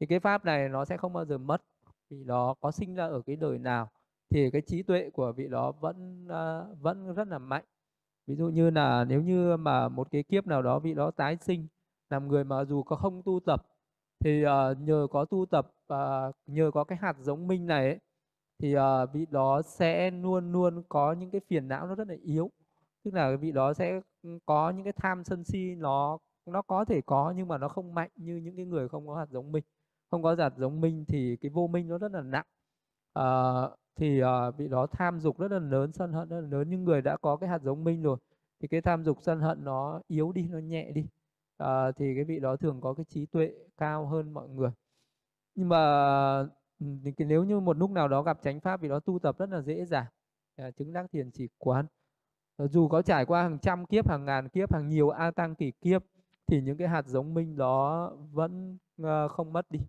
Thì 0.00 0.06
cái 0.06 0.20
pháp 0.20 0.44
này 0.44 0.68
nó 0.68 0.84
sẽ 0.84 0.96
không 0.96 1.12
bao 1.12 1.24
giờ 1.24 1.38
mất 1.38 1.62
vì 2.10 2.24
đó 2.24 2.54
có 2.60 2.70
sinh 2.70 2.94
ra 2.94 3.06
ở 3.06 3.22
cái 3.26 3.36
đời 3.36 3.58
nào 3.58 3.90
thì 4.30 4.50
cái 4.50 4.62
trí 4.62 4.82
tuệ 4.82 5.10
của 5.10 5.32
vị 5.32 5.48
đó 5.48 5.72
vẫn 5.72 6.26
uh, 6.26 6.80
vẫn 6.80 7.14
rất 7.14 7.28
là 7.28 7.38
mạnh. 7.38 7.64
Ví 8.26 8.36
dụ 8.36 8.48
như 8.48 8.70
là 8.70 9.04
nếu 9.04 9.22
như 9.22 9.56
mà 9.56 9.88
một 9.88 10.10
cái 10.10 10.22
kiếp 10.22 10.46
nào 10.46 10.62
đó 10.62 10.78
vị 10.78 10.94
đó 10.94 11.10
tái 11.10 11.36
sinh 11.40 11.66
làm 12.10 12.28
người 12.28 12.44
mà 12.44 12.64
dù 12.64 12.82
có 12.82 12.96
không 12.96 13.22
tu 13.22 13.40
tập 13.46 13.66
thì 14.24 14.44
uh, 14.44 14.78
nhờ 14.80 15.06
có 15.10 15.24
tu 15.24 15.46
tập 15.46 15.72
uh, 15.92 16.34
nhờ 16.46 16.70
có 16.74 16.84
cái 16.84 16.98
hạt 17.02 17.16
giống 17.20 17.48
minh 17.48 17.66
này 17.66 17.86
ấy, 17.86 17.98
thì 18.60 18.76
uh, 18.76 19.12
vị 19.12 19.26
đó 19.30 19.62
sẽ 19.62 20.10
luôn 20.10 20.52
luôn 20.52 20.82
có 20.88 21.12
những 21.12 21.30
cái 21.30 21.40
phiền 21.48 21.68
não 21.68 21.86
nó 21.86 21.94
rất 21.94 22.08
là 22.08 22.14
yếu. 22.22 22.50
Tức 23.04 23.14
là 23.14 23.36
vị 23.36 23.52
đó 23.52 23.74
sẽ 23.74 24.00
có 24.46 24.70
những 24.70 24.84
cái 24.84 24.92
tham 24.92 25.24
sân 25.24 25.44
si 25.44 25.74
nó 25.74 26.18
nó 26.46 26.62
có 26.62 26.84
thể 26.84 27.00
có 27.06 27.34
nhưng 27.36 27.48
mà 27.48 27.58
nó 27.58 27.68
không 27.68 27.94
mạnh 27.94 28.10
như 28.16 28.36
những 28.36 28.56
cái 28.56 28.64
người 28.64 28.88
không 28.88 29.06
có 29.06 29.16
hạt 29.16 29.26
giống 29.30 29.52
minh 29.52 29.64
không 30.10 30.22
có 30.22 30.34
hạt 30.38 30.52
giống 30.56 30.80
minh 30.80 31.04
thì 31.08 31.36
cái 31.36 31.50
vô 31.50 31.66
minh 31.66 31.88
nó 31.88 31.98
rất 31.98 32.12
là 32.12 32.22
nặng. 32.22 32.46
Uh, 33.18 33.78
thì 33.96 34.22
uh, 34.22 34.56
vị 34.56 34.68
đó 34.68 34.86
tham 34.86 35.20
dục 35.20 35.38
rất 35.38 35.52
là 35.52 35.58
lớn 35.58 35.92
sân 35.92 36.12
hận 36.12 36.28
rất 36.28 36.40
là 36.40 36.48
lớn. 36.48 36.66
Nhưng 36.70 36.84
người 36.84 37.02
đã 37.02 37.16
có 37.16 37.36
cái 37.36 37.48
hạt 37.48 37.62
giống 37.62 37.84
minh 37.84 38.02
rồi 38.02 38.18
thì 38.60 38.68
cái 38.68 38.80
tham 38.80 39.04
dục 39.04 39.18
sân 39.22 39.40
hận 39.40 39.64
nó 39.64 40.00
yếu 40.08 40.32
đi 40.32 40.48
nó 40.50 40.58
nhẹ 40.58 40.92
đi. 40.92 41.06
Uh, 41.62 41.96
thì 41.96 42.14
cái 42.14 42.24
vị 42.24 42.40
đó 42.40 42.56
thường 42.56 42.80
có 42.80 42.94
cái 42.94 43.04
trí 43.04 43.26
tuệ 43.26 43.54
cao 43.76 44.06
hơn 44.06 44.32
mọi 44.32 44.48
người. 44.48 44.70
Nhưng 45.54 45.68
mà 45.68 46.46
nếu 47.18 47.44
như 47.44 47.60
một 47.60 47.76
lúc 47.78 47.90
nào 47.90 48.08
đó 48.08 48.22
gặp 48.22 48.38
chánh 48.42 48.60
pháp 48.60 48.80
thì 48.82 48.88
đó 48.88 49.00
tu 49.00 49.18
tập 49.18 49.38
rất 49.38 49.50
là 49.50 49.60
dễ 49.60 49.84
dàng. 49.84 50.06
À, 50.56 50.70
chứng 50.70 50.92
đắc 50.92 51.06
thiền 51.12 51.30
chỉ 51.30 51.48
quán. 51.58 51.86
Ờ, 52.56 52.68
dù 52.68 52.88
có 52.88 53.02
trải 53.02 53.26
qua 53.26 53.42
hàng 53.42 53.58
trăm 53.58 53.86
kiếp 53.86 54.08
hàng 54.08 54.24
ngàn 54.24 54.48
kiếp 54.48 54.72
hàng 54.72 54.88
nhiều 54.88 55.10
a 55.10 55.30
tăng 55.30 55.54
kỳ 55.54 55.70
kiếp 55.70 56.02
thì 56.46 56.62
những 56.62 56.78
cái 56.78 56.88
hạt 56.88 57.06
giống 57.06 57.34
minh 57.34 57.56
đó 57.56 58.10
vẫn 58.32 58.78
uh, 59.02 59.30
không 59.30 59.52
mất 59.52 59.70
đi. 59.70 59.80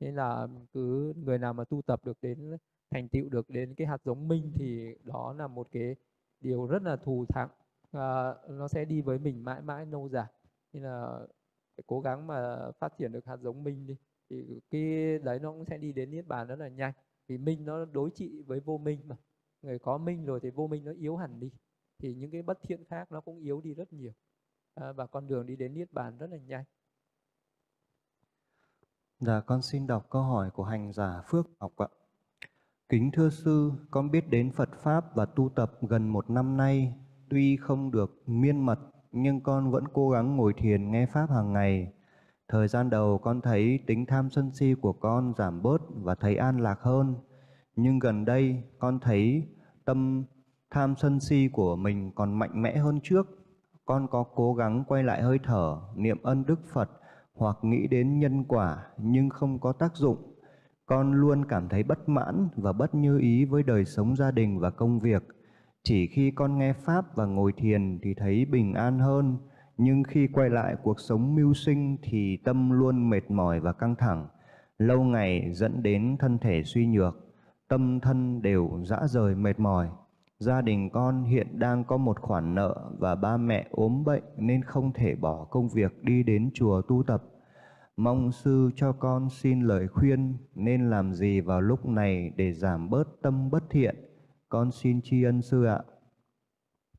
Nên 0.00 0.14
là 0.14 0.48
cứ 0.72 1.12
người 1.16 1.38
nào 1.38 1.52
mà 1.52 1.64
tu 1.64 1.82
tập 1.82 2.00
được 2.04 2.18
đến 2.22 2.56
thành 2.90 3.08
tựu 3.08 3.28
được 3.28 3.50
đến 3.50 3.74
cái 3.74 3.86
hạt 3.86 4.02
giống 4.04 4.28
minh 4.28 4.52
thì 4.54 4.94
đó 5.04 5.34
là 5.38 5.46
một 5.46 5.68
cái 5.72 5.96
điều 6.40 6.66
rất 6.66 6.82
là 6.82 6.96
thù 6.96 7.24
thắng. 7.28 7.48
À, 7.92 8.34
nó 8.48 8.68
sẽ 8.68 8.84
đi 8.84 9.00
với 9.00 9.18
mình 9.18 9.44
mãi 9.44 9.62
mãi 9.62 9.86
lâu 9.86 10.08
dài. 10.08 10.26
Nên 10.72 10.82
là 10.82 11.18
phải 11.76 11.84
cố 11.86 12.00
gắng 12.00 12.26
mà 12.26 12.70
phát 12.78 12.98
triển 12.98 13.12
được 13.12 13.26
hạt 13.26 13.36
giống 13.36 13.64
minh 13.64 13.86
đi 13.86 13.96
thì 14.48 14.60
cái 14.70 15.18
đấy 15.18 15.38
nó 15.38 15.52
cũng 15.52 15.64
sẽ 15.64 15.78
đi 15.78 15.92
đến 15.92 16.10
niết 16.10 16.26
bàn 16.26 16.46
rất 16.46 16.58
là 16.58 16.68
nhanh 16.68 16.92
vì 17.26 17.38
minh 17.38 17.64
nó 17.64 17.84
đối 17.84 18.10
trị 18.10 18.42
với 18.46 18.60
vô 18.60 18.78
minh 18.78 19.00
mà 19.04 19.16
người 19.62 19.78
có 19.78 19.98
minh 19.98 20.24
rồi 20.24 20.40
thì 20.42 20.50
vô 20.50 20.66
minh 20.66 20.84
nó 20.84 20.92
yếu 20.92 21.16
hẳn 21.16 21.40
đi 21.40 21.50
thì 21.98 22.14
những 22.14 22.30
cái 22.30 22.42
bất 22.42 22.58
thiện 22.62 22.84
khác 22.84 23.12
nó 23.12 23.20
cũng 23.20 23.38
yếu 23.38 23.60
đi 23.60 23.74
rất 23.74 23.92
nhiều 23.92 24.12
à, 24.74 24.92
và 24.92 25.06
con 25.06 25.26
đường 25.26 25.46
đi 25.46 25.56
đến 25.56 25.74
niết 25.74 25.92
bàn 25.92 26.18
rất 26.18 26.30
là 26.30 26.36
nhanh 26.36 26.64
Dạ, 29.20 29.40
con 29.40 29.62
xin 29.62 29.86
đọc 29.86 30.06
câu 30.10 30.22
hỏi 30.22 30.50
của 30.50 30.64
hành 30.64 30.92
giả 30.92 31.22
Phước 31.28 31.46
Ngọc 31.60 31.76
ạ. 31.76 31.86
Kính 32.88 33.10
thưa 33.12 33.30
sư, 33.30 33.72
con 33.90 34.10
biết 34.10 34.30
đến 34.30 34.52
Phật 34.52 34.68
Pháp 34.82 35.14
và 35.14 35.24
tu 35.24 35.48
tập 35.48 35.72
gần 35.82 36.08
một 36.08 36.30
năm 36.30 36.56
nay. 36.56 36.94
Tuy 37.28 37.56
không 37.56 37.90
được 37.90 38.22
miên 38.26 38.60
mật, 38.66 38.78
nhưng 39.12 39.40
con 39.40 39.70
vẫn 39.70 39.84
cố 39.92 40.10
gắng 40.10 40.36
ngồi 40.36 40.52
thiền 40.52 40.90
nghe 40.90 41.06
Pháp 41.06 41.30
hàng 41.30 41.52
ngày. 41.52 41.92
Thời 42.48 42.68
gian 42.68 42.90
đầu 42.90 43.18
con 43.18 43.40
thấy 43.40 43.78
tính 43.86 44.06
tham 44.06 44.30
sân 44.30 44.50
si 44.54 44.74
của 44.80 44.92
con 44.92 45.34
giảm 45.38 45.62
bớt 45.62 45.78
và 46.02 46.14
thấy 46.14 46.36
an 46.36 46.60
lạc 46.60 46.80
hơn. 46.80 47.14
Nhưng 47.76 47.98
gần 47.98 48.24
đây 48.24 48.62
con 48.78 49.00
thấy 49.00 49.42
tâm 49.84 50.24
tham 50.70 50.94
sân 50.96 51.20
si 51.20 51.48
của 51.52 51.76
mình 51.76 52.12
còn 52.14 52.38
mạnh 52.38 52.62
mẽ 52.62 52.76
hơn 52.76 53.00
trước. 53.02 53.26
Con 53.84 54.08
có 54.10 54.22
cố 54.34 54.54
gắng 54.54 54.84
quay 54.88 55.02
lại 55.02 55.22
hơi 55.22 55.38
thở, 55.44 55.76
niệm 55.96 56.22
ân 56.22 56.44
Đức 56.46 56.60
Phật 56.72 56.90
hoặc 57.34 57.56
nghĩ 57.62 57.86
đến 57.86 58.18
nhân 58.18 58.44
quả 58.44 58.86
nhưng 58.98 59.28
không 59.28 59.60
có 59.60 59.72
tác 59.72 59.96
dụng. 59.96 60.34
Con 60.86 61.12
luôn 61.12 61.44
cảm 61.48 61.68
thấy 61.68 61.82
bất 61.82 62.08
mãn 62.08 62.48
và 62.56 62.72
bất 62.72 62.94
như 62.94 63.18
ý 63.18 63.44
với 63.44 63.62
đời 63.62 63.84
sống 63.84 64.16
gia 64.16 64.30
đình 64.30 64.58
và 64.58 64.70
công 64.70 65.00
việc. 65.00 65.22
Chỉ 65.82 66.06
khi 66.06 66.30
con 66.30 66.58
nghe 66.58 66.72
Pháp 66.72 67.16
và 67.16 67.26
ngồi 67.26 67.52
thiền 67.52 67.98
thì 68.02 68.14
thấy 68.14 68.44
bình 68.44 68.74
an 68.74 68.98
hơn, 68.98 69.38
nhưng 69.76 70.02
khi 70.02 70.26
quay 70.26 70.50
lại 70.50 70.76
cuộc 70.82 71.00
sống 71.00 71.34
mưu 71.34 71.54
sinh 71.54 71.96
thì 72.02 72.36
tâm 72.36 72.70
luôn 72.70 73.10
mệt 73.10 73.30
mỏi 73.30 73.60
và 73.60 73.72
căng 73.72 73.96
thẳng, 73.96 74.26
lâu 74.78 75.02
ngày 75.02 75.50
dẫn 75.52 75.82
đến 75.82 76.16
thân 76.18 76.38
thể 76.38 76.62
suy 76.64 76.86
nhược, 76.86 77.16
tâm 77.68 78.00
thân 78.00 78.42
đều 78.42 78.80
dã 78.84 78.98
rời 79.06 79.34
mệt 79.34 79.60
mỏi. 79.60 79.88
Gia 80.38 80.60
đình 80.60 80.90
con 80.90 81.24
hiện 81.24 81.58
đang 81.58 81.84
có 81.84 81.96
một 81.96 82.20
khoản 82.20 82.54
nợ 82.54 82.90
và 82.98 83.14
ba 83.14 83.36
mẹ 83.36 83.66
ốm 83.70 84.04
bệnh 84.04 84.24
nên 84.38 84.62
không 84.62 84.92
thể 84.92 85.14
bỏ 85.14 85.44
công 85.44 85.68
việc 85.68 86.02
đi 86.02 86.22
đến 86.22 86.50
chùa 86.54 86.82
tu 86.82 87.02
tập. 87.06 87.22
Mong 87.96 88.32
sư 88.32 88.70
cho 88.76 88.92
con 88.92 89.30
xin 89.30 89.60
lời 89.60 89.88
khuyên 89.88 90.36
nên 90.54 90.90
làm 90.90 91.14
gì 91.14 91.40
vào 91.40 91.60
lúc 91.60 91.86
này 91.86 92.32
để 92.36 92.52
giảm 92.52 92.90
bớt 92.90 93.22
tâm 93.22 93.50
bất 93.50 93.70
thiện. 93.70 93.96
Con 94.48 94.70
xin 94.70 95.00
tri 95.02 95.22
ân 95.22 95.42
sư 95.42 95.64
ạ 95.64 95.80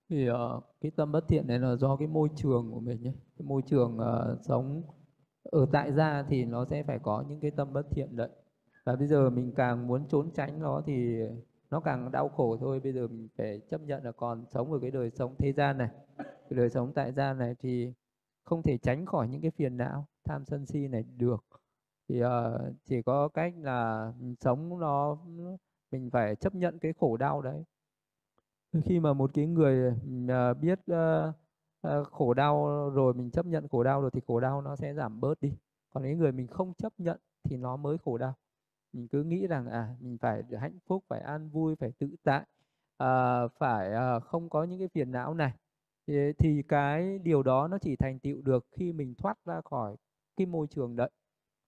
thì 0.09 0.29
uh, 0.29 0.63
cái 0.81 0.91
tâm 0.95 1.11
bất 1.11 1.27
thiện 1.27 1.47
này 1.47 1.59
là 1.59 1.75
do 1.75 1.95
cái 1.95 2.07
môi 2.07 2.29
trường 2.35 2.71
của 2.71 2.79
mình 2.79 3.03
nhé, 3.03 3.13
cái 3.37 3.45
môi 3.45 3.61
trường 3.65 3.97
uh, 3.97 4.39
sống 4.41 4.83
ở 5.43 5.65
tại 5.71 5.93
gia 5.93 6.23
thì 6.29 6.45
nó 6.45 6.65
sẽ 6.65 6.83
phải 6.83 6.99
có 6.99 7.23
những 7.27 7.39
cái 7.39 7.51
tâm 7.51 7.73
bất 7.73 7.85
thiện 7.91 8.15
đấy. 8.15 8.29
Và 8.83 8.95
bây 8.95 9.07
giờ 9.07 9.29
mình 9.29 9.53
càng 9.55 9.87
muốn 9.87 10.07
trốn 10.07 10.31
tránh 10.33 10.59
nó 10.59 10.81
thì 10.85 11.19
nó 11.69 11.79
càng 11.79 12.11
đau 12.11 12.29
khổ 12.29 12.57
thôi. 12.57 12.79
Bây 12.79 12.93
giờ 12.93 13.07
mình 13.07 13.27
phải 13.37 13.61
chấp 13.69 13.81
nhận 13.81 14.03
là 14.03 14.11
còn 14.11 14.45
sống 14.53 14.73
ở 14.73 14.79
cái 14.79 14.91
đời 14.91 15.11
sống 15.11 15.35
thế 15.37 15.53
gian 15.53 15.77
này 15.77 15.89
cái 16.19 16.57
đời 16.57 16.69
sống 16.69 16.93
tại 16.93 17.11
gia 17.11 17.33
này 17.33 17.55
thì 17.59 17.93
không 18.43 18.63
thể 18.63 18.77
tránh 18.77 19.05
khỏi 19.05 19.27
những 19.27 19.41
cái 19.41 19.51
phiền 19.51 19.77
não 19.77 20.05
tham 20.23 20.45
sân 20.45 20.65
si 20.65 20.87
này 20.87 21.03
được. 21.17 21.45
Thì 22.09 22.23
uh, 22.23 22.29
chỉ 22.85 23.01
có 23.01 23.27
cách 23.27 23.53
là 23.57 24.11
mình 24.19 24.35
sống 24.39 24.79
nó 24.79 25.17
mình 25.91 26.09
phải 26.09 26.35
chấp 26.35 26.55
nhận 26.55 26.79
cái 26.79 26.93
khổ 26.93 27.17
đau 27.17 27.41
đấy 27.41 27.63
khi 28.81 28.99
mà 28.99 29.13
một 29.13 29.31
cái 29.33 29.47
người 29.47 29.91
uh, 29.91 30.57
biết 30.61 30.79
uh, 30.91 31.35
uh, 31.87 32.07
khổ 32.11 32.33
đau 32.33 32.89
rồi 32.89 33.13
mình 33.13 33.31
chấp 33.31 33.45
nhận 33.45 33.67
khổ 33.67 33.83
đau 33.83 34.01
rồi 34.01 34.11
thì 34.13 34.21
khổ 34.27 34.39
đau 34.39 34.61
nó 34.61 34.75
sẽ 34.75 34.93
giảm 34.93 35.19
bớt 35.21 35.41
đi. 35.41 35.53
Còn 35.89 36.03
cái 36.03 36.15
người 36.15 36.31
mình 36.31 36.47
không 36.47 36.73
chấp 36.73 36.93
nhận 36.97 37.19
thì 37.43 37.57
nó 37.57 37.77
mới 37.77 37.97
khổ 37.97 38.17
đau. 38.17 38.33
Mình 38.93 39.07
cứ 39.07 39.23
nghĩ 39.23 39.47
rằng 39.47 39.67
à 39.67 39.95
mình 39.99 40.17
phải 40.17 40.43
được 40.43 40.57
hạnh 40.57 40.79
phúc 40.87 41.03
phải 41.07 41.21
an 41.21 41.49
vui 41.49 41.75
phải 41.75 41.91
tự 41.99 42.15
tại 42.23 42.45
à, 42.97 43.47
phải 43.47 43.93
à, 43.93 44.19
không 44.19 44.49
có 44.49 44.63
những 44.63 44.79
cái 44.79 44.87
phiền 44.87 45.11
não 45.11 45.33
này. 45.33 45.53
Thì, 46.07 46.33
thì 46.37 46.63
cái 46.67 47.19
điều 47.19 47.43
đó 47.43 47.67
nó 47.67 47.77
chỉ 47.77 47.95
thành 47.95 48.19
tựu 48.19 48.41
được 48.41 48.65
khi 48.71 48.93
mình 48.93 49.15
thoát 49.15 49.37
ra 49.45 49.61
khỏi 49.65 49.95
cái 50.37 50.47
môi 50.47 50.67
trường 50.67 50.95
đấy 50.95 51.09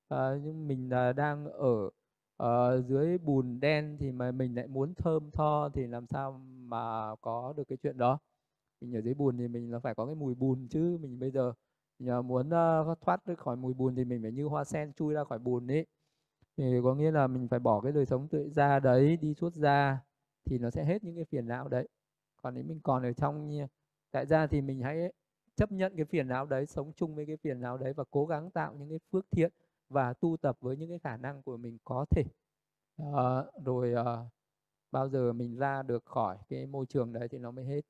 à, 0.09 0.31
nhưng 0.43 0.67
mình 0.67 0.89
à, 0.89 1.13
đang 1.13 1.45
ở 1.45 1.89
ở 2.37 2.81
dưới 2.81 3.17
bùn 3.17 3.59
đen 3.59 3.97
thì 3.99 4.11
mà 4.11 4.31
mình 4.31 4.55
lại 4.55 4.67
muốn 4.67 4.93
thơm 4.95 5.31
tho 5.31 5.69
thì 5.69 5.87
làm 5.87 6.07
sao 6.07 6.41
mà 6.47 7.15
có 7.21 7.53
được 7.57 7.63
cái 7.67 7.77
chuyện 7.83 7.97
đó? 7.97 8.19
Mình 8.81 8.95
ở 8.95 9.01
dưới 9.01 9.13
bùn 9.13 9.37
thì 9.37 9.47
mình 9.47 9.71
là 9.71 9.79
phải 9.79 9.95
có 9.95 10.05
cái 10.05 10.15
mùi 10.15 10.35
bùn 10.35 10.67
chứ 10.69 10.97
mình 11.01 11.19
bây 11.19 11.31
giờ 11.31 11.53
mình 11.99 12.27
muốn 12.27 12.47
uh, 12.47 13.01
thoát 13.01 13.21
khỏi 13.37 13.55
mùi 13.55 13.73
bùn 13.73 13.95
thì 13.95 14.05
mình 14.05 14.21
phải 14.21 14.31
như 14.31 14.45
hoa 14.45 14.63
sen 14.63 14.93
chui 14.93 15.13
ra 15.13 15.23
khỏi 15.23 15.39
bùn 15.39 15.71
ấy. 15.71 15.85
Thì 16.57 16.63
có 16.83 16.95
nghĩa 16.95 17.11
là 17.11 17.27
mình 17.27 17.47
phải 17.47 17.59
bỏ 17.59 17.81
cái 17.81 17.91
đời 17.91 18.05
sống 18.05 18.27
tự 18.27 18.49
ra 18.49 18.79
đấy 18.79 19.17
đi 19.17 19.33
suốt 19.33 19.53
ra 19.53 19.99
thì 20.45 20.57
nó 20.59 20.69
sẽ 20.69 20.85
hết 20.85 21.03
những 21.03 21.15
cái 21.15 21.25
phiền 21.25 21.47
não 21.47 21.67
đấy. 21.67 21.87
Còn 22.41 22.53
nếu 22.53 22.63
mình 22.63 22.79
còn 22.83 23.03
ở 23.03 23.13
trong 23.13 23.67
tại 24.11 24.25
ra 24.25 24.47
thì 24.47 24.61
mình 24.61 24.81
hãy 24.81 25.13
chấp 25.55 25.71
nhận 25.71 25.95
cái 25.95 26.05
phiền 26.05 26.27
não 26.27 26.45
đấy 26.45 26.65
sống 26.65 26.91
chung 26.95 27.15
với 27.15 27.25
cái 27.25 27.37
phiền 27.37 27.61
não 27.61 27.77
đấy 27.77 27.93
và 27.93 28.03
cố 28.11 28.25
gắng 28.25 28.51
tạo 28.51 28.75
những 28.79 28.89
cái 28.89 28.99
phước 29.11 29.25
thiện 29.31 29.51
và 29.89 30.13
tu 30.13 30.37
tập 30.37 30.57
với 30.61 30.77
những 30.77 30.89
cái 30.89 30.99
khả 30.99 31.17
năng 31.17 31.43
của 31.43 31.57
mình 31.57 31.77
có 31.83 32.05
thể 32.09 32.23
à, 32.97 33.43
rồi 33.65 33.93
à, 33.93 34.17
bao 34.91 35.09
giờ 35.09 35.33
mình 35.33 35.55
ra 35.55 35.83
được 35.83 36.05
khỏi 36.05 36.37
cái 36.49 36.65
môi 36.65 36.85
trường 36.85 37.13
đấy 37.13 37.27
thì 37.31 37.37
nó 37.37 37.51
mới 37.51 37.65
hết 37.65 37.81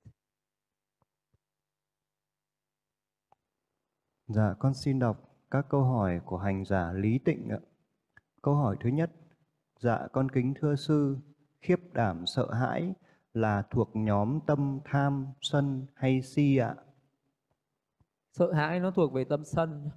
Dạ, 4.27 4.53
con 4.59 4.73
xin 4.73 4.99
đọc 4.99 5.27
các 5.51 5.65
câu 5.69 5.83
hỏi 5.83 6.21
của 6.25 6.37
hành 6.37 6.65
giả 6.65 6.91
Lý 6.93 7.19
Tịnh 7.19 7.49
ạ. 7.49 7.59
Câu 8.41 8.55
hỏi 8.55 8.77
thứ 8.79 8.89
nhất, 8.89 9.11
dạ 9.79 10.07
con 10.13 10.31
kính 10.31 10.53
thưa 10.59 10.75
sư, 10.75 11.17
khiếp 11.61 11.93
đảm 11.93 12.25
sợ 12.25 12.53
hãi 12.53 12.93
là 13.33 13.63
thuộc 13.71 13.89
nhóm 13.93 14.39
tâm 14.47 14.79
tham, 14.85 15.27
sân 15.41 15.85
hay 15.95 16.21
si 16.21 16.57
ạ? 16.57 16.75
Sợ 18.31 18.53
hãi 18.53 18.79
nó 18.79 18.91
thuộc 18.91 19.13
về 19.13 19.23
tâm 19.23 19.45
sân. 19.45 19.89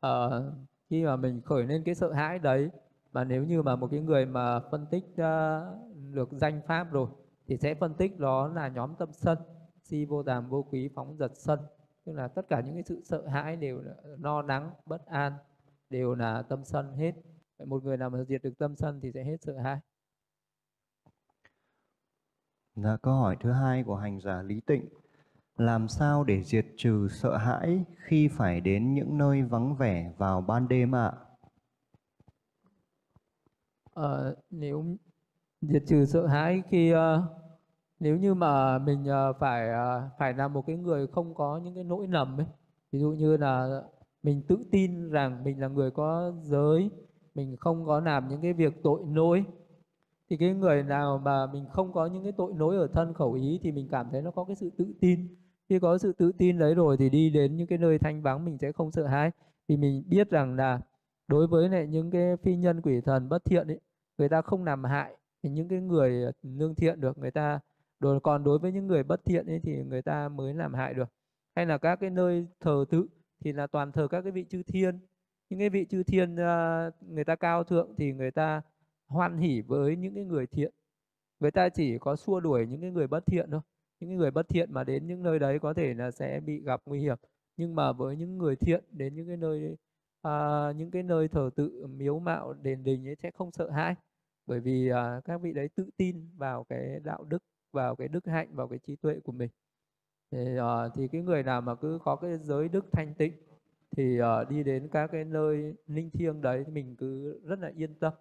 Ờ, 0.00 0.52
khi 0.94 1.04
mà 1.04 1.16
mình 1.16 1.40
khởi 1.44 1.64
lên 1.64 1.82
cái 1.84 1.94
sợ 1.94 2.12
hãi 2.12 2.38
đấy, 2.38 2.70
mà 3.12 3.24
nếu 3.24 3.44
như 3.44 3.62
mà 3.62 3.76
một 3.76 3.88
cái 3.90 4.00
người 4.00 4.26
mà 4.26 4.60
phân 4.60 4.86
tích 4.90 5.04
uh, 5.04 6.14
được 6.14 6.28
danh 6.32 6.60
pháp 6.66 6.92
rồi, 6.92 7.08
thì 7.46 7.56
sẽ 7.56 7.74
phân 7.74 7.94
tích 7.94 8.18
đó 8.18 8.48
là 8.48 8.68
nhóm 8.68 8.94
tâm 8.98 9.12
sân, 9.12 9.38
si 9.82 10.04
vô 10.04 10.22
tàm 10.22 10.48
vô 10.48 10.62
quý 10.62 10.88
phóng 10.94 11.16
giật 11.16 11.32
sân. 11.34 11.60
Tức 12.04 12.12
là 12.12 12.28
tất 12.28 12.48
cả 12.48 12.60
những 12.60 12.74
cái 12.74 12.82
sự 12.82 13.02
sợ 13.04 13.26
hãi 13.26 13.56
đều 13.56 13.80
là 13.80 13.94
no 14.18 14.42
nắng, 14.42 14.70
bất 14.86 15.06
an, 15.06 15.32
đều 15.90 16.14
là 16.14 16.42
tâm 16.42 16.64
sân 16.64 16.92
hết. 16.92 17.12
Một 17.66 17.84
người 17.84 17.96
nào 17.96 18.10
mà 18.10 18.24
diệt 18.24 18.42
được 18.42 18.58
tâm 18.58 18.76
sân 18.76 19.00
thì 19.00 19.12
sẽ 19.14 19.24
hết 19.24 19.36
sợ 19.40 19.58
hãi. 19.58 19.78
Dạ, 22.74 22.96
câu 23.02 23.14
hỏi 23.14 23.36
thứ 23.40 23.50
hai 23.52 23.84
của 23.84 23.96
hành 23.96 24.20
giả 24.20 24.42
Lý 24.42 24.60
Tịnh. 24.60 24.88
Làm 25.56 25.88
sao 25.88 26.24
để 26.24 26.42
diệt 26.42 26.66
trừ 26.76 27.08
sợ 27.08 27.36
hãi 27.36 27.84
khi 27.96 28.28
phải 28.28 28.60
đến 28.60 28.94
những 28.94 29.18
nơi 29.18 29.42
vắng 29.42 29.76
vẻ 29.76 30.12
vào 30.18 30.40
ban 30.40 30.68
đêm 30.68 30.94
ạ? 30.94 31.12
À? 33.94 34.32
Nếu 34.50 34.84
diệt 35.60 35.82
trừ 35.86 36.04
sợ 36.04 36.26
hãi 36.26 36.62
khi 36.70 36.94
uh, 36.94 36.98
nếu 38.00 38.16
như 38.16 38.34
mà 38.34 38.78
mình 38.78 39.02
uh, 39.02 39.36
phải 39.40 39.68
uh, 39.68 40.10
phải 40.18 40.34
là 40.34 40.48
một 40.48 40.64
cái 40.66 40.76
người 40.76 41.06
không 41.06 41.34
có 41.34 41.58
những 41.58 41.74
cái 41.74 41.84
nỗi 41.84 42.06
lầm 42.06 42.40
ấy, 42.40 42.46
ví 42.92 43.00
dụ 43.00 43.10
như 43.10 43.36
là 43.36 43.82
mình 44.22 44.42
tự 44.48 44.58
tin 44.70 45.10
rằng 45.10 45.44
mình 45.44 45.60
là 45.60 45.68
người 45.68 45.90
có 45.90 46.32
giới, 46.42 46.90
mình 47.34 47.56
không 47.56 47.86
có 47.86 48.00
làm 48.00 48.28
những 48.28 48.42
cái 48.42 48.52
việc 48.52 48.82
tội 48.82 49.00
lỗi 49.06 49.44
thì 50.30 50.36
cái 50.36 50.54
người 50.54 50.82
nào 50.82 51.18
mà 51.24 51.46
mình 51.46 51.66
không 51.70 51.92
có 51.92 52.06
những 52.06 52.22
cái 52.22 52.32
tội 52.32 52.52
lỗi 52.56 52.76
ở 52.76 52.86
thân 52.86 53.14
khẩu 53.14 53.32
ý 53.32 53.60
thì 53.62 53.72
mình 53.72 53.88
cảm 53.90 54.08
thấy 54.12 54.22
nó 54.22 54.30
có 54.30 54.44
cái 54.44 54.56
sự 54.56 54.70
tự 54.78 54.94
tin 55.00 55.36
khi 55.68 55.78
có 55.78 55.98
sự 55.98 56.12
tự 56.12 56.32
tin 56.38 56.58
đấy 56.58 56.74
rồi 56.74 56.96
thì 56.96 57.10
đi 57.10 57.30
đến 57.30 57.56
những 57.56 57.66
cái 57.66 57.78
nơi 57.78 57.98
thanh 57.98 58.22
vắng 58.22 58.44
mình 58.44 58.58
sẽ 58.58 58.72
không 58.72 58.92
sợ 58.92 59.06
hãi. 59.06 59.30
Vì 59.68 59.76
mình 59.76 60.02
biết 60.06 60.30
rằng 60.30 60.56
là 60.56 60.80
đối 61.28 61.46
với 61.46 61.68
lại 61.68 61.86
những 61.86 62.10
cái 62.10 62.36
phi 62.36 62.56
nhân 62.56 62.82
quỷ 62.82 63.00
thần 63.00 63.28
bất 63.28 63.44
thiện 63.44 63.66
ấy, 63.68 63.80
người 64.18 64.28
ta 64.28 64.42
không 64.42 64.64
làm 64.64 64.84
hại 64.84 65.16
thì 65.42 65.50
những 65.50 65.68
cái 65.68 65.80
người 65.80 66.24
ờ, 66.24 66.32
lương 66.42 66.74
thiện 66.74 67.00
được, 67.00 67.18
người 67.18 67.30
ta 67.30 67.60
rồi 68.00 68.20
còn 68.20 68.44
đối 68.44 68.58
với 68.58 68.72
những 68.72 68.86
người 68.86 69.02
bất 69.02 69.24
thiện 69.24 69.46
ấy 69.46 69.60
thì 69.62 69.72
người 69.84 70.02
ta 70.02 70.28
mới 70.28 70.54
làm 70.54 70.74
hại 70.74 70.94
được. 70.94 71.08
Hay 71.56 71.66
là 71.66 71.78
các 71.78 71.96
cái 71.96 72.10
nơi 72.10 72.46
thờ 72.60 72.84
tự 72.90 73.06
thì 73.44 73.52
là 73.52 73.66
toàn 73.66 73.92
thờ 73.92 74.08
các 74.10 74.22
cái 74.22 74.32
vị 74.32 74.44
chư 74.50 74.62
thiên. 74.62 75.00
Những 75.50 75.58
cái 75.58 75.70
vị 75.70 75.86
chư 75.90 76.02
thiên 76.02 76.36
ờ, 76.36 76.90
người 77.00 77.24
ta 77.24 77.36
cao 77.36 77.64
thượng 77.64 77.94
thì 77.98 78.12
người 78.12 78.30
ta 78.30 78.62
hoan 79.06 79.38
hỉ 79.38 79.60
với 79.60 79.96
những 79.96 80.14
cái 80.14 80.24
người 80.24 80.46
thiện. 80.46 80.74
Người 81.40 81.50
ta 81.50 81.68
chỉ 81.68 81.98
có 81.98 82.16
xua 82.16 82.40
đuổi 82.40 82.66
những 82.66 82.80
cái 82.80 82.90
người 82.90 83.06
bất 83.06 83.26
thiện 83.26 83.50
thôi 83.50 83.60
những 84.08 84.18
người 84.18 84.30
bất 84.30 84.48
thiện 84.48 84.72
mà 84.72 84.84
đến 84.84 85.06
những 85.06 85.22
nơi 85.22 85.38
đấy 85.38 85.58
có 85.58 85.74
thể 85.74 85.94
là 85.94 86.10
sẽ 86.10 86.40
bị 86.40 86.60
gặp 86.62 86.82
nguy 86.86 87.00
hiểm. 87.00 87.18
Nhưng 87.56 87.74
mà 87.74 87.92
với 87.92 88.16
những 88.16 88.38
người 88.38 88.56
thiện 88.56 88.84
đến 88.90 89.14
những 89.14 89.26
cái 89.28 89.36
nơi 89.36 89.76
à, 90.22 90.72
những 90.76 90.90
cái 90.90 91.02
nơi 91.02 91.28
thờ 91.28 91.50
tự 91.56 91.86
miếu 91.86 92.18
mạo 92.18 92.52
đền 92.52 92.84
đình 92.84 93.08
ấy 93.08 93.16
sẽ 93.16 93.30
không 93.30 93.52
sợ 93.52 93.70
hãi. 93.70 93.94
Bởi 94.46 94.60
vì 94.60 94.88
à, 94.88 95.20
các 95.24 95.40
vị 95.40 95.52
đấy 95.52 95.68
tự 95.68 95.90
tin 95.96 96.30
vào 96.36 96.64
cái 96.64 97.00
đạo 97.04 97.24
đức 97.24 97.42
vào 97.72 97.96
cái 97.96 98.08
đức 98.08 98.26
hạnh 98.26 98.48
vào 98.54 98.68
cái 98.68 98.78
trí 98.78 98.96
tuệ 98.96 99.20
của 99.20 99.32
mình. 99.32 99.50
Thì, 100.30 100.56
à, 100.58 100.88
thì 100.94 101.08
cái 101.08 101.22
người 101.22 101.42
nào 101.42 101.60
mà 101.60 101.74
cứ 101.74 101.98
có 102.04 102.16
cái 102.16 102.38
giới 102.38 102.68
đức 102.68 102.86
thanh 102.92 103.14
tịnh 103.14 103.32
thì 103.96 104.18
à, 104.18 104.44
đi 104.44 104.62
đến 104.62 104.88
các 104.92 105.06
cái 105.12 105.24
nơi 105.24 105.74
linh 105.86 106.10
thiêng 106.10 106.42
đấy 106.42 106.64
mình 106.68 106.96
cứ 106.96 107.40
rất 107.44 107.58
là 107.58 107.72
yên 107.76 107.94
tâm. 107.94 108.12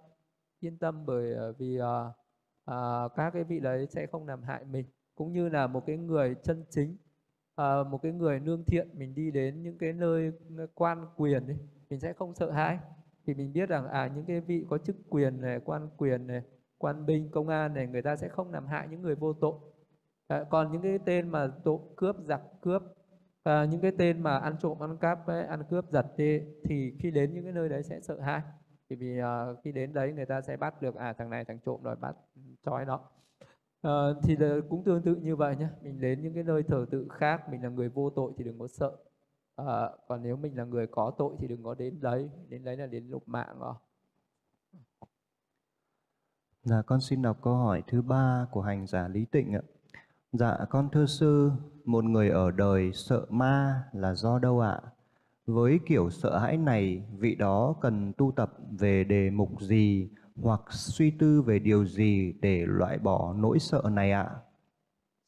Yên 0.60 0.77
tâm 0.77 1.05
bởi 1.05 1.35
à, 1.35 1.45
vì 1.57 1.77
à, 1.77 2.03
à, 2.65 3.07
các 3.15 3.31
cái 3.31 3.43
vị 3.43 3.60
đấy 3.60 3.88
sẽ 3.88 4.07
không 4.07 4.27
làm 4.27 4.43
hại 4.43 4.65
mình 4.65 4.85
cũng 5.15 5.34
như 5.34 5.49
là 5.49 5.68
một 5.68 5.84
cái 5.85 5.98
người 5.98 6.35
chân 6.44 6.65
chính 6.69 6.98
à, 7.56 7.84
một 7.84 7.99
cái 8.03 8.11
người 8.11 8.40
nương 8.40 8.64
thiện 8.65 8.88
mình 8.94 9.15
đi 9.15 9.31
đến 9.31 9.64
những 9.64 9.77
cái 9.77 9.94
nơi 9.94 10.31
quan 10.73 11.06
quyền 11.18 11.48
ấy, 11.48 11.57
mình 11.90 11.99
sẽ 11.99 12.14
không 12.14 12.34
sợ 12.35 12.52
hãi. 12.52 12.80
Thì 13.26 13.34
mình 13.34 13.53
biết 13.53 13.69
rằng 13.69 13.88
à 13.88 14.07
những 14.15 14.26
cái 14.26 14.41
vị 14.41 14.65
có 14.69 14.77
chức 14.77 14.95
quyền 15.10 15.41
này 15.41 15.60
quan 15.65 15.90
quyền 15.98 16.27
này 16.27 16.41
quan 16.77 17.06
binh 17.06 17.30
công 17.31 17.48
an 17.48 17.73
này 17.73 17.88
người 17.88 18.02
ta 18.02 18.15
sẽ 18.15 18.30
không 18.30 18.52
làm 18.52 18.68
hại 18.68 18.88
những 18.88 19.02
người 19.02 19.15
vô 19.15 19.34
tội. 19.34 19.53
À, 20.27 20.44
còn 20.49 20.72
những 20.72 20.81
cái 20.81 20.99
tên 21.06 21.30
mà 21.30 21.48
tội 21.64 21.80
cướp 21.95 22.15
giặc 22.23 22.41
cướp 22.61 22.84
à, 23.44 23.65
những 23.65 23.81
cái 23.81 23.91
tên 23.98 24.23
mà 24.23 24.38
ăn 24.38 24.56
trộm 24.60 24.84
ăn 24.84 24.98
cắp 24.98 25.27
ấy, 25.27 25.44
ăn 25.44 25.64
cướp 25.69 25.91
giật 25.91 26.06
đi, 26.18 26.41
thì 26.64 26.94
khi 26.99 27.11
đến 27.11 27.34
những 27.34 27.44
cái 27.44 27.53
nơi 27.53 27.69
đấy 27.69 27.84
sẽ 27.84 27.99
sợ 28.02 28.19
hãi. 28.19 28.41
Thì 28.90 28.95
vì 28.95 29.19
uh, 29.22 29.60
khi 29.64 29.72
đến 29.72 29.94
đấy 29.94 30.14
người 30.14 30.26
ta 30.26 30.41
sẽ 30.41 30.57
bắt 30.57 30.81
được 30.81 30.95
à 30.95 31.14
thằng 31.14 31.30
này 31.30 31.45
thằng 31.45 31.60
trộm 31.65 31.84
rồi 31.84 31.95
bắt 31.95 32.15
ừ, 32.35 32.41
trói 32.65 32.85
nó. 32.85 32.99
À, 33.84 33.91
thì 34.23 34.35
là 34.35 34.55
cũng 34.69 34.84
tương 34.84 35.01
tự 35.01 35.15
như 35.15 35.35
vậy 35.35 35.55
nhé. 35.55 35.68
Mình 35.81 36.01
đến 36.01 36.22
những 36.22 36.34
cái 36.34 36.43
nơi 36.43 36.64
thờ 36.64 36.85
tự 36.91 37.07
khác 37.10 37.49
mình 37.49 37.64
là 37.64 37.69
người 37.69 37.89
vô 37.89 38.10
tội 38.10 38.31
thì 38.38 38.43
đừng 38.43 38.60
có 38.60 38.68
sợ. 38.68 38.91
À, 39.55 39.89
còn 40.07 40.23
nếu 40.23 40.35
mình 40.35 40.57
là 40.57 40.64
người 40.64 40.88
có 40.88 41.11
tội 41.18 41.35
thì 41.39 41.47
đừng 41.47 41.64
có 41.64 41.76
đến 41.76 42.01
đấy 42.01 42.30
đến 42.49 42.64
đấy 42.64 42.77
là 42.77 42.85
đến 42.85 43.07
lục 43.10 43.27
mạng 43.27 43.55
rồi. 43.60 43.73
Dạ 46.64 46.81
con 46.81 47.01
xin 47.01 47.22
đọc 47.22 47.38
câu 47.41 47.55
hỏi 47.55 47.84
thứ 47.88 48.01
ba 48.01 48.47
của 48.51 48.61
hành 48.61 48.88
giả 48.88 49.07
Lý 49.07 49.26
Tịnh 49.26 49.53
ạ. 49.53 49.61
Dạ 50.31 50.57
con 50.69 50.89
thưa 50.89 51.05
sư, 51.05 51.51
một 51.85 52.03
người 52.03 52.30
ở 52.30 52.51
đời 52.51 52.91
sợ 52.93 53.26
ma 53.30 53.84
là 53.93 54.14
do 54.14 54.39
đâu 54.39 54.60
ạ? 54.60 54.81
Với 55.45 55.80
kiểu 55.85 56.10
sợ 56.10 56.38
hãi 56.38 56.57
này, 56.57 57.03
vị 57.18 57.35
đó 57.35 57.76
cần 57.81 58.14
tu 58.18 58.31
tập 58.31 58.53
về 58.72 59.03
đề 59.03 59.30
mục 59.30 59.61
gì? 59.61 60.10
Hoặc 60.41 60.61
suy 60.69 61.11
tư 61.11 61.41
về 61.41 61.60
điều 61.60 61.85
gì 61.85 62.34
để 62.41 62.65
loại 62.65 62.97
bỏ 62.97 63.34
nỗi 63.38 63.60
sợ 63.60 63.84
này 63.91 64.11
ạ? 64.11 64.30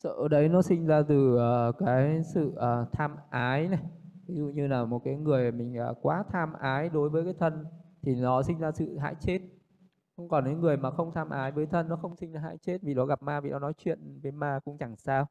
Sợ 0.03 0.27
đấy 0.32 0.49
nó 0.49 0.61
sinh 0.61 0.86
ra 0.86 1.02
từ 1.07 1.36
uh, 1.36 1.76
cái 1.77 2.23
sự 2.34 2.48
uh, 2.48 2.91
tham 2.91 3.15
ái 3.30 3.68
này. 3.68 3.84
Ví 4.27 4.36
dụ 4.36 4.45
như 4.45 4.68
là 4.68 4.86
một 4.86 5.02
cái 5.03 5.15
người 5.15 5.52
mình 5.52 5.76
uh, 5.91 5.98
quá 6.02 6.23
tham 6.30 6.53
ái 6.53 6.90
đối 6.90 7.10
với 7.10 7.23
cái 7.23 7.34
thân 7.40 7.65
thì 8.02 8.15
nó 8.15 8.44
sinh 8.44 8.60
ra 8.60 8.72
sự 8.72 8.98
hại 8.98 9.15
chết. 9.19 9.40
Không 10.18 10.30
còn 10.30 10.45
những 10.45 10.60
người 10.60 10.77
mà 10.77 10.91
không 10.91 11.11
tham 11.14 11.30
ái 11.30 11.52
với 11.52 11.65
thân 11.65 11.90
nó 11.90 11.95
không 11.95 12.15
sinh 12.15 12.32
ra 12.32 12.40
hại 12.40 12.57
chết 12.57 12.82
vì 12.82 12.94
nó 12.94 13.06
gặp 13.06 13.23
ma 13.23 13.41
vì 13.41 13.49
nó 13.49 13.60
nói 13.60 13.73
chuyện 13.77 14.19
với 14.23 14.32
ma 14.32 14.60
cũng 14.65 14.77
chẳng 14.77 14.95
sao. 14.95 15.27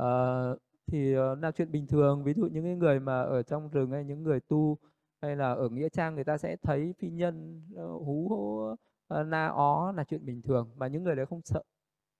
Uh, 0.00 0.58
thì 0.86 1.18
uh, 1.18 1.38
là 1.42 1.50
chuyện 1.50 1.72
bình 1.72 1.86
thường 1.86 2.24
ví 2.24 2.34
dụ 2.34 2.46
những 2.46 2.64
cái 2.64 2.76
người 2.76 3.00
mà 3.00 3.22
ở 3.22 3.42
trong 3.42 3.68
rừng 3.68 3.90
hay 3.90 4.04
những 4.04 4.22
người 4.22 4.40
tu 4.40 4.78
hay 5.22 5.36
là 5.36 5.52
ở 5.52 5.68
nghĩa 5.68 5.88
trang 5.88 6.14
người 6.14 6.24
ta 6.24 6.38
sẽ 6.38 6.56
thấy 6.56 6.94
phi 6.98 7.10
nhân 7.10 7.62
ờ, 7.76 7.86
hú 7.86 8.28
hô 8.30 8.74
ờ, 9.08 9.24
na 9.24 9.46
ó 9.48 9.92
là 9.92 10.04
chuyện 10.04 10.24
bình 10.26 10.42
thường 10.42 10.70
mà 10.76 10.86
những 10.86 11.04
người 11.04 11.16
đấy 11.16 11.26
không 11.26 11.40
sợ. 11.44 11.62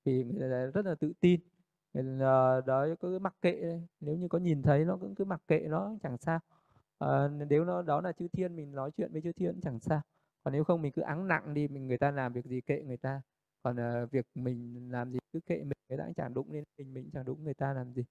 Vì 0.04 0.24
người 0.24 0.50
đấy 0.50 0.70
rất 0.74 0.84
là 0.86 0.94
tự 0.94 1.12
tin. 1.20 1.40
Là 1.92 2.60
đó 2.66 2.86
cứ 3.00 3.18
mặc 3.18 3.34
kệ 3.42 3.80
nếu 4.00 4.16
như 4.16 4.28
có 4.28 4.38
nhìn 4.38 4.62
thấy 4.62 4.84
nó 4.84 4.96
cũng 4.96 5.14
cứ 5.14 5.24
mặc 5.24 5.42
kệ 5.48 5.60
nó 5.68 5.96
chẳng 6.02 6.18
sao. 6.18 6.40
À, 6.98 7.28
nếu 7.48 7.64
nó 7.64 7.82
đó 7.82 8.00
là 8.00 8.12
chư 8.12 8.28
thiên 8.28 8.56
mình 8.56 8.72
nói 8.72 8.90
chuyện 8.96 9.12
với 9.12 9.22
chư 9.22 9.32
thiên 9.32 9.52
cũng 9.52 9.60
chẳng 9.60 9.80
sao. 9.80 10.00
Còn 10.44 10.52
nếu 10.52 10.64
không 10.64 10.82
mình 10.82 10.92
cứ 10.92 11.02
áng 11.02 11.28
nặng 11.28 11.54
đi 11.54 11.68
mình 11.68 11.86
người 11.86 11.98
ta 11.98 12.10
làm 12.10 12.32
việc 12.32 12.44
gì 12.44 12.60
kệ 12.60 12.82
người 12.82 12.96
ta. 12.96 13.22
Còn 13.62 13.76
uh, 14.04 14.10
việc 14.10 14.26
mình 14.34 14.88
làm 14.92 15.12
gì 15.12 15.18
cứ 15.32 15.40
kệ 15.46 15.56
mình 15.56 15.78
người 15.88 15.98
ta 15.98 16.04
cũng 16.04 16.14
chẳng 16.14 16.34
đụng 16.34 16.52
lên 16.52 16.64
mình 16.78 16.94
mình 16.94 17.10
chẳng 17.12 17.24
đụng 17.24 17.44
người 17.44 17.54
ta 17.54 17.72
làm 17.72 17.92
gì. 17.92 18.04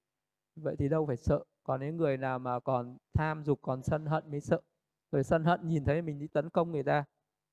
Vậy 0.55 0.75
thì 0.79 0.89
đâu 0.89 1.05
phải 1.05 1.17
sợ. 1.17 1.43
Còn 1.63 1.81
những 1.81 1.97
người 1.97 2.17
nào 2.17 2.39
mà 2.39 2.59
còn 2.59 2.97
tham 3.13 3.43
dục 3.43 3.59
còn 3.61 3.83
sân 3.83 4.05
hận 4.05 4.31
mới 4.31 4.41
sợ 4.41 4.61
rồi 5.11 5.23
sân 5.23 5.43
hận 5.43 5.67
nhìn 5.67 5.85
thấy 5.85 6.01
mình 6.01 6.19
đi 6.19 6.27
tấn 6.27 6.49
công 6.49 6.71
người 6.71 6.83
ta, 6.83 7.03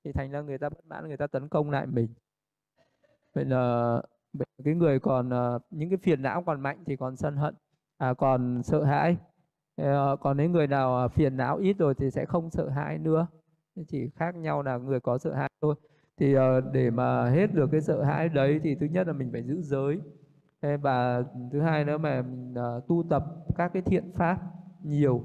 thì 0.04 0.12
thành 0.12 0.30
ra 0.30 0.40
người 0.40 0.58
ta 0.58 0.68
bất 0.68 0.86
mãn, 0.86 1.08
người 1.08 1.16
ta 1.16 1.26
tấn 1.26 1.48
công 1.48 1.70
lại 1.70 1.86
mình. 1.86 2.08
Vậy 3.34 3.44
là 3.44 4.02
cái 4.64 4.74
người 4.74 5.00
còn 5.00 5.30
ờ, 5.30 5.58
những 5.70 5.90
cái 5.90 5.98
phiền 6.02 6.22
não 6.22 6.42
còn 6.42 6.60
mạnh 6.60 6.84
thì 6.86 6.96
còn 6.96 7.16
sân 7.16 7.36
hận 7.36 7.54
à 7.98 8.14
còn 8.14 8.62
sợ 8.62 8.84
hãi. 8.84 9.16
Ờ, 9.76 10.16
còn 10.20 10.36
những 10.36 10.52
người 10.52 10.66
nào 10.66 10.98
à, 10.98 11.08
phiền 11.08 11.36
não 11.36 11.56
ít 11.56 11.76
rồi 11.78 11.94
thì 11.94 12.10
sẽ 12.10 12.24
không 12.24 12.50
sợ 12.50 12.68
hãi 12.68 12.98
nữa. 12.98 13.26
Chỉ 13.88 14.10
khác 14.16 14.34
nhau 14.34 14.62
là 14.62 14.76
người 14.76 15.00
có 15.00 15.18
sợ 15.18 15.34
hãi 15.34 15.50
thôi. 15.62 15.74
Thì 16.16 16.34
ờ, 16.34 16.60
để 16.60 16.90
mà 16.90 17.30
hết 17.30 17.54
được 17.54 17.68
cái 17.72 17.80
sợ 17.80 18.02
hãi 18.02 18.28
đấy 18.28 18.60
thì 18.62 18.74
thứ 18.74 18.86
nhất 18.86 19.06
là 19.06 19.12
mình 19.12 19.32
phải 19.32 19.42
giữ 19.42 19.62
giới. 19.62 20.00
Và 20.82 21.22
thứ 21.52 21.60
hai 21.60 21.84
nữa 21.84 21.98
mà 21.98 22.22
mình 22.22 22.54
tu 22.88 23.04
tập 23.10 23.24
các 23.56 23.70
cái 23.72 23.82
thiện 23.82 24.12
pháp 24.14 24.38
nhiều 24.82 25.22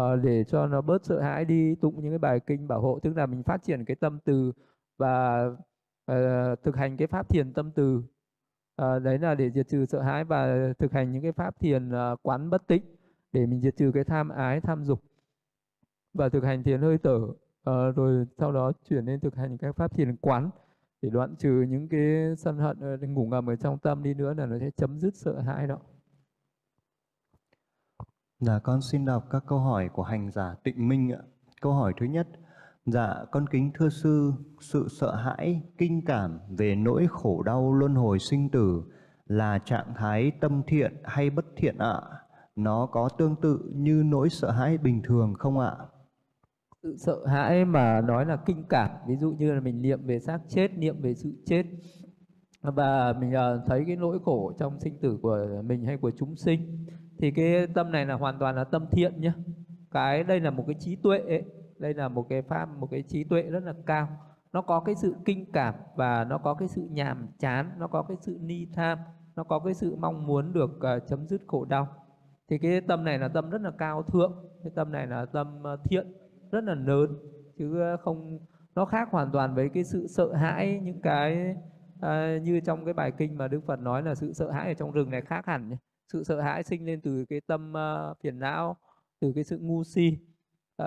uh, 0.00 0.22
để 0.22 0.44
cho 0.44 0.66
nó 0.66 0.80
bớt 0.80 1.04
sợ 1.04 1.20
hãi 1.20 1.44
đi 1.44 1.74
tụng 1.74 2.02
những 2.02 2.12
cái 2.12 2.18
bài 2.18 2.40
kinh 2.40 2.68
bảo 2.68 2.80
hộ. 2.80 2.98
Tức 3.02 3.16
là 3.16 3.26
mình 3.26 3.42
phát 3.42 3.62
triển 3.62 3.84
cái 3.84 3.96
tâm 3.96 4.18
từ 4.24 4.52
và 4.98 5.46
uh, 6.12 6.16
thực 6.62 6.76
hành 6.76 6.96
cái 6.96 7.06
pháp 7.06 7.28
thiền 7.28 7.52
tâm 7.52 7.70
từ. 7.74 8.02
Uh, 8.82 9.02
đấy 9.02 9.18
là 9.18 9.34
để 9.34 9.50
diệt 9.50 9.68
trừ 9.68 9.86
sợ 9.86 10.02
hãi 10.02 10.24
và 10.24 10.72
thực 10.78 10.92
hành 10.92 11.12
những 11.12 11.22
cái 11.22 11.32
pháp 11.32 11.60
thiền 11.60 11.88
uh, 11.88 12.18
quán 12.22 12.50
bất 12.50 12.66
tịnh 12.66 12.82
để 13.32 13.46
mình 13.46 13.60
diệt 13.60 13.76
trừ 13.76 13.90
cái 13.94 14.04
tham 14.04 14.28
ái 14.28 14.60
tham 14.60 14.84
dục 14.84 15.02
và 16.14 16.28
thực 16.28 16.44
hành 16.44 16.62
thiền 16.62 16.80
hơi 16.80 16.98
thở. 16.98 17.18
Uh, 17.70 17.96
rồi 17.96 18.26
sau 18.38 18.52
đó 18.52 18.72
chuyển 18.88 19.04
lên 19.04 19.20
thực 19.20 19.34
hành 19.34 19.56
các 19.58 19.76
pháp 19.76 19.96
thiền 19.96 20.16
quán 20.16 20.50
để 21.02 21.10
đoạn 21.10 21.36
trừ 21.36 21.64
những 21.68 21.88
cái 21.88 22.36
sân 22.36 22.58
hận 22.58 22.78
ngủ 23.14 23.26
ngầm 23.26 23.50
ở 23.50 23.56
trong 23.56 23.78
tâm 23.78 24.02
đi 24.02 24.14
nữa 24.14 24.34
là 24.34 24.46
nó 24.46 24.58
sẽ 24.58 24.70
chấm 24.70 24.98
dứt 24.98 25.14
sợ 25.14 25.40
hãi 25.40 25.66
đó. 25.66 25.78
Dạ 28.40 28.58
con 28.58 28.80
xin 28.82 29.04
đọc 29.04 29.24
các 29.30 29.44
câu 29.46 29.58
hỏi 29.58 29.88
của 29.92 30.02
hành 30.02 30.30
giả 30.30 30.54
Tịnh 30.62 30.88
Minh 30.88 31.12
ạ. 31.12 31.18
Câu 31.60 31.72
hỏi 31.72 31.92
thứ 32.00 32.06
nhất. 32.06 32.28
Dạ 32.86 33.14
con 33.30 33.46
kính 33.48 33.70
thưa 33.74 33.88
sư, 33.88 34.32
sự 34.60 34.88
sợ 34.88 35.14
hãi, 35.14 35.62
kinh 35.78 36.04
cảm 36.06 36.38
về 36.58 36.74
nỗi 36.74 37.06
khổ 37.10 37.42
đau 37.42 37.72
luân 37.72 37.94
hồi 37.94 38.18
sinh 38.18 38.50
tử 38.50 38.82
là 39.26 39.58
trạng 39.58 39.94
thái 39.96 40.32
tâm 40.40 40.62
thiện 40.66 40.96
hay 41.04 41.30
bất 41.30 41.44
thiện 41.56 41.78
ạ? 41.78 42.00
Nó 42.56 42.86
có 42.86 43.08
tương 43.08 43.36
tự 43.36 43.72
như 43.74 44.02
nỗi 44.06 44.28
sợ 44.30 44.50
hãi 44.50 44.78
bình 44.78 45.02
thường 45.04 45.34
không 45.38 45.58
ạ? 45.58 45.76
Sự 46.82 46.96
sợ 46.98 47.26
hãi 47.26 47.64
mà 47.64 48.00
nói 48.00 48.26
là 48.26 48.36
kinh 48.36 48.64
cảm, 48.68 48.90
ví 49.06 49.16
dụ 49.16 49.30
như 49.30 49.52
là 49.54 49.60
mình 49.60 49.82
niệm 49.82 50.06
về 50.06 50.20
xác 50.20 50.38
chết, 50.48 50.78
niệm 50.78 51.00
về 51.00 51.14
sự 51.14 51.32
chết 51.46 51.64
và 52.62 53.12
mình 53.20 53.32
ờ, 53.32 53.62
thấy 53.66 53.84
cái 53.86 53.96
nỗi 53.96 54.18
khổ 54.24 54.52
trong 54.58 54.80
sinh 54.80 54.98
tử 55.00 55.18
của 55.22 55.46
mình 55.64 55.84
hay 55.84 55.96
của 55.96 56.10
chúng 56.18 56.36
sinh 56.36 56.86
thì 57.18 57.30
cái 57.30 57.66
tâm 57.66 57.92
này 57.92 58.06
là 58.06 58.14
hoàn 58.14 58.38
toàn 58.38 58.56
là 58.56 58.64
tâm 58.64 58.86
thiện 58.90 59.20
nhé 59.20 59.32
cái 59.94 60.24
đây 60.24 60.40
là 60.40 60.50
một 60.50 60.64
cái 60.66 60.76
trí 60.80 60.96
tuệ 60.96 61.18
ấy. 61.18 61.44
đây 61.78 61.94
là 61.94 62.08
một 62.08 62.26
cái 62.28 62.42
pháp 62.42 62.68
một 62.78 62.88
cái 62.90 63.02
trí 63.02 63.24
tuệ 63.24 63.42
rất 63.42 63.62
là 63.64 63.74
cao. 63.86 64.08
Nó 64.52 64.62
có 64.62 64.80
cái 64.80 64.94
sự 64.94 65.14
kinh 65.24 65.52
cảm 65.52 65.74
và 65.96 66.24
nó 66.24 66.38
có 66.38 66.54
cái 66.54 66.68
sự 66.68 66.88
nhàm 66.90 67.28
chán 67.38 67.70
nó 67.78 67.86
có 67.86 68.02
cái 68.02 68.16
sự 68.20 68.38
ni 68.40 68.66
tham 68.74 68.98
nó 69.36 69.44
có 69.44 69.58
cái 69.58 69.74
sự 69.74 69.96
mong 69.96 70.26
muốn 70.26 70.52
được 70.52 70.70
uh, 70.76 71.06
chấm 71.08 71.26
dứt 71.26 71.42
khổ 71.46 71.64
đau. 71.64 71.88
Thì 72.50 72.58
cái 72.58 72.80
tâm 72.80 73.04
này 73.04 73.18
là 73.18 73.28
tâm 73.28 73.50
rất 73.50 73.60
là 73.60 73.70
cao 73.78 74.02
thượng 74.02 74.32
cái 74.62 74.72
tâm 74.74 74.92
này 74.92 75.06
là 75.06 75.24
tâm 75.24 75.62
ờ, 75.62 75.76
thiện 75.84 76.12
rất 76.52 76.64
là 76.64 76.74
lớn. 76.74 77.16
Chứ 77.58 77.80
ờ, 77.80 77.96
không 77.96 78.38
nó 78.74 78.84
khác 78.84 79.08
hoàn 79.10 79.30
toàn 79.32 79.54
với 79.54 79.68
cái 79.68 79.84
sự 79.84 80.06
sợ 80.06 80.32
hãi 80.32 80.80
những 80.82 81.00
cái 81.02 81.56
uh, 81.98 82.42
như 82.42 82.60
trong 82.60 82.84
cái 82.84 82.94
bài 82.94 83.12
kinh 83.18 83.38
mà 83.38 83.48
Đức 83.48 83.60
Phật 83.66 83.80
nói 83.80 84.02
là 84.02 84.14
sự 84.14 84.32
sợ 84.32 84.50
hãi 84.50 84.68
ở 84.68 84.74
trong 84.74 84.92
rừng 84.92 85.10
này 85.10 85.22
khác 85.22 85.46
hẳn 85.46 85.68
nhé 85.68 85.76
sự 86.12 86.24
sợ 86.24 86.40
hãi 86.40 86.62
sinh 86.62 86.86
lên 86.86 87.00
từ 87.00 87.24
cái 87.24 87.40
tâm 87.40 87.72
uh, 87.72 88.18
phiền 88.20 88.38
não 88.38 88.76
từ 89.20 89.32
cái 89.34 89.44
sự 89.44 89.58
ngu 89.58 89.84
si 89.84 90.18
uh, 90.82 90.86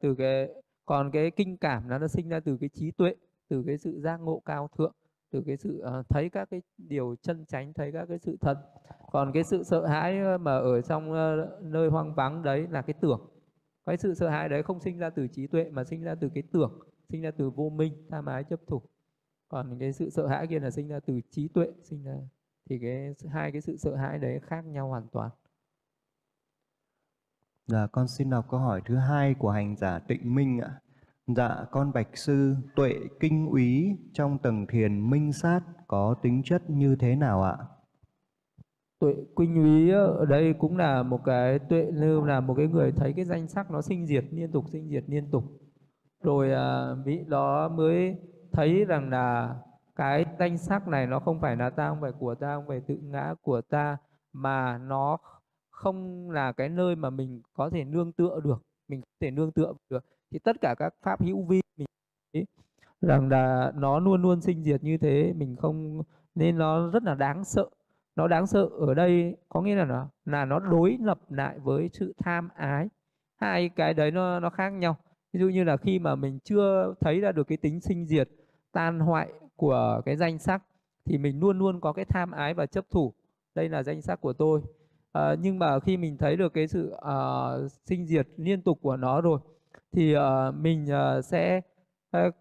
từ 0.00 0.14
cái 0.18 0.48
còn 0.84 1.10
cái 1.10 1.30
kinh 1.30 1.56
cảm 1.56 1.88
nó 1.88 1.98
nó 1.98 2.08
sinh 2.08 2.28
ra 2.28 2.40
từ 2.40 2.56
cái 2.60 2.68
trí 2.68 2.90
tuệ 2.90 3.14
từ 3.48 3.62
cái 3.66 3.78
sự 3.78 4.00
giác 4.00 4.16
ngộ 4.16 4.42
cao 4.44 4.68
thượng 4.78 4.92
từ 5.30 5.42
cái 5.46 5.56
sự 5.56 5.82
uh, 6.00 6.08
thấy 6.08 6.30
các 6.30 6.50
cái 6.50 6.62
điều 6.78 7.16
chân 7.22 7.44
chánh 7.46 7.72
thấy 7.72 7.92
các 7.92 8.06
cái 8.08 8.18
sự 8.18 8.36
thật. 8.40 8.58
Còn 9.12 9.32
cái 9.32 9.44
sự 9.44 9.62
sợ 9.62 9.86
hãi 9.86 10.38
mà 10.38 10.52
ở 10.52 10.80
trong 10.80 11.10
uh, 11.10 11.62
nơi 11.62 11.88
hoang 11.88 12.14
vắng 12.14 12.42
đấy 12.42 12.66
là 12.70 12.82
cái 12.82 12.94
tưởng. 13.00 13.30
Cái 13.86 13.96
sự 13.96 14.14
sợ 14.14 14.28
hãi 14.28 14.48
đấy 14.48 14.62
không 14.62 14.80
sinh 14.80 14.98
ra 14.98 15.10
từ 15.10 15.28
trí 15.28 15.46
tuệ 15.46 15.70
mà 15.70 15.84
sinh 15.84 16.02
ra 16.02 16.14
từ 16.14 16.28
cái 16.34 16.42
tưởng 16.52 16.78
sinh 17.08 17.22
ra 17.22 17.30
từ 17.30 17.50
vô 17.50 17.70
minh 17.70 18.06
tham 18.10 18.26
ái 18.26 18.44
chấp 18.44 18.60
thủ. 18.66 18.82
Còn 19.48 19.78
cái 19.78 19.92
sự 19.92 20.10
sợ 20.10 20.26
hãi 20.26 20.46
kia 20.46 20.58
là 20.58 20.70
sinh 20.70 20.88
ra 20.88 21.00
từ 21.00 21.20
trí 21.30 21.48
tuệ 21.48 21.66
sinh 21.82 22.04
ra 22.04 22.14
thì 22.70 22.78
cái 22.78 23.14
hai 23.32 23.52
cái 23.52 23.60
sự 23.60 23.76
sợ 23.76 23.96
hãi 23.96 24.18
đấy 24.18 24.40
khác 24.46 24.64
nhau 24.66 24.88
hoàn 24.88 25.08
toàn 25.12 25.30
Dạ, 27.66 27.86
con 27.92 28.08
xin 28.08 28.30
đọc 28.30 28.46
câu 28.50 28.60
hỏi 28.60 28.82
thứ 28.84 28.96
hai 28.96 29.34
của 29.34 29.50
hành 29.50 29.76
giả 29.76 29.98
Tịnh 29.98 30.34
Minh 30.34 30.60
ạ. 30.60 30.70
Dạ, 31.26 31.64
con 31.70 31.92
bạch 31.92 32.16
sư, 32.16 32.54
tuệ 32.76 32.94
kinh 33.20 33.48
úy 33.50 33.96
trong 34.12 34.38
tầng 34.38 34.66
thiền 34.66 35.10
minh 35.10 35.32
sát 35.32 35.60
có 35.86 36.14
tính 36.22 36.42
chất 36.44 36.70
như 36.70 36.96
thế 36.96 37.16
nào 37.16 37.42
ạ? 37.42 37.56
Tuệ 38.98 39.14
kinh 39.36 39.54
úy 39.54 39.90
ở 39.90 40.24
đây 40.24 40.54
cũng 40.58 40.76
là 40.76 41.02
một 41.02 41.20
cái 41.24 41.58
tuệ 41.58 41.90
như 41.94 42.20
là 42.20 42.40
một 42.40 42.54
cái 42.56 42.66
người 42.66 42.92
thấy 42.92 43.12
cái 43.12 43.24
danh 43.24 43.48
sắc 43.48 43.70
nó 43.70 43.82
sinh 43.82 44.06
diệt 44.06 44.24
liên 44.30 44.52
tục 44.52 44.64
sinh 44.72 44.88
diệt 44.88 45.04
liên 45.06 45.30
tục. 45.30 45.44
Rồi 46.22 46.52
à, 46.52 46.94
đó 47.26 47.68
mới 47.68 48.16
thấy 48.52 48.84
rằng 48.84 49.10
là 49.10 49.54
cái 49.96 50.24
danh 50.40 50.58
sắc 50.58 50.88
này 50.88 51.06
nó 51.06 51.20
không 51.20 51.40
phải 51.40 51.56
là 51.56 51.70
ta, 51.70 51.88
không 51.88 52.00
phải 52.00 52.12
của 52.12 52.34
ta, 52.34 52.56
không 52.56 52.64
phải 52.68 52.80
tự 52.80 52.96
ngã 53.02 53.34
của 53.42 53.60
ta, 53.60 53.96
mà 54.32 54.78
nó 54.78 55.18
không 55.70 56.30
là 56.30 56.52
cái 56.52 56.68
nơi 56.68 56.96
mà 56.96 57.10
mình 57.10 57.42
có 57.52 57.70
thể 57.70 57.84
nương 57.84 58.12
tựa 58.12 58.40
được, 58.44 58.62
mình 58.88 59.00
có 59.00 59.06
thể 59.20 59.30
nương 59.30 59.52
tựa 59.52 59.72
được. 59.90 60.04
Thì 60.30 60.38
tất 60.38 60.60
cả 60.60 60.74
các 60.78 60.94
pháp 61.02 61.22
hữu 61.22 61.44
vi 61.44 61.60
mình 61.76 61.86
thấy 62.32 62.46
rằng 63.00 63.28
là 63.28 63.72
nó 63.74 63.98
luôn 63.98 64.22
luôn 64.22 64.40
sinh 64.40 64.64
diệt 64.64 64.82
như 64.82 64.98
thế, 64.98 65.32
mình 65.36 65.56
không, 65.56 66.02
nên 66.34 66.58
nó 66.58 66.90
rất 66.90 67.02
là 67.02 67.14
đáng 67.14 67.44
sợ. 67.44 67.68
Nó 68.16 68.28
đáng 68.28 68.46
sợ 68.46 68.68
ở 68.78 68.94
đây 68.94 69.36
có 69.48 69.60
nghĩa 69.62 69.74
là 69.74 69.84
nó 69.84 70.08
là 70.24 70.44
nó 70.44 70.58
đối 70.58 70.98
lập 71.00 71.18
lại 71.28 71.58
với 71.58 71.90
sự 71.92 72.14
tham 72.18 72.48
ái. 72.54 72.88
Hai 73.40 73.68
cái 73.68 73.94
đấy 73.94 74.10
nó 74.10 74.40
nó 74.40 74.50
khác 74.50 74.70
nhau. 74.70 74.96
Ví 75.32 75.40
dụ 75.40 75.48
như 75.48 75.64
là 75.64 75.76
khi 75.76 75.98
mà 75.98 76.14
mình 76.14 76.38
chưa 76.44 76.94
thấy 77.00 77.20
ra 77.20 77.32
được 77.32 77.44
cái 77.44 77.58
tính 77.58 77.80
sinh 77.80 78.06
diệt, 78.06 78.28
tan 78.72 79.00
hoại 79.00 79.32
của 79.60 80.00
cái 80.04 80.16
danh 80.16 80.38
sắc 80.38 80.62
thì 81.04 81.18
mình 81.18 81.40
luôn 81.40 81.58
luôn 81.58 81.80
có 81.80 81.92
cái 81.92 82.04
tham 82.04 82.30
ái 82.30 82.54
và 82.54 82.66
chấp 82.66 82.90
thủ. 82.90 83.12
Đây 83.54 83.68
là 83.68 83.82
danh 83.82 84.02
sắc 84.02 84.20
của 84.20 84.32
tôi. 84.32 84.60
À, 85.12 85.34
nhưng 85.40 85.58
mà 85.58 85.80
khi 85.80 85.96
mình 85.96 86.16
thấy 86.16 86.36
được 86.36 86.52
cái 86.54 86.66
sự 86.66 86.90
à, 86.90 87.14
sinh 87.86 88.06
diệt 88.06 88.28
liên 88.36 88.62
tục 88.62 88.78
của 88.82 88.96
nó 88.96 89.20
rồi 89.20 89.40
thì 89.92 90.14
à, 90.14 90.50
mình 90.50 90.90
à, 90.90 91.22
sẽ 91.22 91.60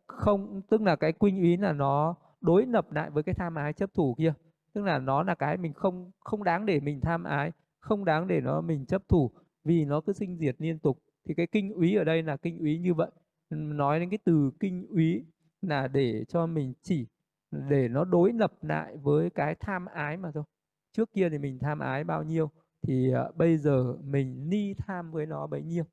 không 0.08 0.62
tức 0.70 0.82
là 0.82 0.96
cái 0.96 1.12
quy 1.12 1.42
ý 1.42 1.58
là 1.58 1.74
nó 1.74 2.16
đối 2.42 2.66
lập 2.66 2.92
lại 2.92 3.10
với 3.10 3.24
cái 3.24 3.36
tham 3.36 3.56
ái 3.56 3.74
chấp 3.74 3.94
thủ 3.94 4.16
kia. 4.18 4.34
Tức 4.74 4.82
là 4.86 5.00
nó 5.00 5.24
là 5.24 5.36
cái 5.36 5.58
mình 5.58 5.74
không 5.74 6.12
không 6.20 6.44
đáng 6.44 6.66
để 6.66 6.80
mình 6.80 7.00
tham 7.02 7.24
ái 7.24 7.52
không 7.80 8.06
đáng 8.06 8.28
để 8.28 8.42
nó 8.42 8.62
mình 8.62 8.86
chấp 8.86 9.10
thủ 9.10 9.32
vì 9.64 9.86
nó 9.86 10.02
cứ 10.02 10.14
sinh 10.14 10.38
diệt 10.38 10.56
liên 10.60 10.80
tục. 10.80 11.00
Thì 11.28 11.34
cái 11.34 11.48
kinh 11.48 11.74
úy 11.74 11.96
ở 11.96 12.04
đây 12.04 12.24
là 12.24 12.38
kinh 12.38 12.60
úy 12.60 12.80
như 12.80 12.94
vậy. 12.94 13.12
Nói 13.50 14.00
đến 14.00 14.10
cái 14.10 14.20
từ 14.24 14.52
kinh 14.60 14.88
úy 14.90 15.26
là 15.62 15.88
để 15.88 16.26
cho 16.28 16.46
mình 16.46 16.74
chỉ 16.82 17.08
để 17.52 17.88
nó 17.88 18.06
đối 18.06 18.34
lập 18.34 18.54
lại 18.62 18.98
với 18.98 19.30
cái 19.30 19.56
tham 19.56 19.86
ái 19.86 20.18
mà 20.18 20.32
thôi. 20.32 20.44
Trước 20.92 21.14
kia 21.14 21.30
thì 21.30 21.38
mình 21.38 21.60
tham 21.60 21.80
ái 21.80 22.04
bao 22.04 22.24
nhiêu 22.24 22.50
thì 22.82 23.14
uh, 23.30 23.36
bây 23.36 23.58
giờ 23.58 23.96
mình 24.04 24.50
ni 24.50 24.74
tham 24.74 25.12
với 25.12 25.26
nó 25.26 25.48
bấy 25.48 25.64
nhiêu. 25.64 25.84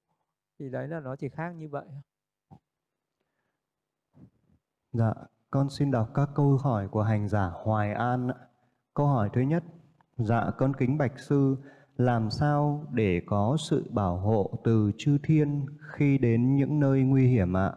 Thì 0.59 0.69
đấy 0.69 0.89
là 0.89 1.01
nó 1.01 1.17
chỉ 1.17 1.29
khác 1.29 1.51
như 1.51 1.69
vậy 1.69 1.87
dạ 4.97 5.15
con 5.51 5.71
xin 5.71 5.91
đọc 5.91 6.11
các 6.15 6.29
câu 6.35 6.57
hỏi 6.57 6.89
của 6.89 7.03
hành 7.03 7.29
giả 7.29 7.51
Hoài 7.65 7.93
An 7.93 8.29
câu 8.95 9.07
hỏi 9.07 9.31
thứ 9.33 9.41
nhất 9.41 9.65
dạ 10.17 10.51
con 10.59 10.77
kính 10.77 10.99
bạch 10.99 11.19
sư 11.19 11.57
làm 11.97 12.31
sao 12.31 12.87
để 12.93 13.23
có 13.27 13.57
sự 13.71 13.85
bảo 13.91 14.17
hộ 14.17 14.61
từ 14.65 14.93
chư 14.99 15.19
thiên 15.23 15.67
khi 15.93 16.19
đến 16.19 16.57
những 16.57 16.81
nơi 16.81 17.03
nguy 17.03 17.29
hiểm 17.29 17.57
ạ 17.57 17.73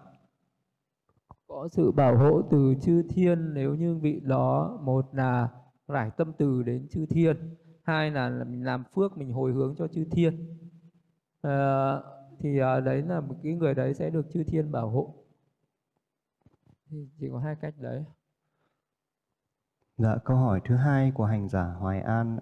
có 1.59 1.67
sự 1.67 1.91
bảo 1.91 2.17
hộ 2.17 2.41
từ 2.51 2.75
chư 2.81 3.03
thiên 3.09 3.53
nếu 3.53 3.75
như 3.75 3.95
vị 3.95 4.21
đó 4.23 4.79
một 4.83 5.15
là 5.15 5.49
rải 5.87 6.11
tâm 6.17 6.31
từ 6.37 6.63
đến 6.63 6.87
chư 6.91 7.05
thiên 7.05 7.55
hai 7.83 8.11
là, 8.11 8.29
mình 8.29 8.63
làm 8.63 8.83
phước 8.95 9.17
mình 9.17 9.33
hồi 9.33 9.51
hướng 9.51 9.75
cho 9.75 9.87
chư 9.87 10.05
thiên. 10.11 10.57
À, 11.41 11.93
thì 12.39 12.59
à, 12.59 12.79
đấy 12.79 13.01
là 13.01 13.21
một 13.21 13.35
cái 13.43 13.53
người 13.53 13.73
đấy 13.73 13.93
sẽ 13.93 14.09
được 14.09 14.25
chư 14.33 14.43
thiên 14.43 14.71
bảo 14.71 14.89
hộ. 14.89 15.15
Thì 16.89 17.09
chỉ 17.19 17.29
có 17.31 17.39
hai 17.39 17.55
cách 17.61 17.73
đấy. 17.77 18.03
Dạ 19.97 20.17
câu 20.25 20.37
hỏi 20.37 20.61
thứ 20.65 20.75
hai 20.75 21.11
của 21.11 21.25
hành 21.25 21.49
giả 21.49 21.63
hoài 21.63 22.01
an 22.01 22.39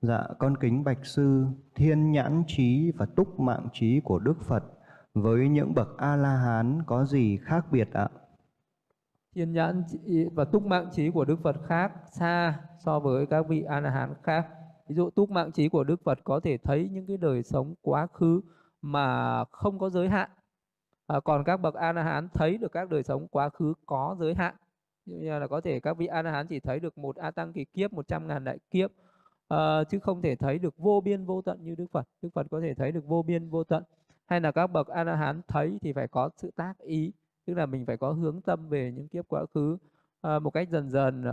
dạ 0.00 0.22
con 0.38 0.56
kính 0.56 0.84
bạch 0.84 1.06
sư 1.06 1.46
thiên 1.74 2.12
nhãn 2.12 2.42
trí 2.46 2.92
và 2.96 3.06
túc 3.06 3.40
mạng 3.40 3.68
trí 3.72 4.00
của 4.04 4.18
đức 4.18 4.40
phật 4.40 4.64
với 5.14 5.48
những 5.48 5.74
bậc 5.74 5.88
a 5.98 6.16
la 6.16 6.36
hán 6.36 6.82
có 6.86 7.04
gì 7.04 7.36
khác 7.36 7.66
biệt 7.72 7.88
ạ? 7.92 8.08
Thiên 9.38 9.52
nhãn 9.52 9.82
và 10.34 10.44
túc 10.44 10.66
mạng 10.66 10.88
trí 10.92 11.10
của 11.10 11.24
Đức 11.24 11.36
Phật 11.42 11.56
khác 11.66 11.92
xa 12.10 12.60
so 12.78 13.00
với 13.00 13.26
các 13.26 13.48
vị 13.48 13.62
A 13.62 13.80
La 13.80 13.90
Hán 13.90 14.14
khác. 14.22 14.46
Ví 14.88 14.94
dụ 14.96 15.10
túc 15.10 15.30
mạng 15.30 15.52
trí 15.52 15.68
của 15.68 15.84
Đức 15.84 16.00
Phật 16.04 16.18
có 16.24 16.40
thể 16.40 16.58
thấy 16.58 16.88
những 16.92 17.06
cái 17.06 17.16
đời 17.16 17.42
sống 17.42 17.74
quá 17.82 18.06
khứ 18.06 18.40
mà 18.82 19.44
không 19.44 19.78
có 19.78 19.90
giới 19.90 20.08
hạn. 20.08 20.30
à, 21.06 21.20
còn 21.20 21.44
các 21.44 21.56
bậc 21.56 21.74
a 21.74 21.92
la 21.92 22.02
hán 22.02 22.28
thấy 22.34 22.58
được 22.58 22.72
các 22.72 22.90
đời 22.90 23.02
sống 23.02 23.28
quá 23.28 23.48
khứ 23.48 23.74
có 23.86 24.16
giới 24.20 24.34
hạn 24.34 24.54
như 25.06 25.38
là 25.38 25.46
có 25.46 25.60
thể 25.60 25.80
các 25.80 25.96
vị 25.96 26.06
a 26.06 26.22
la 26.22 26.30
hán 26.30 26.46
chỉ 26.46 26.60
thấy 26.60 26.80
được 26.80 26.98
một 26.98 27.16
a 27.16 27.30
tăng 27.30 27.52
kỳ 27.52 27.64
kiếp 27.64 27.92
một 27.92 28.08
trăm 28.08 28.28
ngàn 28.28 28.44
đại 28.44 28.58
kiếp 28.70 28.90
à, 29.48 29.84
chứ 29.84 29.98
không 29.98 30.22
thể 30.22 30.36
thấy 30.36 30.58
được 30.58 30.74
vô 30.76 31.00
biên 31.04 31.24
vô 31.24 31.42
tận 31.42 31.64
như 31.64 31.74
đức 31.74 31.86
phật 31.92 32.08
đức 32.22 32.28
phật 32.34 32.46
có 32.50 32.60
thể 32.60 32.74
thấy 32.74 32.92
được 32.92 33.06
vô 33.06 33.22
biên 33.22 33.50
vô 33.50 33.64
tận 33.64 33.84
hay 34.26 34.40
là 34.40 34.52
các 34.52 34.66
bậc 34.66 34.86
a 34.88 35.04
la 35.04 35.16
hán 35.16 35.40
thấy 35.48 35.78
thì 35.82 35.92
phải 35.92 36.08
có 36.08 36.30
sự 36.36 36.50
tác 36.56 36.74
ý 36.78 37.12
tức 37.48 37.54
là 37.54 37.66
mình 37.66 37.86
phải 37.86 37.96
có 37.96 38.12
hướng 38.12 38.40
tâm 38.40 38.68
về 38.68 38.92
những 38.92 39.08
kiếp 39.08 39.28
quá 39.28 39.46
khứ 39.54 39.76
à, 40.20 40.38
một 40.38 40.50
cách 40.50 40.68
dần 40.70 40.90
dần 40.90 41.24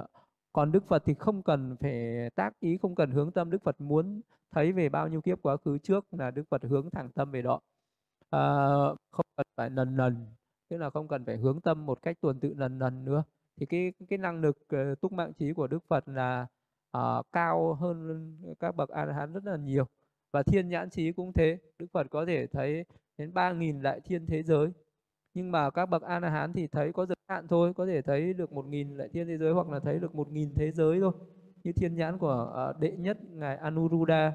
còn 0.56 0.72
đức 0.72 0.88
phật 0.88 1.04
thì 1.06 1.14
không 1.14 1.44
cần 1.44 1.76
phải 1.80 2.30
tác 2.36 2.60
ý 2.60 2.78
không 2.78 2.96
cần 2.96 3.12
hướng 3.12 3.32
tâm. 3.32 3.50
Đức 3.50 3.64
phật 3.64 3.82
muốn 3.82 4.22
thấy 4.52 4.72
về 4.72 4.90
bao 4.90 5.08
nhiêu 5.08 5.22
kiếp 5.22 5.42
quá 5.42 5.58
khứ 5.58 5.78
trước 5.78 6.06
là 6.12 6.32
đức 6.32 6.44
phật 6.50 6.64
hướng 6.64 6.90
thẳng 6.90 7.10
tâm 7.12 7.32
về 7.32 7.42
đó. 7.42 7.60
À, 8.30 8.40
không 9.12 9.26
cần 9.38 9.46
phải 9.58 9.70
lần 9.70 9.98
lần 9.98 10.26
tức 10.70 10.78
là 10.78 10.90
không 10.90 11.08
cần 11.08 11.26
phải 11.26 11.38
hướng 11.38 11.62
tâm 11.62 11.86
một 11.86 12.02
cách 12.02 12.18
tuần 12.22 12.40
tự 12.40 12.54
lần 12.54 12.80
lần 12.80 13.06
nữa. 13.06 13.24
Thì 13.58 13.66
cái 13.66 13.94
cái 14.10 14.18
năng 14.18 14.42
lực 14.42 14.58
uh, 14.76 15.02
túc 15.02 15.12
mạng 15.12 15.34
trí 15.34 15.54
của 15.54 15.68
đức 15.68 15.84
phật 15.88 16.08
là 16.08 16.48
uh, 16.98 17.26
cao 17.32 17.74
hơn 17.74 18.38
các 18.60 18.76
bậc 18.76 18.90
a 18.90 19.06
la 19.06 19.14
hán 19.14 19.34
rất 19.34 19.46
là 19.46 19.58
nhiều. 19.58 19.88
Và 20.34 20.44
thiên 20.44 20.70
nhãn 20.70 20.90
trí 20.90 21.12
cũng 21.12 21.34
thế. 21.34 21.58
Đức 21.80 21.88
phật 21.94 22.08
có 22.10 22.26
thể 22.26 22.48
thấy 22.48 22.86
đến 23.18 23.34
ba 23.34 23.54
nghìn 23.54 23.82
đại 23.82 24.00
thiên 24.02 24.26
thế 24.26 24.44
giới 24.44 24.72
nhưng 25.36 25.52
mà 25.52 25.70
các 25.70 25.86
bậc 25.86 26.02
a 26.02 26.20
la 26.20 26.30
hán 26.30 26.54
thì 26.54 26.68
thấy 26.68 26.94
có 26.94 27.06
giới 27.06 27.16
hạn 27.28 27.48
thôi 27.48 27.74
có 27.74 27.86
thể 27.86 28.02
thấy 28.02 28.34
được 28.34 28.54
một 28.54 28.66
nghìn 28.66 28.98
lại 28.98 29.10
thiên 29.14 29.28
thế 29.28 29.38
giới 29.38 29.54
hoặc 29.54 29.70
là 29.70 29.80
thấy 29.80 30.00
được 30.00 30.16
một 30.16 30.32
nghìn 30.32 30.54
thế 30.56 30.72
giới 30.72 31.00
thôi. 31.00 31.12
Như 31.64 31.72
thiên 31.72 31.96
nhãn 31.96 32.18
của 32.18 32.52
ờ, 32.54 32.74
đệ 32.80 32.92
nhất 32.92 33.18
ngài 33.32 33.58
anuruddha 33.58 34.34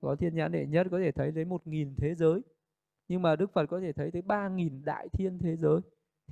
có 0.00 0.16
thiên 0.16 0.34
nhãn 0.34 0.52
đệ 0.52 0.66
nhất 0.66 0.86
có 0.90 0.98
thể 0.98 1.12
thấy 1.12 1.30
đến 1.32 1.48
một 1.48 1.66
nghìn 1.66 1.94
thế 1.96 2.14
giới. 2.14 2.40
Nhưng 3.08 3.22
mà 3.22 3.36
đức 3.36 3.52
phật 3.52 3.66
có 3.66 3.80
thể 3.80 3.92
thấy 3.92 4.10
tới 4.10 4.22
ba 4.22 4.48
nghìn 4.48 4.84
đại 4.84 5.08
thiên 5.08 5.38
thế 5.38 5.56
giới. 5.56 5.80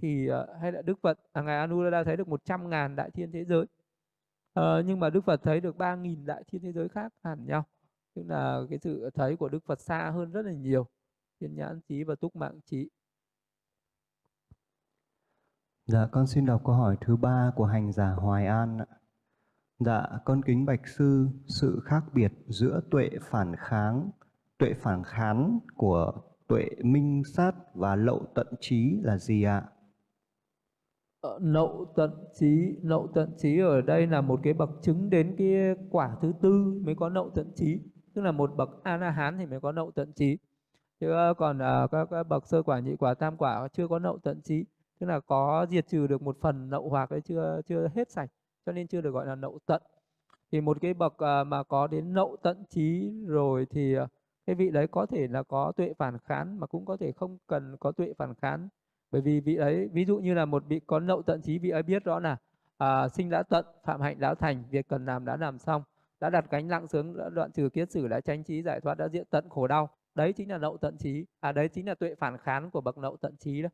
Thì 0.01 0.27
ờ, 0.27 0.57
hay 0.61 0.73
là 0.73 0.83
đức 0.83 0.99
phật 1.03 1.19
à, 1.33 1.43
ngài 1.43 1.59
anuruddha 1.59 2.05
thấy 2.05 2.17
được 2.17 2.29
một 2.29 2.45
trăm 2.45 2.71
ngàn 2.71 2.97
đại 2.97 3.11
thiên 3.11 3.33
thế 3.33 3.45
giới. 3.45 3.67
À, 4.55 4.83
nhưng 4.87 5.01
mà 5.01 5.11
đức 5.11 5.25
phật 5.25 5.43
thấy 5.43 5.61
được 5.61 5.77
ba 5.77 5.97
nghìn 5.97 6.27
đại 6.27 6.45
thiên 6.53 6.63
thế 6.63 6.73
giới 6.73 6.89
khác 6.89 7.13
hẳn 7.25 7.47
nhau. 7.47 7.65
Tức 8.15 8.23
là 8.27 8.61
cái 8.71 8.79
sự 8.79 9.11
thấy 9.15 9.37
của 9.37 9.49
đức 9.49 9.65
phật 9.67 9.81
xa 9.81 10.11
hơn 10.15 10.31
rất 10.33 10.43
là 10.45 10.53
nhiều. 10.53 10.87
Thiên 11.41 11.55
nhãn 11.55 11.81
trí 11.89 12.05
và 12.05 12.15
túc 12.15 12.37
mạng 12.37 12.61
trí 12.65 12.89
Dạ, 15.89 16.07
con 16.13 16.27
xin 16.27 16.47
đọc 16.47 16.63
câu 16.65 16.75
hỏi 16.75 16.97
thứ 17.01 17.17
ba 17.17 17.53
của 17.57 17.65
hành 17.65 17.93
giả 17.93 18.11
Hoài 18.11 18.47
An. 18.47 18.79
ạ. 18.79 18.87
Dạ, 19.79 20.07
con 20.25 20.43
kính 20.43 20.67
bạch 20.67 20.89
sư, 20.89 21.29
sự 21.47 21.81
khác 21.85 22.05
biệt 22.15 22.33
giữa 22.47 22.81
tuệ 22.91 23.11
phản 23.23 23.57
kháng, 23.57 24.11
tuệ 24.59 24.75
phản 24.75 25.03
kháng 25.05 25.59
của 25.77 26.13
tuệ 26.49 26.65
minh 26.85 27.23
sát 27.25 27.53
và 27.75 27.97
lậu 27.97 28.27
tận 28.35 28.47
trí 28.61 29.01
là 29.03 29.19
gì 29.19 29.43
ạ? 29.43 29.65
Ờ, 31.21 31.39
lậu 31.43 31.93
tận 31.97 32.11
trí, 32.35 32.77
lậu 32.83 33.09
tận 33.15 33.35
trí 33.39 33.59
ở 33.59 33.81
đây 33.81 34.07
là 34.07 34.21
một 34.21 34.41
cái 34.43 34.53
bậc 34.53 34.71
chứng 34.83 35.11
đến 35.11 35.35
cái 35.39 35.75
quả 35.91 36.17
thứ 36.23 36.33
tư 36.43 36.81
mới 36.85 36.95
có 36.95 37.09
lậu 37.09 37.31
tận 37.35 37.53
trí, 37.57 37.81
tức 38.15 38.23
là 38.23 38.33
một 38.33 38.57
bậc 38.57 38.69
a 38.83 38.97
la 38.97 39.11
hán 39.11 39.39
thì 39.39 39.47
mới 39.47 39.61
có 39.61 39.73
lậu 39.73 39.91
tận 39.91 40.13
trí. 40.13 40.39
Chứ 41.01 41.11
ờ, 41.11 41.35
còn 41.35 41.59
ờ, 41.59 41.87
các, 41.91 42.09
các 42.11 42.23
bậc 42.23 42.47
sơ 42.47 42.63
quả, 42.63 42.81
nhị 42.81 42.97
quả, 42.97 43.15
tam 43.15 43.37
quả 43.37 43.69
chưa 43.73 43.89
có 43.89 43.99
lậu 43.99 44.19
tận 44.19 44.41
trí 44.45 44.65
tức 44.99 45.07
là 45.07 45.21
có 45.21 45.67
diệt 45.71 45.89
trừ 45.89 46.07
được 46.07 46.23
một 46.23 46.37
phần 46.41 46.71
nậu 46.71 46.89
hoặc 46.89 47.11
ấy 47.11 47.21
chưa 47.21 47.61
chưa 47.67 47.89
hết 47.95 48.11
sạch 48.11 48.31
cho 48.67 48.73
nên 48.73 48.87
chưa 48.87 49.01
được 49.01 49.11
gọi 49.11 49.27
là 49.27 49.35
nậu 49.35 49.59
tận. 49.67 49.83
Thì 50.53 50.61
một 50.61 50.77
cái 50.81 50.95
bậc 50.95 51.19
à, 51.19 51.45
mà 51.45 51.63
có 51.63 51.87
đến 51.87 52.15
nậu 52.15 52.37
tận 52.43 52.65
trí 52.71 53.13
rồi 53.27 53.67
thì 53.71 53.95
à, 53.95 54.07
cái 54.47 54.57
vị 54.57 54.71
đấy 54.71 54.87
có 54.89 55.07
thể 55.07 55.29
là 55.29 55.43
có 55.43 55.73
tuệ 55.77 55.93
phản 55.99 56.19
khán 56.19 56.59
mà 56.61 56.67
cũng 56.67 56.85
có 56.85 56.97
thể 56.97 57.13
không 57.13 57.39
cần 57.47 57.77
có 57.81 57.93
tuệ 57.93 58.13
phản 58.19 58.35
khán. 58.35 58.69
Bởi 59.11 59.21
vì 59.21 59.41
vị 59.41 59.57
ấy 59.57 59.89
ví 59.89 60.05
dụ 60.05 60.19
như 60.19 60.35
là 60.35 60.45
một 60.45 60.65
vị 60.69 60.81
có 60.87 61.01
nậu 61.01 61.23
tận 61.23 61.43
trí 61.43 61.59
vị 61.59 61.71
ấy 61.71 61.83
biết 61.83 62.05
rõ 62.05 62.21
là 62.21 62.37
à, 62.79 63.09
sinh 63.09 63.31
đã 63.31 63.43
tận 63.43 63.67
phạm 63.85 64.01
hạnh 64.01 64.21
đã 64.21 64.35
thành 64.35 64.65
việc 64.71 64.89
cần 64.89 65.07
làm 65.07 65.25
đã 65.25 65.37
làm 65.37 65.59
xong 65.59 65.83
đã 66.21 66.31
đặt 66.31 66.45
cánh 66.51 66.69
lặng 66.69 66.87
sướng 66.89 67.17
đã 67.19 67.29
đoạn 67.29 67.53
trừ 67.53 67.69
kiết 67.69 67.91
sử 67.91 68.09
đã 68.09 68.21
tranh 68.21 68.45
trí 68.45 68.63
giải 68.63 68.81
thoát 68.81 68.95
đã 68.95 69.09
diện 69.09 69.25
tận 69.31 69.49
khổ 69.49 69.67
đau. 69.67 69.89
Đấy 70.15 70.33
chính 70.33 70.51
là 70.51 70.59
nậu 70.59 70.77
tận 70.77 70.97
trí 70.99 71.27
à 71.41 71.53
đấy 71.53 71.69
chính 71.69 71.87
là 71.87 71.95
tuệ 71.95 72.15
phản 72.15 72.39
khán 72.39 72.71
của 72.71 72.81
bậc 72.81 72.99
nậu 72.99 73.17
tận 73.17 73.37
trí 73.37 73.63
đó 73.63 73.69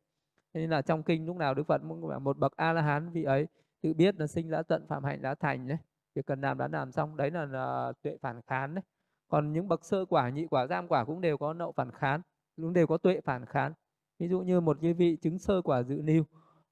nên 0.55 0.71
là 0.71 0.83
trong 0.83 1.03
kinh 1.03 1.27
lúc 1.27 1.37
nào 1.37 1.55
đức 1.55 1.67
phật 1.67 1.83
cũng 1.89 2.09
bảo 2.09 2.21
một 2.21 2.39
bậc 2.39 2.57
a 2.57 2.73
la 2.73 2.83
hán 2.83 3.11
vị 3.11 3.25
ấy 3.25 3.47
tự 3.83 3.95
biết 3.95 4.21
là 4.21 4.27
sinh 4.27 4.51
đã 4.51 4.63
tận 4.63 4.87
phạm 4.89 5.05
hạnh 5.05 5.23
đã 5.23 5.35
thành 5.35 5.69
đấy 5.69 5.79
việc 6.15 6.27
cần 6.27 6.41
làm 6.41 6.59
đã 6.59 6.69
làm 6.69 6.93
xong 6.93 7.17
đấy 7.17 7.31
là, 7.31 7.45
là 7.45 7.93
tuệ 8.03 8.17
phản 8.23 8.41
khán 8.47 8.75
đấy. 8.75 8.83
Còn 9.29 9.53
những 9.53 9.69
bậc 9.69 9.85
sơ 9.85 10.05
quả 10.05 10.29
nhị 10.29 10.47
quả 10.47 10.67
giam 10.67 10.89
quả 10.89 11.05
cũng 11.05 11.21
đều 11.21 11.39
có 11.39 11.53
nậu 11.55 11.73
phản 11.73 11.91
khán 11.91 12.21
cũng 12.57 12.73
đều 12.73 12.87
có 12.87 12.99
tuệ 12.99 13.21
phản 13.21 13.47
khán. 13.47 13.73
Ví 14.19 14.29
dụ 14.29 14.41
như 14.41 14.61
một 14.61 14.79
cái 14.83 14.93
vị 14.93 15.17
chứng 15.23 15.39
sơ 15.39 15.63
quả 15.63 15.83
dự 15.83 16.03
niu 16.03 16.23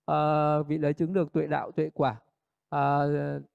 à, 0.07 0.15
ờ, 0.15 0.63
vị 0.63 0.79
lấy 0.79 0.95
chứng 0.95 1.13
được 1.13 1.33
tuệ 1.33 1.47
đạo 1.47 1.73
tuệ 1.73 1.91
quả 1.95 2.17
à, 2.71 2.99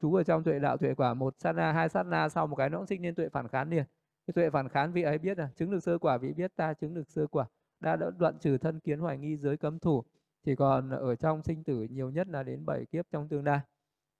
chú 0.01 0.15
ở 0.15 0.23
trong 0.23 0.43
tuệ 0.43 0.59
đạo 0.59 0.77
tuệ 0.77 0.93
quả 0.93 1.13
một 1.13 1.35
sát 1.37 1.51
na 1.51 1.71
hai 1.71 1.89
sát 1.89 2.05
na 2.05 2.29
sau 2.29 2.47
một 2.47 2.55
cái 2.55 2.69
nó 2.69 2.77
cũng 2.77 2.87
sinh 2.87 3.01
lên 3.03 3.15
tuệ 3.15 3.29
phản 3.29 3.47
khán 3.47 3.69
liền. 3.69 3.85
Cái 4.27 4.33
tuệ 4.33 4.49
phản 4.49 4.69
khán 4.69 4.91
vị 4.91 5.01
ấy 5.01 5.17
biết 5.17 5.37
là 5.37 5.49
chứng 5.55 5.71
được 5.71 5.79
sơ 5.79 5.97
quả 5.97 6.17
vị 6.17 6.33
biết 6.33 6.55
ta 6.55 6.73
chứng 6.73 6.93
được 6.93 7.11
sơ 7.11 7.27
quả 7.27 7.45
đã 7.79 7.97
đoạn 8.17 8.39
trừ 8.39 8.57
thân 8.57 8.79
kiến 8.79 8.99
hoài 8.99 9.17
nghi 9.17 9.37
giới 9.37 9.57
cấm 9.57 9.79
thủ 9.79 10.03
chỉ 10.43 10.55
còn 10.55 10.89
ở 10.89 11.15
trong 11.15 11.43
sinh 11.43 11.63
tử 11.63 11.87
nhiều 11.89 12.09
nhất 12.09 12.27
là 12.27 12.43
đến 12.43 12.65
7 12.65 12.85
kiếp 12.85 13.05
trong 13.11 13.27
tương 13.27 13.45
lai. 13.45 13.59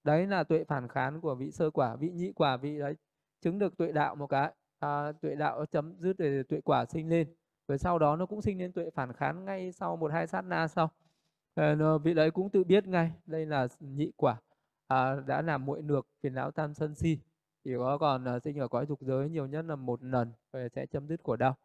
Đấy 0.04 0.28
là 0.28 0.44
tuệ 0.44 0.64
phản 0.64 0.88
khán 0.88 1.22
của 1.22 1.36
vị 1.36 1.52
sơ 1.52 1.70
quả 1.70 1.96
vị 1.96 2.12
nhị 2.12 2.32
quả 2.36 2.58
vị 2.58 2.80
đấy 2.80 2.96
chứng 3.42 3.60
được 3.60 3.78
tuệ 3.78 3.92
đạo 3.92 4.16
một 4.16 4.28
cái. 4.28 4.54
À, 4.80 5.12
tuệ 5.12 5.36
đạo 5.36 5.66
chấm 5.66 5.96
dứt 6.00 6.18
để 6.18 6.44
tuệ 6.44 6.62
quả 6.62 6.86
sinh 6.86 7.10
lên. 7.10 7.28
Rồi 7.68 7.78
sau 7.78 8.00
đó 8.00 8.16
nó 8.16 8.26
cũng 8.26 8.42
sinh 8.42 8.60
lên 8.60 8.72
tuệ 8.72 8.90
phản 8.90 9.14
khán 9.14 9.46
ngay 9.46 9.72
sau 9.72 9.98
một 9.98 10.12
hai 10.12 10.28
sát 10.28 10.42
na 10.42 10.68
sau. 10.68 10.92
À, 11.56 11.76
vị 12.04 12.14
đấy 12.14 12.32
cũng 12.32 12.50
tự 12.50 12.64
biết 12.64 12.88
ngay 12.88 13.12
đây 13.26 13.46
là 13.46 13.68
nhị 13.80 14.12
quả. 14.16 14.42
À, 14.88 15.16
đã 15.28 15.42
làm 15.42 15.66
muội 15.66 15.82
nược 15.82 16.08
phiền 16.22 16.34
não 16.34 16.52
tam 16.52 16.74
sân 16.74 16.96
si. 16.96 17.20
Chỉ 17.68 17.76
có 17.78 17.98
còn 17.98 18.36
uh, 18.36 18.44
sinh 18.44 18.60
ở 18.60 18.68
cõi 18.68 18.86
dục 18.86 19.00
giới 19.02 19.30
nhiều 19.30 19.48
nhất 19.48 19.66
là 19.66 19.76
một 19.76 20.04
lần 20.04 20.32
rồi 20.54 20.70
sẽ 20.70 20.86
chấm 20.86 21.08
dứt 21.08 21.24
của 21.24 21.36
đau 21.36 21.56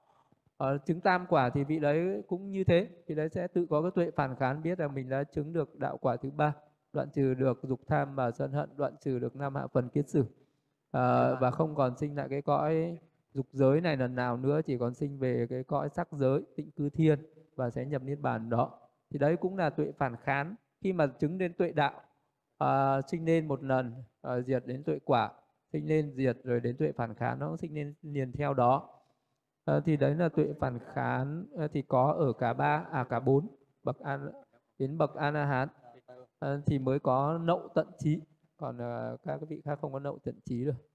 ở 0.62 0.78
chứng 0.78 1.00
tam 1.00 1.26
quả 1.28 1.50
thì 1.50 1.64
vị 1.64 1.78
đấy 1.78 2.22
cũng 2.28 2.50
như 2.50 2.64
thế. 2.64 2.88
Vị 3.06 3.14
đấy 3.14 3.28
sẽ 3.28 3.46
tự 3.46 3.66
có 3.70 3.82
cái 3.82 3.90
tuệ 3.90 4.10
phản 4.16 4.36
khán 4.36 4.62
biết 4.62 4.78
rằng 4.78 4.94
mình 4.94 5.08
đã 5.08 5.24
chứng 5.24 5.52
được 5.52 5.78
đạo 5.78 5.98
quả 6.00 6.16
thứ 6.16 6.30
ba 6.30 6.54
đoạn 6.92 7.08
trừ 7.14 7.34
được 7.34 7.60
dục 7.62 7.80
tham 7.86 8.14
và 8.14 8.30
sân 8.30 8.52
hận 8.52 8.70
đoạn 8.76 8.94
trừ 9.00 9.18
được 9.18 9.36
năm 9.36 9.54
hạ 9.54 9.66
phần 9.72 9.88
kiết 9.88 10.08
sử. 10.08 10.24
À, 10.90 11.34
và 11.40 11.50
không 11.50 11.74
còn 11.74 11.96
sinh 11.96 12.16
lại 12.16 12.28
cái 12.30 12.42
cõi 12.42 12.98
dục 13.34 13.46
giới 13.52 13.80
này 13.80 13.96
lần 13.96 14.14
nào 14.14 14.36
nữa 14.36 14.60
chỉ 14.66 14.78
còn 14.78 14.94
sinh 14.94 15.18
về 15.18 15.46
cái 15.50 15.64
cõi 15.64 15.88
sắc 15.88 16.12
giới 16.12 16.42
tịnh 16.56 16.70
cư 16.70 16.90
thiên 16.90 17.18
và 17.56 17.70
sẽ 17.70 17.84
nhập 17.84 18.02
niết 18.02 18.20
bàn 18.20 18.50
đó. 18.50 18.78
Thì 19.10 19.18
đấy 19.18 19.36
cũng 19.36 19.56
là 19.56 19.70
tuệ 19.70 19.92
phản 19.98 20.16
khán. 20.16 20.54
Khi 20.80 20.92
mà 20.92 21.06
chứng 21.06 21.38
đến 21.38 21.52
tuệ 21.54 21.72
đạo 21.72 22.00
à, 22.58 23.00
sinh 23.02 23.24
lên 23.24 23.48
một 23.48 23.64
lần 23.64 23.92
à, 24.22 24.40
diệt 24.40 24.66
đến 24.66 24.84
tuệ 24.84 24.98
quả 25.04 25.30
sinh 25.72 25.88
lên 25.88 26.12
diệt 26.16 26.36
rồi 26.44 26.60
đến 26.60 26.76
tuệ 26.76 26.92
phản 26.92 27.14
khán 27.14 27.38
nó 27.38 27.48
cũng 27.48 27.56
sinh 27.56 27.74
lên 27.74 27.94
liền 28.02 28.32
theo 28.32 28.54
đó 28.54 29.01
à, 29.64 29.80
thì 29.86 29.96
đấy 29.96 30.14
là 30.14 30.28
tuệ 30.28 30.52
phản 30.60 30.78
khán 30.94 31.46
à, 31.58 31.68
thì 31.72 31.82
có 31.82 32.12
ở 32.18 32.32
cả 32.32 32.52
ba 32.52 32.86
à 32.90 33.04
cả 33.04 33.20
bốn 33.20 33.46
bậc 33.84 33.98
an 33.98 34.30
đến 34.78 34.98
bậc 34.98 35.14
a 35.14 35.30
hán 35.30 35.68
à, 36.06 36.14
ờ, 36.38 36.60
thì 36.66 36.78
mới 36.78 36.98
có 36.98 37.38
nậu 37.38 37.68
tận 37.74 37.86
trí. 37.98 38.20
Còn 38.56 38.78
à, 38.78 39.12
các 39.24 39.40
vị 39.48 39.60
khác 39.64 39.78
không 39.80 39.92
có 39.92 39.98
nậu 39.98 40.18
tận 40.24 40.40
trí 40.44 40.64
được 40.64 40.91